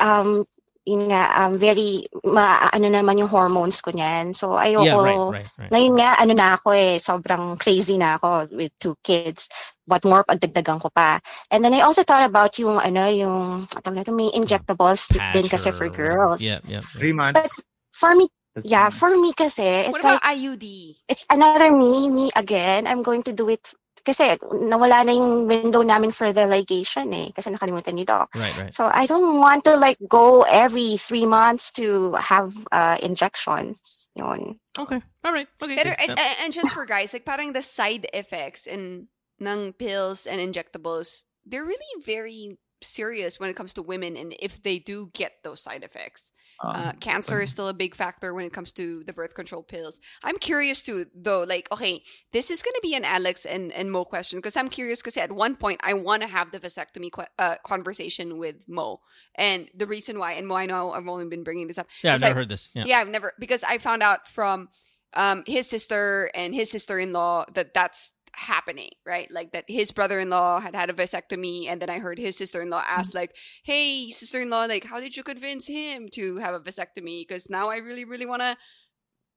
um, 0.00 0.44
yun 0.88 1.12
nga, 1.12 1.44
um, 1.44 1.60
very 1.60 2.08
ma 2.24 2.72
ano 2.72 2.88
naman 2.88 3.20
yung 3.20 3.28
hormones 3.28 3.84
ko 3.84 3.92
niyan. 3.92 4.32
So 4.32 4.56
ayoko. 4.56 4.88
yeah, 4.88 4.96
right, 4.96 5.44
right, 5.44 5.50
right. 5.60 5.70
Ngayon 5.76 5.94
nga, 6.00 6.10
ano 6.16 6.32
na 6.32 6.48
ako 6.56 6.72
eh, 6.72 6.96
sobrang 6.96 7.60
crazy 7.60 8.00
na 8.00 8.16
ako 8.16 8.48
with 8.56 8.72
two 8.80 8.96
kids. 9.04 9.52
What 9.84 10.04
more, 10.08 10.24
pagdagdagan 10.24 10.80
ko 10.80 10.88
pa. 10.88 11.20
And 11.52 11.64
then 11.64 11.72
I 11.76 11.84
also 11.84 12.04
thought 12.04 12.24
about 12.24 12.56
yung, 12.60 12.76
ano, 12.76 13.08
yung, 13.08 13.64
ito, 13.64 13.88
may 14.12 14.28
injectables 14.36 15.08
din 15.08 15.48
Patch 15.48 15.48
kasi 15.48 15.68
or 15.72 15.76
for 15.76 15.88
girls. 15.88 16.44
Yeah, 16.44 16.60
yeah. 16.68 16.84
Three 16.84 17.16
months. 17.16 17.40
But 17.40 17.52
for 17.96 18.12
me, 18.12 18.28
yeah, 18.64 18.92
for 18.92 19.08
me 19.16 19.32
kasi, 19.32 19.88
What 19.88 19.96
it's 19.96 20.00
about 20.04 20.20
like, 20.20 20.36
IUD? 20.36 20.64
it's 21.08 21.24
another 21.32 21.72
me, 21.72 22.12
me 22.12 22.26
again. 22.36 22.84
I'm 22.84 23.00
going 23.00 23.24
to 23.24 23.32
do 23.32 23.48
it, 23.48 23.64
kasi 24.08 24.40
nawala 24.64 25.04
na 25.04 25.12
yung 25.12 25.44
window 25.44 25.84
namin 25.84 26.08
for 26.08 26.32
the 26.32 26.48
ligation 26.48 27.12
eh, 27.12 27.28
kasi 27.36 27.52
nakalimutan 27.52 27.92
ni 27.92 28.08
Doc. 28.08 28.32
Right, 28.32 28.56
right. 28.56 28.72
So 28.72 28.88
I 28.88 29.04
don't 29.04 29.36
want 29.36 29.68
to 29.68 29.76
like 29.76 30.00
go 30.08 30.48
every 30.48 30.96
three 30.96 31.28
months 31.28 31.68
to 31.76 32.16
have 32.16 32.56
uh, 32.72 32.96
injections. 33.04 34.08
Yun. 34.16 34.56
Okay, 34.78 35.04
all 35.28 35.32
right. 35.36 35.48
Okay. 35.60 35.76
Pero, 35.76 35.92
good. 35.92 36.00
and, 36.08 36.16
and- 36.16 36.36
and 36.48 36.50
just 36.56 36.72
for 36.72 36.88
guys, 36.88 37.12
like 37.12 37.28
parang 37.28 37.52
the 37.52 37.60
side 37.60 38.08
effects 38.16 38.64
in 38.64 39.12
ng 39.44 39.76
pills 39.76 40.24
and 40.24 40.40
injectables, 40.40 41.28
they're 41.44 41.68
really 41.68 41.94
very 42.00 42.56
serious 42.82 43.38
when 43.40 43.50
it 43.50 43.56
comes 43.56 43.74
to 43.74 43.82
women 43.82 44.16
and 44.16 44.34
if 44.40 44.62
they 44.62 44.78
do 44.78 45.10
get 45.14 45.32
those 45.44 45.62
side 45.62 45.82
effects. 45.84 46.30
Uh, 46.62 46.90
Um, 46.90 46.96
cancer 46.98 47.40
is 47.40 47.50
still 47.50 47.68
a 47.68 47.72
big 47.74 47.94
factor 47.94 48.34
when 48.34 48.44
it 48.44 48.52
comes 48.52 48.72
to 48.72 49.04
the 49.04 49.12
birth 49.12 49.34
control 49.34 49.62
pills. 49.62 50.00
I'm 50.24 50.38
curious 50.38 50.82
too, 50.82 51.06
though. 51.14 51.44
Like, 51.44 51.70
okay, 51.70 52.02
this 52.32 52.50
is 52.50 52.62
going 52.64 52.74
to 52.74 52.80
be 52.82 52.94
an 52.96 53.04
Alex 53.04 53.46
and, 53.46 53.72
and 53.72 53.92
Mo 53.92 54.04
question 54.04 54.38
because 54.40 54.56
I'm 54.56 54.68
curious 54.68 55.00
because 55.00 55.16
at 55.16 55.30
one 55.30 55.54
point 55.54 55.80
I 55.84 55.94
want 55.94 56.22
to 56.22 56.28
have 56.28 56.50
the 56.50 56.58
vasectomy 56.58 57.12
que- 57.12 57.26
uh, 57.38 57.56
conversation 57.64 58.38
with 58.38 58.56
Mo, 58.66 59.00
and 59.36 59.68
the 59.72 59.86
reason 59.86 60.18
why, 60.18 60.32
and 60.32 60.48
Mo, 60.48 60.56
I 60.56 60.66
know 60.66 60.90
I've 60.90 61.06
only 61.06 61.26
been 61.26 61.44
bringing 61.44 61.68
this 61.68 61.78
up. 61.78 61.86
yeah, 62.02 62.14
I've 62.14 62.20
never 62.22 62.30
like- 62.30 62.36
heard 62.38 62.48
this. 62.48 62.70
Yeah. 62.74 62.84
Yeah, 62.86 62.98
I've 62.98 63.08
never 63.08 63.34
because 63.38 63.62
I 63.62 63.78
found 63.78 64.02
out 64.02 64.26
from 64.26 64.68
um 65.14 65.44
his 65.46 65.66
sister 65.70 66.30
and 66.34 66.54
his 66.54 66.70
sister-in-law 66.70 67.46
that 67.54 67.72
that's 67.72 68.12
happening, 68.38 68.90
right? 69.04 69.28
Like 69.30 69.52
that 69.52 69.64
his 69.68 69.90
brother-in-law 69.90 70.60
had 70.60 70.74
had 70.74 70.90
a 70.90 70.94
vasectomy 70.94 71.66
and 71.68 71.82
then 71.82 71.90
I 71.90 71.98
heard 71.98 72.18
his 72.18 72.38
sister-in-law 72.38 72.82
ask 72.86 73.12
like, 73.14 73.34
"Hey, 73.66 74.10
sister-in-law, 74.10 74.70
like 74.70 74.86
how 74.86 75.02
did 75.02 75.16
you 75.18 75.26
convince 75.26 75.66
him 75.66 76.08
to 76.14 76.38
have 76.38 76.54
a 76.54 76.62
vasectomy 76.62 77.26
because 77.26 77.50
now 77.50 77.68
I 77.68 77.82
really 77.82 78.06
really 78.06 78.26
want 78.26 78.42
to 78.42 78.56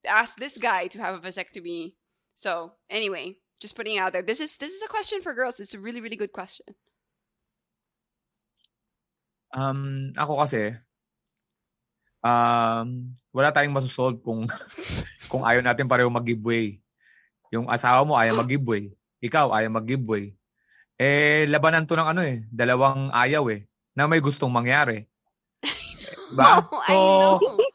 ask 0.06 0.38
this 0.38 0.62
guy 0.62 0.88
to 0.94 1.00
have 1.02 1.18
a 1.18 1.24
vasectomy." 1.24 1.98
So, 2.38 2.78
anyway, 2.90 3.42
just 3.60 3.76
putting 3.76 3.98
it 3.98 4.00
out 4.00 4.14
there. 4.14 4.22
This 4.22 4.40
is 4.40 4.56
this 4.58 4.72
is 4.72 4.82
a 4.82 4.88
question 4.88 5.22
for 5.22 5.34
girls. 5.34 5.60
It's 5.60 5.74
a 5.74 5.82
really 5.82 6.00
really 6.00 6.18
good 6.18 6.32
question. 6.32 6.78
Um, 9.52 10.14
ako 10.16 10.48
kasi, 10.48 10.72
um, 12.24 13.12
wala 13.36 13.52
tayong 13.52 13.76
masosolve 13.76 14.24
kung 14.24 14.48
kung 15.32 15.44
ayaw 15.44 15.60
natin 15.60 15.92
pareho 15.92 16.08
mag-giveaway. 16.08 16.80
Yung 17.52 17.68
asawa 17.68 18.08
mo 18.08 18.16
ayaw 18.16 18.40
mag-giveaway. 18.40 18.90
Ikaw 19.20 19.52
ayaw 19.52 19.70
mag-giveaway. 19.76 20.32
Eh, 20.96 21.46
labanan 21.52 21.86
to 21.86 22.00
ng 22.00 22.10
ano 22.10 22.22
eh. 22.24 22.48
Dalawang 22.48 23.12
ayaw 23.12 23.52
eh. 23.52 23.68
Na 23.92 24.08
may 24.08 24.24
gustong 24.24 24.50
mangyari. 24.50 25.06
Diba? 26.32 26.46
Oh, 26.48 26.80
I 26.80 26.88
So, 26.88 26.96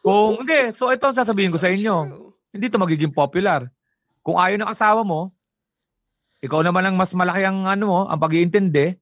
kung, 0.00 0.32
hindi. 0.42 0.60
So, 0.72 0.88
ito 0.88 1.04
ang 1.04 1.16
sasabihin 1.16 1.52
ko 1.52 1.60
So 1.60 1.68
sa 1.68 1.68
inyo. 1.68 1.94
true. 2.08 2.32
Hindi 2.56 2.72
to 2.72 2.80
magiging 2.80 3.12
popular. 3.12 3.68
Kung 4.24 4.40
ayaw 4.40 4.56
ng 4.56 4.72
asawa 4.72 5.04
mo, 5.04 5.28
ikaw 6.40 6.64
naman 6.64 6.88
ang 6.88 6.96
mas 6.96 7.12
malaki 7.12 7.44
ang 7.44 7.68
ano 7.68 7.84
mo, 7.84 8.00
ang 8.08 8.16
pag-iintindi, 8.16 8.96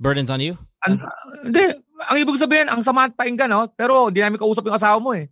Burdens 0.00 0.32
on 0.32 0.40
you. 0.40 0.56
An- 0.88 1.04
hindi. 1.44 1.76
Ang 2.08 2.16
ibig 2.16 2.40
sabihin, 2.40 2.72
ang 2.72 2.80
sama 2.80 3.04
at 3.04 3.12
painggan, 3.12 3.52
no? 3.52 3.68
Pero 3.76 4.08
hindi 4.08 4.24
namin 4.24 4.40
kausap 4.40 4.64
yung 4.64 4.80
asawa 4.80 4.96
mo 4.96 5.12
eh. 5.12 5.28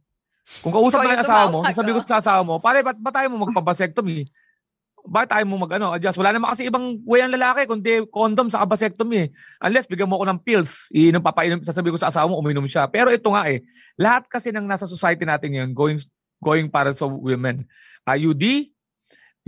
Kung 0.64 0.72
kausap 0.74 1.00
Ikaw 1.00 1.06
na 1.06 1.14
yung 1.14 1.24
asawa 1.24 1.44
mo, 1.52 1.58
sasabihin 1.62 1.96
ko 1.96 2.02
sa 2.08 2.20
asawa 2.20 2.40
mo, 2.42 2.54
pare, 2.58 2.80
ba't 2.82 2.98
ba 2.98 3.10
tayo 3.12 3.28
mo 3.30 3.46
magpabasectomy? 3.46 4.26
Bakit 5.08 5.28
tayo 5.30 5.44
mo 5.48 5.56
mag, 5.62 5.72
ano, 5.78 5.94
adjust? 5.94 6.18
Wala 6.20 6.34
naman 6.34 6.52
kasi 6.52 6.68
ibang 6.68 7.00
way 7.06 7.24
ang 7.24 7.32
lalaki, 7.32 7.64
kundi 7.64 8.04
condom 8.12 8.52
sa 8.52 8.66
vasectomy 8.66 9.16
eh. 9.24 9.28
Unless 9.62 9.88
bigyan 9.88 10.10
mo 10.10 10.20
ako 10.20 10.26
ng 10.28 10.40
pills, 10.42 10.90
iinom, 10.92 11.22
papainom, 11.24 11.62
sasabihin 11.64 11.96
ko 11.96 12.00
sa 12.00 12.10
asawa 12.12 12.28
mo, 12.28 12.40
uminom 12.42 12.66
siya. 12.68 12.90
Pero 12.90 13.08
ito 13.08 13.30
nga 13.32 13.48
eh, 13.48 13.64
lahat 13.96 14.28
kasi 14.28 14.52
ng 14.52 14.66
nasa 14.68 14.84
society 14.84 15.24
natin 15.24 15.54
ngayon, 15.54 15.70
going, 15.72 15.98
going 16.42 16.68
para 16.68 16.92
sa 16.92 17.08
women, 17.08 17.64
IUD, 18.04 18.68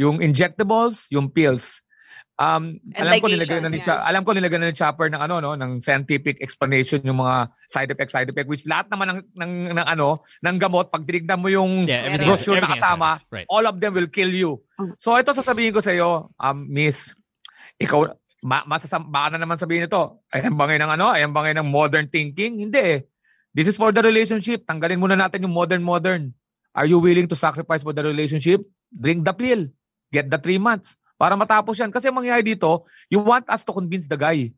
yung 0.01 0.25
injectables, 0.25 1.05
yung 1.13 1.29
pills. 1.29 1.85
Um, 2.41 2.81
And 2.97 3.05
alam 3.05 3.21
ko 3.21 3.29
nilagyan 3.29 3.69
na 3.69 3.69
ni 3.69 3.85
yeah. 3.85 4.01
Cha- 4.01 4.05
alam 4.09 4.25
ko 4.25 4.33
nilagyan 4.33 4.65
na 4.65 4.73
ni 4.73 4.77
Chopper 4.77 5.13
ng 5.13 5.21
ano 5.21 5.45
no, 5.45 5.53
ng 5.61 5.85
scientific 5.85 6.41
explanation 6.41 7.05
yung 7.05 7.21
mga 7.21 7.53
side 7.69 7.93
effect 7.93 8.09
side 8.09 8.33
effect 8.33 8.49
which 8.49 8.65
lahat 8.65 8.89
naman 8.89 9.13
ng 9.13 9.21
ng, 9.37 9.53
ng 9.77 9.85
ano, 9.85 10.25
ng 10.41 10.57
gamot 10.57 10.89
pag 10.89 11.05
tinignan 11.05 11.37
mo 11.37 11.53
yung 11.53 11.85
Yeah, 11.85 12.17
brochure 12.17 12.57
na 12.57 12.73
kasama. 12.73 13.21
Right. 13.29 13.45
all 13.53 13.69
of 13.69 13.77
them 13.77 13.93
will 13.93 14.09
kill 14.09 14.33
you. 14.33 14.57
Mm. 14.81 14.97
So 14.97 15.21
ito 15.21 15.37
sasabihin 15.37 15.77
ko 15.77 15.85
sa 15.85 15.93
iyo, 15.93 16.33
um, 16.41 16.65
miss, 16.65 17.13
ikaw 17.77 18.09
ma, 18.41 18.65
masasam, 18.65 19.05
baka 19.13 19.37
na 19.37 19.45
naman 19.45 19.61
sabihin 19.61 19.85
ito, 19.85 20.25
ayan 20.33 20.57
bangay 20.57 20.81
ng 20.81 20.91
ano, 20.97 21.13
ayan 21.13 21.37
bangay 21.37 21.53
ng 21.61 21.69
modern 21.69 22.09
thinking. 22.09 22.65
Hindi 22.65 22.81
eh. 22.81 23.01
This 23.53 23.69
is 23.69 23.77
for 23.77 23.93
the 23.93 24.01
relationship. 24.01 24.65
Tanggalin 24.65 24.97
muna 24.97 25.19
natin 25.19 25.45
yung 25.45 25.53
modern 25.53 25.85
modern. 25.85 26.33
Are 26.73 26.87
you 26.87 27.03
willing 27.03 27.27
to 27.29 27.37
sacrifice 27.37 27.83
for 27.83 27.93
the 27.93 28.01
relationship? 28.01 28.63
Drink 28.89 29.27
the 29.27 29.35
pill. 29.35 29.69
Get 30.15 30.31
the 30.31 30.39
three 30.39 30.59
months. 30.59 30.95
Para 31.21 31.37
matapos 31.37 31.77
yan. 31.77 31.93
Kasi 31.93 32.09
ang 32.09 32.17
mangyayari 32.17 32.57
dito, 32.57 32.89
you 33.13 33.21
want 33.21 33.45
us 33.53 33.61
to 33.61 33.77
convince 33.77 34.09
the 34.09 34.17
guy. 34.17 34.49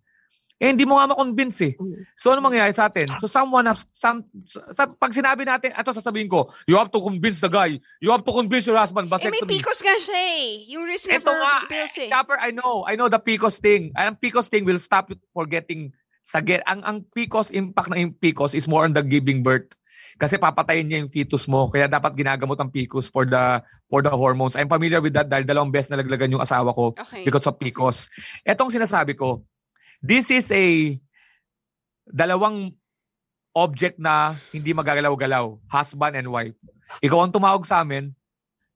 Eh, 0.62 0.70
hindi 0.70 0.86
mo 0.86 0.94
nga 0.94 1.10
ma-convince 1.10 1.58
eh. 1.66 1.72
So, 2.14 2.30
ano 2.30 2.38
mangyayari 2.38 2.70
sa 2.70 2.86
atin? 2.86 3.10
So, 3.18 3.26
someone, 3.26 3.66
has, 3.66 3.82
some, 3.98 4.22
sa, 4.46 4.86
pag 4.86 5.10
sinabi 5.10 5.42
natin, 5.42 5.74
ito 5.74 5.90
sasabihin 5.90 6.30
ko, 6.30 6.54
you 6.70 6.78
have 6.78 6.86
to 6.94 7.02
convince 7.02 7.42
the 7.42 7.50
guy. 7.50 7.82
You 7.98 8.14
have 8.14 8.22
to 8.22 8.30
convince 8.30 8.70
your 8.70 8.78
husband. 8.78 9.10
Eh, 9.10 9.26
may 9.26 9.42
Vasectomy. 9.42 9.58
PCOS 9.58 9.80
nga 9.82 9.96
siya 9.98 10.20
eh. 10.22 10.46
Yung 10.70 10.86
risk 10.86 11.10
Ito 11.10 11.34
nga, 11.34 11.66
pills 11.66 11.98
eh. 11.98 12.06
Chopper, 12.06 12.38
I 12.38 12.54
know. 12.54 12.86
I 12.86 12.94
know 12.94 13.10
the 13.10 13.18
PCOS 13.18 13.58
thing. 13.58 13.90
Ang 13.98 14.22
PCOS 14.22 14.46
thing 14.46 14.62
will 14.62 14.78
stop 14.78 15.10
you 15.10 15.18
for 15.34 15.50
getting 15.50 15.90
sa 16.22 16.38
get. 16.38 16.62
Ang, 16.70 16.86
ang 16.86 16.96
PCOS, 17.10 17.50
impact 17.50 17.90
ng 17.90 18.14
PCOS 18.22 18.54
is 18.54 18.70
more 18.70 18.86
on 18.86 18.94
the 18.94 19.02
giving 19.02 19.42
birth. 19.42 19.66
Kasi 20.22 20.38
papatayin 20.38 20.86
niya 20.86 21.02
yung 21.02 21.10
fetus 21.10 21.50
mo. 21.50 21.66
Kaya 21.66 21.90
dapat 21.90 22.14
ginagamot 22.14 22.54
ang 22.54 22.70
PCOS 22.70 23.10
for 23.10 23.26
the 23.26 23.58
for 23.90 24.06
the 24.06 24.12
hormones. 24.14 24.54
I'm 24.54 24.70
familiar 24.70 25.02
with 25.02 25.18
that 25.18 25.26
dahil 25.26 25.42
dalawang 25.42 25.74
beses 25.74 25.90
nalaglagan 25.90 26.38
yung 26.38 26.44
asawa 26.46 26.70
ko 26.70 26.94
Okay. 26.94 27.26
because 27.26 27.42
of 27.50 27.58
PCOS. 27.58 28.06
Etong 28.46 28.70
sinasabi 28.70 29.18
ko, 29.18 29.42
this 29.98 30.30
is 30.30 30.46
a 30.54 30.94
dalawang 32.06 32.70
object 33.50 33.98
na 33.98 34.38
hindi 34.54 34.70
magagalaw-galaw. 34.70 35.58
Husband 35.66 36.14
and 36.14 36.30
wife. 36.30 36.54
Ikaw 37.02 37.18
ang 37.18 37.34
tumawag 37.34 37.66
sa 37.66 37.82
amin. 37.82 38.14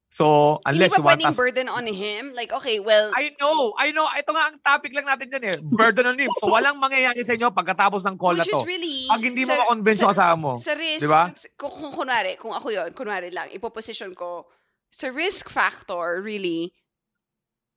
So, 0.06 0.58
Hindi 0.62 0.86
unless 0.86 0.92
ba 0.94 0.98
you 0.98 1.04
want 1.04 1.24
us 1.26 1.36
burden 1.36 1.68
on 1.68 1.84
him? 1.90 2.30
Like, 2.32 2.54
okay, 2.54 2.78
well, 2.78 3.10
I 3.12 3.34
know, 3.42 3.74
I 3.74 3.90
know. 3.90 4.06
Ito 4.06 4.30
nga 4.32 4.44
ang 4.54 4.56
topic 4.62 4.94
lang 4.94 5.04
natin 5.04 5.28
dyan 5.28 5.44
eh. 5.50 5.56
Burden 5.74 6.14
on 6.14 6.16
him. 6.16 6.30
So 6.38 6.46
walang 6.46 6.78
mangyayari 6.78 7.26
sa 7.26 7.34
inyo 7.34 7.50
pagkatapos 7.50 8.06
ng 8.06 8.16
call 8.16 8.38
na 8.38 8.46
which 8.46 8.54
to. 8.54 8.62
is 8.62 8.68
really... 8.70 9.10
Pag 9.10 9.22
hindi 9.26 9.42
mo 9.42 9.58
ma-convince 9.58 10.00
yung 10.00 10.14
sa- 10.14 10.30
asawa 10.30 10.34
mo. 10.38 10.50
Sa 10.56 10.72
risk, 10.78 11.02
Di 11.04 11.10
ba? 11.10 11.34
kung, 11.58 11.74
kung 11.74 11.92
kunwari, 11.92 12.38
kung 12.38 12.54
ako 12.54 12.70
yon 12.70 12.90
kunwari 12.94 13.34
lang, 13.34 13.50
ipoposition 13.50 14.14
ko, 14.14 14.46
sa 14.94 15.10
risk 15.10 15.50
factor, 15.50 16.22
really, 16.22 16.70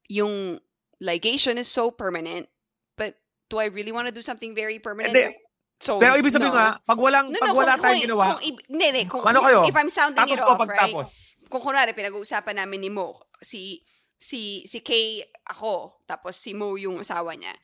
yung 0.07 0.61
ligation 1.01 1.57
is 1.57 1.67
so 1.67 1.89
permanent, 1.89 2.45
but 2.93 3.17
do 3.49 3.57
I 3.57 3.73
really 3.73 3.91
want 3.91 4.05
to 4.07 4.13
do 4.13 4.21
something 4.21 4.53
very 4.53 4.77
permanent? 4.77 5.17
Hindi. 5.17 5.33
So, 5.79 5.95
Pero 5.95 6.19
ibig 6.19 6.35
sabihin 6.35 6.51
no. 6.51 6.59
nga, 6.59 6.77
pag 6.83 6.99
walang, 6.99 7.31
No, 7.31 7.39
pag 7.39 7.51
no, 7.51 7.57
wala 7.57 7.73
kung, 7.73 7.83
tayong 7.87 7.95
kung, 7.95 8.05
ginawa, 8.05 8.23
Kung, 8.35 8.41
hindi, 8.43 8.85
hindi, 8.91 9.03
kung, 9.07 9.23
Ano 9.23 9.39
kayo? 9.41 9.59
if 9.63 9.75
I'm 9.75 9.87
sounding 9.89 10.27
tapos 10.27 10.35
it 10.35 10.43
off, 10.43 10.59
right? 10.59 10.61
pagtapos. 10.67 11.07
Kung 11.49 11.65
kunwari, 11.65 11.97
pinag-uusapan 11.97 12.61
namin 12.61 12.85
ni 12.85 12.91
Mo, 12.93 13.17
si, 13.41 13.81
si, 14.15 14.63
si 14.69 14.79
Kay 14.85 15.25
ako, 15.49 16.05
tapos 16.05 16.37
si 16.37 16.53
Mo 16.53 16.77
yung 16.77 17.01
asawa 17.01 17.33
niya. 17.33 17.57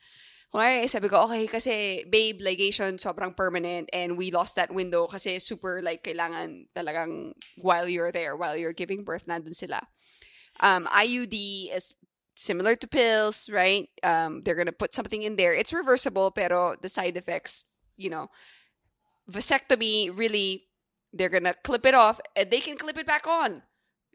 Kunwari, 0.50 0.90
sabi 0.90 1.06
ko, 1.06 1.26
okay, 1.26 1.46
kasi 1.46 2.02
babe, 2.10 2.42
ligation 2.42 2.98
sobrang 2.98 3.34
permanent 3.34 3.90
and 3.92 4.18
we 4.18 4.30
lost 4.30 4.54
that 4.58 4.74
window 4.74 5.06
kasi 5.06 5.38
super 5.38 5.82
like 5.82 6.02
kailangan 6.02 6.66
talagang 6.74 7.34
while 7.58 7.86
you're 7.86 8.10
there, 8.10 8.34
while 8.34 8.56
you're 8.56 8.74
giving 8.74 9.02
birth, 9.02 9.26
nandun 9.26 9.54
sila. 9.54 9.82
Um, 10.60 10.86
IUD 10.90 11.70
is 11.74 11.92
similar 12.34 12.76
to 12.76 12.86
pills, 12.86 13.50
right? 13.50 13.88
Um, 14.02 14.42
they're 14.42 14.54
gonna 14.54 14.72
put 14.72 14.94
something 14.94 15.22
in 15.22 15.36
there. 15.36 15.54
It's 15.54 15.72
reversible, 15.72 16.30
pero 16.30 16.76
the 16.80 16.88
side 16.88 17.16
effects, 17.16 17.64
you 17.96 18.10
know, 18.10 18.30
vasectomy 19.30 20.16
really, 20.16 20.68
they're 21.12 21.28
gonna 21.28 21.54
clip 21.64 21.84
it 21.86 21.94
off 21.94 22.20
and 22.36 22.50
they 22.50 22.60
can 22.60 22.76
clip 22.76 22.98
it 22.98 23.06
back 23.06 23.26
on. 23.26 23.62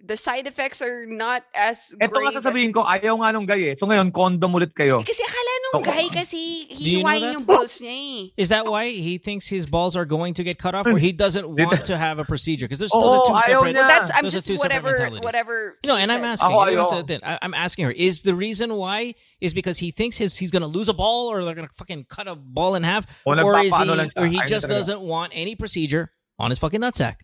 The 0.01 0.17
side 0.17 0.47
effects 0.49 0.81
are 0.81 1.05
not 1.05 1.45
as 1.53 1.93
Ito 1.93 2.09
nga 2.09 2.09
grave 2.09 2.33
sasabihin 2.33 2.73
ko, 2.73 2.81
ayaw 2.81 3.21
nga 3.21 3.29
nung 3.37 3.45
gay 3.45 3.69
eh. 3.69 3.75
So 3.77 3.85
ngayon, 3.85 4.09
condom 4.09 4.49
ulit 4.57 4.73
kayo. 4.73 5.01
Eh, 5.01 5.05
kasi 5.05 5.21
akala 5.21 5.51
nung 5.61 5.69
So, 5.71 5.79
guy 5.85 6.09
kasi 6.09 6.65
Do 6.73 6.83
you 6.83 7.03
know 7.05 7.13
yung 7.37 7.45
balls 7.45 7.77
niya 7.77 7.93
eh. 7.93 8.33
Is 8.35 8.49
that 8.49 8.65
why 8.65 8.89
he 8.89 9.21
thinks 9.21 9.45
his 9.47 9.69
balls 9.69 9.93
are 9.95 10.03
going 10.03 10.33
to 10.35 10.43
get 10.43 10.57
cut 10.57 10.73
off, 10.73 10.89
or 10.89 10.97
he 10.97 11.13
doesn't 11.13 11.45
want 11.61 11.85
to 11.85 11.95
have 12.01 12.17
a 12.17 12.25
procedure? 12.25 12.65
Because 12.65 12.81
those 12.81 12.91
are 12.91 12.99
Oo, 12.99 13.29
two 13.29 13.37
ayaw 13.37 13.45
separate. 13.61 13.77
niya. 13.77 13.85
Well, 13.85 13.93
that's 13.93 14.09
I'm 14.09 14.25
Those 14.25 14.33
are 14.33 14.37
just 14.41 14.47
two 14.49 14.57
whatever 14.57 14.89
mentalities. 14.91 15.21
whatever. 15.23 15.77
No, 15.85 15.95
he 15.95 16.01
and 16.01 16.11
I'm 16.11 16.25
asking. 16.25 16.49
Ako 16.49 16.65
you 16.67 16.75
don't 16.81 16.91
have 16.91 17.05
to- 17.05 17.21
I- 17.21 17.39
I'm 17.45 17.53
asking 17.53 17.85
her. 17.85 17.93
Is 17.93 18.25
the 18.25 18.33
reason 18.33 18.73
why 18.75 19.13
is 19.39 19.53
because 19.53 19.77
he 19.77 19.93
thinks 19.93 20.17
his 20.17 20.35
he's 20.35 20.49
gonna 20.51 20.67
lose 20.67 20.89
a 20.89 20.97
ball, 20.97 21.29
or 21.29 21.45
they're 21.45 21.55
gonna 21.55 21.69
fucking 21.77 22.09
cut 22.09 22.27
a 22.27 22.33
ball 22.35 22.73
in 22.75 22.81
half, 22.83 23.05
O 23.25 23.37
or 23.37 23.61
is 23.61 23.69
he, 23.69 23.85
nagpapaano 23.85 23.93
lang 23.97 24.09
siya. 24.09 24.21
or 24.21 24.25
he 24.25 24.41
just 24.49 24.67
doesn't 24.67 24.99
want 24.99 25.31
any 25.37 25.53
procedure 25.55 26.11
on 26.41 26.49
his 26.49 26.57
fucking 26.57 26.81
nutsack? 26.81 27.21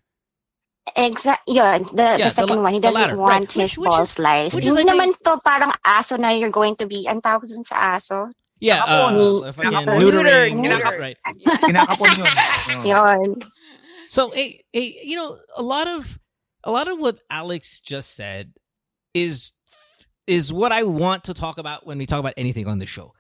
Exact, 0.96 1.42
yun, 1.48 1.84
the, 1.94 2.04
Yeah, 2.04 2.18
the 2.18 2.24
the 2.24 2.30
second 2.30 2.58
la- 2.58 2.64
one, 2.64 2.74
he 2.74 2.80
doesn't 2.80 3.02
latter, 3.02 3.18
want 3.18 3.56
right. 3.56 3.64
His 3.66 3.78
which 3.78 3.86
balls 3.90 4.10
is- 4.10 4.10
sliced. 4.16 4.56
which 4.56 4.66
is, 4.66 4.78
Hindi 4.78 4.92
I 4.92 4.98
think- 4.98 5.18
naman 5.18 5.24
to 5.24 5.42
parang 5.44 5.72
aso 5.86 6.18
na 6.18 6.30
you're 6.30 6.50
going 6.50 6.76
to 6.78 6.88
be, 6.88 7.06
ang 7.08 7.22
tawag 7.22 7.44
dun 7.50 7.64
sa 7.64 7.98
aso. 7.98 8.32
Yeah, 8.60 8.82
uh, 8.84 9.12
Nakapon. 9.12 9.54
fucking 9.54 9.72
Nakapon. 9.72 9.98
neutering, 10.02 10.54
Neuter, 10.58 10.78
yeah, 10.80 10.90
neuter. 10.90 10.98
right? 11.00 11.18
Kinakapon 11.62 12.10
yun. 12.18 12.86
Yun. 12.90 13.30
So, 14.10 14.30
hey, 14.32 14.64
hey, 14.74 14.98
you 15.04 15.16
know, 15.18 15.38
a 15.56 15.62
lot 15.62 15.88
of 15.88 16.18
a 16.64 16.72
lot 16.72 16.88
of 16.88 16.98
what 16.98 17.20
Alex 17.30 17.80
just 17.80 18.16
said 18.16 18.54
is 19.14 19.54
is 20.26 20.52
what 20.52 20.72
I 20.72 20.84
want 20.84 21.26
to 21.26 21.34
talk 21.36 21.58
about 21.60 21.86
when 21.86 21.98
we 22.00 22.06
talk 22.08 22.20
about 22.20 22.34
anything 22.36 22.66
on 22.68 22.80
the 22.80 22.86
show. 22.88 23.14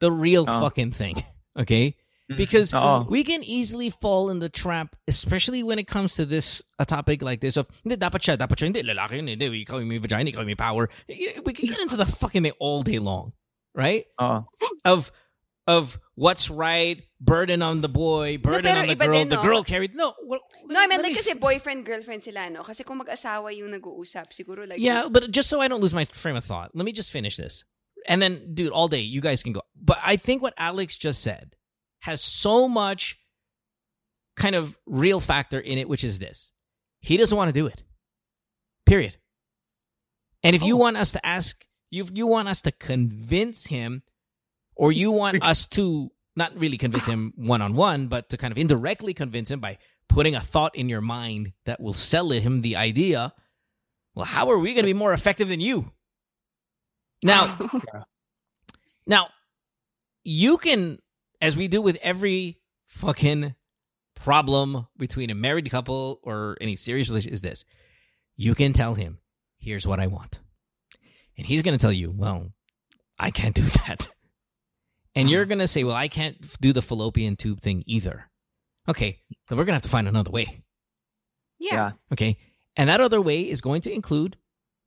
The 0.00 0.12
real 0.12 0.44
Oh. 0.46 0.60
fucking 0.60 0.92
thing, 0.92 1.24
okay? 1.58 1.96
Mm-hmm. 2.32 2.40
Because 2.40 2.74
Oo. 2.74 3.06
we 3.08 3.24
can 3.24 3.42
easily 3.44 3.90
fall 3.90 4.30
in 4.30 4.38
the 4.40 4.48
trap, 4.48 4.96
especially 5.06 5.62
when 5.62 5.78
it 5.78 5.86
comes 5.86 6.16
to 6.16 6.24
this 6.24 6.62
a 6.78 6.84
topic 6.84 7.22
like 7.22 7.40
this 7.40 7.56
of 7.56 7.66
hindi 7.84 7.96
dapat 7.96 8.20
siya, 8.20 8.36
dapat 8.36 8.56
siya, 8.56 8.72
hindi 8.72 8.82
lalaki 8.82 9.20
yun, 9.20 9.28
hindi 9.28 9.64
ikaw 9.64 9.78
yung 9.78 9.88
may 9.88 9.98
vagina, 9.98 10.30
ikaw 10.30 10.42
yung 10.42 10.52
me 10.52 10.58
power. 10.58 10.88
We 11.08 11.52
can 11.52 11.66
get 11.68 11.80
into 11.80 11.96
the 11.96 12.06
fucking 12.06 12.42
thing 12.42 12.56
all 12.58 12.82
day 12.82 12.98
long, 12.98 13.32
right? 13.74 14.06
Oo. 14.20 14.48
Of 14.84 15.12
of 15.66 15.98
what's 16.14 16.50
right, 16.50 17.02
burden 17.20 17.62
on 17.62 17.80
the 17.80 17.88
boy, 17.88 18.38
burden 18.38 18.66
pero 18.66 18.80
on 18.82 18.86
the 18.88 18.96
girl, 18.96 19.14
din, 19.14 19.28
the 19.28 19.36
girl 19.36 19.62
carried. 19.62 19.94
No, 19.94 20.14
well, 20.26 20.40
No, 20.66 20.80
I 20.80 20.86
mean 20.86 20.98
let 20.98 21.04
like 21.04 21.12
me 21.12 21.18
kasi 21.18 21.34
boyfriend 21.34 21.84
girlfriend 21.84 22.22
sila 22.22 22.48
no. 22.48 22.62
Kasi 22.62 22.84
kung 22.84 22.98
mag-asawa 22.98 23.54
yung 23.56 23.70
nag-uusap, 23.70 24.32
siguro 24.32 24.66
like 24.66 24.80
Yeah, 24.80 25.08
but 25.10 25.30
just 25.30 25.48
so 25.48 25.60
I 25.60 25.68
don't 25.68 25.80
lose 25.80 25.94
my 25.94 26.04
frame 26.06 26.36
of 26.36 26.44
thought, 26.44 26.70
let 26.74 26.84
me 26.84 26.92
just 26.92 27.12
finish 27.12 27.36
this. 27.36 27.64
And 28.08 28.20
then, 28.20 28.54
dude, 28.54 28.72
all 28.72 28.88
day, 28.88 29.00
you 29.00 29.20
guys 29.20 29.42
can 29.42 29.52
go. 29.52 29.62
But 29.76 29.98
I 30.02 30.16
think 30.16 30.42
what 30.42 30.54
Alex 30.58 30.96
just 30.96 31.22
said 31.22 31.54
has 32.02 32.22
so 32.22 32.68
much 32.68 33.18
kind 34.36 34.54
of 34.54 34.78
real 34.86 35.20
factor 35.20 35.58
in 35.58 35.78
it, 35.78 35.88
which 35.88 36.04
is 36.04 36.18
this 36.18 36.52
he 37.00 37.16
doesn't 37.16 37.36
want 37.36 37.48
to 37.48 37.52
do 37.52 37.66
it. 37.66 37.82
Period. 38.86 39.16
And 40.42 40.56
if 40.56 40.62
you 40.62 40.76
oh. 40.76 40.78
want 40.78 40.96
us 40.96 41.12
to 41.12 41.26
ask, 41.26 41.66
you, 41.90 42.06
you 42.12 42.26
want 42.26 42.48
us 42.48 42.62
to 42.62 42.72
convince 42.72 43.66
him, 43.66 44.02
or 44.74 44.92
you 44.92 45.12
want 45.12 45.42
us 45.42 45.66
to 45.68 46.10
not 46.34 46.58
really 46.58 46.78
convince 46.78 47.06
him 47.06 47.32
one 47.36 47.60
on 47.60 47.74
one, 47.74 48.06
but 48.06 48.28
to 48.30 48.36
kind 48.36 48.52
of 48.52 48.58
indirectly 48.58 49.14
convince 49.14 49.50
him 49.50 49.60
by 49.60 49.78
putting 50.08 50.34
a 50.34 50.40
thought 50.40 50.74
in 50.74 50.88
your 50.88 51.00
mind 51.00 51.52
that 51.66 51.80
will 51.80 51.92
sell 51.92 52.30
him 52.30 52.62
the 52.62 52.76
idea. 52.76 53.32
Well, 54.14 54.24
how 54.24 54.50
are 54.50 54.58
we 54.58 54.74
going 54.74 54.84
to 54.84 54.92
be 54.92 54.98
more 54.98 55.12
effective 55.12 55.48
than 55.48 55.60
you? 55.60 55.90
Now, 57.22 57.46
now, 59.06 59.28
you 60.24 60.56
can, 60.56 60.98
as 61.42 61.56
we 61.58 61.68
do 61.68 61.82
with 61.82 61.98
every 62.00 62.58
fucking 62.86 63.54
problem 64.14 64.86
between 64.96 65.28
a 65.28 65.34
married 65.34 65.68
couple 65.70 66.20
or 66.22 66.56
any 66.60 66.76
serious 66.76 67.08
relationship, 67.08 67.34
is 67.34 67.42
this: 67.42 67.64
you 68.36 68.54
can 68.54 68.72
tell 68.72 68.94
him, 68.94 69.18
"Here's 69.58 69.86
what 69.86 70.00
I 70.00 70.06
want," 70.06 70.40
and 71.36 71.46
he's 71.46 71.60
going 71.60 71.76
to 71.76 71.82
tell 71.82 71.92
you, 71.92 72.10
"Well, 72.10 72.52
I 73.18 73.30
can't 73.30 73.54
do 73.54 73.62
that," 73.86 74.08
and 75.14 75.28
you're 75.28 75.44
going 75.46 75.58
to 75.58 75.68
say, 75.68 75.84
"Well, 75.84 75.96
I 75.96 76.08
can't 76.08 76.36
do 76.60 76.72
the 76.72 76.80
fallopian 76.82 77.36
tube 77.36 77.60
thing 77.60 77.84
either." 77.86 78.30
Okay, 78.88 79.20
then 79.48 79.58
we're 79.58 79.64
going 79.64 79.72
to 79.72 79.74
have 79.74 79.82
to 79.82 79.88
find 79.88 80.08
another 80.08 80.30
way. 80.30 80.62
yeah. 81.58 81.74
Yeah. 81.74 81.90
Okay. 82.12 82.36
And 82.74 82.88
that 82.88 83.00
other 83.00 83.20
way 83.20 83.48
is 83.48 83.60
going 83.60 83.82
to 83.82 83.92
include, 83.92 84.36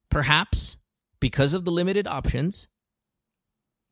perhaps, 0.10 0.76
because 1.20 1.54
of 1.54 1.64
the 1.66 1.72
limited 1.72 2.08
options, 2.08 2.68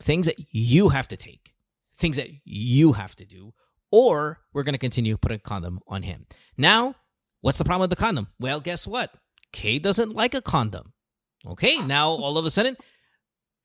things 0.02 0.26
that 0.26 0.36
you 0.52 0.90
have 0.90 1.08
to 1.10 1.16
take, 1.16 1.53
things 1.96 2.18
that 2.18 2.30
you 2.44 2.94
have 2.94 3.16
to 3.18 3.26
do, 3.26 3.54
or 3.92 4.40
we're 4.54 4.64
going 4.64 4.74
to 4.74 4.80
continue 4.80 5.18
putting 5.18 5.40
condom 5.40 5.80
on 5.88 6.04
him. 6.04 6.26
Now, 6.58 6.96
what's 7.42 7.58
the 7.58 7.66
problem 7.66 7.82
with 7.82 7.90
the 7.90 7.96
condom? 8.04 8.28
Well, 8.40 8.60
guess 8.60 8.88
what? 8.88 9.12
Kay 9.52 9.80
doesn't 9.80 10.16
like 10.16 10.34
a 10.34 10.42
condom. 10.42 10.94
Okay. 11.46 11.78
Now, 11.86 12.10
all 12.10 12.38
of 12.38 12.46
a 12.46 12.52
sudden, 12.52 12.78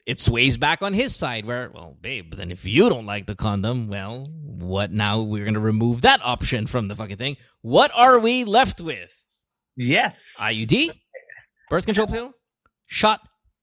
it 0.06 0.20
sways 0.20 0.56
back 0.56 0.82
on 0.82 0.94
his 0.94 1.14
side 1.14 1.44
where, 1.44 1.70
well, 1.70 1.96
babe, 2.00 2.34
then 2.34 2.50
if 2.50 2.64
you 2.64 2.88
don't 2.88 3.06
like 3.06 3.26
the 3.26 3.34
condom, 3.34 3.88
well, 3.88 4.26
what 4.30 4.90
now? 4.90 5.20
We're 5.20 5.44
going 5.44 5.54
to 5.54 5.60
remove 5.60 6.02
that 6.02 6.20
option 6.24 6.66
from 6.66 6.88
the 6.88 6.96
fucking 6.96 7.18
thing. 7.18 7.36
What 7.62 7.90
are 7.94 8.18
we 8.18 8.44
left 8.44 8.80
with? 8.80 9.12
Yes. 9.76 10.34
IUD, 10.38 10.90
birth 11.70 11.86
control 11.86 12.06
pill, 12.06 12.32
shot, 12.86 13.20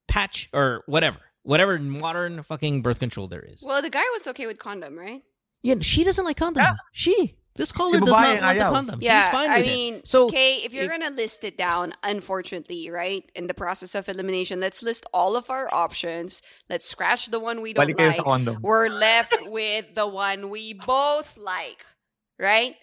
patch, 0.08 0.50
or 0.54 0.84
whatever. 0.86 1.20
Whatever 1.46 1.78
modern 1.80 2.42
fucking 2.44 2.82
birth 2.82 3.00
control 3.00 3.28
there 3.28 3.42
is. 3.42 3.64
Well, 3.66 3.82
the 3.82 3.90
guy 3.90 4.04
was 4.14 4.28
okay 4.28 4.48
with 4.48 4.60
condom, 4.60 4.98
right? 4.98 5.22
Yeah, 5.64 5.76
she 5.80 6.04
doesn't 6.04 6.26
like 6.26 6.38
condom. 6.38 6.64
Yeah. 6.64 6.74
She, 6.92 7.36
this 7.56 7.72
caller 7.72 8.00
does 8.00 8.10
not 8.10 8.42
want 8.42 8.58
the 8.60 8.66
condom. 8.66 9.00
Yeah, 9.02 9.22
He's 9.22 9.30
fine 9.30 9.50
I 9.50 9.58
with 9.60 9.66
mean, 9.68 9.94
it. 9.96 10.08
So, 10.08 10.26
okay, 10.28 10.56
if 10.58 10.74
you're 10.74 10.84
it- 10.86 10.90
gonna 10.90 11.10
list 11.16 11.44
it 11.44 11.58
down, 11.58 11.94
unfortunately, 12.04 12.90
right, 12.90 13.24
in 13.36 13.48
the 13.48 13.54
process 13.54 13.96
of 13.96 14.10
elimination, 14.10 14.60
let's 14.60 14.84
list 14.84 15.06
all 15.14 15.36
of 15.36 15.50
our 15.50 15.74
options. 15.74 16.42
Let's 16.70 16.86
scratch 16.86 17.28
the 17.28 17.40
one 17.40 17.62
we 17.62 17.74
don't 17.74 17.96
like. 17.98 18.18
condom. 18.18 18.58
We're 18.62 18.90
left 18.90 19.36
with 19.46 19.94
the 19.96 20.08
one 20.08 20.50
we 20.50 20.74
both 20.74 21.38
like, 21.38 21.86
right? 22.40 22.76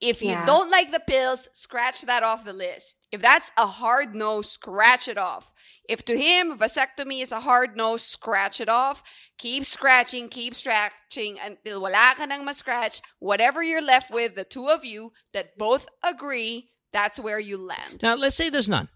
If 0.00 0.22
you 0.22 0.30
Yeah. 0.30 0.46
don't 0.46 0.70
like 0.70 0.90
the 0.90 0.98
pills, 1.00 1.48
scratch 1.52 2.00
that 2.02 2.22
off 2.24 2.44
the 2.44 2.52
list. 2.52 2.96
If 3.12 3.20
that's 3.22 3.50
a 3.56 3.66
hard 3.66 4.14
no, 4.16 4.42
scratch 4.42 5.06
it 5.06 5.18
off. 5.18 5.48
If 5.88 6.04
to 6.04 6.16
him 6.16 6.58
vasectomy 6.58 7.22
is 7.22 7.32
a 7.32 7.40
hard 7.40 7.76
no, 7.76 7.96
scratch 7.96 8.60
it 8.60 8.68
off. 8.68 9.02
Keep 9.38 9.66
scratching, 9.66 10.28
keep 10.28 10.54
scratching 10.54 11.38
until 11.42 11.82
wala 11.82 12.14
ka 12.16 12.24
nang 12.24 12.44
ma-scratch. 12.44 13.00
Whatever 13.18 13.62
you're 13.62 13.82
left 13.82 14.12
with, 14.12 14.34
the 14.34 14.44
two 14.44 14.68
of 14.68 14.84
you 14.84 15.12
that 15.32 15.58
both 15.58 15.88
agree, 16.04 16.70
that's 16.92 17.18
where 17.18 17.40
you 17.40 17.58
land. 17.58 18.00
now 18.02 18.14
let's 18.14 18.36
say 18.36 18.48
there's 18.48 18.68
none. 18.68 18.88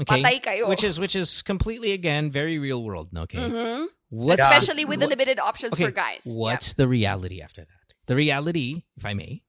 Okay. 0.00 0.40
Which 0.66 0.82
is 0.82 0.98
which 0.98 1.14
is 1.14 1.40
completely 1.42 1.92
again 1.92 2.30
very 2.32 2.58
real 2.58 2.82
world. 2.82 3.10
Okay. 3.16 3.38
Mhm. 3.38 3.86
What's 4.10 4.42
Especially 4.42 4.84
with 4.84 5.00
the 5.00 5.06
limited 5.06 5.38
options 5.38 5.72
okay, 5.74 5.84
for 5.84 5.90
guys. 5.90 6.22
What's 6.24 6.74
the 6.74 6.88
reality 6.88 7.40
after 7.40 7.62
that? 7.62 7.94
The 8.06 8.16
reality, 8.16 8.84
if 8.96 9.04
I 9.04 9.14
may, 9.14 9.42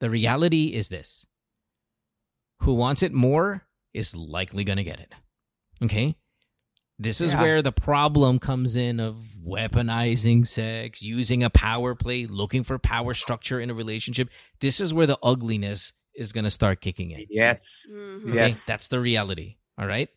the 0.00 0.10
reality 0.10 0.74
is 0.74 0.88
this. 0.88 1.24
Who 2.60 2.74
wants 2.74 3.02
it 3.02 3.12
more 3.12 3.66
is 3.94 4.16
likely 4.16 4.64
going 4.64 4.78
to 4.78 4.84
get 4.84 5.00
it. 5.00 5.14
Okay? 5.82 6.16
This 6.98 7.20
is 7.20 7.32
Yeah. 7.34 7.42
where 7.42 7.62
the 7.62 7.72
problem 7.72 8.38
comes 8.38 8.76
in 8.76 9.00
of 9.00 9.16
weaponizing 9.44 10.46
sex, 10.46 11.02
using 11.02 11.42
a 11.42 11.50
power 11.50 11.94
play, 11.94 12.26
looking 12.26 12.62
for 12.62 12.78
power 12.78 13.14
structure 13.14 13.58
in 13.60 13.70
a 13.70 13.74
relationship. 13.74 14.30
This 14.60 14.80
is 14.80 14.94
where 14.94 15.06
the 15.06 15.18
ugliness 15.22 15.92
is 16.14 16.32
going 16.32 16.44
to 16.44 16.50
start 16.50 16.80
kicking 16.80 17.10
in. 17.10 17.26
Yes. 17.30 17.86
Mhm. 17.94 18.28
Okay? 18.30 18.34
Yes. 18.48 18.64
That's 18.66 18.88
the 18.88 19.00
reality. 19.00 19.56
All 19.78 19.86
right? 19.86 20.08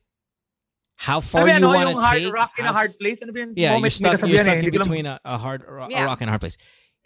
How 0.97 1.19
far 1.19 1.43
ba 1.43 1.49
yan, 1.49 1.61
you 1.61 1.67
no? 1.67 1.73
want 1.73 1.89
to 1.89 2.05
hard 2.05 2.21
take 2.21 2.33
rock 2.33 2.51
in 2.57 2.65
a 2.65 2.71
hard 2.73 2.91
place? 2.99 3.21
Ano 3.21 3.33
ba 3.33 3.47
yeah, 3.55 3.77
you're 3.77 3.89
stuck. 3.89 4.19
You're 4.21 4.39
stuck 4.39 4.57
in 4.57 4.61
hindi 4.63 4.71
ko 4.71 4.77
lang- 4.83 4.87
between 4.87 5.05
a, 5.07 5.19
a 5.25 5.37
hard 5.37 5.63
a, 5.63 5.71
a 5.83 5.89
Yeah. 5.89 6.05
rock 6.05 6.21
and 6.21 6.29
a 6.29 6.31
hard 6.31 6.41
place. 6.41 6.57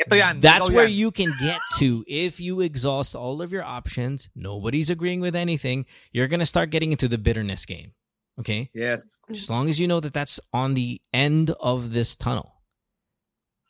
That's 0.07 0.69
where 0.71 0.87
you 0.87 1.11
can 1.11 1.33
get 1.39 1.59
to 1.77 2.05
if 2.07 2.39
you 2.39 2.61
exhaust 2.61 3.15
all 3.15 3.41
of 3.41 3.51
your 3.51 3.63
options. 3.63 4.29
Nobody's 4.35 4.89
agreeing 4.89 5.21
with 5.21 5.35
anything. 5.35 5.85
You're 6.13 6.27
gonna 6.27 6.45
start 6.45 6.69
getting 6.69 6.91
into 6.91 7.07
the 7.07 7.17
bitterness 7.17 7.65
game. 7.65 7.93
Okay, 8.39 8.69
Yeah. 8.73 8.97
as 9.29 9.49
long 9.49 9.67
as 9.67 9.79
you 9.79 9.87
know 9.87 9.99
that 9.99 10.13
that's 10.13 10.39
on 10.53 10.73
the 10.73 11.01
end 11.13 11.51
of 11.59 11.91
this 11.91 12.15
tunnel, 12.15 12.53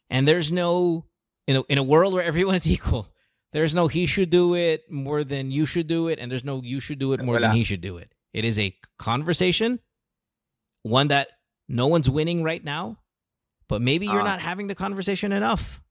and 0.09 0.27
there's 0.27 0.51
no 0.51 1.05
in 1.47 1.55
a, 1.57 1.61
in 1.63 1.77
a 1.79 1.83
world 1.83 2.13
where 2.13 2.23
everyone 2.23 2.53
is 2.55 2.67
equal, 2.71 3.07
there's 3.51 3.73
no 3.73 3.87
he 3.87 4.05
should 4.05 4.29
do 4.29 4.53
it 4.53 4.89
more 4.91 5.23
than 5.23 5.49
you 5.51 5.65
should 5.65 5.87
do 5.87 6.07
it, 6.07 6.19
and 6.19 6.31
there's 6.31 6.43
no 6.43 6.61
you 6.63 6.79
should 6.79 6.99
do 6.99 7.13
it 7.13 7.23
more 7.23 7.35
Wala. 7.35 7.47
than 7.47 7.55
he 7.55 7.63
should 7.63 7.81
do 7.81 7.97
it. 7.97 8.13
It 8.31 8.45
is 8.45 8.59
a 8.59 8.75
conversation, 8.99 9.79
one 10.83 11.07
that 11.07 11.29
no 11.67 11.87
one's 11.87 12.09
winning 12.09 12.43
right 12.43 12.63
now, 12.63 12.99
but 13.67 13.81
maybe 13.81 14.05
you're 14.05 14.21
Ah. 14.21 14.25
not 14.25 14.39
having 14.39 14.67
the 14.67 14.75
conversation 14.75 15.31
enough. 15.31 15.81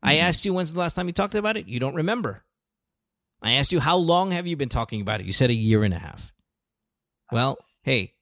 I 0.00 0.14
Mhm. 0.16 0.20
asked 0.22 0.44
you 0.44 0.54
when's 0.54 0.72
the 0.72 0.78
last 0.78 0.94
time 0.94 1.08
you 1.08 1.12
talked 1.12 1.34
about 1.34 1.56
it. 1.56 1.66
You 1.66 1.80
don't 1.80 1.94
remember. 1.96 2.44
I 3.42 3.52
asked 3.54 3.72
you 3.72 3.80
how 3.80 3.96
long 3.96 4.30
have 4.30 4.46
you 4.46 4.56
been 4.56 4.68
talking 4.68 5.00
about 5.00 5.20
it. 5.20 5.26
You 5.26 5.32
said 5.32 5.50
a 5.50 5.54
year 5.54 5.82
and 5.82 5.92
a 5.92 5.98
half. 5.98 6.32
Well, 7.32 7.58
hey, 7.82 8.14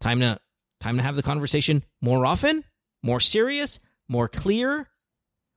time 0.00 0.20
to 0.20 0.38
time 0.80 0.96
to 0.96 1.02
have 1.02 1.16
the 1.16 1.22
conversation 1.22 1.84
more 2.00 2.24
often, 2.26 2.64
more 3.02 3.20
serious, 3.20 3.78
more 4.08 4.28
clear, 4.28 4.88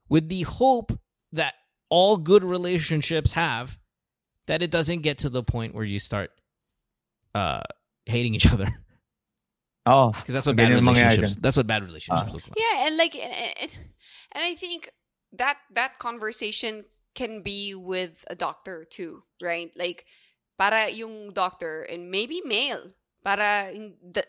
with 0.10 0.30
the 0.30 0.44
hope 0.44 0.92
that 1.32 1.54
all 1.90 2.18
good 2.18 2.44
relationships 2.44 3.34
have 3.34 3.78
that 4.48 4.62
it 4.62 4.72
doesn't 4.72 5.02
get 5.02 5.20
to 5.20 5.30
the 5.30 5.44
point 5.44 5.74
where 5.76 5.84
you 5.86 6.00
start 6.00 6.32
uh 7.36 7.62
hating 8.06 8.36
each 8.36 8.52
other 8.52 8.68
Oh, 9.86 10.12
because 10.12 10.34
that's 10.34 10.46
what 10.46 10.58
bad 10.58 10.68
Ganyan 10.68 10.80
ang 10.80 10.84
mangyayari 10.84 11.16
relationships 11.16 11.36
dyan. 11.36 11.42
that's 11.42 11.56
what 11.56 11.68
bad 11.68 11.84
relationships 11.84 12.32
Ah. 12.32 12.36
look 12.36 12.44
like. 12.44 12.58
Yeah, 12.60 12.88
and 12.88 12.98
like, 12.98 13.16
and, 13.16 13.34
and, 13.34 13.72
and 14.34 14.44
I 14.44 14.54
think 14.56 14.92
that 15.40 15.58
that 15.76 15.98
conversation 16.00 16.84
can 17.16 17.42
be 17.42 17.74
with 17.74 18.12
a 18.28 18.36
doctor 18.36 18.84
too, 18.84 19.20
right? 19.42 19.72
Like, 19.78 20.04
para 20.58 20.90
yung 20.90 21.32
doctor 21.32 21.84
and 21.84 22.12
maybe 22.12 22.42
male. 22.44 22.92
Para, 23.24 23.74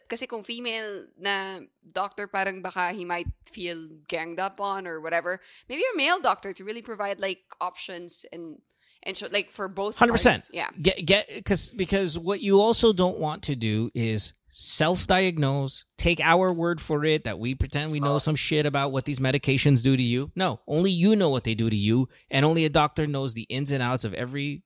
kasi 0.08 0.26
kung 0.26 0.42
female 0.42 1.06
na 1.20 1.60
doctor, 1.92 2.26
parang 2.26 2.62
baka 2.62 2.90
he 2.90 3.04
might 3.04 3.28
feel 3.46 3.86
ganged 4.08 4.40
up 4.40 4.60
on 4.60 4.86
or 4.86 5.00
whatever. 5.00 5.40
Maybe 5.68 5.82
a 5.82 5.96
male 5.96 6.20
doctor 6.20 6.52
to 6.52 6.64
really 6.64 6.82
provide 6.82 7.20
like 7.20 7.38
options 7.60 8.26
and 8.32 8.58
and 9.04 9.16
so, 9.16 9.28
like 9.30 9.52
for 9.52 9.68
both. 9.68 9.96
100%. 9.96 10.00
parties. 10.08 10.48
Yeah. 10.52 10.70
get 10.80 11.04
get 11.06 11.30
because 11.32 11.70
because 11.70 12.18
what 12.18 12.40
you 12.40 12.60
also 12.60 12.92
don't 12.92 13.18
want 13.18 13.44
to 13.44 13.54
do 13.54 13.90
is 13.94 14.34
self-diagnose 14.50 15.84
take 15.98 16.20
our 16.20 16.52
word 16.52 16.80
for 16.80 17.04
it 17.04 17.24
that 17.24 17.38
we 17.38 17.54
pretend 17.54 17.92
we 17.92 18.00
know 18.00 18.16
uh. 18.16 18.18
some 18.18 18.34
shit 18.34 18.64
about 18.64 18.90
what 18.90 19.04
these 19.04 19.18
medications 19.18 19.82
do 19.82 19.94
to 19.94 20.02
you 20.02 20.32
no 20.34 20.58
only 20.66 20.90
you 20.90 21.14
know 21.14 21.28
what 21.28 21.44
they 21.44 21.54
do 21.54 21.68
to 21.68 21.76
you 21.76 22.08
and 22.30 22.46
only 22.46 22.64
a 22.64 22.70
doctor 22.70 23.06
knows 23.06 23.34
the 23.34 23.42
ins 23.42 23.70
and 23.70 23.82
outs 23.82 24.04
of 24.04 24.14
every 24.14 24.62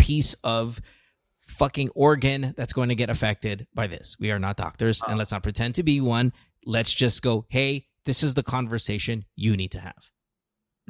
piece 0.00 0.34
of 0.42 0.80
fucking 1.40 1.90
organ 1.94 2.54
that's 2.56 2.72
going 2.72 2.88
to 2.88 2.94
get 2.94 3.10
affected 3.10 3.66
by 3.74 3.86
this 3.86 4.16
we 4.18 4.30
are 4.30 4.38
not 4.38 4.56
doctors 4.56 5.02
and 5.06 5.18
let's 5.18 5.32
not 5.32 5.42
pretend 5.42 5.74
to 5.74 5.82
be 5.82 6.00
one 6.00 6.32
let's 6.64 6.94
just 6.94 7.22
go 7.22 7.44
hey 7.50 7.86
this 8.04 8.22
is 8.22 8.34
the 8.34 8.42
conversation 8.42 9.24
you 9.36 9.56
need 9.56 9.70
to 9.70 9.80
have 9.80 10.10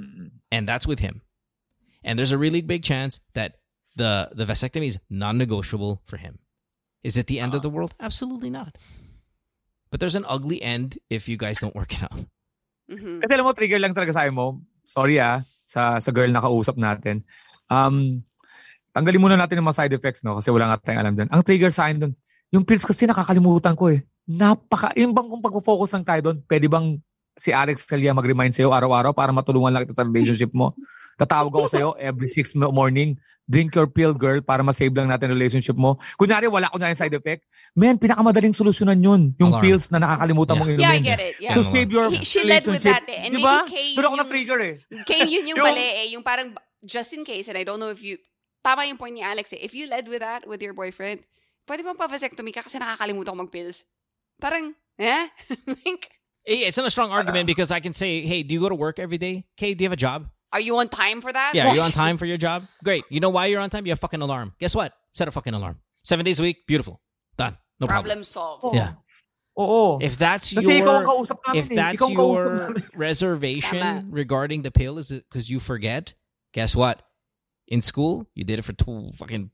Mm-mm. 0.00 0.30
and 0.50 0.68
that's 0.68 0.86
with 0.86 1.00
him. 1.00 1.22
And 2.02 2.18
there's 2.18 2.32
a 2.32 2.38
really 2.38 2.62
big 2.62 2.82
chance 2.82 3.20
that 3.34 3.60
the 3.96 4.30
the 4.32 4.44
vasectomy 4.44 4.86
is 4.86 4.98
non-negotiable 5.10 6.00
for 6.04 6.16
him. 6.16 6.38
Is 7.02 7.18
it 7.18 7.26
the 7.26 7.40
end 7.40 7.54
of 7.54 7.62
the 7.62 7.68
world? 7.70 7.94
Absolutely 8.00 8.50
not. 8.50 8.78
But 9.90 10.00
there's 10.00 10.16
an 10.16 10.24
ugly 10.28 10.62
end 10.62 10.98
if 11.10 11.28
you 11.28 11.36
guys 11.36 11.60
don't 11.60 11.74
work 11.74 11.92
it 11.92 12.02
out. 12.04 12.24
hmm 12.88 13.20
Kasi 13.20 13.32
alam 13.34 13.44
mo, 13.44 13.52
trigger 13.52 13.80
lang 13.80 13.92
talaga 13.92 14.14
sa 14.14 14.30
mo. 14.30 14.62
Sorry 14.88 15.20
ah, 15.20 15.44
sa, 15.66 15.98
sa 16.00 16.10
girl 16.10 16.30
na 16.30 16.40
kausap 16.40 16.76
natin. 16.80 17.22
Um, 17.68 18.24
tanggalin 18.90 19.20
muna 19.20 19.36
natin 19.36 19.58
yung 19.58 19.68
mga 19.68 19.78
side 19.84 19.94
effects, 19.94 20.20
no? 20.22 20.38
Kasi 20.38 20.50
wala 20.50 20.70
nga 20.70 20.82
tayong 20.82 21.00
alam 21.00 21.14
dun. 21.14 21.28
Ang 21.30 21.42
trigger 21.42 21.70
sa 21.70 21.86
akin 21.86 21.96
dun, 22.00 22.12
yung 22.50 22.64
pills 22.66 22.82
kasi 22.82 23.06
nakakalimutan 23.06 23.74
ko 23.74 23.90
eh. 23.90 24.02
Napaka, 24.26 24.94
yung 24.94 25.10
bang 25.10 25.26
kung 25.26 25.42
pag-focus 25.42 25.90
lang 25.94 26.04
tayo 26.04 26.20
dun, 26.30 26.36
pwede 26.46 26.66
bang 26.66 26.98
si 27.34 27.50
Alex 27.50 27.82
Calia 27.82 28.12
mag-remind 28.12 28.52
sa'yo 28.52 28.70
araw-araw 28.70 29.10
para 29.10 29.30
matulungan 29.30 29.72
lang 29.72 29.82
kita 29.86 29.96
sa 29.96 30.06
relationship 30.06 30.50
mo? 30.50 30.74
Tatawag 31.16 31.52
ako 31.52 31.66
sa'yo 31.68 31.88
every 31.98 32.26
6 32.26 32.54
morning, 32.70 33.18
drink 33.44 33.74
your 33.74 33.84
pill, 33.84 34.14
girl, 34.14 34.38
para 34.40 34.62
ma-save 34.62 34.94
lang 34.94 35.10
natin 35.10 35.28
relationship 35.28 35.74
mo. 35.74 35.98
Kunyari, 36.16 36.46
wala 36.46 36.70
ko 36.70 36.78
na 36.78 36.90
yung 36.90 37.00
side 37.00 37.12
effect. 37.12 37.44
Man, 37.74 37.98
pinakamadaling 37.98 38.54
solusyonan 38.54 38.98
yun. 38.98 39.22
Yung 39.36 39.50
Alarm. 39.52 39.62
pills 39.62 39.86
na 39.90 39.98
nakakalimutan 39.98 40.54
Yeah. 40.54 40.60
mong 40.60 40.70
inumin. 40.70 40.84
Yeah, 40.86 40.94
I 40.94 41.02
get 41.02 41.20
it. 41.20 41.34
Yeah. 41.38 41.54
To 41.54 41.62
save 41.64 41.90
your 41.90 42.08
He- 42.08 42.22
she 42.24 42.40
led 42.40 42.62
with 42.64 42.80
relationship. 42.80 43.04
that 43.04 43.04
eh. 43.06 43.26
And 43.26 43.32
Di 43.34 43.42
ba? 43.42 43.54
maybe 43.62 43.70
Kay 43.70 43.86
Doon 43.92 44.00
ako 44.00 44.08
yung- 44.08 44.20
na-trigger 44.22 44.58
eh. 44.60 44.74
Kane, 45.04 45.28
yun 45.28 45.44
yung 45.44 45.58
Yung- 45.60 45.66
mali 45.66 45.82
eh. 45.84 46.06
Yung 46.14 46.24
parang, 46.24 46.48
just 46.80 47.10
in 47.12 47.22
case, 47.22 47.46
and 47.46 47.58
I 47.58 47.64
don't 47.64 47.78
know 47.78 47.90
if 47.90 48.00
you, 48.00 48.16
tama 48.62 48.86
yung 48.86 48.98
point 48.98 49.14
ni 49.14 49.22
Alex 49.22 49.52
eh. 49.52 49.60
If 49.60 49.74
you 49.74 49.86
led 49.86 50.08
with 50.08 50.20
that 50.20 50.46
with 50.46 50.62
your 50.62 50.72
boyfriend, 50.74 51.20
pwede 51.68 51.84
bang 51.84 51.96
pa-vasectomy 51.96 52.52
ka 52.54 52.62
kasi 52.62 52.78
nakakalimutan 52.78 53.32
ko 53.32 53.38
mag-pills? 53.46 53.84
Parang, 54.40 54.74
eh? 54.98 55.28
like, 55.84 56.10
It's 56.44 56.76
not 56.76 56.86
a 56.86 56.90
strong 56.90 57.12
argument 57.12 57.46
because 57.46 57.70
I 57.70 57.80
can 57.80 57.92
say, 57.92 58.24
hey, 58.24 58.42
do 58.42 58.54
you 58.54 58.60
go 58.60 58.68
to 58.68 58.74
work 58.74 58.98
every 58.98 59.18
day? 59.18 59.44
Kay, 59.56 59.74
do 59.74 59.84
you 59.84 59.88
have 59.88 59.96
a 59.96 60.00
job? 60.00 60.28
are 60.52 60.60
you 60.60 60.76
on 60.78 60.88
time 60.88 61.20
for 61.20 61.32
that? 61.32 61.54
Yeah, 61.54 61.68
are 61.68 61.74
you 61.74 61.80
on 61.80 61.92
time 61.92 62.16
for 62.20 62.26
your 62.26 62.36
job? 62.36 62.66
Great. 62.82 63.04
You 63.08 63.20
know 63.20 63.30
why 63.30 63.46
you're 63.46 63.60
on 63.60 63.70
time? 63.70 63.86
You 63.86 63.92
have 63.92 63.98
a 63.98 64.00
fucking 64.00 64.20
alarm. 64.20 64.54
Guess 64.58 64.74
what? 64.74 64.92
Set 65.12 65.28
a 65.28 65.30
fucking 65.30 65.54
alarm. 65.54 65.78
Seven 66.02 66.24
days 66.24 66.40
a 66.40 66.42
week. 66.42 66.66
Beautiful. 66.66 67.00
Done. 67.36 67.56
No 67.78 67.86
problem. 67.86 68.06
Problem 68.06 68.24
solved. 68.24 68.64
Oo. 68.64 68.74
Yeah. 68.74 68.92
Oo. 69.58 69.98
If 70.00 70.16
that's 70.16 70.54
Kasi 70.54 70.78
your 70.78 71.04
kausap 71.04 71.38
namin 71.46 71.60
if 71.60 71.70
eh. 71.70 71.74
that's 71.74 72.02
Ikaw 72.02 72.10
your 72.10 72.74
reservation 72.94 73.78
Tama. 73.78 74.04
regarding 74.10 74.62
the 74.62 74.70
pill 74.70 74.98
is 74.98 75.10
because 75.10 75.50
you 75.50 75.60
forget, 75.60 76.14
guess 76.52 76.74
what? 76.74 77.02
In 77.70 77.80
school, 77.80 78.28
you 78.34 78.44
did 78.44 78.58
it 78.58 78.62
for 78.62 78.74
fucking 79.16 79.50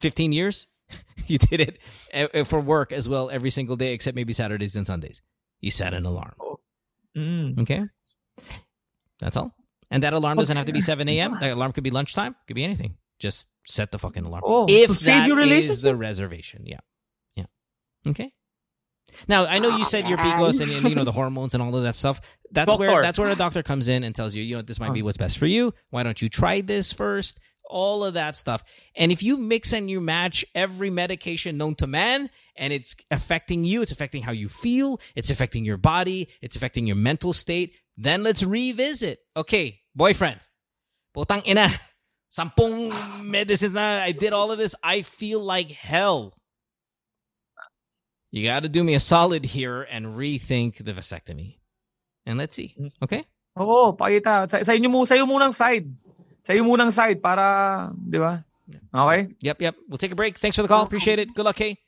15 0.00 0.32
years. 0.32 0.66
you 1.26 1.38
did 1.38 1.60
it 1.60 1.78
uh, 2.12 2.26
uh, 2.34 2.44
for 2.44 2.60
work 2.60 2.92
as 2.92 3.08
well 3.08 3.30
every 3.30 3.50
single 3.50 3.76
day 3.76 3.94
except 3.94 4.14
maybe 4.14 4.32
Saturdays 4.32 4.76
and 4.76 4.86
Sundays. 4.86 5.22
You 5.60 5.70
set 5.70 5.94
an 5.94 6.04
alarm. 6.04 6.34
Mm. 7.16 7.60
Okay? 7.60 7.84
That's 9.20 9.36
all. 9.36 9.54
And 9.90 10.02
that 10.02 10.12
alarm 10.12 10.38
doesn't 10.38 10.56
have 10.56 10.66
to 10.66 10.72
be 10.72 10.80
7 10.80 11.08
a.m. 11.08 11.38
That 11.40 11.52
alarm 11.52 11.72
could 11.72 11.84
be 11.84 11.90
lunchtime. 11.90 12.34
Could 12.46 12.54
be 12.56 12.64
anything. 12.64 12.96
Just 13.18 13.46
set 13.64 13.92
the 13.92 13.98
fucking 13.98 14.24
alarm. 14.24 14.42
Oh, 14.44 14.66
if 14.68 14.98
that 15.00 15.30
is 15.30 15.82
the 15.82 15.94
reservation. 15.94 16.64
Yeah. 16.66 16.80
Yeah. 17.36 17.44
Okay. 18.08 18.32
Now 19.28 19.44
I 19.46 19.58
know 19.58 19.76
you 19.76 19.84
said 19.84 20.08
your 20.08 20.18
PCOS 20.18 20.60
and, 20.60 20.70
and 20.70 20.88
you 20.88 20.94
know 20.94 21.04
the 21.04 21.12
hormones 21.12 21.54
and 21.54 21.62
all 21.62 21.74
of 21.76 21.82
that 21.82 21.94
stuff. 21.94 22.20
That's 22.50 22.74
where 22.76 23.02
that's 23.02 23.18
where 23.18 23.30
a 23.30 23.36
doctor 23.36 23.62
comes 23.62 23.88
in 23.88 24.04
and 24.04 24.14
tells 24.14 24.34
you, 24.34 24.42
you 24.42 24.56
know, 24.56 24.62
this 24.62 24.80
might 24.80 24.94
be 24.94 25.02
Oh. 25.02 25.04
what's 25.04 25.18
best 25.18 25.38
for 25.38 25.46
you. 25.46 25.74
Why 25.90 26.02
don't 26.02 26.20
you 26.20 26.28
try 26.28 26.62
this 26.62 26.92
first? 26.92 27.38
All 27.68 28.04
of 28.04 28.14
that 28.14 28.36
stuff. 28.36 28.64
And 28.94 29.10
if 29.10 29.22
you 29.22 29.36
mix 29.38 29.72
and 29.72 29.88
you 29.88 30.00
match 30.00 30.44
every 30.54 30.90
medication 30.90 31.56
known 31.56 31.74
to 31.76 31.86
man 31.86 32.28
and 32.56 32.72
it's 32.72 32.94
affecting 33.10 33.64
you, 33.64 33.82
it's 33.82 33.92
affecting 33.92 34.22
how 34.22 34.32
you 34.32 34.48
feel, 34.48 35.00
it's 35.16 35.30
affecting 35.30 35.64
your 35.64 35.78
body, 35.78 36.28
it's 36.42 36.56
affecting 36.56 36.86
your 36.86 36.96
mental 36.96 37.32
state, 37.32 37.74
then 37.96 38.22
let's 38.22 38.42
revisit. 38.42 39.20
Okay, 39.36 39.80
boyfriend. 39.94 40.40
Putang 41.16 41.46
ina. 41.46 41.68
Sampung 42.32 42.88
medicines 43.28 43.74
na 43.74 44.00
I 44.00 44.12
did 44.12 44.32
all 44.32 44.50
of 44.50 44.58
this. 44.58 44.74
I 44.82 45.02
feel 45.02 45.40
like 45.40 45.70
hell. 45.70 46.32
You 48.32 48.48
got 48.48 48.64
to 48.64 48.70
do 48.70 48.82
me 48.82 48.94
a 48.94 49.00
solid 49.00 49.44
here 49.44 49.82
and 49.82 50.16
rethink 50.16 50.82
the 50.82 50.92
vasectomy. 50.92 51.60
And 52.24 52.38
let's 52.38 52.56
see. 52.56 52.74
Mm. 52.80 52.92
Okay? 53.04 53.28
Oo, 53.60 53.92
pakita. 53.92 54.48
Sa, 54.48 54.64
sa 54.64 54.72
inyo 54.72 54.88
mo, 54.88 55.04
sa 55.04 55.20
iyo 55.20 55.28
munang 55.28 55.52
side. 55.52 55.84
Sa 56.42 56.52
iyo 56.52 56.64
munang 56.66 56.90
side 56.90 57.22
para, 57.22 57.90
di 57.94 58.18
ba? 58.18 58.42
Okay? 58.94 59.30
Yep, 59.40 59.58
yep. 59.62 59.74
We'll 59.88 59.98
take 60.00 60.12
a 60.12 60.18
break. 60.18 60.38
Thanks 60.38 60.56
for 60.56 60.62
the 60.62 60.68
call. 60.68 60.82
Appreciate 60.82 61.18
it. 61.18 61.34
Good 61.34 61.44
luck, 61.44 61.56
Kay. 61.56 61.78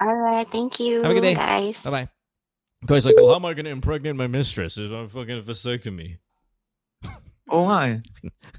All 0.00 0.12
right. 0.14 0.46
Thank 0.46 0.80
you, 0.80 1.02
Have 1.02 1.12
a 1.12 1.14
good 1.14 1.22
day. 1.22 1.34
guys. 1.34 1.84
Bye 1.84 1.90
bye. 1.90 2.06
Guy's 2.84 3.06
like, 3.06 3.16
well, 3.16 3.28
how 3.32 3.36
am 3.40 3.46
I 3.48 3.54
going 3.54 3.64
to 3.64 3.72
impregnate 3.72 4.16
my 4.16 4.26
mistress 4.26 4.76
if 4.76 4.92
I'm 4.92 5.08
fucking 5.08 5.40
vasectomy? 5.40 6.18
Oo 7.52 7.64
nga 7.70 7.78
eh. 7.88 7.96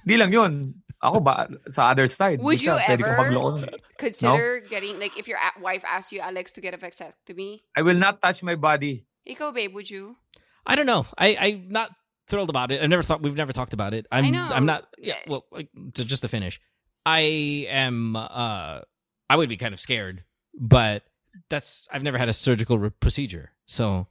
Di 0.05 0.17
lang 0.17 0.33
yun. 0.33 0.81
Ako 1.03 1.21
ba, 1.21 1.45
sa 1.69 1.93
other 1.93 2.07
side. 2.09 2.41
Would 2.41 2.57
Di 2.57 2.65
siya, 2.65 2.81
you 2.81 2.97
ever- 2.97 3.13
magloko. 3.21 3.69
Consider 4.01 4.65
getting, 4.65 4.97
like, 4.97 5.13
if 5.19 5.27
your 5.29 5.37
wife 5.61 5.83
asks 5.85 6.09
you, 6.11 6.19
Alex, 6.19 6.51
to 6.57 6.61
get 6.61 6.73
a 6.73 6.79
vasectomy, 6.81 7.61
I 7.77 7.81
will 7.85 7.97
not 7.99 8.21
touch 8.21 8.41
my 8.41 8.55
body. 8.55 9.05
ikaw, 9.27 9.53
babe, 9.53 9.73
would 9.77 9.89
you? 9.89 10.15
I 10.65 10.73
don't 10.75 10.89
know. 10.89 11.05
I, 11.17 11.37
I'm 11.37 11.69
not 11.69 11.93
thrilled 12.27 12.49
about 12.49 12.71
it. 12.71 12.81
I 12.81 12.87
never 12.87 13.03
thought 13.03 13.21
we've 13.23 13.35
never 13.35 13.53
talked 13.53 13.73
about 13.73 13.93
it. 13.93 14.07
I'm 14.11 14.25
I 14.25 14.29
know. 14.29 14.47
I'm 14.51 14.65
not 14.65 14.87
yeah, 14.97 15.15
well 15.27 15.45
like, 15.51 15.69
to, 15.93 16.05
just 16.05 16.21
to 16.23 16.27
finish. 16.27 16.59
I 17.05 17.65
am 17.69 18.15
uh 18.15 18.81
I 19.29 19.35
would 19.35 19.49
be 19.49 19.57
kind 19.57 19.73
of 19.73 19.79
scared, 19.79 20.23
but 20.59 21.03
that's 21.49 21.87
I've 21.91 22.03
never 22.03 22.17
had 22.17 22.29
a 22.29 22.33
surgical 22.33 22.77
re- 22.77 22.89
procedure. 22.89 23.51
So 23.65 24.07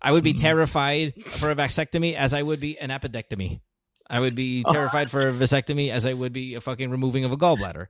I 0.00 0.12
would 0.12 0.22
be 0.24 0.34
Mm. 0.34 0.40
terrified 0.40 1.14
for 1.24 1.50
a 1.50 1.56
vasectomy 1.56 2.14
as 2.14 2.32
I 2.34 2.42
would 2.42 2.60
be 2.60 2.78
an 2.78 2.90
appendectomy. 2.90 3.60
I 4.08 4.20
would 4.20 4.34
be 4.34 4.64
Oh. 4.66 4.72
terrified 4.72 5.10
for 5.10 5.20
a 5.28 5.32
vasectomy 5.32 5.90
as 5.90 6.06
I 6.06 6.12
would 6.14 6.32
be 6.32 6.54
a 6.54 6.60
fucking 6.60 6.90
removing 6.90 7.24
of 7.24 7.32
a 7.32 7.36
gallbladder. 7.36 7.86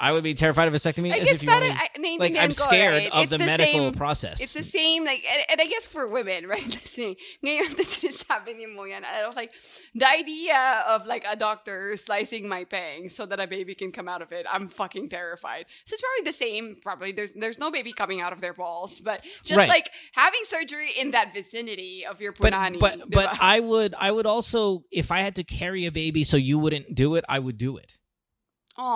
I 0.00 0.12
would 0.12 0.24
be 0.24 0.32
terrified 0.32 0.66
of 0.66 0.72
vasectomy. 0.74 1.12
I 1.12 1.18
as 1.18 1.26
guess 1.28 1.36
if 1.36 1.42
you 1.42 1.50
that 1.50 1.60
want 1.60 1.74
me- 1.74 1.78
I, 1.78 2.16
naiintindihan 2.16 2.20
like 2.20 2.36
I'm 2.36 2.52
scared 2.52 2.94
right? 2.94 3.12
of 3.12 3.22
It's 3.24 3.30
the, 3.30 3.38
the 3.38 3.44
medical 3.44 3.80
same, 3.80 3.92
process. 3.92 4.40
It's 4.40 4.54
the 4.54 4.62
same, 4.62 5.04
like, 5.04 5.22
and, 5.30 5.42
and 5.50 5.60
I 5.60 5.66
guess 5.66 5.84
for 5.84 6.08
women, 6.08 6.46
right? 6.54 6.64
Ngayon, 6.64 7.76
the 7.76 7.82
sinasabi 7.84 8.56
ni 8.56 8.66
mo 8.66 8.84
yan, 8.84 9.04
I 9.04 9.26
was 9.28 9.36
like, 9.36 9.52
the 9.94 10.08
idea 10.08 10.84
of 10.88 11.04
like 11.06 11.24
a 11.28 11.36
doctor 11.36 11.96
slicing 11.96 12.48
my 12.48 12.64
pang 12.64 13.08
so 13.10 13.26
that 13.26 13.38
a 13.40 13.46
baby 13.46 13.74
can 13.74 13.92
come 13.92 14.08
out 14.08 14.22
of 14.22 14.32
it, 14.32 14.46
I'm 14.50 14.66
fucking 14.68 15.08
terrified. 15.10 15.66
So 15.84 15.92
it's 15.94 16.02
probably 16.02 16.24
the 16.24 16.36
same. 16.36 16.76
Probably 16.82 17.12
there's 17.12 17.32
there's 17.32 17.58
no 17.58 17.70
baby 17.70 17.92
coming 17.92 18.20
out 18.20 18.32
of 18.32 18.40
their 18.40 18.54
balls, 18.54 19.00
but 19.00 19.22
just 19.44 19.58
Right. 19.58 19.68
like 19.68 19.90
having 20.12 20.40
surgery 20.44 20.90
in 20.98 21.10
that 21.12 21.34
vicinity 21.34 22.06
of 22.08 22.20
your 22.20 22.32
but 22.32 22.52
punani. 22.52 22.78
but 22.80 22.98
but 23.10 23.28
diba? 23.30 23.38
I 23.40 23.60
would 23.60 23.94
I 23.98 24.10
would 24.10 24.26
also 24.26 24.84
if 24.90 25.12
I 25.12 25.20
had 25.20 25.36
to 25.36 25.44
carry 25.44 25.84
a 25.86 25.92
baby 25.92 26.24
so 26.24 26.36
you 26.36 26.58
wouldn't 26.58 26.94
do 26.94 27.16
it, 27.16 27.24
I 27.28 27.38
would 27.38 27.58
do 27.58 27.76
it. 27.76 27.98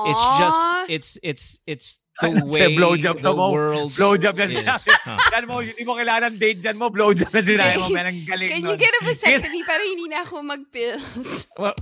It's 0.06 0.24
just 0.36 0.66
it's 0.88 1.18
it's 1.22 1.58
it's 1.66 1.98
the 2.20 2.28
way 2.42 2.72
blowjob 2.72 3.20
the 3.20 3.32
mo? 3.32 3.50
world 3.50 3.92
Blowjob 3.92 4.38
yan 4.38 4.50
is. 4.50 4.56
sinabi. 4.62 4.90
Huh. 5.02 5.18
Yan 5.34 5.44
mo, 5.44 5.58
hindi 5.58 5.82
mo 5.82 5.94
kailangan 5.94 6.30
ng 6.30 6.36
date 6.38 6.60
dyan 6.60 6.76
mo, 6.76 6.88
blowjob 6.88 7.28
na 7.28 7.40
sinabi 7.42 7.76
mo. 7.76 7.88
Man, 7.90 8.06
ang 8.06 8.22
galing 8.22 8.48
Can 8.48 8.60
nun. 8.62 8.70
you 8.70 8.76
get 8.78 8.92
a 8.92 9.02
vasectomy 9.02 9.60
para 9.62 9.82
hindi 9.82 10.06
na 10.06 10.22
ako 10.22 10.40
mag-pills? 10.40 11.44
Well, 11.58 11.74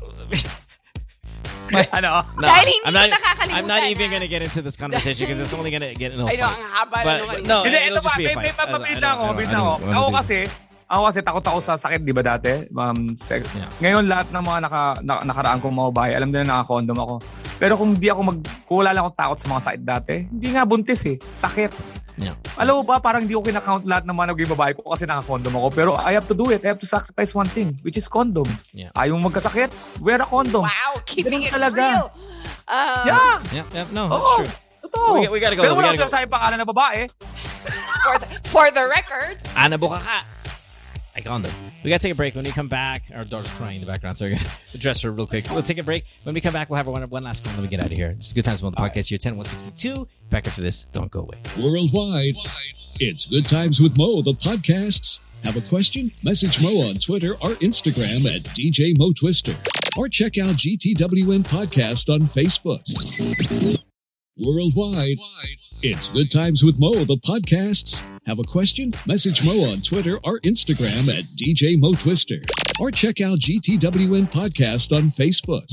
ano? 1.96 2.24
no, 2.36 2.42
Dahil 2.42 2.66
hindi 2.68 2.84
I'm 2.84 2.92
not, 2.92 3.02
ko 3.02 3.08
nakakalimutan, 3.16 3.56
I'm 3.56 3.66
not 3.66 3.82
even 3.86 4.08
ah. 4.08 4.12
gonna 4.12 4.28
get 4.28 4.42
into 4.42 4.60
this 4.60 4.76
conversation 4.76 5.24
because 5.24 5.40
it's 5.40 5.52
only 5.52 5.70
gonna 5.70 5.94
get 5.94 6.12
in 6.12 6.20
a 6.20 6.26
I 6.26 6.36
know, 6.36 6.48
fight. 6.48 6.58
ang 6.60 6.68
haba 6.68 6.96
But, 6.96 7.04
na 7.04 7.26
but 7.26 7.38
nung 7.40 7.48
no, 7.48 7.62
Hindi, 7.64 7.76
it'll 7.78 7.88
ito 7.88 7.94
just 7.96 8.08
pa, 8.08 8.16
be 8.16 8.24
a 8.24 8.26
may, 8.26 8.34
fight. 8.34 8.42
may 8.42 8.52
I 8.52 8.56
papabita 8.56 9.00
don't- 9.00 9.04
ako, 9.04 9.22
I 9.22 9.24
don't- 9.24 9.32
mabita 9.32 9.52
I 9.52 9.56
ako. 9.56 9.68
don't- 9.68 9.82
I 9.82 9.84
don't 9.84 9.92
Ako 9.92 10.04
think- 10.04 10.20
kasi, 10.20 10.38
ako 10.92 11.02
kasi 11.08 11.18
takot 11.24 11.44
ako 11.48 11.58
sa 11.64 11.80
sakit, 11.80 12.04
di 12.04 12.12
ba 12.12 12.20
dati? 12.20 12.68
Um, 12.68 13.16
sex. 13.16 13.48
Yeah. 13.56 13.72
Ngayon 13.80 14.04
lahat 14.12 14.28
ng 14.28 14.44
mga 14.44 14.58
naka, 14.60 14.82
na, 15.00 15.14
nakaraan 15.24 15.58
kong 15.58 15.72
mga 15.72 15.90
bahay, 15.96 16.12
alam 16.12 16.28
nila 16.28 16.44
naka-condom 16.44 16.98
ako. 17.00 17.14
Pero 17.56 17.72
kung 17.80 17.96
di 17.96 18.12
ako 18.12 18.20
mag, 18.20 18.38
kung 18.68 18.76
wala 18.84 18.92
lang 18.92 19.08
akong 19.08 19.16
takot 19.16 19.38
sa 19.40 19.48
mga 19.48 19.62
sakit 19.64 19.82
dati, 19.82 20.14
hindi 20.28 20.48
nga 20.52 20.68
buntis 20.68 21.00
eh. 21.08 21.16
Sakit. 21.16 21.72
Yeah. 22.20 22.36
Alam 22.60 22.76
mo 22.76 22.82
ba, 22.84 23.00
parang 23.00 23.24
di 23.24 23.32
ko 23.32 23.40
kinakount 23.40 23.88
lahat 23.88 24.04
ng 24.04 24.12
mga 24.12 24.28
naging 24.36 24.52
babae 24.52 24.72
ko 24.76 24.84
kasi 24.92 25.08
naka-condom 25.08 25.54
ako. 25.56 25.68
Pero 25.72 25.90
I 25.96 26.12
have 26.12 26.28
to 26.28 26.36
do 26.36 26.52
it. 26.52 26.60
I 26.60 26.76
have 26.76 26.82
to 26.84 26.88
sacrifice 26.88 27.32
one 27.32 27.48
thing, 27.48 27.80
which 27.80 27.96
is 27.96 28.04
condom. 28.04 28.44
Yeah. 28.76 28.92
Ayaw 28.92 29.16
mo 29.16 29.32
magkasakit, 29.32 29.72
wear 30.04 30.20
a 30.20 30.28
condom. 30.28 30.68
Wow, 30.68 31.00
keeping 31.08 31.40
Ganun 31.40 31.48
it 31.48 31.56
talaga. 31.56 31.80
real. 31.80 32.06
Um, 32.68 33.04
Yeah! 33.08 33.32
Yeah, 33.48 33.66
yeah, 33.72 33.86
no, 33.90 34.12
that's 34.12 34.30
true. 34.36 34.50
Totoo. 34.84 35.24
We, 35.24 35.32
we 35.32 35.38
gotta 35.40 35.56
go. 35.56 35.64
Pero 35.64 35.72
We 35.72 35.88
wala 35.88 35.96
ko 35.96 36.12
sa 36.12 36.20
pangalan 36.28 36.56
ng 36.60 36.68
babae. 36.68 37.00
for, 38.04 38.14
the, 38.20 38.26
for 38.52 38.66
the 38.68 38.84
record, 38.84 39.40
Ana 39.56 39.80
Bukaka. 39.80 40.41
I 41.14 41.20
got 41.20 41.42
them. 41.42 41.52
We 41.84 41.90
gotta 41.90 42.02
take 42.02 42.12
a 42.12 42.16
break. 42.16 42.34
When 42.34 42.44
we 42.44 42.52
come 42.52 42.68
back, 42.68 43.04
our 43.14 43.24
daughter's 43.24 43.52
crying 43.54 43.76
in 43.76 43.80
the 43.82 43.86
background, 43.86 44.16
so 44.16 44.24
we're 44.24 44.36
gonna 44.36 44.48
address 44.74 45.02
her 45.02 45.10
real 45.10 45.26
quick. 45.26 45.46
We'll 45.50 45.62
take 45.62 45.78
a 45.78 45.82
break. 45.82 46.04
When 46.22 46.34
we 46.34 46.40
come 46.40 46.52
back, 46.54 46.70
we'll 46.70 46.78
have 46.78 46.86
one, 46.86 47.02
one 47.10 47.22
last 47.24 47.44
one. 47.44 47.54
Let 47.54 47.62
me 47.62 47.68
get 47.68 47.80
out 47.80 47.86
of 47.86 47.92
here. 47.92 48.14
This 48.14 48.28
is 48.28 48.32
Good 48.32 48.44
Times 48.44 48.62
on 48.62 48.72
the 48.72 48.78
podcast. 48.78 49.10
Year 49.10 49.18
10 49.18 49.36
162. 49.36 50.08
Back 50.30 50.46
after 50.46 50.62
this. 50.62 50.84
Don't 50.92 51.10
go 51.10 51.20
away. 51.20 51.38
Worldwide, 51.58 52.36
it's 52.98 53.26
Good 53.26 53.46
Times 53.46 53.80
with 53.80 53.96
Mo, 53.96 54.22
the 54.22 54.32
podcasts. 54.32 55.20
Have 55.44 55.56
a 55.56 55.60
question? 55.60 56.12
Message 56.22 56.62
Mo 56.62 56.88
on 56.88 56.94
Twitter 56.94 57.32
or 57.34 57.50
Instagram 57.60 58.24
at 58.34 58.42
DJ 58.54 58.96
Mo 58.96 59.12
Twister. 59.12 59.54
Or 59.98 60.08
check 60.08 60.38
out 60.38 60.54
GTWM 60.54 61.42
Podcast 61.42 62.08
on 62.12 62.22
Facebook. 62.22 63.82
Worldwide, 64.38 65.18
it's 65.82 66.08
Good 66.08 66.30
Times 66.30 66.62
with 66.64 66.80
Mo, 66.80 66.90
the 67.04 67.18
podcasts. 67.18 68.02
Have 68.26 68.38
a 68.38 68.44
question? 68.44 68.94
Message 69.06 69.44
Mo 69.44 69.70
on 69.70 69.82
Twitter 69.82 70.18
or 70.24 70.40
Instagram 70.40 71.06
at 71.14 71.24
DJ 71.36 71.78
Mo 71.78 71.92
Twister. 71.92 72.38
Or 72.80 72.90
check 72.90 73.20
out 73.20 73.38
GTWM 73.40 74.24
Podcast 74.32 74.96
on 74.96 75.10
Facebook. 75.10 75.66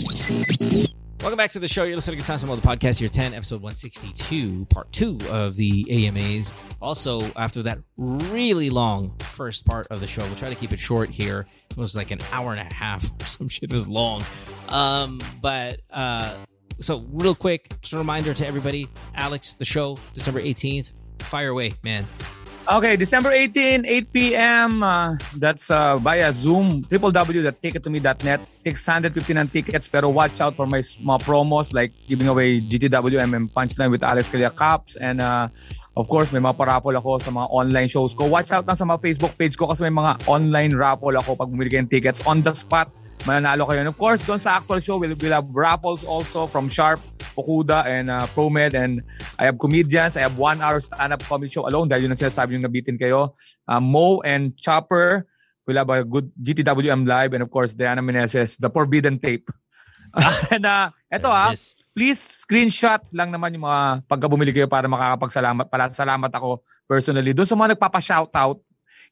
Welcome 1.21 1.37
back 1.37 1.51
to 1.51 1.59
the 1.59 1.69
show. 1.69 1.85
You're 1.85 1.95
listening 1.95 2.17
to 2.17 2.21
Good 2.23 2.27
Times 2.27 2.43
on 2.43 2.49
the 2.49 2.67
podcast, 2.67 2.99
year 2.99 3.09
10, 3.09 3.33
episode 3.33 3.61
162, 3.61 4.65
part 4.65 4.91
two 4.91 5.17
of 5.29 5.55
the 5.55 6.07
AMAs. 6.07 6.53
Also, 6.81 7.21
after 7.37 7.63
that 7.63 7.77
really 7.95 8.69
long 8.69 9.15
first 9.19 9.65
part 9.65 9.87
of 9.87 10.01
the 10.01 10.07
show, 10.07 10.21
we'll 10.23 10.35
try 10.35 10.49
to 10.49 10.55
keep 10.55 10.73
it 10.73 10.79
short 10.79 11.09
here. 11.09 11.45
It 11.69 11.77
was 11.77 11.95
like 11.95 12.11
an 12.11 12.19
hour 12.33 12.51
and 12.51 12.59
a 12.59 12.73
half 12.73 13.09
or 13.21 13.25
some 13.25 13.47
shit. 13.47 13.63
It 13.63 13.73
was 13.73 13.87
long. 13.87 14.21
Um, 14.67 15.21
but, 15.41 15.79
uh, 15.89 16.35
so 16.79 17.05
real 17.11 17.35
quick, 17.35 17.69
just 17.81 17.93
a 17.93 17.97
reminder 17.97 18.33
to 18.33 18.47
everybody 18.47 18.89
Alex, 19.15 19.55
the 19.55 19.65
show, 19.65 19.97
December 20.13 20.41
18th. 20.41 20.91
Fire 21.19 21.49
away, 21.49 21.73
man. 21.83 22.05
Okay, 22.69 22.95
December 22.95 23.33
18, 23.33 23.81
8 23.81 24.13
p.m. 24.13 24.83
Uh, 24.83 25.17
that's 25.41 25.71
uh, 25.71 25.97
via 25.97 26.31
Zoom, 26.31 26.85
www.tickettome.net. 26.85 28.39
659 28.61 29.47
tickets, 29.47 29.87
pero 29.89 30.09
watch 30.09 30.37
out 30.39 30.53
for 30.53 30.67
my 30.69 30.77
s- 30.77 30.93
mga 31.01 31.17
promos 31.25 31.73
like 31.73 31.89
giving 32.05 32.29
away 32.29 32.61
GTWM 32.61 33.33
and 33.33 33.49
Punchline 33.49 33.89
with 33.89 34.03
Alex 34.05 34.29
Calleja 34.29 34.53
Cups. 34.53 34.95
And 35.01 35.17
uh, 35.17 35.49
of 35.97 36.05
course, 36.05 36.29
may 36.29 36.37
mga 36.37 36.61
paraffle 36.61 36.93
ako 36.93 37.17
sa 37.17 37.33
mga 37.33 37.47
online 37.49 37.89
shows 37.89 38.13
ko. 38.13 38.29
Watch 38.29 38.53
out 38.53 38.69
lang 38.69 38.77
sa 38.77 38.85
mga 38.85 39.01
Facebook 39.01 39.33
page 39.33 39.57
ko 39.57 39.65
kasi 39.65 39.81
may 39.89 39.95
mga 40.05 40.29
online 40.29 40.77
raffle 40.77 41.17
ako 41.17 41.41
pag 41.41 41.49
bumili 41.49 41.73
ng 41.73 41.89
tickets 41.89 42.21
on 42.29 42.45
the 42.45 42.53
spot. 42.53 42.93
Mananalo 43.29 43.69
kayo. 43.69 43.85
And 43.85 43.93
of 43.93 43.97
course, 44.01 44.25
doon 44.25 44.41
sa 44.41 44.57
actual 44.57 44.81
show, 44.81 44.97
we'll, 44.97 45.13
we'll 45.13 45.37
have 45.37 45.45
raffles 45.53 46.01
also 46.01 46.49
from 46.49 46.65
Sharp, 46.65 46.97
Okuda, 47.37 47.85
and 47.85 48.09
uh, 48.09 48.25
ProMed. 48.33 48.73
And 48.73 49.05
I 49.37 49.45
have 49.45 49.61
comedians. 49.61 50.17
I 50.17 50.25
have 50.25 50.41
one 50.41 50.57
hour 50.65 50.81
stand-up 50.81 51.21
comedy 51.29 51.53
show 51.53 51.69
alone 51.69 51.93
dahil 51.93 52.09
yun 52.09 52.17
ang 52.17 52.21
sinasabi 52.25 52.57
yung 52.57 52.65
nabitin 52.65 52.97
kayo. 52.97 53.37
Uh, 53.69 53.77
Mo 53.77 54.25
and 54.25 54.57
Chopper 54.57 55.29
will 55.69 55.77
have 55.77 55.93
a 55.93 56.01
good 56.01 56.33
GTWM 56.41 57.05
live. 57.05 57.37
And 57.37 57.45
of 57.45 57.53
course, 57.53 57.69
Diana 57.77 58.01
Meneses, 58.01 58.57
The 58.57 58.73
Forbidden 58.73 59.21
Tape. 59.21 59.45
and 60.49 60.65
uh, 60.65 60.89
eto 61.05 61.29
ah, 61.29 61.53
Yes. 61.53 61.77
please 61.93 62.17
screenshot 62.41 62.97
lang 63.13 63.29
naman 63.29 63.53
yung 63.53 63.69
mga 63.69 64.09
pagka 64.09 64.25
bumili 64.25 64.49
kayo 64.49 64.65
para 64.65 64.89
makakapagsalamat. 64.89 65.69
Pala, 65.69 65.93
salamat 65.93 66.31
ako 66.33 66.65
personally. 66.89 67.37
Doon 67.37 67.45
sa 67.45 67.53
mga 67.53 67.77
nagpapa-shoutout, 67.77 68.57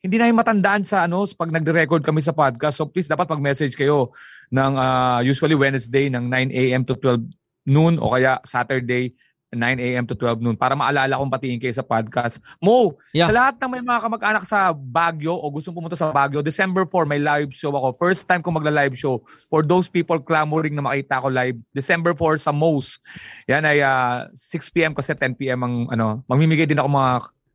hindi 0.02 0.16
na 0.18 0.30
yung 0.30 0.40
matandaan 0.40 0.84
sa 0.86 1.06
ano 1.06 1.26
pag 1.34 1.50
nagde-record 1.50 2.06
kami 2.06 2.22
sa 2.22 2.36
podcast. 2.36 2.78
So 2.78 2.86
please 2.86 3.10
dapat 3.10 3.28
mag-message 3.28 3.74
kayo 3.74 4.14
ng 4.54 4.74
ah, 4.78 5.20
usually 5.26 5.58
Wednesday 5.58 6.08
ng 6.08 6.30
9 6.30 6.54
a.m. 6.54 6.84
to 6.86 6.96
12 6.96 7.26
noon 7.68 8.00
o 8.00 8.16
kaya 8.16 8.40
Saturday 8.48 9.12
9 9.48 9.80
a.m. 9.80 10.04
to 10.04 10.12
12 10.12 10.44
noon 10.44 10.60
para 10.60 10.76
maalala 10.76 11.16
kong 11.16 11.32
patingin 11.32 11.60
kayo 11.60 11.72
sa 11.72 11.84
podcast. 11.84 12.36
Mo, 12.60 13.00
Yeah. 13.16 13.32
sa 13.32 13.36
lahat 13.36 13.56
ng 13.64 13.72
may 13.72 13.80
mga 13.80 14.04
kamag-anak 14.04 14.44
sa 14.44 14.76
Baguio 14.76 15.40
o 15.40 15.48
gustong 15.48 15.72
pumunta 15.72 15.96
sa 15.96 16.12
Baguio, 16.12 16.44
December 16.44 16.84
4 16.84 17.08
may 17.08 17.22
live 17.24 17.56
show 17.56 17.72
ako. 17.72 17.96
First 17.96 18.28
time 18.28 18.44
ko 18.44 18.52
magla-live 18.52 19.00
show. 19.00 19.24
For 19.48 19.64
those 19.64 19.88
people 19.88 20.20
clamoring 20.20 20.76
na 20.76 20.84
makita 20.84 21.24
ko 21.24 21.32
live, 21.32 21.56
December 21.72 22.12
4 22.12 22.44
sa 22.44 22.52
Mo's. 22.52 23.00
Yan 23.48 23.64
ay 23.64 23.80
ah, 23.80 24.28
6 24.36 24.68
p.m. 24.76 24.92
kasi 24.92 25.16
10 25.16 25.40
p.m. 25.40 25.64
ang 25.64 25.76
ano, 25.96 26.28
mamimigay 26.28 26.68
din 26.68 26.84
ako 26.84 26.92
mga 26.92 27.12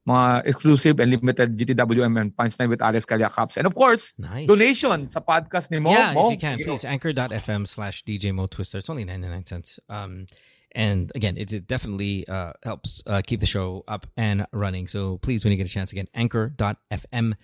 mga 0.08 0.46
exclusive 0.46 0.98
and 1.00 1.10
limited 1.10 1.56
GTWM 1.56 2.20
and 2.20 2.36
Punchline 2.36 2.68
with 2.68 2.82
Alex 2.82 3.04
Calleja 3.04 3.30
Cups. 3.32 3.56
And 3.56 3.66
of 3.66 3.74
course, 3.74 4.12
Nice. 4.18 4.46
donation 4.46 5.10
sa 5.10 5.20
podcast 5.20 5.70
ni 5.70 5.78
Mo. 5.78 5.90
yeah, 5.90 6.12
Mo, 6.12 6.26
if 6.26 6.32
you 6.32 6.38
can, 6.38 6.58
please. 6.58 6.84
Anchor.fm 6.84 7.66
slash 7.68 8.02
DJ 8.02 8.34
Mo 8.34 8.46
Twister. 8.46 8.78
It's 8.78 8.90
only 8.90 9.04
99 9.04 9.46
cents. 9.46 9.78
Um, 9.88 10.26
and 10.74 11.12
again, 11.14 11.36
it, 11.36 11.52
it 11.52 11.66
definitely 11.66 12.26
uh, 12.26 12.52
helps 12.64 13.02
uh, 13.06 13.22
keep 13.24 13.40
the 13.40 13.46
show 13.46 13.84
up 13.86 14.06
and 14.16 14.46
running. 14.52 14.88
So 14.88 15.18
please, 15.18 15.44
when 15.44 15.52
you 15.52 15.56
get 15.58 15.66
a 15.66 15.70
chance, 15.70 15.92
again, 15.92 16.08
anchor.fm 16.14 17.34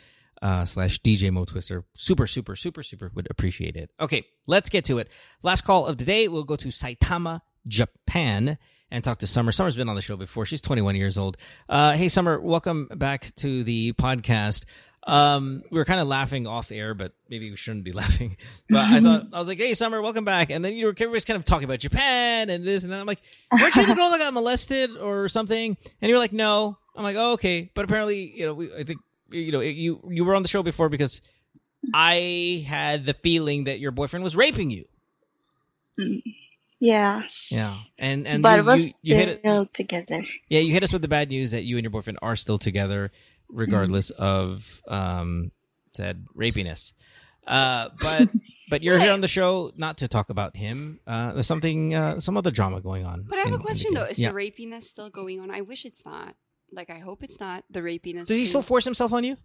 uh, 0.42 0.64
slash 0.64 1.00
DJ 1.00 1.30
Mo 1.30 1.44
Twister. 1.44 1.84
Super, 1.94 2.26
super, 2.26 2.56
super, 2.56 2.82
super 2.82 3.10
would 3.14 3.28
appreciate 3.30 3.76
it. 3.76 3.90
Okay, 4.00 4.24
let's 4.46 4.68
get 4.68 4.84
to 4.86 4.98
it. 4.98 5.08
Last 5.42 5.64
call 5.64 5.86
of 5.86 5.98
the 5.98 6.04
day. 6.04 6.28
We'll 6.28 6.44
go 6.44 6.56
to 6.56 6.68
Saitama, 6.68 7.40
Japan. 7.68 8.58
And 8.90 9.04
talk 9.04 9.18
to 9.18 9.26
Summer. 9.26 9.52
Summer's 9.52 9.76
been 9.76 9.90
on 9.90 9.96
the 9.96 10.02
show 10.02 10.16
before. 10.16 10.46
She's 10.46 10.62
21 10.62 10.96
years 10.96 11.18
old. 11.18 11.36
Uh, 11.68 11.92
hey, 11.92 12.08
Summer, 12.08 12.40
welcome 12.40 12.88
back 12.96 13.34
to 13.36 13.62
the 13.62 13.92
podcast. 13.92 14.64
Um, 15.06 15.62
we 15.70 15.78
were 15.78 15.84
kind 15.84 16.00
of 16.00 16.08
laughing 16.08 16.46
off 16.46 16.72
air, 16.72 16.94
but 16.94 17.12
maybe 17.28 17.50
we 17.50 17.56
shouldn't 17.56 17.84
be 17.84 17.92
laughing. 18.02 18.36
But 18.68 18.84
I 18.86 19.00
thought 19.00 19.26
I 19.32 19.38
was 19.38 19.48
like, 19.48 19.58
"Hey, 19.58 19.74
Summer, 19.74 20.02
welcome 20.02 20.24
back." 20.24 20.50
And 20.50 20.64
then 20.64 20.74
you 20.74 20.86
were 20.86 20.92
everybody's 20.92 21.24
kind 21.24 21.36
of 21.36 21.44
talking 21.44 21.64
about 21.64 21.78
Japan 21.80 22.50
and 22.50 22.64
this, 22.64 22.84
and 22.84 22.92
then 22.92 23.00
I'm 23.00 23.06
like, 23.06 23.20
"Weren't 23.52 23.74
you 23.76 23.86
the 23.86 23.94
girl 23.94 24.10
that 24.10 24.18
got 24.18 24.34
molested 24.34 24.96
or 24.96 25.28
something?" 25.28 25.76
And 26.00 26.08
you're 26.08 26.18
like, 26.18 26.32
"No." 26.32 26.78
I'm 26.94 27.04
like, 27.04 27.16
"Oh, 27.18 27.32
okay." 27.34 27.70
But 27.74 27.84
apparently, 27.84 28.32
you 28.38 28.44
know, 28.46 28.54
we, 28.54 28.74
I 28.74 28.84
think 28.84 29.00
you 29.30 29.52
know 29.52 29.60
you 29.60 30.00
you 30.10 30.24
were 30.24 30.34
on 30.34 30.42
the 30.42 30.48
show 30.48 30.62
before 30.62 30.88
because 30.88 31.22
I 31.94 32.64
had 32.66 33.06
the 33.06 33.14
feeling 33.14 33.64
that 33.64 33.80
your 33.80 33.92
boyfriend 33.92 34.24
was 34.24 34.36
raping 34.36 34.70
you. 34.70 34.84
Yeah. 36.80 37.22
Yeah, 37.50 37.74
and 37.98 38.26
and 38.26 38.42
but 38.42 38.58
you, 38.58 38.64
we're 38.64 38.76
you, 38.76 38.90
you 39.02 39.14
hit 39.16 39.40
it. 39.42 39.74
together. 39.74 40.24
Yeah, 40.48 40.60
you 40.60 40.72
hit 40.72 40.84
us 40.84 40.92
with 40.92 41.02
the 41.02 41.08
bad 41.08 41.28
news 41.28 41.50
that 41.50 41.64
you 41.64 41.76
and 41.76 41.84
your 41.84 41.90
boyfriend 41.90 42.18
are 42.22 42.36
still 42.36 42.58
together, 42.58 43.10
regardless 43.48 44.10
of 44.10 44.80
um, 44.86 45.50
said 45.92 46.26
rapiness. 46.36 46.92
Uh, 47.46 47.88
but 48.00 48.28
but 48.70 48.82
you're 48.82 48.98
here 48.98 49.12
on 49.12 49.20
the 49.20 49.28
show 49.28 49.72
not 49.76 49.98
to 49.98 50.08
talk 50.08 50.30
about 50.30 50.54
him. 50.56 51.00
Uh, 51.06 51.32
there's 51.32 51.46
something, 51.46 51.94
uh, 51.94 52.20
some 52.20 52.36
other 52.36 52.50
drama 52.50 52.80
going 52.80 53.04
on. 53.04 53.24
But 53.28 53.38
I 53.38 53.42
have 53.42 53.54
in- 53.54 53.60
a 53.60 53.64
question 53.64 53.94
though: 53.94 54.04
Is 54.04 54.18
yeah. 54.18 54.30
the 54.30 54.36
rapiness 54.36 54.84
still 54.84 55.10
going 55.10 55.40
on? 55.40 55.50
I 55.50 55.62
wish 55.62 55.84
it's 55.84 56.04
not. 56.04 56.36
Like, 56.70 56.90
I 56.90 56.98
hope 57.00 57.24
it's 57.24 57.40
not 57.40 57.64
the 57.70 57.80
rapiness. 57.80 58.28
Does 58.28 58.36
he 58.36 58.44
too. 58.44 58.52
still 58.52 58.62
force 58.62 58.84
himself 58.84 59.12
on 59.12 59.24
you? 59.24 59.36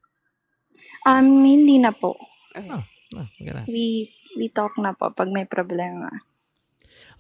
Um, 1.08 1.46
hindi 1.46 1.80
na 1.80 1.92
po. 1.92 2.20
Okay. 2.52 2.68
Oh, 2.70 2.84
oh, 3.16 3.28
look 3.40 3.48
at 3.48 3.56
that. 3.64 3.68
We 3.68 4.12
we 4.36 4.50
talk 4.50 4.76
na 4.78 4.92
po 4.92 5.10
pag 5.16 5.32
may 5.32 5.46
problema. 5.48 6.12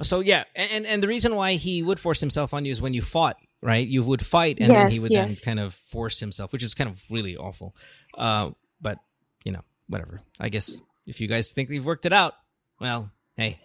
So 0.01 0.19
yeah, 0.19 0.43
and 0.55 0.85
and 0.85 1.03
the 1.03 1.07
reason 1.07 1.35
why 1.35 1.53
he 1.53 1.83
would 1.83 1.99
force 1.99 2.19
himself 2.19 2.53
on 2.53 2.65
you 2.65 2.71
is 2.71 2.81
when 2.81 2.93
you 2.93 3.01
fought, 3.01 3.37
right? 3.61 3.87
You 3.87 4.03
would 4.03 4.25
fight, 4.25 4.57
and 4.59 4.69
then 4.69 4.89
he 4.89 4.99
would 4.99 5.11
yes. 5.11 5.43
then 5.43 5.55
kind 5.55 5.65
of 5.65 5.73
force 5.73 6.19
himself, 6.19 6.51
which 6.51 6.63
is 6.63 6.73
kind 6.73 6.89
of 6.89 7.03
really 7.09 7.37
awful. 7.37 7.75
Uh, 8.17 8.51
but 8.81 8.99
you 9.43 9.51
know, 9.51 9.61
whatever. 9.87 10.21
I 10.39 10.49
guess 10.49 10.79
if 11.05 11.21
you 11.21 11.27
guys 11.27 11.51
think 11.51 11.69
you've 11.69 11.85
worked 11.85 12.05
it 12.05 12.13
out, 12.13 12.33
well, 12.79 13.11
hey, 13.35 13.59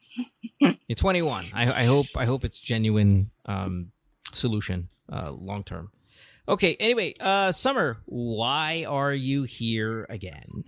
you're 0.60 0.96
21. 0.96 1.46
I, 1.52 1.82
I 1.82 1.84
hope 1.84 2.06
I 2.16 2.24
hope 2.24 2.44
it's 2.44 2.60
genuine 2.60 3.30
um, 3.46 3.92
solution 4.32 4.88
uh, 5.10 5.32
long 5.32 5.64
term. 5.64 5.90
Okay. 6.46 6.76
Anyway, 6.78 7.14
uh, 7.20 7.52
Summer, 7.52 7.98
why 8.06 8.84
are 8.88 9.12
you 9.12 9.44
here 9.44 10.06
again? 10.08 10.64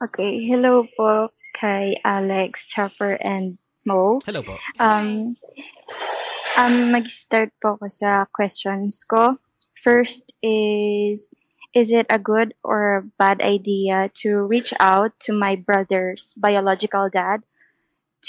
Okay, 0.00 0.40
hello 0.48 0.88
po 0.96 1.28
kay 1.52 1.92
Alex, 2.08 2.64
Chopper, 2.64 3.20
and 3.20 3.60
Mo. 3.90 4.22
Hello, 4.22 4.38
po. 4.46 4.54
Um, 4.78 5.34
um, 6.54 6.94
mag-start 6.94 7.50
po 7.58 7.74
ako 7.74 7.90
sa 7.90 8.30
questions 8.30 9.02
ko. 9.02 9.42
First 9.74 10.30
is, 10.46 11.26
is 11.74 11.90
it 11.90 12.06
a 12.06 12.22
good 12.22 12.54
or 12.62 13.02
a 13.02 13.06
bad 13.18 13.42
idea 13.42 14.06
to 14.22 14.46
reach 14.46 14.70
out 14.78 15.18
to 15.26 15.34
my 15.34 15.58
brother's 15.58 16.38
biological 16.38 17.10
dad 17.10 17.42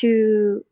to 0.02 0.66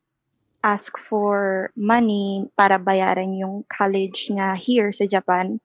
ask 0.66 0.98
for 0.98 1.70
money 1.78 2.50
para 2.58 2.82
bayaran 2.82 3.38
yung 3.38 3.70
college 3.70 4.34
niya 4.34 4.58
here 4.58 4.90
sa 4.90 5.06
Japan? 5.06 5.62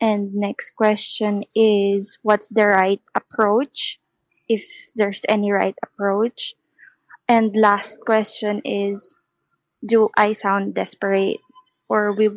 And 0.00 0.32
next 0.32 0.72
question 0.72 1.44
is, 1.52 2.16
what's 2.24 2.48
the 2.48 2.72
right 2.72 3.04
approach? 3.12 4.00
If 4.48 4.64
there's 4.96 5.28
any 5.28 5.52
right 5.52 5.76
approach. 5.84 6.56
And 7.26 7.54
last 7.58 7.98
question 8.06 8.62
is, 8.62 9.18
do 9.82 10.10
I 10.14 10.32
sound 10.32 10.74
desperate? 10.74 11.42
Or 11.90 12.14
we, 12.14 12.30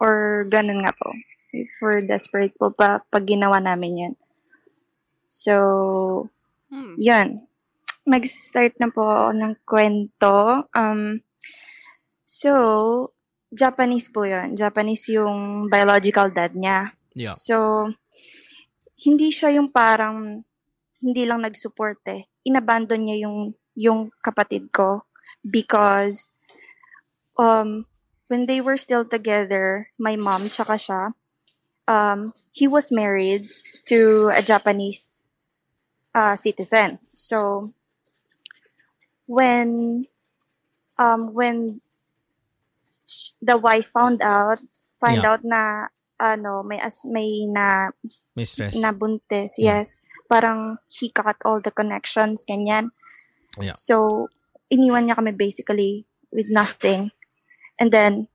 or 0.00 0.44
ganun 0.48 0.84
nga 0.84 0.96
po. 0.96 1.12
If 1.52 1.68
we're 1.80 2.00
desperate 2.00 2.56
po 2.56 2.72
pa, 2.72 3.04
pag 3.12 3.28
ginawa 3.28 3.60
namin 3.60 4.00
yun. 4.00 4.14
So, 5.28 6.28
Hmm. 6.72 6.96
yun. 6.96 7.28
Mag-start 8.08 8.80
na 8.80 8.88
po 8.88 9.04
ako 9.04 9.30
ng 9.36 9.54
kwento. 9.68 10.36
Um, 10.72 11.20
so, 12.24 13.12
Japanese 13.52 14.08
po 14.08 14.24
yun. 14.24 14.56
Japanese 14.56 15.12
yung 15.12 15.68
biological 15.68 16.32
dad 16.32 16.56
niya. 16.56 16.96
Yeah. 17.12 17.36
So, 17.36 17.88
hindi 19.04 19.28
siya 19.28 19.60
yung 19.60 19.68
parang 19.68 20.48
hindi 21.04 21.22
lang 21.28 21.44
nag-support 21.44 22.00
eh. 22.08 22.32
Inabandon 22.48 23.04
niya 23.04 23.28
yung 23.28 23.52
yung 23.74 24.10
kapatid 24.24 24.72
ko 24.72 25.04
because 25.44 26.30
um 27.38 27.86
when 28.28 28.46
they 28.46 28.60
were 28.60 28.76
still 28.76 29.04
together, 29.04 29.88
my 29.98 30.16
mom 30.16 30.48
tsaka 30.50 30.74
siya, 30.78 31.02
um 31.88 32.32
he 32.52 32.66
was 32.68 32.92
married 32.92 33.46
to 33.86 34.30
a 34.34 34.42
Japanese 34.42 35.28
uh, 36.14 36.36
citizen. 36.36 36.98
So 37.14 37.72
when 39.26 40.06
um 40.98 41.32
when 41.34 41.80
the 43.40 43.56
wife 43.56 43.90
found 43.92 44.22
out 44.22 44.58
find 45.00 45.24
Yeah. 45.24 45.26
out 45.26 45.42
na 45.44 45.88
ano 46.20 46.62
may 46.62 46.78
as 46.80 47.04
may 47.06 47.46
na 47.46 47.90
May 48.36 48.44
stress. 48.44 48.74
nabuntis, 48.84 49.56
Yeah. 49.58 49.80
yes. 49.80 49.98
Parang 50.28 50.78
he 50.88 51.10
cut 51.10 51.36
all 51.44 51.60
the 51.60 51.70
connections, 51.70 52.44
ganyan. 52.48 52.90
Yeah. 53.60 53.76
So, 53.76 54.28
iniwan 54.72 55.08
niya 55.08 55.18
kami 55.18 55.36
basically 55.36 56.08
with 56.32 56.48
nothing. 56.48 57.12
And 57.76 57.92
then, 57.92 58.32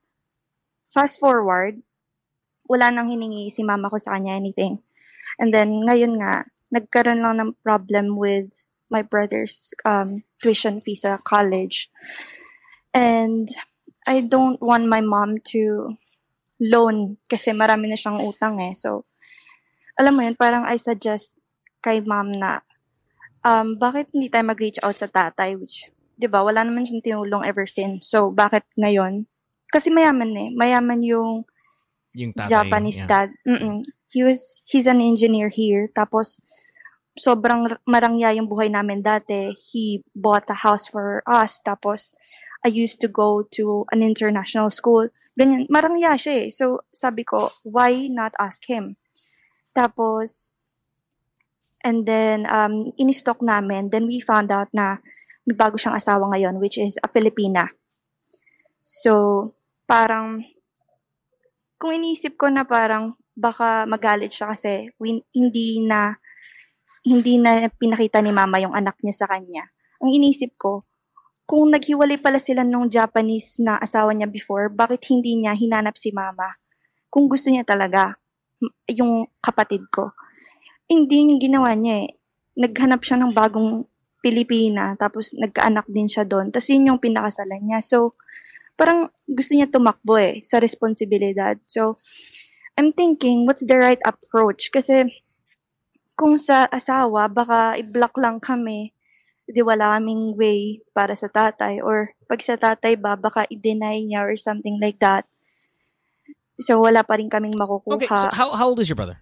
fast 0.93 1.17
forward, 1.17 1.81
wala 2.69 2.91
nang 2.91 3.09
hiningi 3.09 3.49
si 3.49 3.63
mama 3.63 3.89
ko 3.89 3.97
sa 3.97 4.17
kanya 4.17 4.37
anything. 4.37 4.83
And 5.39 5.53
then, 5.53 5.87
ngayon 5.87 6.21
nga, 6.21 6.45
nagkaroon 6.69 7.23
lang 7.23 7.39
ng 7.39 7.57
problem 7.63 8.19
with 8.19 8.51
my 8.91 9.01
brother's 9.01 9.73
um, 9.83 10.23
tuition 10.41 10.79
fee 10.79 10.95
sa 10.95 11.17
college. 11.17 11.89
And 12.93 13.47
I 14.07 14.21
don't 14.21 14.59
want 14.61 14.87
my 14.87 15.01
mom 15.01 15.39
to 15.53 15.95
loan 16.57 17.17
kasi 17.29 17.53
marami 17.53 17.91
na 17.91 17.99
siyang 17.99 18.23
utang 18.23 18.57
eh. 18.63 18.73
So, 18.73 19.05
alam 19.97 20.17
mo 20.17 20.21
yun, 20.25 20.37
parang 20.37 20.65
I 20.65 20.77
suggest 20.77 21.33
kay 21.81 22.01
mom 22.01 22.33
na 22.37 22.61
um, 23.47 23.79
bakit 23.79 24.11
hindi 24.11 24.27
tayo 24.27 24.43
mag-reach 24.51 24.83
out 24.83 24.99
sa 24.99 25.07
tatay 25.07 25.55
which 25.55 25.87
'di 26.19 26.27
ba 26.27 26.43
wala 26.43 26.67
naman 26.67 26.83
siyang 26.83 27.05
tinulong 27.05 27.47
ever 27.47 27.63
since. 27.63 28.11
So 28.11 28.33
bakit 28.33 28.67
ngayon? 28.75 29.31
Kasi 29.71 29.93
mayaman 29.93 30.33
eh. 30.35 30.49
Mayaman 30.51 30.99
yung 31.05 31.47
yung 32.11 32.33
tatay. 32.35 32.51
Japanese 32.51 32.99
yeah. 33.05 33.07
dad. 33.07 33.29
Mm-mm. 33.47 33.85
he 34.09 34.23
was 34.23 34.65
he's 34.65 34.89
an 34.89 34.99
engineer 34.99 35.47
here. 35.47 35.87
Tapos 35.93 36.41
sobrang 37.17 37.77
marangya 37.85 38.33
yung 38.33 38.49
buhay 38.49 38.73
namin 38.73 39.05
dati. 39.05 39.53
He 39.53 40.01
bought 40.17 40.49
a 40.49 40.65
house 40.65 40.89
for 40.89 41.21
us. 41.29 41.61
Tapos 41.61 42.11
I 42.65 42.73
used 42.73 42.97
to 43.05 43.09
go 43.09 43.45
to 43.53 43.85
an 43.93 44.01
international 44.01 44.73
school. 44.73 45.13
Ganyan. 45.37 45.69
Marangya 45.69 46.17
siya 46.17 46.33
eh. 46.41 46.49
So 46.49 46.81
sabi 46.89 47.21
ko 47.21 47.53
why 47.61 48.09
not 48.09 48.33
ask 48.41 48.65
him? 48.65 48.97
Tapos 49.77 50.56
And 51.85 52.05
then, 52.09 52.49
um, 52.49 52.91
in-stock 52.97 53.41
namin. 53.41 53.93
Then, 53.93 54.09
we 54.09 54.21
found 54.21 54.49
out 54.49 54.69
na 54.73 54.97
may 55.45 55.55
bago 55.55 55.77
siyang 55.77 55.95
asawa 55.95 56.33
ngayon, 56.33 56.57
which 56.57 56.81
is 56.81 56.97
a 56.99 57.07
Filipina. 57.07 57.69
So, 58.81 59.53
parang, 59.85 60.43
kung 61.77 61.93
iniisip 61.93 62.35
ko 62.35 62.49
na 62.49 62.65
parang, 62.65 63.15
baka 63.37 63.85
magalit 63.85 64.33
siya 64.33 64.57
kasi 64.57 64.89
win- 64.97 65.23
hindi 65.31 65.85
na, 65.85 66.17
hindi 67.05 67.37
na 67.37 67.69
pinakita 67.69 68.19
ni 68.19 68.33
mama 68.33 68.57
yung 68.57 68.73
anak 68.73 68.97
niya 69.05 69.23
sa 69.23 69.27
kanya. 69.29 69.69
Ang 70.01 70.17
iniisip 70.17 70.57
ko, 70.57 70.89
kung 71.47 71.71
naghiwalay 71.71 72.19
pala 72.19 72.43
sila 72.43 72.67
nung 72.67 72.91
Japanese 72.91 73.63
na 73.63 73.79
asawa 73.79 74.11
niya 74.11 74.27
before, 74.27 74.67
bakit 74.67 75.05
hindi 75.07 75.39
niya 75.39 75.55
hinanap 75.55 75.95
si 75.95 76.11
mama? 76.11 76.59
Kung 77.07 77.31
gusto 77.31 77.47
niya 77.47 77.63
talaga, 77.63 78.19
yung 78.91 79.29
kapatid 79.39 79.87
ko 79.87 80.11
hindi 80.87 81.13
yun 81.19 81.31
yung 81.35 81.43
ginawa 81.43 81.75
niya 81.75 82.07
eh. 82.07 82.09
Naghanap 82.57 83.03
siya 83.03 83.19
ng 83.19 83.35
bagong 83.35 83.85
Pilipina, 84.17 84.97
tapos 84.97 85.37
nagkaanak 85.37 85.85
din 85.87 86.09
siya 86.09 86.25
doon. 86.25 86.49
Tapos 86.49 86.67
yun 86.73 86.89
yung 86.89 86.99
pinakasalan 86.99 87.61
niya. 87.61 87.79
So, 87.85 88.17
parang 88.73 89.13
gusto 89.29 89.53
niya 89.53 89.69
tumakbo 89.69 90.17
eh, 90.17 90.41
sa 90.41 90.57
responsibilidad. 90.57 91.55
So, 91.69 91.95
I'm 92.79 92.93
thinking, 92.93 93.45
what's 93.45 93.65
the 93.65 93.77
right 93.77 94.01
approach? 94.01 94.73
Kasi, 94.73 95.05
kung 96.17 96.33
sa 96.39 96.65
asawa, 96.69 97.29
baka 97.29 97.77
i-block 97.77 98.17
lang 98.17 98.41
kami, 98.41 98.93
di 99.47 99.61
wala 99.63 99.95
kaming 99.95 100.33
way 100.33 100.81
para 100.97 101.13
sa 101.13 101.29
tatay. 101.29 101.79
Or, 101.79 102.17
pag 102.25 102.41
sa 102.41 102.57
tatay 102.57 102.97
ba, 102.97 103.13
baka 103.13 103.45
i-deny 103.53 104.01
niya 104.01 104.25
or 104.25 104.33
something 104.33 104.81
like 104.81 104.97
that. 104.97 105.29
So, 106.57 106.81
wala 106.81 107.05
pa 107.05 107.21
rin 107.21 107.29
kaming 107.29 107.53
makukuha. 107.53 108.01
Okay, 108.01 108.09
so 108.09 108.33
how 108.33 108.49
how 108.57 108.73
old 108.73 108.81
is 108.81 108.89
your 108.89 108.97
brother? 108.97 109.21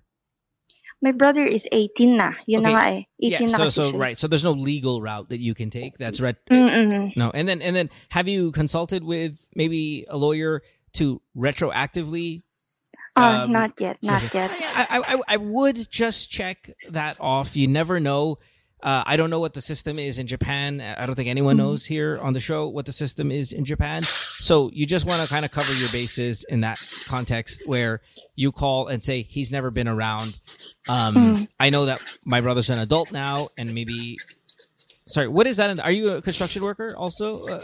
My 1.02 1.12
brother 1.12 1.44
is 1.46 1.68
18 1.72 2.18
na. 2.18 2.34
Yun 2.48 2.64
na 2.64 2.70
Okay. 2.70 2.76
nga 2.76 2.86
eh. 2.90 3.04
18 3.22 3.32
yeah, 3.32 3.40
na 3.48 3.58
so 3.58 3.70
so 3.70 3.98
right. 3.98 4.18
So 4.18 4.28
there's 4.28 4.44
no 4.44 4.54
legal 4.54 5.02
route 5.02 5.30
that 5.30 5.40
you 5.40 5.54
can 5.54 5.70
take. 5.70 5.98
That's 5.98 6.20
right. 6.20 6.36
Mm-mm. 6.50 7.16
No, 7.16 7.30
and 7.32 7.48
then 7.48 7.62
and 7.62 7.76
then 7.76 7.90
have 8.10 8.28
you 8.28 8.52
consulted 8.52 9.04
with 9.04 9.46
maybe 9.56 10.06
a 10.10 10.18
lawyer 10.18 10.62
to 10.94 11.22
retroactively? 11.38 12.44
Ah, 13.16 13.44
Um, 13.44 13.52
not 13.52 13.80
yet, 13.80 13.98
not 14.04 14.24
yet. 14.34 14.52
I, 14.52 14.88
I 14.90 14.98
I 15.16 15.22
I 15.36 15.38
would 15.38 15.88
just 15.92 16.30
check 16.32 16.72
that 16.90 17.18
off. 17.20 17.56
You 17.56 17.68
never 17.68 18.00
know. 18.00 18.38
Uh, 18.86 19.04
I 19.06 19.18
don't 19.18 19.32
know 19.32 19.40
what 19.40 19.54
the 19.56 19.62
system 19.64 19.98
is 19.98 20.20
in 20.20 20.28
Japan. 20.28 20.80
I 20.80 21.08
don't 21.08 21.16
think 21.16 21.28
anyone 21.28 21.58
knows 21.58 21.86
here 21.86 22.20
on 22.22 22.34
the 22.34 22.40
show 22.40 22.68
what 22.68 22.86
the 22.86 22.94
system 22.94 23.32
is 23.32 23.52
in 23.52 23.66
Japan. 23.66 24.04
So 24.04 24.70
you 24.74 24.86
just 24.86 25.08
want 25.08 25.24
to 25.24 25.28
kind 25.28 25.44
of 25.44 25.50
cover 25.50 25.74
your 25.74 25.90
bases 25.90 26.46
in 26.48 26.60
that 26.62 26.78
context 27.08 27.64
where 27.66 28.02
you 28.36 28.52
call 28.52 28.88
and 28.88 29.04
say 29.04 29.24
he's 29.24 29.52
never 29.52 29.72
been 29.72 29.88
around. 29.88 30.40
Um, 30.88 31.16
Mm. 31.16 31.48
I 31.60 31.72
know 31.72 31.86
that 31.88 32.00
my 32.26 32.42
brother's 32.42 32.70
an 32.70 32.78
adult 32.78 33.12
now, 33.12 33.48
and 33.58 33.74
maybe. 33.74 34.18
Sorry, 35.08 35.28
what 35.28 35.48
is 35.48 35.58
that? 35.58 35.72
In, 35.72 35.80
are 35.80 35.92
you 35.92 36.10
a 36.14 36.22
construction 36.22 36.64
worker 36.64 36.94
also? 36.96 37.40
Uh, 37.42 37.62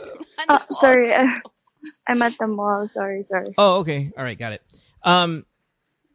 Ah, 0.49 0.65
sorry. 0.79 1.13
uh, 1.13 1.27
I'm 2.07 2.21
at 2.23 2.33
the 2.39 2.47
mall. 2.47 2.87
Sorry, 2.89 3.23
sorry. 3.23 3.51
Oh, 3.59 3.79
okay. 3.81 4.11
All 4.17 4.23
right, 4.23 4.37
got 4.39 4.53
it. 4.53 4.61
Um, 5.03 5.45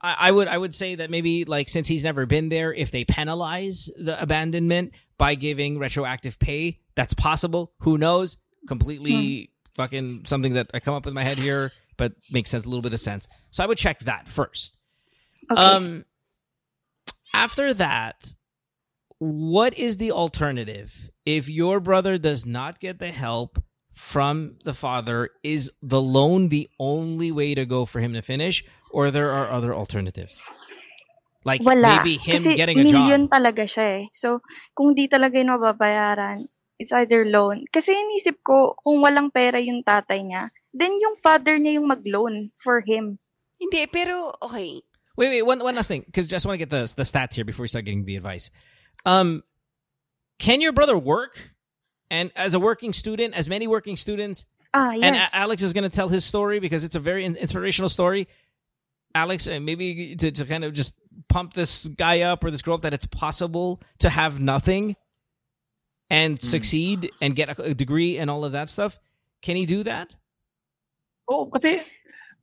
I, 0.06 0.28
I 0.28 0.30
would 0.30 0.46
I 0.46 0.56
would 0.56 0.74
say 0.74 0.94
that 0.94 1.10
maybe 1.10 1.44
like 1.44 1.68
since 1.68 1.88
he's 1.88 2.04
never 2.04 2.26
been 2.26 2.48
there, 2.48 2.72
if 2.72 2.92
they 2.92 3.04
penalize 3.04 3.90
the 3.96 4.20
abandonment 4.20 4.94
by 5.18 5.34
giving 5.34 5.78
retroactive 5.78 6.38
pay, 6.38 6.78
that's 6.94 7.12
possible. 7.12 7.72
Who 7.80 7.98
knows? 7.98 8.36
Completely 8.68 9.50
fucking 9.74 10.22
something 10.26 10.54
that 10.54 10.70
I 10.72 10.80
come 10.80 10.94
up 10.94 11.04
with 11.04 11.12
in 11.12 11.16
my 11.16 11.24
head 11.24 11.38
here, 11.38 11.72
but 11.96 12.12
makes 12.30 12.50
sense 12.50 12.64
a 12.64 12.68
little 12.68 12.82
bit 12.82 12.92
of 12.92 13.00
sense. 13.00 13.26
So 13.50 13.64
I 13.64 13.66
would 13.66 13.78
check 13.78 13.98
that 14.00 14.28
first. 14.28 14.76
Okay. 15.50 15.60
Um, 15.60 16.04
after 17.34 17.74
that, 17.74 18.32
what 19.18 19.76
is 19.76 19.96
the 19.96 20.12
alternative 20.12 21.10
if 21.24 21.50
your 21.50 21.80
brother 21.80 22.16
does 22.16 22.46
not 22.46 22.78
get 22.78 23.00
the 23.00 23.10
help 23.10 23.62
from 23.96 24.56
the 24.62 24.74
father, 24.74 25.30
is 25.42 25.72
the 25.80 26.00
loan 26.00 26.50
the 26.50 26.68
only 26.78 27.32
way 27.32 27.54
to 27.54 27.64
go 27.64 27.86
for 27.86 27.98
him 27.98 28.12
to 28.12 28.20
finish, 28.20 28.62
or 28.96 29.12
there 29.12 29.28
are 29.28 29.52
other 29.52 29.76
alternatives? 29.76 30.40
Like 31.44 31.60
Wala. 31.62 32.00
maybe 32.00 32.16
him 32.16 32.40
Kasi 32.42 32.56
getting 32.56 32.80
a 32.80 32.82
million 32.82 33.28
job. 33.28 33.36
talaga 33.38 33.68
siya 33.68 33.86
eh. 34.00 34.04
So, 34.16 34.40
kung 34.74 34.96
di 34.96 35.06
talaga 35.06 35.36
yun 35.38 35.52
mababayaran, 35.52 36.42
it's 36.80 36.90
either 36.96 37.22
loan. 37.28 37.68
Kasi 37.70 37.92
inisip 37.94 38.40
ko, 38.42 38.74
kung 38.82 39.04
walang 39.04 39.30
pera 39.30 39.60
yung 39.62 39.84
tatay 39.86 40.24
niya, 40.26 40.50
then 40.74 40.96
yung 40.98 41.14
father 41.20 41.54
niya 41.60 41.78
yung 41.78 41.86
mag-loan 41.86 42.50
for 42.58 42.82
him. 42.82 43.20
Hindi, 43.62 43.86
pero 43.86 44.34
okay. 44.42 44.82
Wait, 45.16 45.30
wait, 45.32 45.46
one, 45.46 45.62
one 45.62 45.76
last 45.76 45.88
thing, 45.88 46.02
because 46.04 46.26
just 46.26 46.44
want 46.44 46.58
to 46.58 46.60
get 46.60 46.68
the 46.68 46.84
the 46.98 47.06
stats 47.06 47.32
here 47.38 47.46
before 47.46 47.64
we 47.64 47.70
start 47.70 47.86
getting 47.86 48.04
the 48.04 48.16
advice. 48.18 48.50
Um, 49.06 49.46
can 50.42 50.60
your 50.60 50.72
brother 50.74 50.98
work? 50.98 51.54
And 52.10 52.30
as 52.36 52.52
a 52.52 52.60
working 52.60 52.92
student, 52.92 53.32
as 53.38 53.46
many 53.48 53.66
working 53.70 53.96
students, 53.96 54.44
Ah, 54.76 54.92
and 54.92 55.16
yes. 55.16 55.32
A- 55.32 55.46
Alex 55.46 55.62
is 55.64 55.72
going 55.72 55.88
to 55.88 55.94
tell 55.94 56.10
his 56.12 56.26
story 56.26 56.60
because 56.60 56.84
it's 56.84 56.98
a 56.98 57.00
very 57.00 57.24
in- 57.24 57.38
inspirational 57.38 57.88
story. 57.88 58.28
Alex, 59.16 59.48
uh, 59.48 59.56
maybe 59.56 60.14
to, 60.20 60.28
to 60.30 60.44
kind 60.44 60.60
of 60.68 60.76
just 60.76 60.92
pump 61.32 61.56
this 61.56 61.88
guy 61.88 62.20
up 62.28 62.44
or 62.44 62.52
this 62.52 62.60
girl 62.60 62.76
up 62.76 62.84
that 62.84 62.92
it's 62.92 63.08
possible 63.08 63.80
to 64.04 64.12
have 64.12 64.36
nothing 64.38 64.94
and 66.12 66.38
succeed 66.38 67.10
and 67.24 67.34
get 67.34 67.48
a, 67.48 67.72
a 67.72 67.74
degree 67.74 68.20
and 68.20 68.28
all 68.28 68.44
of 68.44 68.52
that 68.52 68.68
stuff. 68.68 69.00
Can 69.40 69.56
he 69.56 69.64
do 69.64 69.82
that? 69.88 70.12
Oo, 71.26 71.50
kasi 71.50 71.82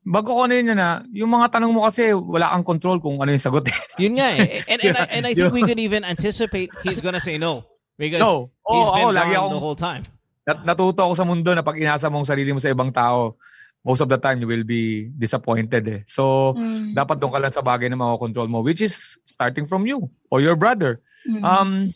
bago 0.04 0.36
ko 0.36 0.44
ano 0.44 0.58
yun 0.58 0.76
na, 0.76 1.06
yung 1.16 1.32
mga 1.32 1.56
tanong 1.56 1.72
mo 1.72 1.88
kasi 1.88 2.12
wala 2.12 2.52
kang 2.52 2.66
control 2.76 3.00
kung 3.00 3.22
ano 3.24 3.32
yung 3.32 3.40
sagot 3.40 3.64
eh. 3.72 3.78
Yun 4.04 4.20
nga 4.20 4.28
eh. 4.36 4.68
And, 4.68 4.80
and, 4.84 4.96
I, 5.00 5.04
and 5.16 5.24
I 5.24 5.32
think 5.32 5.54
we 5.56 5.64
could 5.64 5.80
even 5.80 6.04
anticipate 6.04 6.68
he's 6.84 7.00
going 7.00 7.16
to 7.16 7.24
say 7.24 7.40
no 7.40 7.64
because 7.96 8.20
No. 8.20 8.52
Oo, 8.68 8.74
he's 8.76 8.90
been 8.92 9.08
ako, 9.08 9.16
lagi 9.16 9.32
gone 9.32 9.40
akong- 9.40 9.56
the 9.56 9.64
whole 9.64 9.80
time. 9.80 10.04
Nat- 10.44 10.64
natuto 10.68 11.08
ako 11.08 11.14
sa 11.16 11.24
mundo 11.24 11.56
na 11.56 11.64
pag 11.64 11.80
inasa 11.80 12.12
mo 12.12 12.20
ang 12.20 12.28
sarili 12.28 12.52
mo 12.52 12.60
sa 12.60 12.68
ibang 12.68 12.92
tao, 12.92 13.40
most 13.84 14.00
of 14.00 14.08
the 14.08 14.18
time 14.18 14.40
you 14.40 14.48
will 14.48 14.64
be 14.64 15.12
disappointed 15.12 15.84
eh. 15.88 16.02
So, 16.08 16.56
Mm, 16.56 16.96
dapat 16.96 17.20
doon 17.20 17.36
ka 17.36 17.40
lang 17.44 17.54
sa 17.54 17.62
bagay 17.62 17.92
na 17.92 18.00
makakontrol 18.00 18.48
mo, 18.48 18.64
which 18.64 18.80
is 18.80 19.20
starting 19.28 19.68
from 19.68 19.84
you 19.84 20.08
or 20.32 20.40
your 20.40 20.56
brother. 20.56 21.04
mm. 21.28 21.44
Um, 21.44 21.92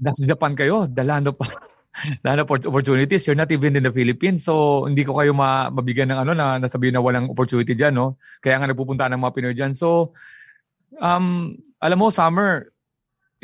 nasa 0.00 0.24
Japan 0.24 0.56
kayo, 0.56 0.88
the 0.88 1.04
land 1.04 1.28
of, 1.28 1.36
land 2.26 2.40
of 2.40 2.48
opportunities. 2.48 3.28
You're 3.28 3.38
not 3.38 3.52
even 3.52 3.76
in 3.76 3.84
the 3.84 3.92
Philippines. 3.92 4.48
So, 4.48 4.84
hindi 4.88 5.04
ko 5.04 5.12
kayo 5.20 5.36
ma, 5.36 5.68
mabigyan 5.68 6.10
ng 6.10 6.20
ano 6.24 6.32
na 6.32 6.56
nasabihin 6.56 6.96
na 6.96 7.04
walang 7.04 7.28
opportunity 7.28 7.76
dyan, 7.76 7.94
no? 7.94 8.16
Kaya 8.40 8.58
nga 8.58 8.66
nagpupunta 8.66 9.06
ng 9.12 9.20
mga 9.20 9.34
Pinoy 9.36 9.54
dyan. 9.54 9.76
So, 9.76 10.16
um, 10.98 11.54
alam 11.78 12.00
mo, 12.00 12.08
summer, 12.08 12.72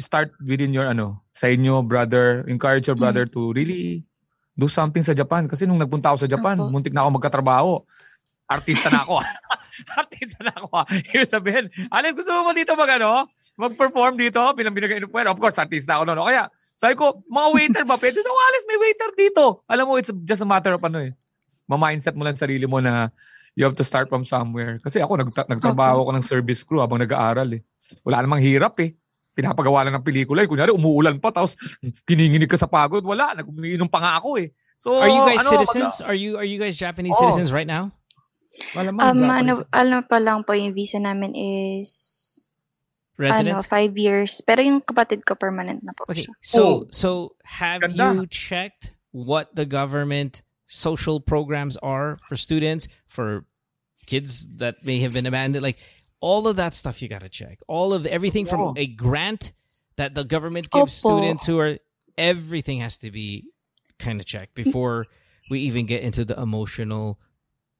start 0.00 0.32
within 0.40 0.72
your, 0.72 0.88
ano, 0.88 1.20
sa 1.36 1.52
inyo, 1.52 1.84
brother, 1.84 2.48
encourage 2.48 2.88
your 2.88 2.96
brother 2.96 3.28
to 3.28 3.52
really 3.52 4.00
do 4.54 4.66
something 4.66 5.04
sa 5.04 5.14
Japan. 5.16 5.46
Kasi 5.46 5.64
nung 5.64 5.80
nagpunta 5.80 6.12
ako 6.12 6.26
sa 6.26 6.30
Japan, 6.30 6.56
Opo. 6.58 6.70
muntik 6.70 6.94
na 6.94 7.06
ako 7.06 7.10
magkatrabaho. 7.20 7.72
Artista 8.50 8.90
na 8.90 9.06
ako. 9.06 9.22
Artista 10.00 10.38
na 10.42 10.52
ako. 10.58 10.68
Ibig 10.90 11.30
sabihin, 11.30 11.64
Alex, 11.88 12.12
gusto 12.18 12.30
mo 12.42 12.50
dito 12.50 12.74
mag, 12.74 12.90
ano, 12.98 13.30
mag-perform 13.54 14.18
dito 14.18 14.42
bilang 14.58 14.74
binigay 14.74 14.98
ng 14.98 15.12
Well, 15.14 15.30
of 15.30 15.38
course, 15.38 15.56
artista 15.56 15.96
ako 15.96 16.10
noon. 16.10 16.26
Kaya, 16.26 16.50
sabi 16.74 16.98
ko, 16.98 17.22
mga 17.30 17.48
waiter 17.54 17.84
ba? 17.86 17.94
Pwede 17.94 18.18
so, 18.18 18.32
Alex, 18.32 18.62
may 18.66 18.78
waiter 18.80 19.10
dito. 19.14 19.62
Alam 19.70 19.84
mo, 19.86 19.92
it's 20.00 20.10
just 20.26 20.42
a 20.42 20.48
matter 20.48 20.74
of 20.74 20.82
ano 20.82 20.98
eh. 20.98 21.14
Ma-mindset 21.70 22.18
mo 22.18 22.26
lang 22.26 22.34
sarili 22.34 22.66
mo 22.66 22.82
na 22.82 23.14
you 23.54 23.62
have 23.62 23.78
to 23.78 23.86
start 23.86 24.10
from 24.10 24.26
somewhere. 24.26 24.82
Kasi 24.82 24.98
ako, 24.98 25.20
nagta- 25.20 25.46
nagtrabaho 25.46 26.02
ako 26.02 26.10
ng 26.18 26.26
service 26.26 26.66
crew 26.66 26.82
habang 26.82 26.98
nag-aaral 26.98 27.46
eh. 27.54 27.62
Wala 28.02 28.22
namang 28.22 28.42
hirap 28.42 28.78
eh. 28.82 28.94
Pinapagawa 29.34 29.86
lang 29.86 29.94
ng 29.96 30.04
pelikula 30.04 30.42
eh. 30.42 30.48
Kunyari, 30.50 30.74
umuulan 30.74 31.16
pa, 31.22 31.30
tapos 31.30 31.54
kininginig 32.04 32.50
ka 32.50 32.58
sa 32.58 32.66
pagod. 32.66 33.02
Wala, 33.02 33.32
nag-umiinom 33.38 33.86
pa 33.86 33.98
nga 34.02 34.12
ako 34.18 34.36
eh. 34.42 34.50
So, 34.80 34.96
Are 34.98 35.08
you 35.08 35.22
guys 35.22 35.44
ano, 35.44 35.50
citizens? 35.54 36.00
Are 36.00 36.16
you 36.16 36.40
are 36.40 36.48
you 36.48 36.56
guys 36.56 36.74
Japanese 36.74 37.12
Oh. 37.14 37.28
citizens 37.28 37.52
right 37.52 37.68
now? 37.68 37.92
Malamang, 38.74 39.00
Um, 39.04 39.22
ano, 39.30 39.52
ano 39.70 39.96
pa 40.02 40.18
lang 40.18 40.42
po 40.42 40.56
yung 40.56 40.74
visa 40.74 40.98
namin 40.98 41.36
is 41.36 42.48
Resident? 43.20 43.60
ano, 43.60 43.68
five 43.68 43.92
years. 43.94 44.40
Pero 44.40 44.64
yung 44.64 44.80
kapatid 44.80 45.22
ko 45.22 45.36
permanent 45.36 45.84
na 45.84 45.92
po 45.92 46.08
Okay, 46.08 46.24
siya. 46.24 46.32
so 46.40 46.60
Oh. 46.60 46.76
so 46.90 47.08
have 47.60 47.84
Ganda. 47.84 48.16
you 48.16 48.24
checked 48.26 48.96
what 49.12 49.52
the 49.54 49.68
government 49.68 50.40
social 50.66 51.20
programs 51.20 51.76
are 51.84 52.16
for 52.26 52.34
students 52.34 52.88
for 53.06 53.44
kids 54.08 54.48
that 54.56 54.80
may 54.82 54.98
have 55.04 55.12
been 55.12 55.28
abandoned? 55.28 55.62
Like 55.62 55.78
all 56.20 56.46
of 56.48 56.56
that 56.56 56.74
stuff, 56.74 57.00
you 57.02 57.08
got 57.08 57.20
to 57.22 57.28
check. 57.28 57.58
All 57.66 57.92
of 57.92 58.04
everything 58.06 58.44
from 58.46 58.60
Oh. 58.60 58.74
a 58.76 58.86
grant 58.86 59.52
that 59.96 60.14
the 60.14 60.24
government 60.24 60.70
gives 60.70 60.92
Opo. 61.00 61.08
students 61.16 61.46
who 61.46 61.58
are 61.58 61.78
everything 62.16 62.80
has 62.80 62.98
to 62.98 63.10
be 63.10 63.48
kind 63.98 64.20
of 64.20 64.26
checked 64.26 64.54
before 64.54 65.06
we 65.48 65.60
even 65.60 65.86
get 65.86 66.02
into 66.02 66.24
the 66.24 66.36
emotional 66.40 67.18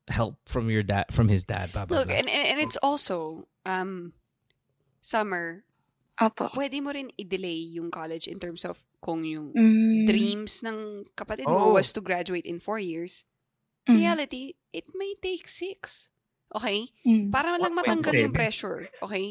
help 0.09 0.37
from 0.49 0.69
your 0.71 0.83
dad 0.83 1.07
from 1.13 1.29
his 1.29 1.45
dad. 1.45 1.73
Blah, 1.73 1.85
blah, 1.87 1.99
Look, 1.99 2.09
blah. 2.09 2.17
and, 2.17 2.29
and, 2.29 2.47
and 2.57 2.59
it's 2.61 2.77
also, 2.83 3.47
um, 3.65 4.13
summer, 5.01 5.65
Opo. 6.21 6.51
pwede 6.53 6.83
mo 6.83 6.91
rin 6.93 7.09
i-delay 7.17 7.57
yung 7.73 7.91
college 7.91 8.29
in 8.29 8.39
terms 8.41 8.65
of 8.65 8.85
kung 9.01 9.25
yung 9.25 9.53
Mm, 9.57 10.05
dreams 10.07 10.61
ng 10.65 11.05
kapatid 11.17 11.49
mo 11.49 11.73
Oh. 11.73 11.73
was 11.77 11.93
to 11.93 12.01
graduate 12.01 12.45
in 12.45 12.61
four 12.61 12.79
years. 12.79 13.25
mm, 13.89 13.97
Reality, 13.97 14.55
it 14.73 14.85
may 14.95 15.15
take 15.23 15.49
six. 15.49 16.11
Okay? 16.51 16.91
mm. 17.07 17.31
Para 17.31 17.55
lang 17.55 17.71
matanggal 17.79 18.27
yung 18.27 18.35
27. 18.35 18.39
pressure. 18.39 18.79
Okay? 18.99 19.31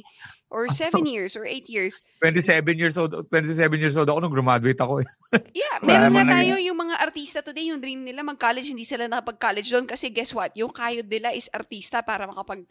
Or 0.49 0.65
seven 0.73 1.03
years 1.05 1.35
or 1.35 1.43
eight 1.43 1.67
years. 1.67 2.01
27 2.23 2.79
years 2.79 2.95
old 2.97 3.13
27 3.27 3.59
years 3.77 3.99
old 3.99 4.07
ako 4.07 4.23
nung 4.23 4.33
graduate 4.33 4.79
ako 4.79 5.03
eh. 5.03 5.07
Yeah, 5.61 5.77
meron 5.83 6.15
nga 6.15 6.25
tayo 6.25 6.57
yung 6.57 6.79
mga 6.79 6.95
artista 6.97 7.39
today, 7.43 7.69
yung 7.69 7.83
dream 7.83 8.01
nila 8.01 8.25
mag-college, 8.25 8.71
hindi 8.71 8.87
sila 8.87 9.05
nakapag-college 9.05 9.67
doon 9.69 9.85
kasi 9.85 10.09
guess 10.09 10.31
what? 10.33 10.55
Yung 10.57 10.73
kayod 10.73 11.05
nila 11.05 11.35
is 11.35 11.51
artista 11.53 12.01
para 12.01 12.25
makapag 12.25 12.65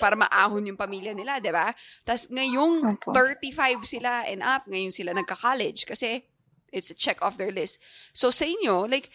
para 0.00 0.14
maahon 0.16 0.72
yung 0.72 0.78
pamilya 0.78 1.12
nila, 1.12 1.42
'di 1.42 1.52
ba? 1.52 1.74
Tapos 2.06 2.30
ngayong 2.32 2.96
Opo. 2.96 3.10
35 3.12 3.84
sila 3.84 4.24
and 4.24 4.40
up, 4.40 4.64
ngayon 4.64 4.94
sila 4.94 5.12
nagka-college 5.12 5.84
kasi 5.84 6.24
it's 6.72 6.90
a 6.90 6.96
check 6.96 7.20
off 7.20 7.36
their 7.36 7.52
list. 7.52 7.80
So 8.12 8.30
sa 8.30 8.44
inyo, 8.44 8.88
like 8.88 9.08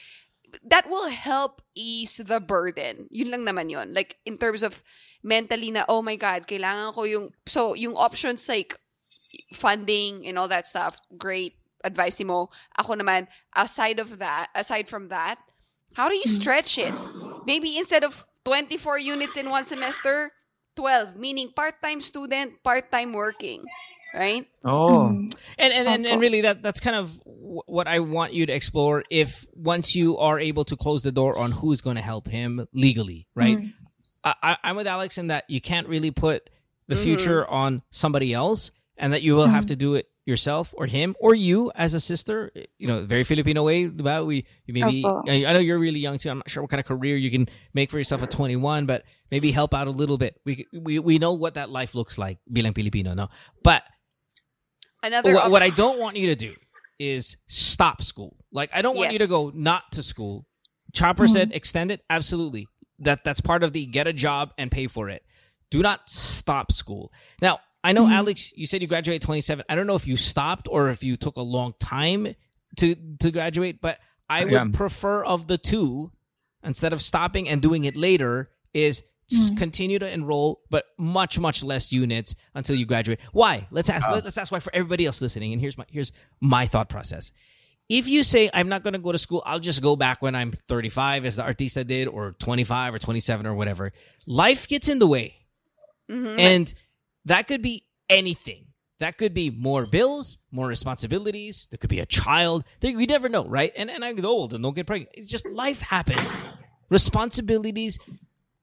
that 0.62 0.90
will 0.90 1.10
help 1.10 1.62
ease 1.76 2.18
the 2.18 2.40
burden. 2.40 3.08
Yun 3.10 3.32
lang 3.32 3.44
naman 3.46 3.70
yun. 3.70 3.94
Like 3.94 4.18
in 4.26 4.38
terms 4.38 4.62
of 4.62 4.84
mentally 5.24 5.72
na 5.72 5.86
oh 5.88 6.02
my 6.02 6.16
god, 6.16 6.48
kailangan 6.48 6.94
ko 6.94 7.04
yung 7.04 7.32
so 7.48 7.74
yung 7.74 7.96
options 7.96 8.48
like 8.48 8.78
funding 9.54 10.28
and 10.28 10.38
all 10.38 10.48
that 10.48 10.68
stuff, 10.68 11.00
great 11.18 11.58
advice 11.84 12.22
mo. 12.22 12.50
Ako 12.80 12.96
naman, 12.96 13.28
aside 13.56 14.00
of 14.00 14.20
that, 14.20 14.48
aside 14.56 14.88
from 14.88 15.10
that, 15.10 15.38
how 15.94 16.10
do 16.10 16.16
you 16.16 16.26
hmm. 16.26 16.38
stretch 16.40 16.78
it? 16.78 16.94
Maybe 17.46 17.78
instead 17.78 18.04
of 18.04 18.26
24 18.46 19.00
units 19.00 19.38
in 19.38 19.50
one 19.50 19.64
semester, 19.66 20.32
12, 20.76 21.16
meaning 21.16 21.52
part-time 21.56 22.02
student, 22.02 22.64
part-time 22.64 23.14
working, 23.14 23.64
right? 24.14 24.46
Oh. 24.64 25.10
Mm. 25.12 25.34
and 25.58 25.74
and, 25.74 25.88
and, 25.88 26.06
and 26.06 26.22
really 26.22 26.42
that 26.42 26.62
that's 26.62 26.80
kind 26.80 26.96
of 26.96 27.12
what 27.26 27.88
I 27.88 28.00
want 28.00 28.34
you 28.34 28.46
to 28.46 28.54
explore 28.54 29.04
if 29.10 29.46
once 29.54 29.96
you 29.96 30.18
are 30.18 30.40
able 30.40 30.64
to 30.66 30.76
close 30.76 31.02
the 31.04 31.12
door 31.12 31.38
on 31.38 31.52
who's 31.52 31.82
going 31.82 31.96
to 31.98 32.02
help 32.02 32.28
him 32.28 32.68
legally 32.74 33.28
right 33.36 33.58
Mm. 33.58 33.74
I, 34.24 34.34
I, 34.42 34.58
I'm 34.64 34.76
with 34.78 34.88
Alex 34.88 35.18
in 35.18 35.28
that 35.28 35.44
you 35.50 35.60
can't 35.60 35.88
really 35.88 36.12
put 36.12 36.50
the 36.88 36.96
Mhm. 36.96 37.04
future 37.04 37.42
on 37.48 37.82
somebody 37.92 38.32
else 38.34 38.72
and 38.98 39.12
that 39.12 39.22
you 39.22 39.36
will 39.36 39.48
have 39.48 39.66
to 39.68 39.76
do 39.76 39.96
it 39.96 40.08
yourself 40.26 40.74
or 40.78 40.86
him 40.88 41.16
or 41.20 41.36
you 41.36 41.68
as 41.76 41.94
a 41.94 42.00
sister 42.00 42.50
you 42.80 42.88
know 42.88 43.02
very 43.04 43.26
Filipino 43.28 43.64
way 43.68 43.84
diba? 43.92 44.24
we 44.26 44.46
maybe 44.68 45.04
Opo. 45.04 45.28
I 45.28 45.44
I 45.44 45.52
know 45.52 45.60
you're 45.60 45.78
really 45.80 46.00
young 46.00 46.16
too 46.18 46.30
I'm 46.32 46.38
not 46.40 46.48
sure 46.50 46.64
what 46.64 46.72
kind 46.72 46.80
of 46.80 46.88
career 46.88 47.18
you 47.20 47.28
can 47.30 47.50
make 47.76 47.92
for 47.92 47.98
yourself 48.00 48.24
at 48.24 48.32
21 48.32 48.86
but 48.88 49.04
maybe 49.32 49.52
help 49.52 49.74
out 49.76 49.88
a 49.88 49.92
little 49.92 50.16
bit 50.18 50.40
we 50.48 50.64
we, 50.72 51.00
we 51.00 51.20
know 51.20 51.34
what 51.36 51.56
that 51.60 51.68
life 51.70 51.92
looks 51.94 52.16
like 52.18 52.40
bilang 52.48 52.72
Filipino 52.74 53.12
no 53.14 53.28
but 53.68 53.84
Another 55.04 55.34
what, 55.34 55.44
op- 55.46 55.52
what 55.52 55.62
I 55.62 55.70
don't 55.70 56.00
want 56.00 56.16
you 56.16 56.28
to 56.28 56.36
do 56.36 56.54
is 56.98 57.38
stop 57.48 58.02
school. 58.02 58.38
Like 58.52 58.70
I 58.74 58.82
don't 58.82 58.96
want 58.96 59.12
you 59.12 59.20
to 59.20 59.28
go 59.28 59.52
not 59.54 59.92
to 59.94 60.04
school. 60.04 60.46
Chopper 60.94 61.28
said 61.28 61.50
mm-hmm. 61.50 61.58
extend 61.58 61.92
it. 61.92 62.02
Absolutely. 62.10 62.68
That 63.00 63.24
that's 63.24 63.42
part 63.42 63.64
of 63.64 63.74
the 63.74 63.86
get 63.86 64.08
a 64.08 64.14
job 64.14 64.54
and 64.58 64.72
pay 64.72 64.88
for 64.88 65.10
it. 65.10 65.24
Do 65.70 65.82
not 65.82 66.10
stop 66.10 66.72
school. 66.72 67.12
Now, 67.42 67.60
I 67.84 67.92
know 67.92 68.04
mm-hmm. 68.04 68.14
Alex, 68.14 68.54
you 68.56 68.66
said 68.66 68.82
you 68.82 68.88
graduated 68.88 69.24
27. 69.24 69.66
I 69.68 69.76
don't 69.76 69.88
know 69.88 69.96
if 69.96 70.08
you 70.08 70.16
stopped 70.16 70.68
or 70.72 70.90
if 70.90 71.04
you 71.04 71.18
took 71.18 71.36
a 71.36 71.42
long 71.42 71.74
time 71.80 72.36
to 72.78 72.96
to 73.20 73.32
graduate, 73.32 73.82
but 73.82 74.00
I 74.30 74.46
would 74.46 74.54
Yeah. 74.54 74.68
prefer 74.72 75.24
of 75.24 75.48
the 75.48 75.58
two 75.58 76.12
instead 76.64 76.94
of 76.94 77.02
stopping 77.02 77.50
and 77.50 77.62
doing 77.62 77.84
it 77.84 77.98
later 77.98 78.50
is 78.74 79.04
s- 79.32 79.52
continue 79.58 80.00
to 80.00 80.12
enroll 80.12 80.60
but 80.70 80.86
much 80.98 81.40
much 81.40 81.64
less 81.64 81.92
units 81.92 82.36
until 82.56 82.76
you 82.76 82.86
graduate 82.86 83.20
why 83.32 83.68
let's 83.72 83.90
ask 83.90 84.08
Ah. 84.08 84.14
let's 84.24 84.38
ask 84.38 84.52
why 84.52 84.60
for 84.60 84.74
everybody 84.76 85.06
else 85.06 85.22
listening 85.22 85.54
and 85.54 85.62
here's 85.62 85.78
my 85.78 85.86
here's 85.90 86.12
my 86.42 86.66
thought 86.66 86.90
process 86.90 87.32
if 87.90 88.08
you 88.08 88.24
say 88.24 88.50
i'm 88.54 88.70
not 88.70 88.84
going 88.84 88.94
to 88.94 89.00
go 89.00 89.12
to 89.12 89.18
school 89.18 89.42
i'll 89.46 89.60
just 89.60 89.82
go 89.82 89.96
back 89.96 90.22
when 90.22 90.36
i'm 90.36 90.52
35 90.52 91.26
as 91.26 91.36
the 91.36 91.44
artista 91.44 91.86
did 91.86 92.08
or 92.08 92.32
25 92.40 92.94
or 92.94 93.00
27 93.00 93.46
or 93.46 93.54
whatever 93.54 93.92
life 94.28 94.68
gets 94.68 94.88
in 94.90 95.00
the 95.00 95.08
way 95.08 95.36
Mhm. 96.10 96.40
and 96.40 96.74
that 97.26 97.48
could 97.48 97.62
be 97.62 97.84
anything 98.10 98.66
That 99.00 99.18
could 99.18 99.34
be 99.34 99.50
more 99.50 99.86
bills, 99.86 100.38
more 100.52 100.68
responsibilities. 100.68 101.68
There 101.70 101.78
could 101.78 101.90
be 101.90 102.00
a 102.00 102.06
child. 102.06 102.64
There, 102.80 102.92
you 102.92 103.06
never 103.08 103.28
know, 103.28 103.44
right? 103.44 103.74
And 103.76 103.90
and 103.90 104.06
I 104.06 104.14
get 104.14 104.24
old 104.24 104.54
and 104.54 104.64
don't 104.64 104.76
get 104.76 104.88
pregnant. 104.88 105.12
It's 105.18 105.28
just 105.28 105.46
life 105.46 105.82
happens. 105.82 106.32
Responsibilities 106.90 108.00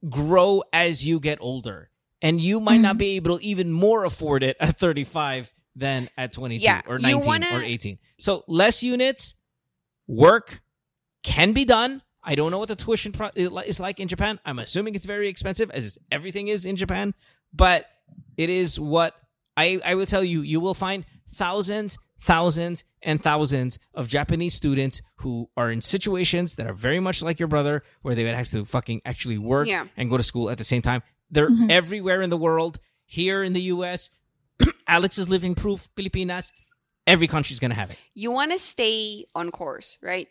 grow 0.08 0.62
as 0.72 1.06
you 1.06 1.20
get 1.20 1.38
older, 1.40 1.90
and 2.22 2.40
you 2.40 2.60
might 2.60 2.80
not 2.80 2.92
mm-hmm. 2.92 2.98
be 2.98 3.16
able 3.16 3.38
to 3.38 3.44
even 3.44 3.70
more 3.72 4.04
afford 4.04 4.42
it 4.42 4.56
at 4.60 4.76
35 4.76 5.52
than 5.76 6.08
at 6.16 6.32
22 6.32 6.62
Yeah, 6.62 6.82
or 6.86 6.98
19 6.98 7.26
wanna- 7.26 7.46
or 7.52 7.62
18. 7.62 7.98
So 8.18 8.44
less 8.46 8.82
units, 8.82 9.34
work 10.06 10.60
can 11.22 11.52
be 11.52 11.64
done. 11.64 12.02
I 12.22 12.34
don't 12.34 12.50
know 12.50 12.58
what 12.58 12.68
the 12.68 12.76
tuition 12.76 13.12
pro- 13.12 13.30
is 13.34 13.80
like 13.80 13.98
in 13.98 14.08
Japan. 14.08 14.38
I'm 14.44 14.58
assuming 14.58 14.94
it's 14.94 15.06
very 15.06 15.28
expensive, 15.28 15.70
as 15.70 15.96
everything 16.10 16.48
is 16.48 16.66
in 16.66 16.76
Japan. 16.76 17.14
But 17.52 17.86
it 18.36 18.50
is 18.50 18.78
what 18.78 19.14
I, 19.56 19.80
I 19.84 19.94
will 19.94 20.06
tell 20.06 20.22
you. 20.22 20.42
You 20.42 20.60
will 20.60 20.74
find 20.74 21.06
thousands, 21.30 21.98
thousands, 22.20 22.84
and 23.02 23.22
thousands 23.22 23.78
of 23.94 24.08
Japanese 24.08 24.54
students 24.54 25.00
who 25.24 25.48
are 25.56 25.70
in 25.70 25.80
situations 25.80 26.56
that 26.56 26.66
are 26.66 26.74
very 26.74 27.00
much 27.00 27.22
like 27.22 27.38
your 27.40 27.48
brother, 27.48 27.82
where 28.02 28.14
they 28.14 28.24
would 28.24 28.34
have 28.34 28.48
to 28.50 28.64
fucking 28.64 29.00
actually 29.04 29.38
work 29.38 29.66
Yeah. 29.68 29.86
and 29.96 30.10
go 30.10 30.16
to 30.16 30.22
school 30.22 30.50
at 30.50 30.58
the 30.58 30.64
same 30.64 30.82
time. 30.82 31.02
They're 31.30 31.48
mm-hmm. 31.48 31.70
everywhere 31.70 32.20
in 32.20 32.30
the 32.30 32.36
world. 32.36 32.78
Here 33.06 33.42
in 33.42 33.54
the 33.54 33.62
U.S., 33.74 34.10
Alex 34.86 35.18
is 35.18 35.28
living 35.28 35.54
proof. 35.54 35.88
Filipinas, 35.96 36.52
every 37.06 37.26
country's 37.26 37.58
gonna 37.58 37.74
have 37.74 37.90
it. 37.90 37.98
you 38.14 38.30
want 38.30 38.52
to 38.52 38.58
stay 38.58 39.26
on 39.34 39.50
course, 39.50 39.98
right? 40.02 40.28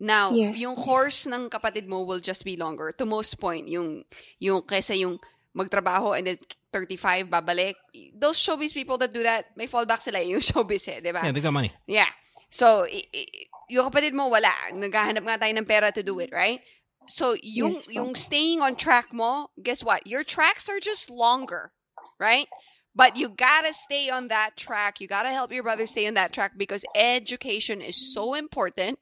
Now, 0.00 0.32
Yes. 0.32 0.58
yung 0.58 0.74
course 0.76 1.26
ng 1.28 1.50
kapatid 1.50 1.86
mo 1.86 2.02
will 2.02 2.18
just 2.18 2.42
be 2.44 2.56
longer. 2.56 2.90
To 2.96 3.04
most 3.04 3.36
point, 3.38 3.68
yung, 3.68 4.04
yung 4.40 4.62
kesa 4.62 4.96
yung 4.98 5.20
magtrabaho 5.54 6.16
and 6.16 6.26
then 6.26 6.38
35, 6.72 7.28
babalik. 7.28 7.74
Those 8.14 8.38
showbiz 8.38 8.72
people 8.72 8.98
that 8.98 9.12
do 9.12 9.22
that, 9.22 9.46
may 9.56 9.66
fallback 9.66 10.00
sila 10.00 10.22
yung 10.22 10.40
showbiz 10.50 10.86
eh, 10.88 11.00
di 11.00 11.10
ba? 11.12 11.22
Yeah, 11.24 11.32
they 11.32 11.40
got 11.42 11.52
money. 11.52 11.72
Yeah. 11.86 12.10
So, 12.50 12.82
i- 12.86 13.06
i- 13.14 13.46
yung 13.70 13.90
kapatid 13.90 14.14
mo, 14.14 14.26
wala. 14.26 14.50
Naghahanap 14.74 15.22
nga 15.22 15.38
tayo 15.38 15.52
ng 15.54 15.66
pera 15.66 15.90
to 15.92 16.02
do 16.02 16.18
it, 16.18 16.30
right? 16.32 16.58
So, 17.06 17.34
yung, 17.42 17.74
Yes, 17.78 17.88
yung 17.90 18.14
staying 18.14 18.62
on 18.62 18.74
track 18.74 19.10
mo, 19.10 19.50
guess 19.58 19.82
what? 19.82 20.06
Your 20.06 20.22
tracks 20.22 20.68
are 20.70 20.78
just 20.78 21.10
longer, 21.10 21.72
right? 22.18 22.46
But 22.94 23.14
you 23.14 23.30
gotta 23.30 23.70
stay 23.72 24.10
on 24.10 24.26
that 24.34 24.58
track. 24.58 24.98
You 24.98 25.06
gotta 25.06 25.30
help 25.30 25.50
your 25.54 25.62
brother 25.62 25.86
stay 25.86 26.06
on 26.10 26.14
that 26.14 26.34
track 26.34 26.58
because 26.58 26.82
education 26.94 27.78
is 27.82 27.94
so 28.14 28.34
important, 28.34 28.98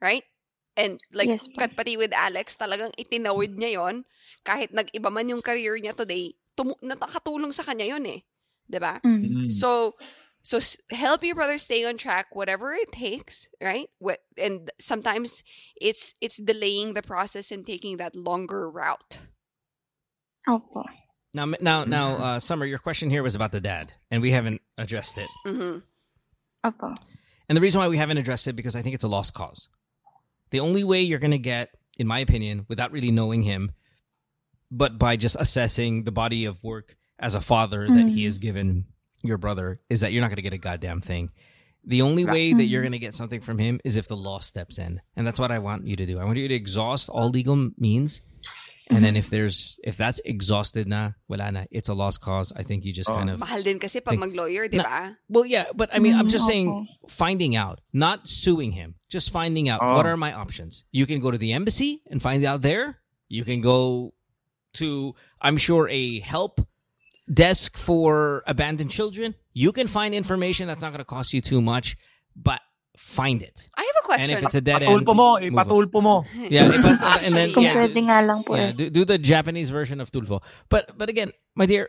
right? 0.00 0.24
And 0.76 1.00
like, 1.12 1.28
Yes, 1.28 1.48
po. 1.48 1.64
kat 1.64 1.76
pati 1.76 1.96
with 1.96 2.12
Alex, 2.12 2.56
talagang 2.56 2.92
itinawid 2.96 3.56
niya 3.56 3.80
yon 3.80 4.04
Kahit 4.44 4.72
nag-iba 4.72 5.08
man 5.12 5.28
yung 5.28 5.40
career 5.44 5.76
niya 5.80 5.96
today, 5.96 6.36
tumu- 6.56 6.80
nakatulong 6.82 7.52
sa 7.52 7.62
kanya 7.62 7.84
yon 7.86 8.06
eh. 8.06 8.20
'Di 8.68 8.78
ba? 8.80 8.98
Mm. 9.04 9.46
So, 9.52 9.94
so 10.42 10.58
help 10.90 11.22
your 11.22 11.34
brother 11.36 11.58
stay 11.58 11.84
on 11.84 11.96
track, 11.96 12.34
whatever 12.34 12.74
it 12.74 12.90
takes, 12.90 13.46
right? 13.62 13.86
Wh- 14.02 14.18
And 14.38 14.70
sometimes 14.80 15.44
it's 15.78 16.14
it's 16.20 16.36
delaying 16.42 16.94
the 16.94 17.02
process 17.02 17.52
and 17.52 17.62
taking 17.66 17.98
that 17.98 18.16
longer 18.16 18.66
route. 18.70 19.18
Opo. 20.48 20.84
Now, 21.34 21.44
now, 21.60 21.84
now, 21.84 22.16
uh, 22.16 22.38
Summer, 22.38 22.64
your 22.64 22.78
question 22.78 23.10
here 23.10 23.22
was 23.22 23.34
about 23.34 23.52
the 23.52 23.60
dad, 23.60 23.92
and 24.10 24.22
we 24.22 24.30
haven't 24.32 24.62
addressed 24.78 25.18
it. 25.18 25.28
hmm 25.44 25.78
Opo. 26.64 26.94
And 27.48 27.54
the 27.56 27.60
reason 27.60 27.78
why 27.78 27.88
we 27.88 27.98
haven't 27.98 28.18
addressed 28.18 28.48
it 28.48 28.54
because 28.56 28.74
I 28.74 28.82
think 28.82 28.94
it's 28.94 29.04
a 29.04 29.08
lost 29.08 29.34
cause. 29.34 29.68
The 30.50 30.60
only 30.60 30.82
way 30.82 31.02
you're 31.02 31.18
going 31.22 31.36
to 31.36 31.38
get, 31.38 31.70
in 31.98 32.06
my 32.06 32.18
opinion, 32.20 32.64
without 32.68 32.90
really 32.90 33.10
knowing 33.10 33.42
him, 33.42 33.70
but 34.70 34.98
by 34.98 35.16
just 35.16 35.36
assessing 35.38 36.04
the 36.04 36.12
body 36.12 36.44
of 36.44 36.62
work 36.62 36.96
as 37.18 37.34
a 37.34 37.40
father 37.40 37.86
that 37.86 37.94
he 37.94 38.02
mm-hmm. 38.02 38.24
has 38.24 38.38
given 38.38 38.86
your 39.22 39.38
brother, 39.38 39.80
is 39.88 40.00
that 40.00 40.12
you're 40.12 40.20
not 40.20 40.28
going 40.28 40.36
to 40.36 40.42
get 40.42 40.52
a 40.52 40.58
goddamn 40.58 41.00
thing. 41.00 41.30
The 41.84 42.02
only 42.02 42.24
way 42.24 42.52
that 42.52 42.64
you're 42.64 42.80
mm-hmm. 42.80 42.84
going 42.84 42.92
to 42.92 42.98
get 42.98 43.14
something 43.14 43.40
from 43.40 43.58
him 43.58 43.80
is 43.84 43.96
if 43.96 44.08
the 44.08 44.16
law 44.16 44.40
steps 44.40 44.78
in, 44.78 45.00
and 45.14 45.26
that's 45.26 45.38
what 45.38 45.52
I 45.52 45.60
want 45.60 45.86
you 45.86 45.96
to 45.96 46.04
do. 46.04 46.18
I 46.18 46.24
want 46.24 46.36
you 46.36 46.48
to 46.48 46.54
exhaust 46.54 47.08
all 47.08 47.30
legal 47.30 47.70
means, 47.78 48.20
and 48.90 49.04
then 49.04 49.14
mm-hmm. 49.14 49.18
if 49.18 49.30
there's 49.30 49.78
if 49.82 49.96
that's 49.96 50.20
exhausted 50.24 50.86
na, 50.86 51.12
wala 51.28 51.50
na, 51.50 51.64
it's 51.70 51.88
a 51.88 51.94
lost 51.94 52.20
cause. 52.20 52.52
I 52.54 52.62
think 52.62 52.84
you 52.84 52.92
just 52.92 53.10
oh. 53.10 53.14
kind 53.14 53.30
of 53.30 53.38
Mahal 53.38 53.62
din 53.62 53.78
kasi 53.78 54.00
pag 54.00 54.18
mag-lawyer, 54.18 54.66
di 54.68 54.78
ba? 54.78 55.16
well, 55.28 55.46
yeah, 55.46 55.66
but 55.74 55.90
I 55.94 55.98
mean, 55.98 56.14
I'm 56.14 56.28
just 56.28 56.46
saying, 56.46 56.86
finding 57.08 57.54
out, 57.54 57.80
not 57.92 58.26
suing 58.28 58.72
him, 58.72 58.94
just 59.08 59.30
finding 59.30 59.68
out 59.68 59.80
Oh. 59.82 59.94
what 59.94 60.06
are 60.06 60.16
my 60.16 60.32
options. 60.32 60.84
You 60.90 61.06
can 61.06 61.18
go 61.18 61.30
to 61.30 61.38
the 61.38 61.52
embassy 61.52 62.02
and 62.10 62.22
find 62.22 62.44
out 62.44 62.62
there. 62.62 62.98
You 63.28 63.42
can 63.42 63.60
go 63.60 64.14
to, 64.76 65.14
I'm 65.40 65.56
sure, 65.56 65.88
a 65.90 66.20
help 66.20 66.60
desk 67.32 67.76
for 67.76 68.42
abandoned 68.46 68.90
children. 68.90 69.34
You 69.52 69.72
can 69.72 69.86
find 69.88 70.14
information 70.14 70.66
that's 70.66 70.82
not 70.82 70.92
going 70.92 70.98
to 70.98 71.04
cost 71.04 71.32
you 71.32 71.40
too 71.40 71.60
much, 71.60 71.96
but 72.34 72.60
find 72.96 73.42
it. 73.42 73.68
I 73.74 73.82
have 73.82 74.04
a 74.04 74.06
question. 74.06 74.30
And 74.30 74.38
if 74.38 74.44
it's 74.44 74.54
a 74.54 74.60
dead 74.60 74.82
end, 74.82 75.06
Patulpo 75.06 75.14
mo, 75.16 75.38
move 75.40 75.52
ipatulpo 75.52 76.02
mo. 76.02 76.24
Yeah, 76.34 76.64
eh, 76.64 76.82
but- 76.82 77.00
but- 77.00 77.22
and 77.24 77.34
then 77.34 77.50
yeah, 77.56 77.86
do, 77.86 78.00
nga 78.02 78.22
lang 78.22 78.42
po 78.44 78.54
yeah, 78.54 78.62
eh. 78.62 78.72
do, 78.72 78.90
do 78.90 79.04
the 79.04 79.18
Japanese 79.18 79.70
version 79.70 80.00
of 80.00 80.10
tulfo. 80.10 80.42
But 80.68 80.96
but 80.96 81.08
again, 81.08 81.32
my 81.54 81.66
dear, 81.66 81.88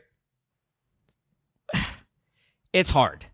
it's 2.73 2.89
hard 2.89 3.25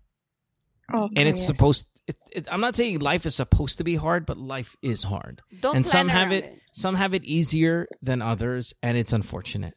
Opo, 0.91 1.09
and 1.15 1.27
it's 1.27 1.41
yes. 1.41 1.47
supposed 1.47 1.87
it, 2.07 2.17
it, 2.31 2.47
i'm 2.51 2.59
not 2.61 2.75
saying 2.75 2.99
life 2.99 3.25
is 3.25 3.35
supposed 3.35 3.77
to 3.77 3.83
be 3.83 3.95
hard 3.95 4.25
but 4.25 4.37
life 4.37 4.75
is 4.81 5.03
hard 5.03 5.41
Don't 5.61 5.75
and 5.77 5.87
some 5.87 6.07
have 6.09 6.29
around 6.31 6.43
it, 6.43 6.59
some 6.71 6.95
have 6.95 7.13
it 7.13 7.23
easier 7.23 7.87
than 8.01 8.21
others 8.21 8.73
and 8.83 8.97
it's 8.97 9.13
unfortunate 9.13 9.75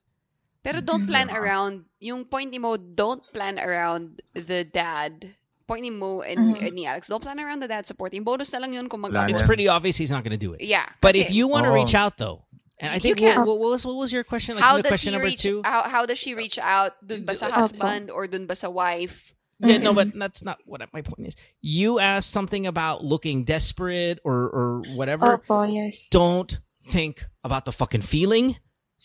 Pero 0.66 0.78
Mm-hmm. 0.82 0.86
don't 0.90 1.06
plan 1.06 1.30
around, 1.30 1.84
yung 2.02 2.24
point 2.26 2.50
ni 2.50 2.58
mo, 2.58 2.74
don't 2.76 3.22
plan 3.32 3.54
around 3.54 4.18
the 4.34 4.64
dad. 4.66 5.30
Point 5.70 5.82
ni 5.86 5.90
mo 5.94 6.22
and, 6.26 6.38
Mm-hmm. 6.58 6.64
and 6.66 6.74
ni 6.74 6.82
Alex, 6.90 7.06
don't 7.06 7.22
plan 7.22 7.38
around 7.38 7.62
the 7.62 7.70
dad 7.70 7.86
supporting. 7.86 8.26
Bonus 8.26 8.50
na 8.50 8.58
lang 8.58 8.74
yun 8.74 8.88
kung 8.90 8.98
mag 9.06 9.14
it's 9.30 9.46
pretty 9.46 9.68
obvious 9.70 9.94
he's 9.94 10.10
not 10.10 10.26
going 10.26 10.34
to 10.34 10.42
do 10.42 10.58
it 10.58 10.66
Yeah. 10.66 10.90
but 10.98 11.14
if 11.14 11.30
you 11.30 11.46
want 11.46 11.66
to 11.66 11.70
Oh. 11.70 11.78
reach 11.78 11.94
out 11.94 12.18
though 12.18 12.42
and 12.82 12.90
i 12.90 12.98
think 12.98 13.22
can. 13.22 13.46
what, 13.46 13.62
what 13.62 13.70
was 13.78 13.86
what 13.86 13.94
was 13.94 14.10
your 14.12 14.26
question 14.26 14.58
like 14.58 14.64
how 14.66 14.74
the 14.76 14.82
does 14.82 14.90
question 14.90 15.14
he 15.14 15.22
number 15.22 15.30
reach, 15.30 15.40
two 15.46 15.62
How, 15.62 15.86
how 15.86 16.02
does 16.04 16.18
she 16.18 16.34
reach 16.34 16.58
out? 16.58 16.98
Dun 16.98 17.22
ba 17.22 17.38
sa 17.38 17.46
Opo. 17.46 17.62
husband 17.62 18.10
or 18.10 18.26
dun 18.26 18.50
ba 18.50 18.58
sa 18.58 18.66
wife? 18.68 19.32
Yeah, 19.58 19.78
no, 19.78 19.94
but 19.94 20.08
that's 20.14 20.44
not 20.44 20.58
what 20.66 20.82
my 20.92 21.00
point 21.02 21.28
is. 21.28 21.36
You 21.62 21.98
asked 21.98 22.30
something 22.30 22.66
about 22.66 23.02
looking 23.04 23.44
desperate 23.44 24.18
or 24.24 24.34
or 24.34 24.82
whatever. 24.94 25.38
Opo, 25.38 25.72
yes. 25.72 26.08
Don't 26.10 26.58
think 26.84 27.24
about 27.42 27.64
the 27.64 27.72
fucking 27.72 28.02
feeling. 28.02 28.56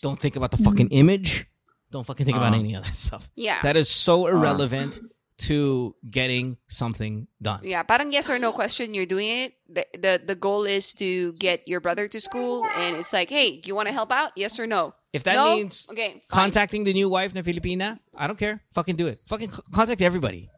Don't 0.02 0.18
think 0.18 0.36
about 0.36 0.50
the 0.50 0.58
fucking 0.58 0.88
image. 0.88 1.46
Don't 1.90 2.04
fucking 2.04 2.26
think 2.26 2.36
about 2.36 2.52
Uh. 2.52 2.58
any 2.58 2.74
of 2.74 2.84
that 2.84 2.96
stuff. 2.96 3.30
Yeah. 3.34 3.60
That 3.62 3.76
is 3.76 3.88
so 3.88 4.26
irrelevant 4.26 4.98
to 5.42 5.94
getting 6.08 6.56
something 6.68 7.26
done. 7.40 7.60
Yeah, 7.64 7.82
parang 7.82 8.12
yes 8.12 8.30
or 8.30 8.38
no 8.38 8.52
question. 8.52 8.94
You're 8.94 9.06
doing 9.06 9.28
it. 9.28 9.54
The, 9.68 9.86
the 9.94 10.22
the 10.26 10.34
goal 10.34 10.64
is 10.64 10.94
to 10.94 11.32
get 11.34 11.66
your 11.66 11.80
brother 11.80 12.06
to 12.08 12.20
school, 12.20 12.64
and 12.76 12.96
it's 12.96 13.12
like, 13.12 13.28
hey, 13.28 13.60
do 13.60 13.68
you 13.68 13.74
want 13.74 13.88
to 13.88 13.92
help 13.92 14.12
out? 14.12 14.32
Yes 14.36 14.60
or 14.60 14.66
no? 14.66 14.94
If 15.12 15.24
that 15.24 15.34
no? 15.34 15.56
means 15.56 15.88
okay, 15.90 16.12
fine. 16.12 16.22
contacting 16.28 16.84
the 16.84 16.92
new 16.92 17.08
wife 17.08 17.34
na 17.34 17.42
Filipina, 17.42 17.98
I 18.14 18.26
don't 18.26 18.38
care. 18.38 18.62
Fucking 18.72 18.96
do 18.96 19.08
it. 19.08 19.18
Fucking 19.28 19.50
contact 19.74 20.00
everybody. 20.00 20.48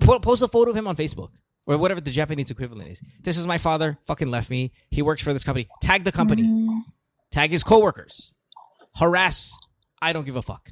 Post 0.00 0.42
a 0.42 0.48
photo 0.48 0.70
of 0.72 0.76
him 0.76 0.88
on 0.88 0.96
Facebook 0.96 1.30
or 1.66 1.78
whatever 1.78 2.00
the 2.00 2.10
Japanese 2.10 2.50
equivalent 2.50 2.90
is. 2.90 3.02
This 3.22 3.38
is 3.38 3.46
my 3.46 3.58
father. 3.58 3.98
Fucking 4.06 4.30
left 4.30 4.50
me. 4.50 4.72
He 4.90 5.00
works 5.00 5.22
for 5.22 5.32
this 5.32 5.44
company. 5.44 5.68
Tag 5.80 6.04
the 6.04 6.12
company. 6.12 6.68
Tag 7.30 7.50
his 7.50 7.62
coworkers. 7.62 8.32
Harass. 8.96 9.56
I 10.02 10.12
don't 10.12 10.26
give 10.26 10.36
a 10.36 10.42
fuck. 10.42 10.70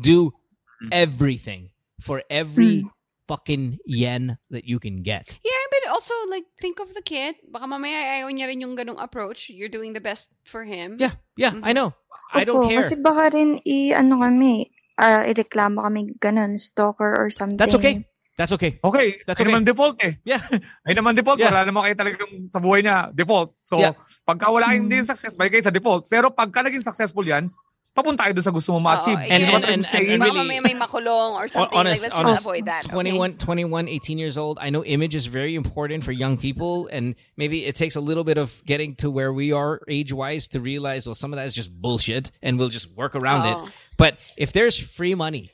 Do 0.00 0.30
mm-hmm. 0.30 0.88
everything 0.92 1.70
for 2.00 2.22
every 2.30 2.86
fucking 3.28 3.78
yen 3.84 4.38
that 4.50 4.64
you 4.64 4.80
can 4.80 5.02
get. 5.04 5.36
Yeah, 5.44 5.64
but 5.70 5.92
also 5.92 6.14
like 6.32 6.48
think 6.60 6.80
of 6.80 6.94
the 6.96 7.04
kid. 7.04 7.36
Baka 7.52 7.68
mamaya 7.68 8.24
ayaw 8.24 8.32
niya 8.32 8.48
rin 8.48 8.64
yung 8.64 8.74
ganong 8.74 8.96
approach. 8.98 9.52
You're 9.52 9.70
doing 9.70 9.92
the 9.92 10.00
best 10.00 10.32
for 10.48 10.64
him. 10.64 10.96
Yeah, 10.96 11.20
yeah, 11.36 11.52
I 11.60 11.76
know. 11.76 11.92
I 12.32 12.48
don't 12.48 12.64
Opo, 12.64 12.68
care. 12.72 12.80
Kasi 12.82 12.96
baka 12.96 13.36
rin 13.36 13.60
i, 13.68 13.92
ano 13.92 14.24
kami, 14.24 14.72
ah, 14.96 15.28
ireklamo 15.28 15.84
kami 15.84 16.16
ganun, 16.16 16.56
stalker 16.56 17.14
or 17.20 17.28
something. 17.28 17.60
That's 17.60 17.76
okay. 17.76 18.08
That's 18.38 18.54
okay. 18.54 18.78
Okay, 18.78 19.18
That's 19.26 19.42
ay 19.42 19.44
okay. 19.44 19.50
naman 19.50 19.66
default 19.66 19.98
eh. 19.98 20.14
Yeah. 20.22 20.38
Ay 20.86 20.94
naman 20.94 21.18
default, 21.18 21.42
Yeah. 21.42 21.50
wala 21.50 21.66
naman 21.66 21.90
kayo 21.90 21.96
talagang 21.98 22.32
sa 22.54 22.62
buhay 22.62 22.86
niya 22.86 23.10
default. 23.10 23.58
So, 23.66 23.82
Yeah. 23.82 23.98
pagka 24.22 24.46
wala 24.46 24.70
kayong 24.70 24.86
hindi 24.86 25.02
success, 25.02 25.34
balik 25.34 25.58
kayo 25.58 25.66
sa 25.66 25.74
default. 25.74 26.06
Pero 26.06 26.30
pagka 26.30 26.62
naging 26.62 26.86
successful 26.86 27.26
yan, 27.26 27.50
papunta 27.98 28.22
kayo 28.22 28.34
doon 28.38 28.46
sa 28.46 28.54
gusto 28.54 28.70
mo 28.72 28.78
ma-achieve. 28.78 29.18
Oo, 29.18 29.26
And- 29.26 29.32
and- 29.32 29.42
and- 29.42 29.64
and- 29.66 29.74
and 29.74 29.82
saying, 29.90 30.18
Baka 30.22 30.30
really- 30.30 30.46
mamaya 30.46 30.62
may 30.62 30.74
makulong 30.78 31.34
or 31.34 31.48
something. 31.50 31.74
honest, 31.74 32.02
like, 32.06 32.14
let's 32.14 32.18
honest, 32.22 32.42
avoid 32.46 32.64
that. 32.70 32.86
okay? 32.86 32.94
21, 32.94 33.34
21, 33.42 33.88
18 33.90 34.18
years 34.18 34.38
old. 34.38 34.58
I 34.62 34.70
know 34.70 34.84
image 34.86 35.18
is 35.18 35.26
very 35.26 35.58
important 35.58 36.04
for 36.06 36.12
young 36.14 36.38
people, 36.38 36.86
and 36.94 37.18
maybe 37.36 37.66
it 37.66 37.74
takes 37.74 37.96
a 37.98 38.00
little 38.00 38.22
bit 38.22 38.38
of 38.38 38.62
getting 38.64 38.94
to 39.02 39.10
where 39.10 39.32
we 39.34 39.50
are 39.50 39.82
age 39.90 40.12
wise 40.14 40.46
to 40.54 40.60
realize, 40.62 41.10
well, 41.10 41.18
some 41.18 41.34
of 41.34 41.36
that 41.42 41.46
is 41.50 41.54
just 41.58 41.74
bullshit, 41.74 42.30
and 42.40 42.58
we'll 42.58 42.70
just 42.70 42.94
work 42.94 43.18
around 43.18 43.42
Oh. 43.42 43.66
it. 43.66 43.72
But 43.98 44.18
if 44.38 44.54
there's 44.54 44.78
free 44.78 45.18
money, 45.18 45.50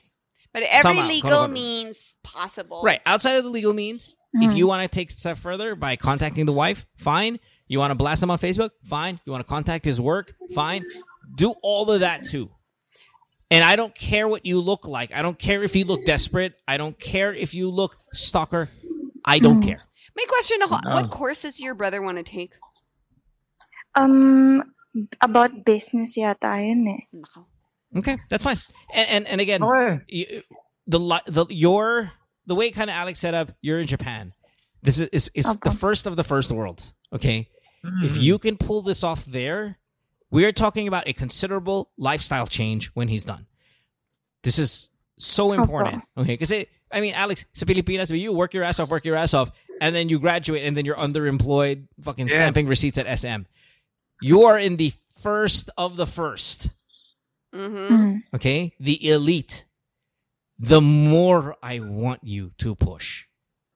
But 0.53 0.63
every 0.71 0.95
Somehow, 0.95 1.07
legal 1.11 1.47
means 1.49 2.15
possible. 2.23 2.79
right 2.81 3.01
outside 3.05 3.35
of 3.35 3.43
the 3.43 3.49
legal 3.49 3.73
means, 3.73 4.15
if 4.39 4.51
mm. 4.51 4.55
you 4.55 4.67
want 4.67 4.83
to 4.83 4.87
take 4.87 5.09
a 5.09 5.13
step 5.13 5.35
further 5.35 5.75
by 5.75 5.97
contacting 5.97 6.45
the 6.45 6.53
wife, 6.55 6.85
fine. 6.95 7.39
You 7.67 7.79
want 7.79 7.91
to 7.91 7.95
blast 7.95 8.23
him 8.23 8.31
on 8.31 8.37
Facebook, 8.37 8.69
fine. 8.85 9.19
You 9.25 9.33
want 9.33 9.43
to 9.43 9.49
contact 9.49 9.83
his 9.83 9.99
work, 9.99 10.31
fine. 10.53 10.85
Do 11.33 11.53
all 11.63 11.89
of 11.91 12.01
that 12.01 12.25
too. 12.25 12.51
And 13.51 13.63
I 13.63 13.75
don't 13.75 13.93
care 13.95 14.27
what 14.27 14.45
you 14.45 14.59
look 14.59 14.87
like. 14.87 15.13
I 15.13 15.21
don't 15.21 15.37
care 15.37 15.63
if 15.63 15.75
you 15.75 15.85
look 15.85 16.03
desperate. 16.05 16.53
I 16.67 16.77
don't 16.77 16.99
care 16.99 17.33
if 17.33 17.53
you 17.53 17.69
look 17.69 17.95
stalker. 18.13 18.69
I 19.23 19.39
don't 19.39 19.61
Mm. 19.61 19.67
care. 19.67 19.81
My 20.15 20.25
question. 20.27 20.59
No. 20.59 20.67
What 20.67 21.09
course 21.09 21.41
does 21.43 21.59
your 21.59 21.75
brother 21.75 22.01
want 22.01 22.17
to 22.17 22.23
take? 22.23 22.53
Um, 23.95 24.63
about 25.21 25.63
business 25.65 26.17
yata 26.17 26.67
yun 26.67 26.87
eh. 26.87 27.97
Okay, 27.97 28.17
that's 28.29 28.43
fine. 28.43 28.59
And 28.93 29.09
and, 29.09 29.27
and 29.27 29.41
again, 29.41 29.63
Okay. 29.63 30.01
you, 30.09 30.41
the 30.87 30.99
the 31.27 31.45
your 31.49 32.11
the 32.45 32.55
way 32.55 32.71
kind 32.71 32.89
of 32.89 32.95
Alex 32.95 33.19
set 33.19 33.33
up, 33.33 33.51
you're 33.61 33.79
in 33.79 33.87
Japan. 33.87 34.33
This 34.81 34.99
is 34.99 35.09
is, 35.11 35.31
is 35.33 35.55
the 35.63 35.71
first 35.71 36.05
of 36.07 36.15
the 36.15 36.23
first 36.23 36.51
world. 36.51 36.91
Okay, 37.13 37.47
if 38.03 38.15
Mhm. 38.17 38.21
you 38.21 38.39
can 38.39 38.57
pull 38.57 38.81
this 38.81 39.03
off 39.03 39.23
there, 39.25 39.77
we 40.31 40.45
are 40.45 40.51
talking 40.51 40.87
about 40.87 41.07
a 41.07 41.13
considerable 41.13 41.91
lifestyle 41.97 42.47
change 42.47 42.87
when 42.93 43.07
he's 43.07 43.25
done. 43.25 43.47
This 44.43 44.59
is 44.59 44.89
so 45.17 45.53
important. 45.53 46.03
Okay, 46.17 46.33
because 46.33 46.51
I 46.51 47.01
mean, 47.01 47.13
Alex, 47.13 47.45
sa 47.53 47.65
Pilipinas, 47.65 48.11
you 48.11 48.33
work 48.33 48.53
your 48.53 48.63
ass 48.63 48.79
off, 48.79 48.89
work 48.89 49.05
your 49.05 49.15
ass 49.15 49.33
off, 49.33 49.51
and 49.81 49.95
then 49.95 50.09
you 50.09 50.19
graduate, 50.19 50.63
and 50.65 50.75
then 50.75 50.85
you're 50.85 50.95
underemployed, 50.95 51.87
fucking 52.01 52.27
Yes. 52.27 52.35
stamping 52.35 52.67
receipts 52.67 52.97
at 52.97 53.07
SM. 53.07 53.45
You 54.21 54.43
are 54.43 54.57
in 54.59 54.77
the 54.77 54.93
first 55.19 55.69
of 55.77 55.95
the 55.97 56.05
first 56.05 56.69
Mhm. 57.53 57.87
Mm. 57.89 58.23
okay 58.35 58.75
the 58.79 58.99
elite 59.09 59.63
the 60.59 60.81
more 60.81 61.55
i 61.63 61.79
want 61.79 62.19
you 62.21 62.51
to 62.59 62.75
push 62.75 63.25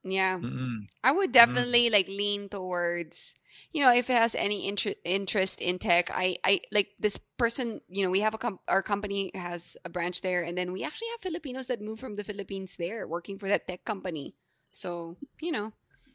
Yeah. 0.03 0.38
Mm-mm. 0.38 0.88
I 1.03 1.11
would 1.11 1.31
definitely 1.31 1.89
like 1.89 2.07
lean 2.07 2.49
towards 2.49 3.35
you 3.72 3.81
know 3.84 3.91
if 3.94 4.10
it 4.10 4.14
has 4.18 4.36
any 4.36 4.68
inter- 4.68 4.95
interest 5.06 5.61
in 5.61 5.80
tech 5.80 6.10
I 6.14 6.38
I 6.44 6.61
like 6.72 6.90
this 6.99 7.18
person 7.38 7.81
you 7.90 8.03
know 8.03 8.10
we 8.11 8.22
have 8.22 8.34
a 8.34 8.38
com- 8.38 8.60
our 8.68 8.81
company 8.81 9.31
has 9.36 9.77
a 9.86 9.90
branch 9.90 10.22
there 10.22 10.44
and 10.44 10.57
then 10.57 10.72
we 10.72 10.84
actually 10.84 11.10
have 11.14 11.22
Filipinos 11.22 11.68
that 11.68 11.81
move 11.81 11.99
from 11.99 12.15
the 12.15 12.23
Philippines 12.23 12.76
there 12.77 13.07
working 13.07 13.38
for 13.40 13.48
that 13.49 13.68
tech 13.68 13.86
company 13.86 14.36
so 14.72 15.15
you 15.41 15.52
know 15.52 15.73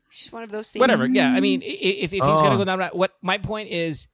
it's 0.09 0.19
just 0.19 0.33
one 0.33 0.43
of 0.43 0.51
those 0.51 0.71
things 0.71 0.81
whatever 0.81 1.07
yeah 1.07 1.33
i 1.35 1.41
mean 1.41 1.63
i- 1.63 1.67
i- 1.67 1.99
if, 2.07 2.13
if 2.15 2.23
he's 2.23 2.23
gonna 2.23 2.55
Oh. 2.55 2.59
go 2.59 2.65
down 2.65 2.79
that 2.79 2.95
what 2.95 3.13
my 3.23 3.39
point 3.39 3.69
is 3.71 4.07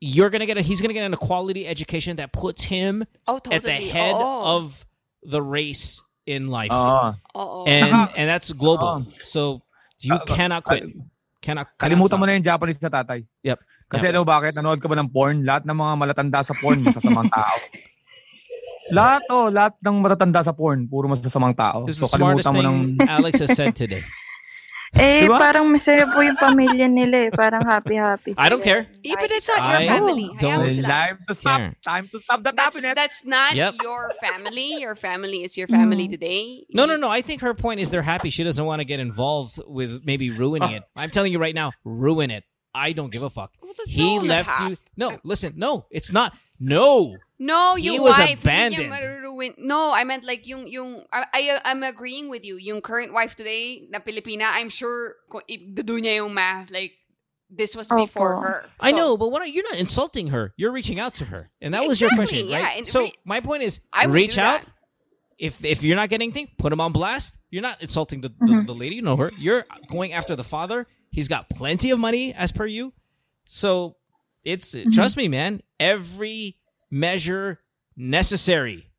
you're 0.00 0.30
gonna 0.30 0.46
get 0.46 0.56
a 0.56 0.62
he's 0.62 0.80
gonna 0.80 0.94
get 0.94 1.04
an 1.04 1.12
equality 1.12 1.66
education 1.66 2.16
that 2.16 2.32
puts 2.32 2.64
him 2.64 3.04
oh 3.28 3.38
totally 3.38 3.56
at 3.56 3.62
the 3.64 3.72
head 3.72 4.14
Oo. 4.14 4.42
of 4.56 4.86
the 5.22 5.42
race 5.42 6.00
in 6.26 6.46
life 6.48 6.70
uh-huh. 6.72 7.14
Oo. 7.36 7.40
Oo. 7.40 7.64
and 7.66 7.92
uh-huh. 7.92 8.12
and 8.16 8.28
that's 8.28 8.52
global 8.52 9.04
Oo. 9.04 9.10
so 9.26 9.60
you 10.00 10.14
Ah, 10.14 10.24
cannot 10.24 10.64
quit 10.64 10.84
cannot, 11.38 11.66
cannot 11.68 11.78
Kalimutan 11.78 12.10
stop. 12.10 12.20
mo 12.20 12.24
na 12.24 12.34
yung 12.34 12.46
Japanese 12.46 12.80
na 12.80 12.90
tatay. 12.92 13.20
Yep. 13.42 13.58
Kasi 13.86 14.04
Yep. 14.04 14.12
ano 14.12 14.20
bakit? 14.22 14.52
Nanood 14.52 14.78
ka 14.78 14.86
ba 14.86 14.96
ng 14.96 15.10
porn? 15.10 15.36
Lahat 15.42 15.62
ng 15.62 15.74
mga 15.74 15.92
malatanda 15.94 16.40
sa 16.42 16.54
porn, 16.54 16.80
masasamang 16.80 17.28
tao. 17.28 17.56
lahat, 18.88 19.22
oh, 19.28 19.46
lahat 19.48 19.74
ng 19.78 19.96
matatanda 19.98 20.40
sa 20.42 20.52
porn, 20.52 20.86
puro 20.86 21.06
masasamang 21.06 21.54
tao. 21.54 21.86
this 21.86 21.98
is 21.98 22.02
So 22.02 22.06
the 22.08 22.18
smartest 22.18 22.46
kalimutan 22.46 22.54
mo 22.54 22.60
thing 22.62 23.02
ng... 23.02 23.08
alex 23.10 23.32
has 23.40 23.50
said 23.52 23.74
today 23.74 24.02
Eh, 24.96 25.28
Diba? 25.28 25.36
parang 25.36 25.68
masaya 25.68 26.08
po 26.08 26.24
yung 26.24 26.36
pamilya 26.40 26.88
nila 26.88 27.28
eh. 27.28 27.30
Parang 27.30 27.60
happy-happy 27.60 28.32
I 28.38 28.48
don't 28.48 28.62
care. 28.64 28.88
Yeah, 29.04 29.20
but 29.20 29.28
it's 29.30 29.44
not 29.46 29.60
your 29.60 29.80
I 29.84 29.86
family. 29.86 30.30
Don't 30.40 30.70
sila. 30.72 30.88
Time 30.88 31.18
to 31.28 31.34
stop. 31.36 31.58
care. 31.60 31.72
Time 31.84 32.04
to 32.08 32.18
stop 32.18 32.40
the 32.42 32.52
That's, 32.56 32.74
happiness. 32.80 32.94
that's 32.96 33.20
not 33.28 33.52
Yep. 33.54 33.74
your 33.84 34.12
family. 34.24 34.80
Your 34.80 34.94
family 34.96 35.44
is 35.44 35.56
your 35.60 35.68
family 35.68 36.08
Mm. 36.08 36.12
today. 36.16 36.64
No, 36.72 36.86
no, 36.88 36.96
no. 36.96 37.12
I 37.12 37.20
think 37.20 37.42
her 37.44 37.52
point 37.52 37.80
is 37.80 37.90
they're 37.92 38.08
happy. 38.08 38.30
She 38.32 38.40
doesn't 38.42 38.64
want 38.64 38.80
to 38.80 38.88
get 38.88 38.98
involved 38.98 39.60
with 39.68 40.00
maybe 40.08 40.30
ruining 40.32 40.72
it. 40.80 40.82
I'm 40.96 41.10
telling 41.12 41.30
you 41.30 41.38
right 41.38 41.54
now, 41.54 41.72
ruin 41.84 42.30
it. 42.32 42.44
I 42.72 42.92
don't 42.92 43.12
give 43.12 43.22
a 43.22 43.30
fuck. 43.30 43.52
Well, 43.60 43.72
He 43.88 44.00
all 44.04 44.20
in 44.20 44.28
left 44.28 44.48
you. 44.64 44.76
No, 44.96 45.20
listen. 45.24 45.54
No, 45.56 45.86
it's 45.90 46.12
not. 46.12 46.32
No. 46.58 47.16
No, 47.38 47.74
He 47.74 47.94
yung 47.94 48.02
was 48.02 48.18
wife. 48.18 48.40
abandoned. 48.40 48.82
Hindi 48.82 48.96
niya 48.96 49.22
maruruin. 49.22 49.54
No, 49.58 49.92
I 49.92 50.04
meant 50.04 50.24
like 50.24 50.46
yung, 50.46 50.66
yung, 50.66 51.04
I, 51.12 51.26
I, 51.32 51.60
I'm 51.64 51.82
agreeing 51.82 52.28
with 52.28 52.44
you. 52.44 52.56
Yung 52.56 52.80
current 52.80 53.12
wife 53.12 53.36
today 53.36 53.84
na 53.90 53.98
Pilipina, 53.98 54.48
I'm 54.52 54.70
sure 54.70 55.16
kung 55.28 55.42
do 55.48 56.00
niya 56.00 56.16
yung 56.16 56.32
math, 56.32 56.70
like, 56.70 56.92
this 57.48 57.76
was 57.76 57.88
before 57.88 58.36
Opo. 58.36 58.42
her. 58.42 58.66
I 58.80 58.92
know, 58.92 59.16
but 59.16 59.30
what 59.30 59.40
are, 59.42 59.46
you're 59.46 59.62
not 59.70 59.78
insulting 59.78 60.28
her. 60.28 60.52
You're 60.56 60.72
reaching 60.72 60.98
out 60.98 61.14
to 61.14 61.26
her, 61.26 61.50
and 61.60 61.74
that 61.74 61.86
was 61.86 62.00
your 62.00 62.10
question, 62.10 62.48
yeah, 62.48 62.62
right? 62.62 62.78
and 62.78 62.88
so 62.88 63.02
re- 63.02 63.14
my 63.24 63.38
point 63.38 63.62
is, 63.62 63.78
I 63.92 64.06
reach 64.06 64.36
out. 64.36 64.62
that. 64.62 64.72
If 65.38 65.64
if 65.64 65.84
you're 65.84 65.94
not 65.96 66.08
getting 66.08 66.30
anything, 66.30 66.48
put 66.58 66.72
him 66.72 66.80
on 66.80 66.92
blast. 66.92 67.36
You're 67.50 67.62
not 67.62 67.82
insulting 67.82 68.22
the, 68.22 68.30
the, 68.30 68.34
mm-hmm. 68.46 68.66
the 68.66 68.74
lady. 68.74 68.96
You 68.96 69.02
know 69.02 69.16
her. 69.16 69.30
You're 69.38 69.64
going 69.86 70.12
after 70.12 70.34
the 70.34 70.42
father. 70.42 70.86
He's 71.10 71.28
got 71.28 71.50
plenty 71.50 71.90
of 71.90 71.98
money 71.98 72.32
as 72.32 72.52
per 72.52 72.66
you. 72.66 72.94
So 73.44 73.96
it's 74.46 74.74
trust 74.94 75.16
me, 75.18 75.28
man. 75.28 75.60
Every 75.80 76.56
measure 76.90 77.60
necessary, 77.96 78.90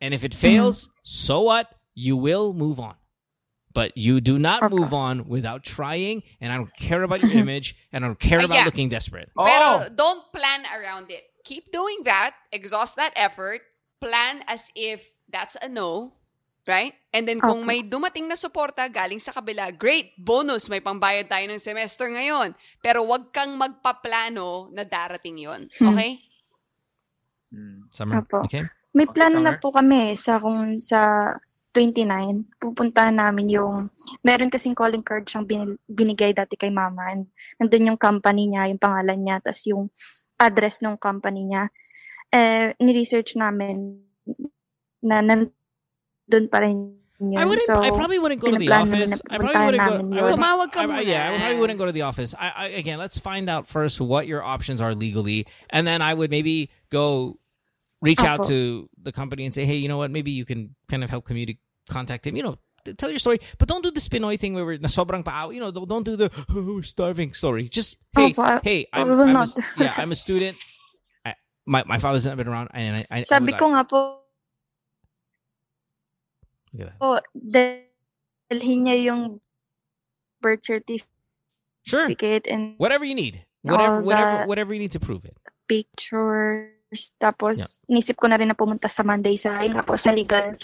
and 0.00 0.12
if 0.14 0.24
it 0.24 0.34
fails, 0.34 0.88
so 1.04 1.42
what? 1.42 1.70
You 1.94 2.16
will 2.16 2.52
move 2.54 2.80
on. 2.80 2.96
But 3.72 3.96
you 3.96 4.20
do 4.20 4.38
not 4.38 4.62
Okay. 4.62 4.74
move 4.74 4.94
on 4.94 5.26
without 5.28 5.64
trying, 5.64 6.22
and 6.40 6.52
I 6.52 6.56
don't 6.56 6.74
care 6.76 7.02
about 7.02 7.22
your 7.24 7.32
image, 7.32 7.74
and 7.92 8.04
I 8.04 8.08
don't 8.08 8.18
care 8.20 8.40
Uh, 8.40 8.44
about 8.46 8.54
yeah. 8.58 8.64
looking 8.64 8.88
desperate. 8.88 9.30
Oh! 9.36 9.88
Don't 9.94 10.22
plan 10.32 10.64
around 10.76 11.10
it. 11.10 11.24
Keep 11.44 11.72
doing 11.72 11.98
that. 12.04 12.34
Exhaust 12.52 12.96
that 12.96 13.12
effort. 13.16 13.60
Plan 14.00 14.42
as 14.46 14.70
if 14.76 15.06
that's 15.28 15.56
a 15.60 15.68
no. 15.68 16.14
Right? 16.64 16.96
And 17.12 17.28
then 17.28 17.44
kung 17.44 17.60
Okay. 17.60 17.68
may 17.68 17.80
dumating 17.84 18.24
na 18.24 18.34
suporta 18.34 18.88
galing 18.88 19.20
sa 19.20 19.36
kabila, 19.36 19.68
great, 19.68 20.16
bonus, 20.16 20.72
may 20.72 20.80
pambayad 20.80 21.28
tayo 21.28 21.44
ng 21.44 21.60
semester 21.60 22.08
ngayon. 22.08 22.56
Pero 22.80 23.04
wag 23.04 23.28
kang 23.30 23.52
magpaplano 23.52 24.72
na 24.72 24.80
darating 24.82 25.36
yon 25.36 25.68
Hmm. 25.76 25.92
Okay? 25.92 26.24
Hmm. 27.52 27.84
Summer, 27.92 28.24
Apo. 28.24 28.48
okay? 28.48 28.64
May 28.96 29.04
Okay, 29.04 29.12
plano 29.12 29.44
Summer. 29.44 29.54
na 29.54 29.60
po 29.60 29.68
kami 29.70 30.16
sa 30.16 30.40
kung 30.40 30.80
sa 30.80 31.00
29, 31.74 32.46
pupuntahan 32.56 33.12
namin 33.12 33.50
yung, 33.50 33.90
meron 34.22 34.46
kasing 34.48 34.78
calling 34.78 35.02
card 35.02 35.26
siyang 35.26 35.44
bin- 35.44 35.78
binigay 35.84 36.30
dati 36.30 36.54
kay 36.54 36.70
mama. 36.70 37.12
And 37.12 37.26
nandun 37.58 37.92
yung 37.92 38.00
company 38.00 38.46
niya, 38.48 38.70
yung 38.70 38.78
pangalan 38.78 39.20
niya, 39.20 39.42
tas 39.42 39.66
yung 39.66 39.90
address 40.38 40.80
ng 40.80 40.96
company 40.96 41.44
niya. 41.44 41.68
Eh, 42.30 42.72
ni-research 42.78 43.34
namin 43.36 44.00
na 45.02 45.18
nandun 45.20 45.52
pa 46.50 46.58
rin 46.58 46.94
yun. 47.20 47.38
I 47.38 47.44
wouldn't. 47.46 47.66
so, 47.66 47.80
I 47.80 47.90
probably 47.90 48.18
wouldn't 48.18 48.40
go 48.40 48.50
to 48.50 48.58
the 48.58 48.70
office. 48.70 49.20
I 49.30 49.38
probably 49.38 49.64
wouldn't 49.64 49.84
go. 50.12 50.18
I 50.18 50.22
would- 50.22 50.34
Tumawag 50.38 50.72
ka 50.72 50.80
I- 50.80 50.98
I- 50.98 51.00
yeah, 51.00 51.30
I 51.30 51.38
probably 51.38 51.58
wouldn't 51.58 51.78
go 51.78 51.86
to 51.86 51.92
the 51.92 52.02
office. 52.02 52.34
I, 52.38 52.52
I 52.56 52.66
again, 52.76 52.98
let's 52.98 53.18
find 53.18 53.48
out 53.48 53.68
first 53.68 54.00
what 54.00 54.26
your 54.26 54.42
options 54.42 54.80
are 54.80 54.94
legally, 54.94 55.46
and 55.70 55.86
then 55.86 56.02
I 56.02 56.12
would 56.14 56.30
maybe 56.30 56.70
go 56.90 57.38
reach 58.02 58.22
out 58.22 58.44
to 58.52 58.90
the 59.00 59.12
company 59.12 59.46
and 59.46 59.54
say, 59.54 59.64
hey, 59.64 59.76
you 59.76 59.88
know 59.88 59.96
what? 59.96 60.10
Maybe 60.10 60.30
you 60.30 60.44
can 60.44 60.74
kind 60.88 61.02
of 61.02 61.08
help 61.08 61.24
community 61.24 61.58
contact 61.88 62.26
him. 62.26 62.36
You 62.36 62.42
know, 62.42 62.54
tell 62.98 63.08
your 63.08 63.18
story, 63.18 63.40
but 63.58 63.68
don't 63.68 63.82
do 63.82 63.90
the 63.90 64.00
Pinoy 64.00 64.38
thing 64.38 64.52
where 64.54 64.64
we're 64.64 64.78
na 64.78 64.88
sobrang 64.88 65.24
paaw. 65.24 65.54
You 65.54 65.60
know, 65.60 65.70
don't 65.70 65.88
don't 65.88 66.04
the 66.04 66.28
oh, 66.50 66.74
we're 66.76 66.82
starving 66.82 67.32
story. 67.32 67.68
Just 67.68 67.96
oh, 68.16 68.20
hey, 68.20 68.32
Opo, 68.34 68.42
I- 68.44 68.60
hey, 68.62 68.86
I 68.92 69.00
I'm, 69.00 69.08
will 69.08 69.20
I'm 69.22 69.30
a, 69.30 69.32
not. 69.32 69.48
yeah, 69.78 69.94
I'm 69.96 70.12
a 70.12 70.18
student. 70.18 70.58
I, 71.24 71.34
my 71.64 71.84
my 71.86 71.98
father's 71.98 72.26
not 72.26 72.36
been 72.36 72.48
around, 72.48 72.68
and 72.74 73.06
I, 73.08 73.22
I 73.22 73.24
I 73.24 73.38
would 73.38 73.56
ko 73.56 73.72
nga 73.72 73.84
po, 73.88 74.23
That. 76.74 76.98
po, 76.98 77.22
dalhin 77.32 78.78
niya 78.82 78.96
yung 79.08 79.38
birth 80.42 80.66
certificate 80.66 81.06
Sure, 81.84 82.08
and 82.50 82.74
whatever 82.76 83.04
you 83.04 83.14
need, 83.14 83.44
whatever 83.62 84.00
whatever 84.02 84.36
whatever 84.48 84.72
you 84.74 84.80
need 84.80 84.92
to 84.92 85.00
prove 85.00 85.24
it. 85.24 85.36
pictures. 85.64 86.70
Tapos, 87.18 87.80
nisip 87.88 88.14
ko 88.16 88.28
na 88.28 88.36
rin 88.38 88.46
na 88.46 88.54
pumunta 88.54 88.86
sa 88.86 89.02
Monday 89.02 89.34
sa, 89.34 89.58
yun 89.66 89.80
po, 89.82 89.98
sa 89.98 90.14
legal, 90.14 90.54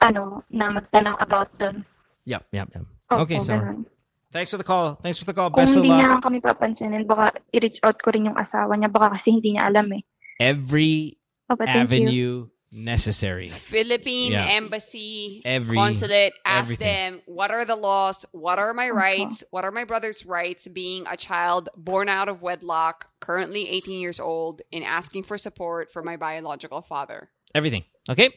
ano, 0.00 0.40
na 0.48 0.72
magtanong 0.72 1.18
about 1.20 1.52
doon. 1.60 1.84
Yep, 2.24 2.42
yep, 2.50 2.68
yep. 2.72 2.84
Opo, 3.12 3.28
Okay, 3.28 3.38
so 3.38 3.52
ganun. 3.52 3.84
thanks 4.32 4.48
for 4.50 4.56
the 4.56 4.64
call. 4.64 4.96
Thanks 5.04 5.20
for 5.20 5.28
the 5.28 5.36
call. 5.36 5.52
Kung 5.52 5.60
Best 5.62 5.76
of 5.76 5.84
hindi 5.84 5.92
luck. 5.92 6.00
niya 6.00 6.22
kami 6.24 6.38
papansinin, 6.40 7.04
baka 7.04 7.36
i-reach 7.52 7.76
out 7.84 8.00
ko 8.00 8.08
rin 8.10 8.26
yung 8.32 8.38
asawa 8.40 8.72
niya. 8.74 8.88
Baka 8.88 9.20
kasi 9.20 9.36
hindi 9.36 9.54
niya 9.54 9.68
alam 9.68 9.86
eh. 9.92 10.02
Every 10.40 11.20
Opo, 11.52 11.62
thank 11.62 11.92
you. 12.08 12.48
Avenue 12.72 12.84
necessary. 12.84 13.48
Philippine 13.48 14.32
Yeah. 14.32 14.46
embassy, 14.46 15.42
Every- 15.44 15.76
consulate, 15.76 16.34
ask 16.44 16.64
everything. 16.64 16.86
them 16.86 17.22
what 17.26 17.50
are 17.50 17.64
the 17.64 17.76
laws, 17.76 18.24
what 18.32 18.58
are 18.58 18.74
my 18.74 18.90
oh, 18.90 18.94
rights, 18.94 19.44
what 19.50 19.64
are 19.64 19.70
my 19.70 19.84
brother's 19.84 20.26
rights 20.26 20.66
being 20.68 21.06
a 21.06 21.16
child 21.16 21.68
born 21.76 22.08
out 22.08 22.28
of 22.28 22.42
wedlock, 22.42 23.08
currently 23.20 23.68
18 23.68 24.00
years 24.00 24.20
old, 24.20 24.62
and 24.72 24.84
asking 24.84 25.24
for 25.24 25.38
support 25.38 25.92
for 25.92 26.02
my 26.02 26.16
biological 26.16 26.82
father. 26.82 27.30
Everything. 27.54 27.84
Okay? 28.08 28.30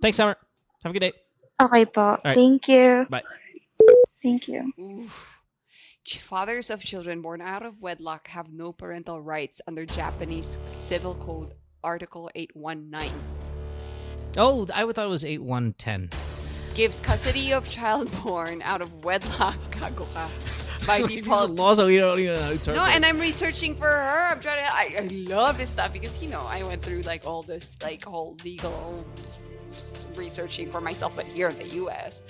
Thanks, 0.00 0.16
Summer. 0.16 0.36
Have 0.82 0.90
a 0.90 0.92
good 0.92 1.00
day. 1.00 1.12
Okay 1.60 1.84
po. 1.84 2.18
right. 2.24 2.34
Thank 2.34 2.68
you. 2.68 3.06
Bye. 3.08 3.22
Thank 4.22 4.48
you. 4.48 4.72
Oof. 4.78 5.28
Fathers 6.28 6.70
of 6.70 6.82
children 6.82 7.22
born 7.22 7.40
out 7.40 7.64
of 7.64 7.80
wedlock 7.80 8.26
have 8.28 8.50
no 8.52 8.72
parental 8.72 9.20
rights 9.20 9.60
under 9.68 9.86
Japanese 9.86 10.56
Civil 10.74 11.14
Code 11.14 11.54
Article 11.84 12.28
819. 12.34 13.41
Oh, 14.36 14.66
I 14.74 14.84
thought 14.84 15.04
it 15.06 15.08
was 15.10 15.24
8110. 15.24 16.10
Gives 16.74 17.00
custody 17.00 17.52
of 17.52 17.68
child 17.68 18.10
born 18.22 18.62
out 18.62 18.80
of 18.80 19.04
wedlock. 19.04 19.56
Gago 19.72 20.10
ka. 20.14 20.30
by 20.86 20.98
This 21.02 21.10
is 21.10 21.16
default. 21.22 21.50
law, 21.50 21.74
so 21.74 21.86
you 21.88 22.00
don't 22.00 22.18
even 22.18 22.34
know 22.34 22.40
how 22.40 22.46
to 22.46 22.52
interpret 22.54 22.76
No, 22.76 22.84
and 22.84 23.04
I'm 23.04 23.18
researching 23.20 23.76
for 23.76 23.88
her. 23.88 24.28
I'm 24.30 24.40
trying 24.40 24.64
to. 24.64 24.72
I, 24.74 25.02
I 25.02 25.06
love 25.10 25.58
this 25.58 25.68
stuff 25.70 25.92
because 25.92 26.20
you 26.22 26.28
know 26.28 26.40
I 26.40 26.62
went 26.62 26.80
through 26.82 27.02
like 27.02 27.26
all 27.26 27.42
this 27.42 27.76
like 27.82 28.04
whole 28.04 28.36
legal 28.42 29.04
researching 30.14 30.70
for 30.70 30.80
myself, 30.80 31.14
but 31.14 31.26
here 31.26 31.48
in 31.48 31.58
the 31.58 31.68
U.S. 31.76 32.22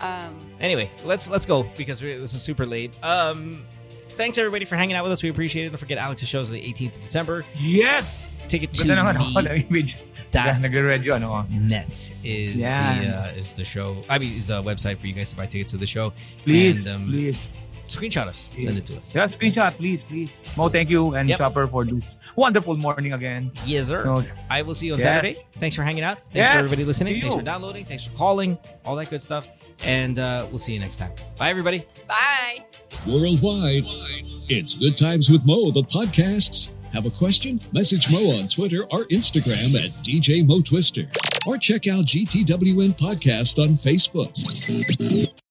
Um, 0.00 0.36
Anyway, 0.60 0.90
let's 1.04 1.28
let's 1.28 1.44
go 1.46 1.64
because 1.76 2.02
we 2.02 2.14
this 2.14 2.34
is 2.34 2.42
super 2.42 2.66
late. 2.66 2.96
Um, 3.02 3.64
thanks 4.10 4.38
everybody 4.38 4.64
for 4.64 4.76
hanging 4.76 4.94
out 4.94 5.02
with 5.02 5.12
us. 5.12 5.22
We 5.22 5.28
appreciate 5.28 5.66
it. 5.66 5.68
Don't 5.70 5.78
forget 5.78 5.98
Alex's 5.98 6.28
shows 6.28 6.48
on 6.48 6.54
the 6.54 6.62
18th 6.62 6.94
of 6.96 7.02
December. 7.02 7.44
Yes! 7.58 8.25
Ticket 8.48 8.72
to 8.74 8.86
Ganda 8.88 9.02
naman 9.02 9.14
ako 9.20 9.42
me 9.42 9.48
ng 9.50 9.66
image. 9.70 9.98
dot 10.30 10.58
Nagre-read 10.60 11.04
yun, 11.06 11.22
ano. 11.22 11.46
net 11.50 12.10
is 12.24 12.60
Yan. 12.60 12.98
the 12.98 13.08
uh, 13.14 13.38
is 13.40 13.52
the 13.54 13.64
show. 13.64 14.02
I 14.10 14.18
mean, 14.18 14.34
is 14.36 14.46
the 14.48 14.62
website 14.62 14.98
for 14.98 15.06
you 15.06 15.14
guys 15.14 15.30
to 15.30 15.36
buy 15.36 15.46
tickets 15.46 15.70
to 15.72 15.78
the 15.78 15.86
show. 15.86 16.12
Please, 16.44 16.84
And, 16.86 16.96
um, 16.96 17.08
please. 17.10 17.38
Screenshot 17.86 18.26
us. 18.26 18.50
Send 18.50 18.76
it 18.76 18.84
to 18.90 18.98
us. 18.98 19.14
Yeah, 19.14 19.30
screenshot, 19.30 19.70
please, 19.78 20.02
please. 20.02 20.34
Mo, 20.58 20.66
thank 20.68 20.90
you 20.90 21.14
and 21.14 21.28
Yep. 21.30 21.38
Chopper 21.38 21.70
for 21.70 21.86
this 21.86 22.18
wonderful 22.34 22.74
morning 22.76 23.14
again. 23.14 23.52
Yes, 23.64 23.86
sir. 23.94 24.02
No, 24.02 24.26
I 24.50 24.62
will 24.66 24.74
see 24.74 24.90
you 24.90 24.94
on 24.94 24.98
Yes. 24.98 25.06
Saturday. 25.06 25.36
Thanks 25.62 25.76
for 25.78 25.86
hanging 25.86 26.02
out. 26.02 26.18
Thanks 26.34 26.34
Yes, 26.34 26.50
for 26.50 26.58
everybody 26.58 26.82
listening. 26.82 27.20
Thanks 27.22 27.36
for 27.38 27.46
downloading. 27.46 27.86
Thanks 27.86 28.10
for 28.10 28.16
calling. 28.18 28.58
All 28.84 28.96
that 28.98 29.06
good 29.08 29.22
stuff. 29.22 29.46
And 29.86 30.18
uh, 30.18 30.48
we'll 30.50 30.58
see 30.58 30.74
you 30.74 30.80
next 30.82 30.98
time. 30.98 31.12
Bye, 31.38 31.50
everybody. 31.54 31.86
bye. 32.10 32.66
Worldwide, 33.06 33.84
it's 34.50 34.74
Good 34.74 34.96
Times 34.96 35.30
with 35.30 35.46
Mo, 35.46 35.70
the 35.70 35.82
podcasts. 35.86 36.74
Have 36.96 37.04
a 37.04 37.10
question? 37.10 37.60
Message 37.72 38.10
Mo 38.10 38.38
on 38.38 38.48
Twitter 38.48 38.84
or 38.84 39.04
Instagram 39.08 39.74
at 39.74 39.90
DJ 40.02 40.42
Mo 40.46 40.62
Twister. 40.62 41.04
Or 41.46 41.58
check 41.58 41.86
out 41.86 42.06
GTWM 42.06 42.96
Podcast 42.96 43.62
on 43.62 43.76
Facebook. 43.76 45.45